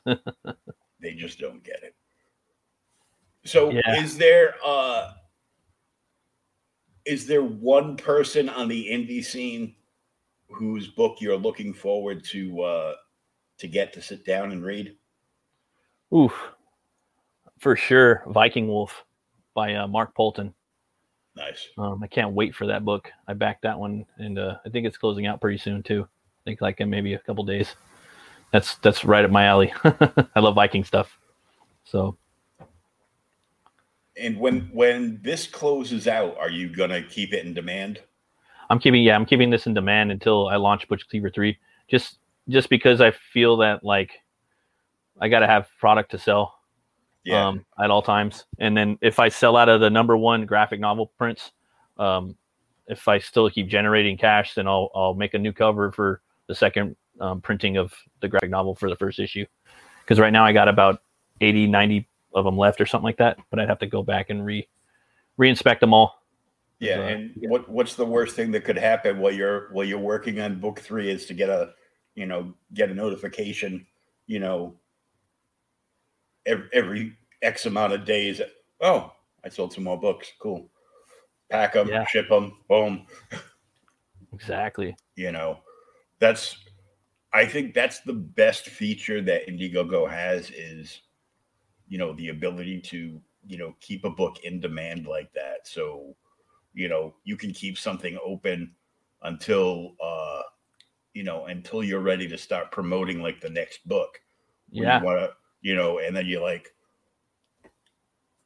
they 1.02 1.14
just 1.14 1.40
don't 1.40 1.64
get 1.64 1.84
it. 1.84 1.96
So 3.46 3.72
yeah. 3.72 4.02
is 4.02 4.18
there 4.18 4.56
uh 4.66 5.14
is 7.06 7.26
there 7.26 7.44
one 7.44 7.96
person 7.96 8.50
on 8.50 8.68
the 8.68 8.88
indie 8.90 9.24
scene 9.24 9.76
whose 10.50 10.88
book 10.88 11.18
you're 11.20 11.38
looking 11.38 11.74
forward 11.74 12.24
to 12.26 12.62
uh 12.62 12.94
to 13.60 13.68
get 13.68 13.94
to 13.94 14.02
sit 14.02 14.26
down 14.26 14.52
and 14.52 14.64
read? 14.64 14.96
Oof. 16.14 16.34
For 17.60 17.76
sure, 17.76 18.24
Viking 18.28 18.68
Wolf 18.68 19.04
by 19.54 19.76
uh, 19.76 19.88
Mark 19.88 20.16
Poulton. 20.16 20.54
Nice. 21.36 21.68
Um, 21.78 22.02
I 22.04 22.08
can't 22.08 22.34
wait 22.34 22.56
for 22.56 22.68
that 22.68 22.86
book. 22.86 23.10
I 23.28 23.34
backed 23.34 23.62
that 23.64 23.78
one, 23.78 24.06
and 24.18 24.40
uh, 24.40 24.58
I 24.66 24.70
think 24.70 24.88
it's 24.88 24.98
closing 24.98 25.28
out 25.28 25.42
pretty 25.42 25.58
soon 25.58 25.84
too. 25.84 26.04
I 26.04 26.42
think 26.46 26.62
like 26.62 26.80
in 26.80 26.90
maybe 26.90 27.14
a 27.14 27.20
couple 27.20 27.44
days 27.44 27.76
that's 28.52 28.76
that's 28.78 29.04
right 29.04 29.26
up 29.26 29.32
my 29.32 29.46
alley. 29.46 29.74
I 29.84 30.40
love 30.40 30.56
Viking 30.56 30.84
stuff. 30.84 31.18
So 31.84 32.18
and 34.18 34.40
when 34.40 34.70
when 34.74 35.20
this 35.22 35.48
closes 35.48 36.08
out, 36.08 36.38
are 36.38 36.50
you 36.50 36.70
gonna 36.70 37.02
keep 37.02 37.34
it 37.34 37.46
in 37.46 37.54
demand? 37.54 38.02
I'm 38.70 38.80
keeping 38.80 39.04
yeah, 39.04 39.16
I'm 39.16 39.26
keeping 39.26 39.50
this 39.50 39.68
in 39.68 39.74
demand 39.74 40.12
until 40.12 40.48
I 40.48 40.56
launch 40.56 40.88
Butch 40.88 41.08
Cleaver 41.10 41.30
3. 41.30 41.58
Just 41.88 42.18
just 42.50 42.70
because 42.70 43.02
I 43.02 43.12
feel 43.12 43.58
that 43.58 43.84
like 43.84 44.12
I 45.20 45.30
gotta 45.30 45.48
have 45.48 45.68
product 45.80 46.12
to 46.12 46.18
sell 46.18 46.57
yeah. 47.28 47.48
um, 47.48 47.66
at 47.82 47.92
all 47.92 48.02
times. 48.02 48.46
And 48.60 48.76
then 48.76 48.98
if 49.02 49.20
I 49.20 49.30
sell 49.30 49.58
out 49.58 49.70
of 49.70 49.82
the 49.82 49.90
number 49.90 50.16
one 50.16 50.46
graphic 50.46 50.80
novel 50.80 51.12
prints, 51.18 51.52
um, 51.98 52.36
if 52.88 53.08
I 53.08 53.20
still 53.20 53.50
keep 53.50 53.68
generating 53.68 54.18
cash, 54.18 54.54
then 54.54 54.68
I'll 54.68 54.90
I'll 54.96 55.14
make 55.14 55.34
a 55.34 55.40
new 55.40 55.52
cover 55.52 55.92
for 55.92 56.22
the 56.48 56.56
second 56.56 56.96
um, 57.20 57.42
printing 57.42 57.78
of 57.78 57.94
the 58.22 58.30
graphic 58.30 58.50
novel 58.50 58.76
for 58.76 58.90
the 58.90 58.96
first 58.96 59.20
issue. 59.20 59.46
Because 60.04 60.20
right 60.20 60.32
now 60.32 60.46
I 60.46 60.54
got 60.54 60.70
about 60.70 61.02
80, 61.42 61.68
90 61.68 62.08
of 62.34 62.46
them 62.46 62.58
left 62.58 62.80
or 62.80 62.86
something 62.86 63.04
like 63.04 63.18
that, 63.18 63.38
but 63.50 63.60
I'd 63.60 63.68
have 63.68 63.80
to 63.80 63.88
go 63.88 64.04
back 64.04 64.30
and 64.30 64.46
re 64.46 64.66
re-inspect 65.36 65.82
them 65.82 65.94
all. 65.94 66.24
Yeah, 66.80 67.00
uh, 67.00 67.02
and 67.02 67.32
yeah. 67.36 67.50
what 67.50 67.68
what's 67.68 67.96
the 67.96 68.06
worst 68.06 68.36
thing 68.36 68.52
that 68.52 68.64
could 68.64 68.78
happen 68.78 69.20
while 69.20 69.34
you're 69.34 69.68
while 69.74 69.86
you're 69.86 70.00
working 70.00 70.40
on 70.40 70.60
book 70.60 70.80
three 70.80 71.10
is 71.10 71.26
to 71.26 71.34
get 71.34 71.50
a 71.50 71.74
you 72.16 72.26
know 72.26 72.54
get 72.74 72.90
a 72.90 72.94
notification, 72.94 73.86
you 74.28 74.40
know, 74.40 74.76
every, 76.48 76.70
every 76.74 77.18
X 77.44 77.68
amount 77.68 77.94
of 77.94 78.06
days. 78.06 78.42
Oh, 78.82 79.14
I 79.44 79.50
sold 79.50 79.74
some 79.74 79.84
more 79.84 80.00
books. 80.00 80.32
Cool. 80.40 80.70
Pack 81.50 81.74
them, 81.74 81.88
yeah. 81.88 82.06
ship 82.06 82.30
them, 82.30 82.58
boom. 82.68 83.06
Exactly. 84.34 84.96
You 85.16 85.32
know, 85.32 85.60
that's 86.20 86.58
I 87.34 87.46
think 87.46 87.74
that's 87.74 88.02
the 88.02 88.14
best 88.14 88.68
feature 88.68 89.22
that 89.22 89.48
Indiegogo 89.48 90.10
has 90.10 90.50
is, 90.50 91.02
you 91.88 91.98
know, 91.98 92.14
the 92.14 92.30
ability 92.30 92.82
to 92.82 93.22
you 93.48 93.58
know 93.58 93.74
keep 93.80 94.04
a 94.04 94.10
book 94.10 94.44
in 94.44 94.60
demand 94.60 95.08
like 95.08 95.32
that 95.34 95.66
so 95.66 96.16
you 96.74 96.90
know 96.90 97.14
you 97.24 97.38
can 97.38 97.52
keep 97.52 97.78
something 97.78 98.18
open 98.24 98.72
until 99.24 99.96
uh 100.04 100.42
you 101.14 101.24
know 101.24 101.46
until 101.46 101.84
you're 101.84 102.02
ready 102.02 102.28
to 102.28 102.38
start 102.38 102.72
promoting 102.72 103.22
like 103.22 103.42
the 103.42 103.50
next 103.50 103.88
book 103.88 104.20
yeah 104.70 105.00
you 105.00 105.06
want 105.06 105.20
to 105.20 105.32
you 105.68 105.76
know, 105.76 106.00
and 106.00 106.16
then 106.16 106.26
you 106.26 106.42
like, 106.42 106.74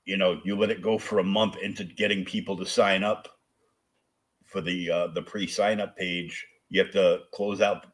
you 0.05 0.17
know, 0.17 0.41
you 0.43 0.55
let 0.55 0.71
it 0.71 0.81
go 0.81 0.97
for 0.97 1.19
a 1.19 1.23
month 1.23 1.55
into 1.57 1.83
getting 1.83 2.25
people 2.25 2.57
to 2.57 2.65
sign 2.65 3.03
up 3.03 3.27
for 4.47 4.59
the 4.59 4.89
uh, 4.89 5.07
the 5.13 5.21
pre 5.21 5.45
sign 5.45 5.79
up 5.79 5.95
page. 5.95 6.43
You 6.69 6.81
have 6.81 6.91
to 6.93 7.19
close 7.31 7.61
out, 7.61 7.85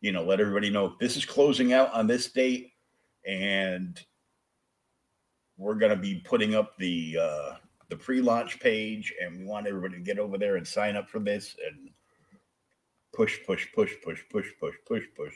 you 0.00 0.12
know, 0.12 0.22
let 0.22 0.38
everybody 0.38 0.70
know 0.70 0.94
this 1.00 1.16
is 1.16 1.24
closing 1.24 1.72
out 1.72 1.92
on 1.92 2.06
this 2.06 2.30
date, 2.30 2.70
and 3.26 4.00
we're 5.56 5.74
gonna 5.74 5.96
be 5.96 6.22
putting 6.24 6.54
up 6.54 6.78
the 6.78 7.18
uh, 7.20 7.54
the 7.88 7.96
pre 7.96 8.20
launch 8.20 8.60
page, 8.60 9.12
and 9.20 9.40
we 9.40 9.44
want 9.44 9.66
everybody 9.66 9.94
to 9.94 10.04
get 10.04 10.20
over 10.20 10.38
there 10.38 10.54
and 10.54 10.64
sign 10.64 10.94
up 10.94 11.10
for 11.10 11.18
this 11.18 11.56
and 11.66 11.90
push, 13.12 13.40
push, 13.44 13.66
push, 13.74 13.94
push, 14.04 14.20
push, 14.30 14.46
push, 14.60 14.76
push, 14.86 15.04
push. 15.16 15.34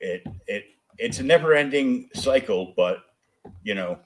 It 0.00 0.22
it 0.46 0.64
it's 0.98 1.20
a 1.20 1.22
never 1.22 1.54
ending 1.54 2.08
cycle 2.14 2.74
but 2.76 2.98
you 3.62 3.74
know 3.74 3.98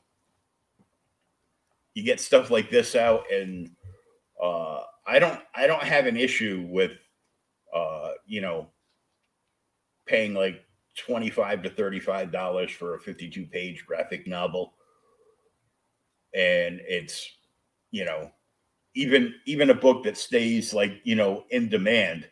you 1.94 2.02
get 2.02 2.20
stuff 2.20 2.50
like 2.50 2.70
this 2.70 2.94
out 2.94 3.24
and 3.32 3.70
uh 4.42 4.80
i 5.06 5.18
don't 5.18 5.40
i 5.54 5.66
don't 5.66 5.82
have 5.82 6.06
an 6.06 6.16
issue 6.16 6.66
with 6.70 6.92
uh 7.74 8.10
you 8.26 8.40
know 8.40 8.68
paying 10.06 10.34
like 10.34 10.64
25 10.96 11.62
to 11.62 11.70
35 11.70 12.30
dollars 12.30 12.70
for 12.70 12.94
a 12.94 13.00
52 13.00 13.46
page 13.46 13.84
graphic 13.86 14.26
novel. 14.26 14.74
And 16.34 16.80
it's 16.86 17.28
you 17.90 18.04
know 18.04 18.30
even 18.94 19.34
even 19.46 19.70
a 19.70 19.74
book 19.74 20.04
that 20.04 20.16
stays 20.16 20.72
like 20.72 21.00
you 21.04 21.14
know 21.14 21.44
in 21.50 21.68
demand 21.68 22.28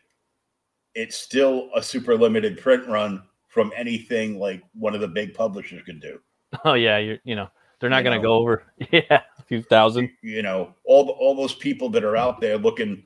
it's 0.93 1.15
still 1.15 1.69
a 1.75 1.81
super 1.81 2.17
limited 2.17 2.59
print 2.59 2.87
run 2.87 3.23
from 3.51 3.71
anything 3.75 4.39
like 4.39 4.63
one 4.73 4.95
of 4.95 5.01
the 5.01 5.07
big 5.07 5.33
publishers 5.33 5.83
could 5.83 6.01
do. 6.01 6.19
Oh 6.65 6.73
yeah 6.73 6.97
you're 6.97 7.17
you 7.23 7.35
know 7.35 7.47
they're 7.79 7.89
not 7.89 8.03
going 8.03 8.19
to 8.19 8.23
go 8.23 8.33
over 8.33 8.63
yeah. 8.91 9.21
A 9.39 9.43
few 9.47 9.61
thousand. 9.61 10.09
You 10.21 10.41
know 10.41 10.73
all 10.85 11.05
the, 11.05 11.11
all 11.11 11.35
those 11.35 11.55
people 11.55 11.89
that 11.89 12.03
are 12.03 12.17
out 12.17 12.41
there 12.41 12.57
looking 12.57 13.03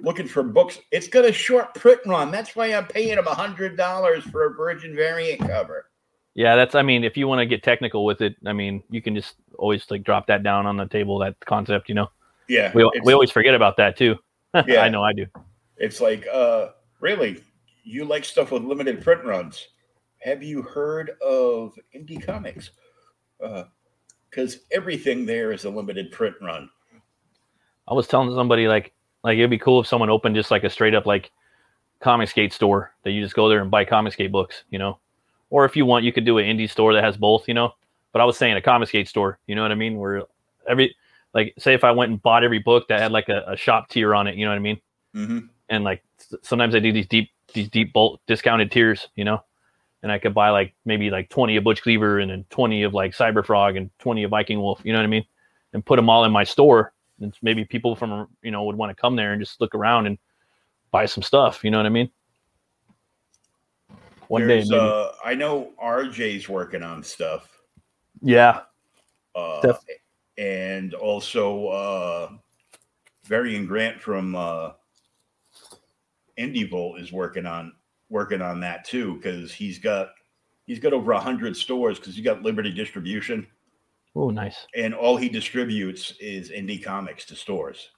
looking 0.00 0.26
for 0.28 0.42
books 0.42 0.78
it's 0.90 1.08
got 1.08 1.24
a 1.24 1.32
short 1.32 1.74
print 1.74 2.00
run. 2.06 2.30
That's 2.30 2.54
why 2.56 2.74
i'm 2.74 2.86
paying 2.86 3.16
them 3.16 3.26
a 3.26 3.34
hundred 3.34 3.76
dollars 3.76 4.24
for 4.24 4.46
a 4.46 4.54
virgin 4.54 4.94
variant 4.94 5.40
cover. 5.40 5.90
Yeah 6.34 6.56
that's 6.56 6.74
i 6.74 6.82
mean 6.82 7.04
if 7.04 7.16
you 7.16 7.28
want 7.28 7.40
to 7.40 7.46
get 7.46 7.62
technical 7.62 8.04
with 8.04 8.20
it 8.20 8.36
i 8.44 8.52
mean 8.52 8.82
you 8.90 9.00
can 9.00 9.14
just 9.14 9.36
always 9.58 9.90
like 9.90 10.04
drop 10.04 10.26
that 10.26 10.42
down 10.42 10.66
on 10.66 10.76
the 10.76 10.86
table 10.86 11.18
that 11.20 11.34
concept 11.40 11.88
you 11.88 11.94
know? 11.94 12.08
Yeah 12.48 12.72
we, 12.74 12.90
we 13.04 13.12
always 13.14 13.30
forget 13.30 13.54
about 13.54 13.76
that 13.78 13.96
too. 13.96 14.16
Yeah. 14.66 14.80
i 14.80 14.88
know 14.88 15.02
i 15.02 15.12
do. 15.12 15.26
It's 15.76 16.00
like, 16.00 16.26
uh, 16.32 16.68
really, 17.00 17.42
you 17.84 18.04
like 18.04 18.24
stuff 18.24 18.50
with 18.50 18.64
limited 18.64 19.02
print 19.02 19.24
runs. 19.24 19.68
Have 20.26 20.42
you 20.42 20.60
heard 20.60 21.12
of 21.24 21.78
indie 21.94 22.20
comics? 22.20 22.70
Because 24.28 24.58
everything 24.72 25.24
there 25.24 25.52
is 25.52 25.64
a 25.64 25.70
limited 25.70 26.10
print 26.10 26.34
run. 26.42 26.68
I 27.86 27.94
was 27.94 28.08
telling 28.08 28.34
somebody 28.34 28.66
like 28.66 28.92
like 29.22 29.38
it'd 29.38 29.50
be 29.50 29.58
cool 29.58 29.80
if 29.80 29.86
someone 29.86 30.10
opened 30.10 30.34
just 30.34 30.50
like 30.50 30.64
a 30.64 30.70
straight 30.70 30.96
up 30.96 31.06
like 31.06 31.30
Comicsgate 32.02 32.52
store 32.52 32.92
that 33.04 33.12
you 33.12 33.22
just 33.22 33.36
go 33.36 33.48
there 33.48 33.60
and 33.62 33.70
buy 33.70 33.84
Comicsgate 33.84 34.32
books, 34.32 34.64
you 34.70 34.80
know. 34.80 34.98
Or 35.50 35.64
if 35.64 35.76
you 35.76 35.86
want, 35.86 36.04
you 36.04 36.12
could 36.12 36.24
do 36.24 36.38
an 36.38 36.44
indie 36.44 36.68
store 36.68 36.92
that 36.92 37.04
has 37.04 37.16
both, 37.16 37.46
you 37.46 37.54
know. 37.54 37.74
But 38.12 38.20
I 38.20 38.24
was 38.24 38.36
saying 38.36 38.56
a 38.56 38.60
Comicsgate 38.60 39.06
store, 39.06 39.38
you 39.46 39.54
know 39.54 39.62
what 39.62 39.70
I 39.70 39.76
mean? 39.76 39.96
Where 39.96 40.24
every 40.68 40.96
like 41.34 41.54
say 41.56 41.72
if 41.72 41.84
I 41.84 41.92
went 41.92 42.10
and 42.10 42.20
bought 42.20 42.42
every 42.42 42.58
book 42.58 42.88
that 42.88 42.98
had 42.98 43.12
like 43.12 43.28
a, 43.28 43.44
a 43.46 43.56
shop 43.56 43.90
tier 43.90 44.12
on 44.12 44.26
it, 44.26 44.34
you 44.34 44.44
know 44.44 44.50
what 44.50 44.56
I 44.56 44.60
mean? 44.60 44.80
Mm-hmm. 45.14 45.38
And 45.68 45.84
like 45.84 46.02
sometimes 46.42 46.74
I 46.74 46.80
do 46.80 46.92
these 46.92 47.06
deep 47.06 47.30
these 47.54 47.68
deep 47.68 47.92
bolt 47.92 48.20
discounted 48.26 48.72
tiers, 48.72 49.06
you 49.14 49.24
know. 49.24 49.40
And 50.02 50.12
I 50.12 50.18
could 50.18 50.34
buy 50.34 50.50
like 50.50 50.74
maybe 50.84 51.10
like 51.10 51.28
20 51.30 51.56
of 51.56 51.64
Butch 51.64 51.82
Cleaver 51.82 52.20
and 52.20 52.30
then 52.30 52.44
20 52.50 52.82
of 52.84 52.94
like 52.94 53.12
Cyberfrog 53.12 53.76
and 53.76 53.90
20 53.98 54.24
of 54.24 54.30
Viking 54.30 54.60
Wolf, 54.60 54.80
you 54.84 54.92
know 54.92 54.98
what 54.98 55.04
I 55.04 55.08
mean? 55.08 55.24
And 55.72 55.84
put 55.84 55.96
them 55.96 56.08
all 56.08 56.24
in 56.24 56.32
my 56.32 56.44
store 56.44 56.92
and 57.20 57.34
maybe 57.42 57.64
people 57.64 57.96
from 57.96 58.28
you 58.42 58.50
know 58.50 58.64
would 58.64 58.76
want 58.76 58.90
to 58.94 59.00
come 59.00 59.16
there 59.16 59.32
and 59.32 59.40
just 59.42 59.60
look 59.60 59.74
around 59.74 60.06
and 60.06 60.18
buy 60.90 61.06
some 61.06 61.22
stuff. 61.22 61.64
You 61.64 61.70
know 61.70 61.78
what 61.78 61.86
I 61.86 61.90
mean? 61.90 62.10
One 64.28 64.46
There's, 64.46 64.68
day, 64.68 64.76
maybe. 64.76 64.82
uh, 64.84 65.08
I 65.24 65.34
know 65.34 65.72
RJ's 65.82 66.48
working 66.48 66.82
on 66.82 67.02
stuff. 67.02 67.48
yeah, 68.22 68.62
Uh, 69.34 69.60
Def- 69.60 69.84
and 70.36 70.94
also, 70.94 71.68
uh, 71.68 72.30
Varian 73.24 73.66
Grant 73.66 74.00
from 74.00 74.34
uh, 74.34 74.72
Indie 76.38 76.68
Volt 76.68 77.00
is 77.00 77.12
working 77.12 77.46
on 77.46 77.72
working 78.08 78.42
on 78.42 78.60
that 78.60 78.84
too 78.84 79.16
because 79.16 79.52
he's 79.52 79.78
got 79.78 80.08
he's 80.66 80.78
got 80.78 80.92
over 80.92 81.12
a 81.12 81.20
hundred 81.20 81.56
stores 81.56 81.98
because 81.98 82.16
he 82.16 82.22
got 82.22 82.42
Liberty 82.42 82.72
Distribution. 82.72 83.46
oh, 84.14 84.30
nice, 84.30 84.66
and 84.74 84.94
all 84.94 85.16
he 85.16 85.28
distributes 85.28 86.14
is 86.20 86.50
indie 86.50 86.82
comics 86.82 87.24
to 87.26 87.36
stores. 87.36 87.90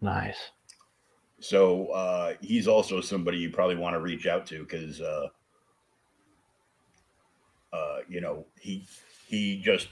nice. 0.00 0.50
So 1.40 1.86
uh, 1.88 2.34
he's 2.40 2.66
also 2.66 3.00
somebody 3.00 3.38
you 3.38 3.50
probably 3.50 3.76
want 3.76 3.94
to 3.94 4.00
reach 4.00 4.26
out 4.26 4.44
to 4.46 4.64
because 4.64 5.00
uh, 5.00 5.28
uh, 7.72 7.98
you 8.08 8.20
know 8.20 8.44
he 8.58 8.86
he 9.28 9.60
just 9.60 9.88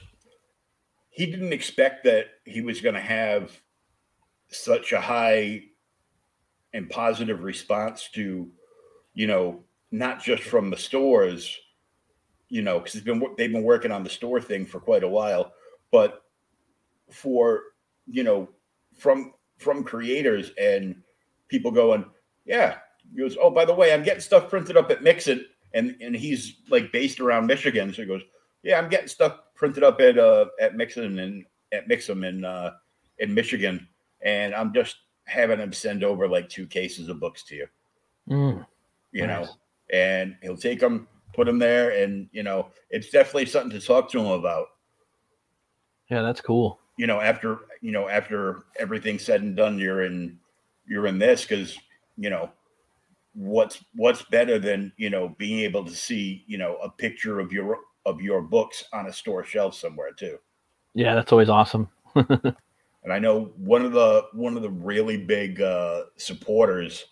he 1.09 1.25
didn't 1.25 1.53
expect 1.53 2.03
that 2.03 2.25
he 2.43 2.61
was 2.61 2.81
going 2.81 2.95
to 2.95 3.01
have 3.01 3.51
such 4.49 4.91
a 4.91 5.01
high 5.01 5.63
and 6.73 6.89
positive 6.89 7.43
response 7.43 8.09
to 8.13 8.49
you 9.17 9.25
know 9.25 9.63
not 9.91 10.21
just 10.21 10.43
from 10.43 10.69
the 10.69 10.77
stores 10.77 11.57
you 12.49 12.61
know 12.61 12.79
because 12.79 13.01
been 13.01 13.21
they've 13.37 13.51
been 13.51 13.63
working 13.63 13.91
on 13.91 14.03
the 14.03 14.09
store 14.09 14.39
thing 14.39 14.65
for 14.65 14.79
quite 14.79 15.03
a 15.03 15.07
while 15.07 15.53
but 15.91 16.23
for 17.09 17.61
you 18.05 18.23
know 18.23 18.47
from 18.95 19.33
from 19.57 19.83
creators 19.83 20.51
and 20.61 20.95
people 21.47 21.71
going 21.71 22.05
yeah 22.45 22.77
he 23.11 23.19
goes 23.19 23.37
oh 23.41 23.49
by 23.49 23.65
the 23.65 23.73
way 23.73 23.91
i'm 23.91 24.03
getting 24.03 24.21
stuff 24.21 24.49
printed 24.49 24.77
up 24.77 24.91
at 24.91 25.01
mixit 25.01 25.47
and 25.73 25.95
and 25.99 26.15
he's 26.15 26.57
like 26.69 26.91
based 26.91 27.19
around 27.19 27.47
michigan 27.47 27.91
so 27.91 28.03
he 28.03 28.07
goes 28.07 28.21
yeah 28.61 28.77
i'm 28.77 28.89
getting 28.89 29.07
stuff 29.07 29.39
printed 29.55 29.83
up 29.83 29.99
at 29.99 30.19
uh 30.19 30.45
at 30.61 30.75
mixon 30.75 31.17
and 31.19 31.43
at 31.71 31.87
mixum 31.89 32.27
in 32.27 32.45
uh 32.45 32.71
in 33.17 33.33
michigan 33.33 33.87
and 34.21 34.53
i'm 34.53 34.71
just 34.73 34.97
having 35.27 35.59
him 35.59 35.73
send 35.73 36.03
over 36.03 36.27
like 36.27 36.49
two 36.49 36.65
cases 36.65 37.09
of 37.09 37.19
books 37.19 37.43
to 37.43 37.55
you. 37.55 37.67
Mm, 38.29 38.65
you 39.17 39.27
know 39.27 39.47
and 39.91 40.35
he'll 40.41 40.57
take 40.57 40.79
them 40.79 41.07
put 41.33 41.45
them 41.45 41.59
there 41.59 42.03
and 42.03 42.29
you 42.31 42.43
know 42.43 42.67
it's 42.89 43.09
definitely 43.09 43.45
something 43.45 43.71
to 43.71 43.85
talk 43.85 44.09
to 44.11 44.19
him 44.19 44.27
about 44.27 44.67
yeah, 46.09 46.21
that's 46.21 46.39
cool. 46.39 46.79
you 46.97 47.07
know 47.07 47.19
after 47.19 47.59
you 47.81 47.91
know 47.91 48.07
after 48.07 48.63
everything's 48.79 49.23
said 49.23 49.41
and 49.41 49.55
done 49.55 49.77
you're 49.77 50.03
in 50.03 50.37
you're 50.87 51.07
in 51.07 51.19
this 51.19 51.45
because 51.45 51.77
you 52.17 52.29
know 52.29 52.49
what's 53.33 53.83
what's 53.95 54.23
better 54.23 54.57
than 54.57 54.91
you 54.97 55.09
know 55.09 55.35
being 55.37 55.59
able 55.59 55.83
to 55.83 55.95
see 55.95 56.43
you 56.47 56.57
know 56.57 56.77
a 56.77 56.89
picture 56.89 57.39
of 57.39 57.51
your 57.51 57.79
of 58.05 58.21
your 58.21 58.41
books 58.41 58.85
on 58.93 59.07
a 59.07 59.13
store 59.13 59.43
shelf 59.43 59.75
somewhere 59.75 60.11
too 60.11 60.37
Yeah, 60.93 61.13
that's 61.13 61.31
always 61.31 61.49
awesome. 61.49 61.89
and 62.15 63.13
i 63.13 63.19
know 63.19 63.51
one 63.57 63.85
of 63.85 63.91
the 63.91 64.25
one 64.33 64.55
of 64.55 64.63
the 64.63 64.69
really 64.69 65.17
big 65.17 65.61
uh 65.61 66.03
supporters 66.15 67.05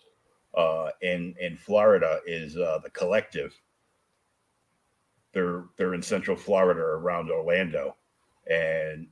uh 0.56 0.90
in 1.02 1.34
in 1.40 1.56
florida 1.56 2.20
is 2.26 2.56
uh 2.56 2.78
the 2.82 2.90
collective. 2.90 3.54
They're 5.32 5.64
they're 5.76 5.94
in 5.94 6.02
central 6.02 6.36
florida 6.36 6.80
around 6.80 7.30
orlando 7.30 7.96
and 8.50 9.08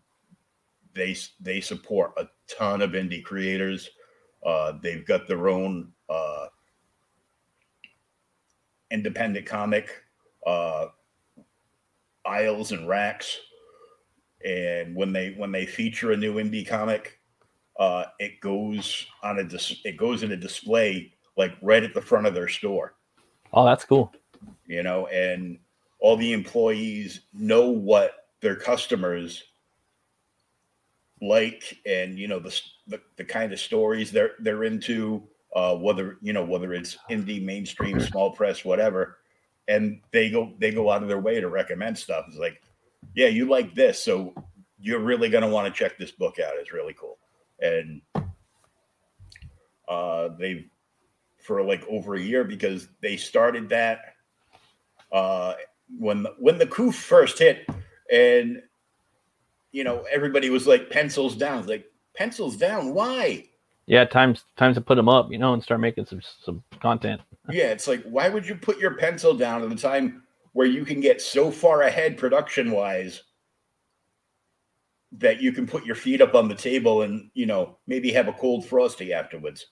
they 0.95 1.17
they 1.41 1.61
support 1.61 2.13
a 2.17 2.29
ton 2.49 2.81
of 2.81 2.93
indie 2.93 3.23
creators. 3.23 3.91
Uh 4.45 4.73
they've 4.83 5.07
got 5.07 5.27
their 5.27 5.49
own 5.49 5.93
uh 6.09 6.47
independent 8.91 9.47
comic 9.47 9.91
uh 10.47 10.87
aisles 12.25 12.73
and 12.73 12.89
racks. 12.89 13.39
And 14.45 14.95
when 14.95 15.13
they 15.13 15.31
when 15.37 15.53
they 15.53 15.67
feature 15.67 16.13
a 16.13 16.17
new 16.17 16.35
indie 16.35 16.67
comic 16.67 17.19
uh 17.79 18.05
it 18.21 18.41
goes 18.41 19.07
on 19.23 19.41
a 19.41 19.45
dis- 19.45 19.81
it 19.85 19.97
goes 19.97 20.23
in 20.23 20.33
a 20.33 20.37
display 20.37 21.14
like 21.37 21.53
right 21.63 21.83
at 21.83 21.95
the 21.95 22.01
front 22.01 22.27
of 22.27 22.35
their 22.35 22.49
store 22.49 22.95
Oh, 23.53 23.65
that's 23.65 23.85
cool. 23.85 24.13
you 24.67 24.83
know 24.83 25.07
and 25.09 25.59
all 26.01 26.17
the 26.17 26.33
employees 26.33 27.21
know 27.33 27.69
what 27.69 28.27
their 28.41 28.57
customers 28.57 29.43
like 31.23 31.79
and 31.87 32.19
you 32.19 32.29
know 32.29 32.39
the 32.39 32.61
the, 32.89 33.01
the 33.17 33.25
kind 33.25 33.53
of 33.53 33.61
stories 33.61 34.11
they're 34.13 34.33
they're 34.41 34.65
into 34.65 35.23
uh 35.57 35.75
whether 35.75 36.19
you 36.21 36.33
know 36.33 36.45
whether 36.45 36.75
it's 36.75 36.99
indie 37.11 37.43
mainstream 37.43 38.01
small 38.01 38.31
press 38.33 38.65
whatever 38.65 39.19
and 39.69 40.01
they 40.11 40.29
go 40.29 40.53
they 40.59 40.71
go 40.73 40.91
out 40.91 41.03
of 41.03 41.09
their 41.09 41.21
way 41.21 41.41
to 41.41 41.49
recommend 41.49 41.97
stuff 41.97 42.25
it's 42.29 42.37
like 42.37 42.61
yeah 43.15 43.29
you 43.29 43.49
like 43.49 43.75
this 43.75 44.03
so 44.03 44.35
you're 44.81 44.99
really 45.01 45.31
going 45.31 45.43
to 45.45 45.49
want 45.49 45.67
to 45.67 45.73
check 45.79 45.97
this 45.97 46.11
book 46.11 46.39
out. 46.39 46.53
It's 46.57 46.71
really 46.75 46.93
cool. 46.93 47.17
And 47.59 48.03
uh, 49.89 50.29
they've, 50.39 50.69
for 51.45 51.63
like 51.63 51.85
over 51.89 52.17
a 52.17 52.21
year, 52.21 52.43
because 52.43 52.89
they 53.01 53.17
started 53.17 53.69
that 53.69 54.17
uh, 55.13 55.55
when, 55.99 56.27
when 56.39 56.59
the 56.59 56.67
coup 56.67 56.91
first 56.91 57.39
hit. 57.39 57.69
And, 58.11 58.61
you 59.73 59.85
know, 59.85 60.05
everybody 60.13 60.51
was 60.51 60.67
like, 60.67 60.91
pencils 60.91 61.37
down. 61.37 61.67
Like, 61.67 61.87
pencils 62.15 62.57
down. 62.57 62.95
Why? 62.95 63.49
Yeah, 63.87 64.05
times 64.07 64.45
times 64.57 64.77
to 64.77 64.81
put 64.81 64.95
them 64.95 65.11
up, 65.11 65.31
you 65.31 65.39
know, 65.39 65.53
and 65.53 65.63
start 65.63 65.81
making 65.81 66.07
some 66.07 66.23
some 66.43 66.63
content. 66.81 67.21
yeah, 67.51 67.65
it's 67.65 67.87
like 67.87 68.03
why 68.05 68.31
would 68.31 68.49
you 68.49 68.55
put 68.55 68.79
your 68.79 68.95
pencil 68.97 69.35
down 69.35 69.63
at 69.63 69.69
the 69.69 69.77
time 69.77 70.23
where 70.55 70.67
you 70.67 70.87
can 70.87 71.01
get 71.01 71.21
so 71.21 71.51
far 71.51 71.83
ahead 71.83 72.17
production 72.17 72.71
wise 72.71 73.23
that 75.13 75.43
you 75.43 75.53
can 75.53 75.67
put 75.67 75.85
your 75.85 75.97
feet 75.97 76.23
up 76.23 76.35
on 76.35 76.49
the 76.49 76.55
table 76.55 77.03
and 77.03 77.31
you 77.35 77.45
know 77.45 77.77
maybe 77.87 78.11
have 78.11 78.29
a 78.29 78.33
cold 78.33 78.65
frosty 78.65 79.13
afterwards. 79.13 79.67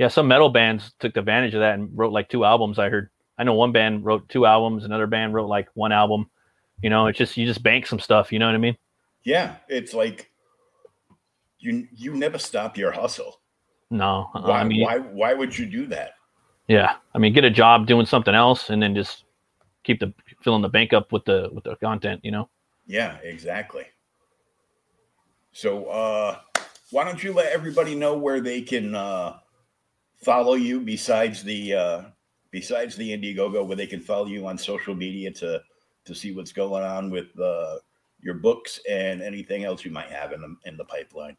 Yeah, 0.00 0.08
some 0.08 0.28
metal 0.28 0.48
bands 0.48 0.94
took 0.98 1.14
advantage 1.18 1.52
of 1.52 1.60
that 1.60 1.74
and 1.74 1.90
wrote 1.92 2.10
like 2.10 2.30
two 2.30 2.42
albums. 2.42 2.78
I 2.78 2.88
heard. 2.88 3.10
I 3.36 3.44
know 3.44 3.52
one 3.52 3.70
band 3.70 4.02
wrote 4.02 4.26
two 4.30 4.46
albums, 4.46 4.86
another 4.86 5.06
band 5.06 5.34
wrote 5.34 5.46
like 5.46 5.68
one 5.74 5.92
album. 5.92 6.30
You 6.80 6.88
know, 6.88 7.06
it's 7.06 7.18
just 7.18 7.36
you 7.36 7.44
just 7.44 7.62
bank 7.62 7.86
some 7.86 8.00
stuff. 8.00 8.32
You 8.32 8.38
know 8.38 8.46
what 8.46 8.54
I 8.54 8.58
mean? 8.58 8.78
Yeah, 9.24 9.56
it's 9.68 9.92
like 9.92 10.30
you 11.58 11.86
you 11.94 12.14
never 12.14 12.38
stop 12.38 12.78
your 12.78 12.92
hustle. 12.92 13.42
No, 13.90 14.30
uh, 14.34 14.40
Why 14.40 14.60
I 14.60 14.64
mean, 14.64 14.84
why 14.84 15.00
why 15.00 15.34
would 15.34 15.58
you 15.58 15.66
do 15.66 15.86
that? 15.88 16.12
yeah, 16.66 16.94
I 17.14 17.18
mean, 17.18 17.34
get 17.34 17.44
a 17.44 17.50
job 17.50 17.86
doing 17.86 18.06
something 18.06 18.34
else, 18.34 18.70
and 18.70 18.82
then 18.82 18.94
just 18.94 19.24
keep 19.84 20.00
the 20.00 20.14
filling 20.40 20.62
the 20.62 20.70
bank 20.70 20.94
up 20.94 21.12
with 21.12 21.26
the 21.26 21.50
with 21.52 21.64
the 21.64 21.76
content. 21.76 22.22
You 22.24 22.30
know? 22.30 22.48
Yeah, 22.86 23.18
exactly. 23.22 23.84
So 25.52 25.84
uh 25.90 26.38
why 26.90 27.04
don't 27.04 27.22
you 27.22 27.34
let 27.34 27.52
everybody 27.52 27.94
know 27.94 28.16
where 28.16 28.40
they 28.40 28.62
can 28.62 28.94
uh 28.94 29.40
follow 30.22 30.54
you 30.54 30.80
besides 30.80 31.42
the 31.42 31.74
uh 31.74 32.02
besides 32.50 32.96
the 32.96 33.10
Indiegogo 33.10 33.66
where 33.66 33.76
they 33.76 33.86
can 33.86 34.00
follow 34.00 34.26
you 34.26 34.46
on 34.46 34.58
social 34.58 34.94
media 34.94 35.30
to 35.32 35.60
to 36.04 36.14
see 36.14 36.34
what's 36.34 36.52
going 36.52 36.82
on 36.82 37.10
with 37.10 37.38
uh 37.40 37.76
your 38.20 38.34
books 38.34 38.80
and 38.88 39.22
anything 39.22 39.64
else 39.64 39.84
you 39.84 39.90
might 39.90 40.10
have 40.10 40.32
in 40.32 40.40
the 40.40 40.54
in 40.66 40.76
the 40.76 40.84
pipeline. 40.84 41.36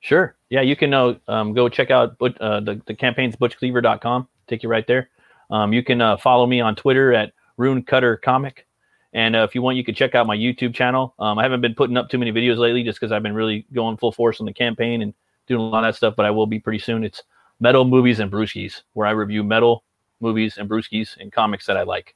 Sure. 0.00 0.36
Yeah, 0.48 0.60
you 0.60 0.76
can 0.76 0.94
uh, 0.94 1.14
um, 1.26 1.54
go 1.54 1.68
check 1.68 1.90
out 1.90 2.18
But- 2.18 2.40
uh, 2.40 2.60
the, 2.60 2.80
the 2.86 2.94
campaign's 2.94 3.34
butchcleaver.com. 3.36 4.28
Take 4.46 4.62
you 4.62 4.68
right 4.68 4.86
there. 4.86 5.10
Um, 5.50 5.72
you 5.72 5.82
can 5.82 6.00
uh, 6.00 6.16
follow 6.18 6.46
me 6.46 6.60
on 6.60 6.76
Twitter 6.76 7.12
at 7.12 7.32
Runecutter 7.58 8.20
Comic. 8.22 8.66
And 9.12 9.34
uh, 9.34 9.42
if 9.42 9.54
you 9.54 9.62
want, 9.62 9.76
you 9.76 9.84
can 9.84 9.94
check 9.94 10.14
out 10.14 10.26
my 10.26 10.36
YouTube 10.36 10.74
channel. 10.74 11.14
Um, 11.18 11.38
I 11.38 11.42
haven't 11.42 11.62
been 11.62 11.74
putting 11.74 11.96
up 11.96 12.10
too 12.10 12.18
many 12.18 12.30
videos 12.30 12.58
lately 12.58 12.84
just 12.84 13.00
because 13.00 13.10
I've 13.10 13.22
been 13.22 13.34
really 13.34 13.66
going 13.72 13.96
full 13.96 14.12
force 14.12 14.38
on 14.38 14.46
the 14.46 14.52
campaign 14.52 15.02
and 15.02 15.14
doing 15.46 15.60
a 15.60 15.64
lot 15.64 15.82
of 15.82 15.88
that 15.88 15.96
stuff, 15.96 16.14
but 16.14 16.26
I 16.26 16.30
will 16.30 16.46
be 16.46 16.60
pretty 16.60 16.78
soon. 16.78 17.02
It's 17.02 17.22
Metal 17.60 17.84
Movies 17.84 18.20
and 18.20 18.30
Brewskis, 18.30 18.82
where 18.92 19.06
I 19.06 19.10
review 19.10 19.42
metal 19.42 19.84
movies 20.20 20.58
and 20.58 20.68
brewskis 20.68 21.16
and 21.18 21.32
comics 21.32 21.66
that 21.66 21.76
I 21.76 21.82
like. 21.82 22.14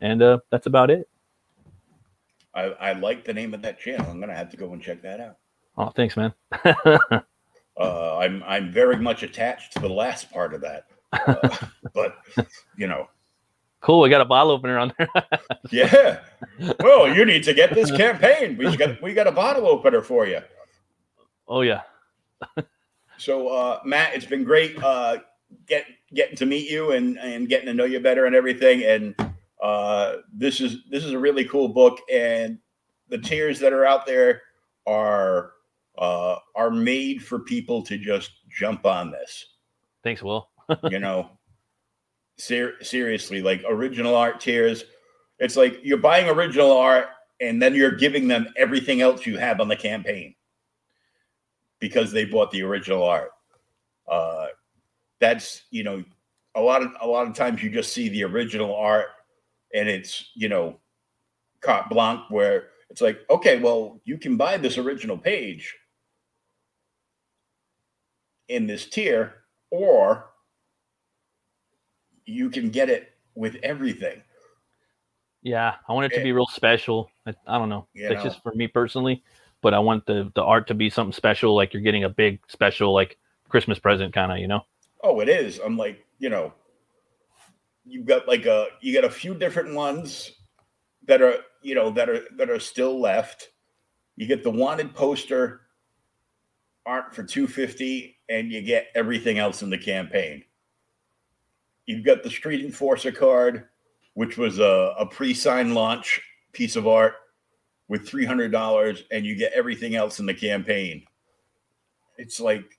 And 0.00 0.22
uh, 0.22 0.38
that's 0.50 0.66
about 0.66 0.90
it. 0.90 1.08
I, 2.54 2.62
I 2.62 2.92
like 2.92 3.24
the 3.24 3.34
name 3.34 3.54
of 3.54 3.62
that 3.62 3.78
channel. 3.78 4.06
I'm 4.10 4.20
gonna 4.20 4.34
have 4.34 4.50
to 4.50 4.56
go 4.56 4.72
and 4.72 4.82
check 4.82 5.02
that 5.02 5.20
out. 5.20 5.36
Oh, 5.76 5.90
thanks, 5.90 6.16
man. 6.16 6.32
Uh, 7.80 8.18
I'm 8.18 8.42
I'm 8.46 8.70
very 8.70 8.96
much 8.96 9.22
attached 9.22 9.72
to 9.72 9.78
the 9.78 9.88
last 9.88 10.30
part 10.30 10.52
of 10.52 10.60
that, 10.60 10.84
uh, 11.12 11.56
but 11.94 12.18
you 12.76 12.86
know, 12.86 13.08
cool. 13.80 14.00
We 14.00 14.10
got 14.10 14.20
a 14.20 14.26
bottle 14.26 14.52
opener 14.52 14.78
on 14.78 14.92
there. 14.98 15.08
yeah. 15.70 16.20
Well, 16.80 17.08
you 17.08 17.24
need 17.24 17.42
to 17.44 17.54
get 17.54 17.72
this 17.72 17.90
campaign. 17.90 18.58
We 18.58 18.76
got 18.76 19.00
we 19.00 19.14
got 19.14 19.26
a 19.28 19.32
bottle 19.32 19.66
opener 19.66 20.02
for 20.02 20.26
you. 20.26 20.40
oh, 21.48 21.62
yeah. 21.62 21.80
So, 23.20 23.48
uh, 23.48 23.80
Matt, 23.84 24.14
it's 24.14 24.24
been 24.24 24.44
great 24.44 24.82
uh, 24.82 25.18
get 25.66 25.84
getting 26.14 26.36
to 26.36 26.46
meet 26.46 26.70
you 26.70 26.92
and 26.92 27.18
and 27.18 27.48
getting 27.48 27.66
to 27.66 27.74
know 27.74 27.84
you 27.84 28.00
better 28.00 28.24
and 28.24 28.34
everything. 28.34 28.82
And 28.84 29.14
uh, 29.62 30.16
this 30.32 30.60
is 30.60 30.84
this 30.90 31.04
is 31.04 31.12
a 31.12 31.18
really 31.18 31.44
cool 31.44 31.68
book, 31.68 31.98
and 32.10 32.58
the 33.08 33.18
tiers 33.18 33.58
that 33.60 33.72
are 33.72 33.84
out 33.84 34.06
there 34.06 34.42
are 34.86 35.52
uh, 35.98 36.36
are 36.54 36.70
made 36.70 37.22
for 37.22 37.40
people 37.40 37.82
to 37.82 37.98
just 37.98 38.30
jump 38.48 38.86
on 38.86 39.10
this. 39.10 39.46
Thanks, 40.02 40.22
Will. 40.22 40.48
you 40.90 40.98
know 40.98 41.30
ser- 42.38 42.82
seriously 42.82 43.42
like 43.42 43.62
original 43.68 44.14
art 44.14 44.40
tiers. 44.40 44.84
it's 45.38 45.56
like 45.56 45.78
you're 45.82 45.98
buying 45.98 46.28
original 46.28 46.76
art 46.76 47.08
and 47.40 47.60
then 47.60 47.74
you're 47.74 47.90
giving 47.90 48.28
them 48.28 48.46
everything 48.56 49.00
else 49.00 49.26
you 49.26 49.36
have 49.36 49.60
on 49.60 49.68
the 49.68 49.76
campaign 49.76 50.34
because 51.80 52.12
they 52.12 52.24
bought 52.24 52.50
the 52.50 52.62
original 52.62 53.02
art 53.02 53.30
uh 54.08 54.46
that's 55.20 55.62
you 55.70 55.82
know 55.82 56.02
a 56.54 56.60
lot 56.60 56.82
of 56.82 56.92
a 57.00 57.06
lot 57.06 57.26
of 57.26 57.34
times 57.34 57.62
you 57.62 57.70
just 57.70 57.92
see 57.92 58.08
the 58.08 58.24
original 58.24 58.74
art 58.74 59.08
and 59.74 59.88
it's 59.88 60.30
you 60.34 60.48
know 60.48 60.78
carte 61.60 61.88
blanche 61.90 62.22
where 62.28 62.68
it's 62.88 63.00
like 63.00 63.20
okay 63.28 63.60
well 63.60 64.00
you 64.04 64.18
can 64.18 64.36
buy 64.36 64.56
this 64.56 64.78
original 64.78 65.16
page 65.16 65.76
in 68.48 68.66
this 68.66 68.86
tier 68.86 69.34
or 69.70 70.30
you 72.26 72.50
can 72.50 72.70
get 72.70 72.88
it 72.88 73.12
with 73.34 73.56
everything. 73.62 74.22
Yeah, 75.42 75.76
I 75.88 75.92
want 75.92 76.12
it 76.12 76.16
to 76.16 76.22
be 76.22 76.32
real 76.32 76.46
special. 76.46 77.10
I, 77.26 77.34
I 77.46 77.58
don't 77.58 77.70
know. 77.70 77.86
That's 77.94 78.16
know. 78.16 78.22
just 78.22 78.42
for 78.42 78.52
me 78.54 78.68
personally, 78.68 79.22
but 79.62 79.74
I 79.74 79.78
want 79.78 80.06
the 80.06 80.30
the 80.34 80.42
art 80.42 80.66
to 80.68 80.74
be 80.74 80.90
something 80.90 81.12
special, 81.12 81.54
like 81.54 81.72
you're 81.72 81.82
getting 81.82 82.04
a 82.04 82.08
big 82.08 82.40
special 82.48 82.92
like 82.92 83.18
Christmas 83.48 83.78
present, 83.78 84.14
kind 84.14 84.32
of. 84.32 84.38
You 84.38 84.48
know? 84.48 84.64
Oh, 85.02 85.20
it 85.20 85.28
is. 85.28 85.58
I'm 85.58 85.76
like, 85.76 86.04
you 86.18 86.30
know, 86.30 86.52
you've 87.84 88.06
got 88.06 88.28
like 88.28 88.46
a 88.46 88.66
you 88.80 88.94
got 88.94 89.04
a 89.04 89.10
few 89.10 89.34
different 89.34 89.74
ones 89.74 90.32
that 91.06 91.22
are, 91.22 91.36
you 91.62 91.74
know, 91.74 91.90
that 91.90 92.08
are 92.08 92.24
that 92.36 92.50
are 92.50 92.60
still 92.60 93.00
left. 93.00 93.50
You 94.16 94.26
get 94.26 94.42
the 94.42 94.50
wanted 94.50 94.94
poster 94.94 95.62
art 96.86 97.14
for 97.14 97.22
250 97.22 98.16
and 98.28 98.50
you 98.50 98.62
get 98.62 98.88
everything 98.94 99.38
else 99.38 99.62
in 99.62 99.70
the 99.70 99.78
campaign. 99.78 100.42
You've 101.86 102.04
got 102.04 102.22
the 102.22 102.30
Street 102.30 102.64
Enforcer 102.64 103.12
card, 103.12 103.68
which 104.14 104.38
was 104.38 104.58
a, 104.58 104.94
a 104.98 105.06
pre-signed 105.06 105.74
launch 105.74 106.20
piece 106.52 106.76
of 106.76 106.86
art 106.86 107.14
with 107.90 108.08
$300 108.08 109.02
and 109.10 109.26
you 109.26 109.34
get 109.34 109.52
everything 109.52 109.96
else 109.96 110.20
in 110.20 110.26
the 110.26 110.32
campaign. 110.32 111.02
It's 112.16 112.38
like 112.38 112.78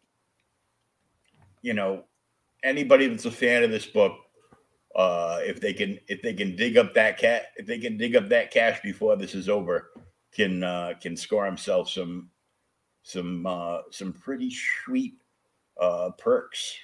you 1.61 1.73
know, 1.73 2.05
anybody 2.63 3.07
that's 3.07 3.25
a 3.25 3.31
fan 3.31 3.63
of 3.63 3.71
this 3.71 3.85
book, 3.85 4.13
uh, 4.95 5.39
if 5.41 5.61
they 5.61 5.73
can 5.73 5.99
if 6.07 6.21
they 6.21 6.33
can 6.33 6.55
dig 6.55 6.77
up 6.77 6.93
that 6.93 7.17
cat 7.17 7.47
if 7.55 7.65
they 7.65 7.77
can 7.77 7.97
dig 7.97 8.15
up 8.15 8.27
that 8.29 8.51
cash 8.51 8.81
before 8.81 9.15
this 9.15 9.35
is 9.35 9.47
over, 9.47 9.91
can 10.33 10.63
uh, 10.63 10.93
can 11.01 11.15
score 11.15 11.45
himself 11.45 11.89
some 11.89 12.29
some 13.03 13.45
uh, 13.45 13.79
some 13.91 14.11
pretty 14.11 14.51
sweet 14.51 15.15
uh, 15.79 16.09
perks. 16.17 16.75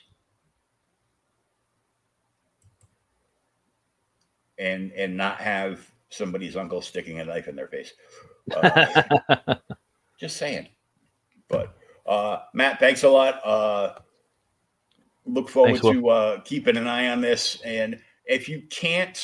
And 4.59 4.91
and 4.93 5.15
not 5.15 5.39
have 5.39 5.91
somebody's 6.09 6.55
uncle 6.55 6.81
sticking 6.81 7.19
a 7.19 7.25
knife 7.25 7.47
in 7.47 7.55
their 7.55 7.67
face. 7.67 7.93
Uh, 8.55 9.55
just 10.19 10.37
saying. 10.37 10.67
But 11.47 11.75
uh, 12.05 12.39
Matt, 12.53 12.79
thanks 12.79 13.03
a 13.03 13.09
lot. 13.09 13.45
Uh, 13.45 13.93
look 15.25 15.49
forward 15.49 15.81
Thanks, 15.81 15.97
to 15.97 16.09
uh, 16.09 16.39
keeping 16.41 16.77
an 16.77 16.87
eye 16.87 17.09
on 17.09 17.21
this. 17.21 17.61
And 17.61 17.99
if 18.25 18.47
you 18.47 18.63
can't 18.69 19.21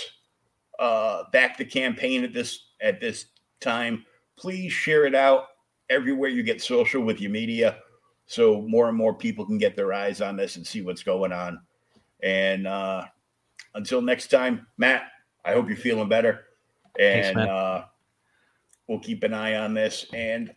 uh, 0.80 1.24
back 1.32 1.58
the 1.58 1.66
campaign 1.66 2.24
at 2.24 2.34
this 2.34 2.68
at 2.82 3.00
this 3.00 3.28
time, 3.62 4.06
please 4.36 4.72
share 4.72 5.06
it 5.06 5.16
out 5.16 5.46
everywhere 5.90 6.30
you 6.30 6.44
get 6.44 6.62
social 6.62 7.02
with 7.02 7.22
your 7.22 7.32
media, 7.32 7.78
so 8.26 8.62
more 8.62 8.90
and 8.90 8.98
more 8.98 9.14
people 9.14 9.46
can 9.46 9.58
get 9.58 9.76
their 9.76 9.94
eyes 9.94 10.22
on 10.22 10.36
this 10.36 10.56
and 10.56 10.66
see 10.66 10.82
what's 10.82 11.04
going 11.04 11.32
on. 11.32 11.62
And 12.22 12.68
uh, 12.68 13.06
until 13.76 14.02
next 14.02 14.28
time, 14.28 14.68
Matt, 14.78 15.04
I 15.46 15.54
hope 15.54 15.68
you're 15.68 15.78
feeling 15.78 16.10
better. 16.10 16.46
Thanks, 16.98 17.28
And 17.28 17.38
man. 17.38 17.50
uh, 17.50 17.86
we'll 18.88 19.00
keep 19.00 19.24
an 19.24 19.34
eye 19.34 19.56
on 19.56 19.74
this. 19.74 20.06
And 20.14 20.54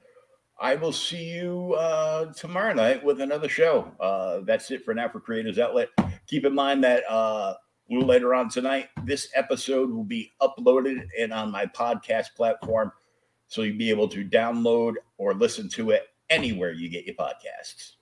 I 0.58 0.74
will 0.74 0.92
see 0.92 1.24
you 1.24 1.74
uh, 1.74 2.32
tomorrow 2.32 2.72
night 2.72 3.04
with 3.04 3.20
another 3.20 3.48
show. 3.48 3.92
Uh, 4.00 4.40
that's 4.44 4.70
it 4.70 4.84
for 4.84 4.94
now 4.94 5.08
for 5.08 5.20
Creators 5.20 5.58
Outlet. 5.58 5.88
Keep 6.26 6.46
in 6.46 6.54
mind 6.54 6.82
that 6.84 7.04
uh, 7.10 7.54
a 7.54 7.92
little 7.92 8.08
later 8.08 8.34
on 8.34 8.48
tonight, 8.48 8.88
this 9.04 9.28
episode 9.34 9.90
will 9.90 10.04
be 10.04 10.32
uploaded 10.40 11.06
and 11.18 11.32
on 11.32 11.50
my 11.50 11.66
podcast 11.66 12.34
platform. 12.34 12.90
So 13.48 13.62
you'll 13.62 13.78
be 13.78 13.90
able 13.90 14.08
to 14.08 14.24
download 14.24 14.94
or 15.18 15.34
listen 15.34 15.68
to 15.70 15.90
it 15.90 16.08
anywhere 16.30 16.72
you 16.72 16.88
get 16.88 17.04
your 17.06 17.14
podcasts. 17.14 17.92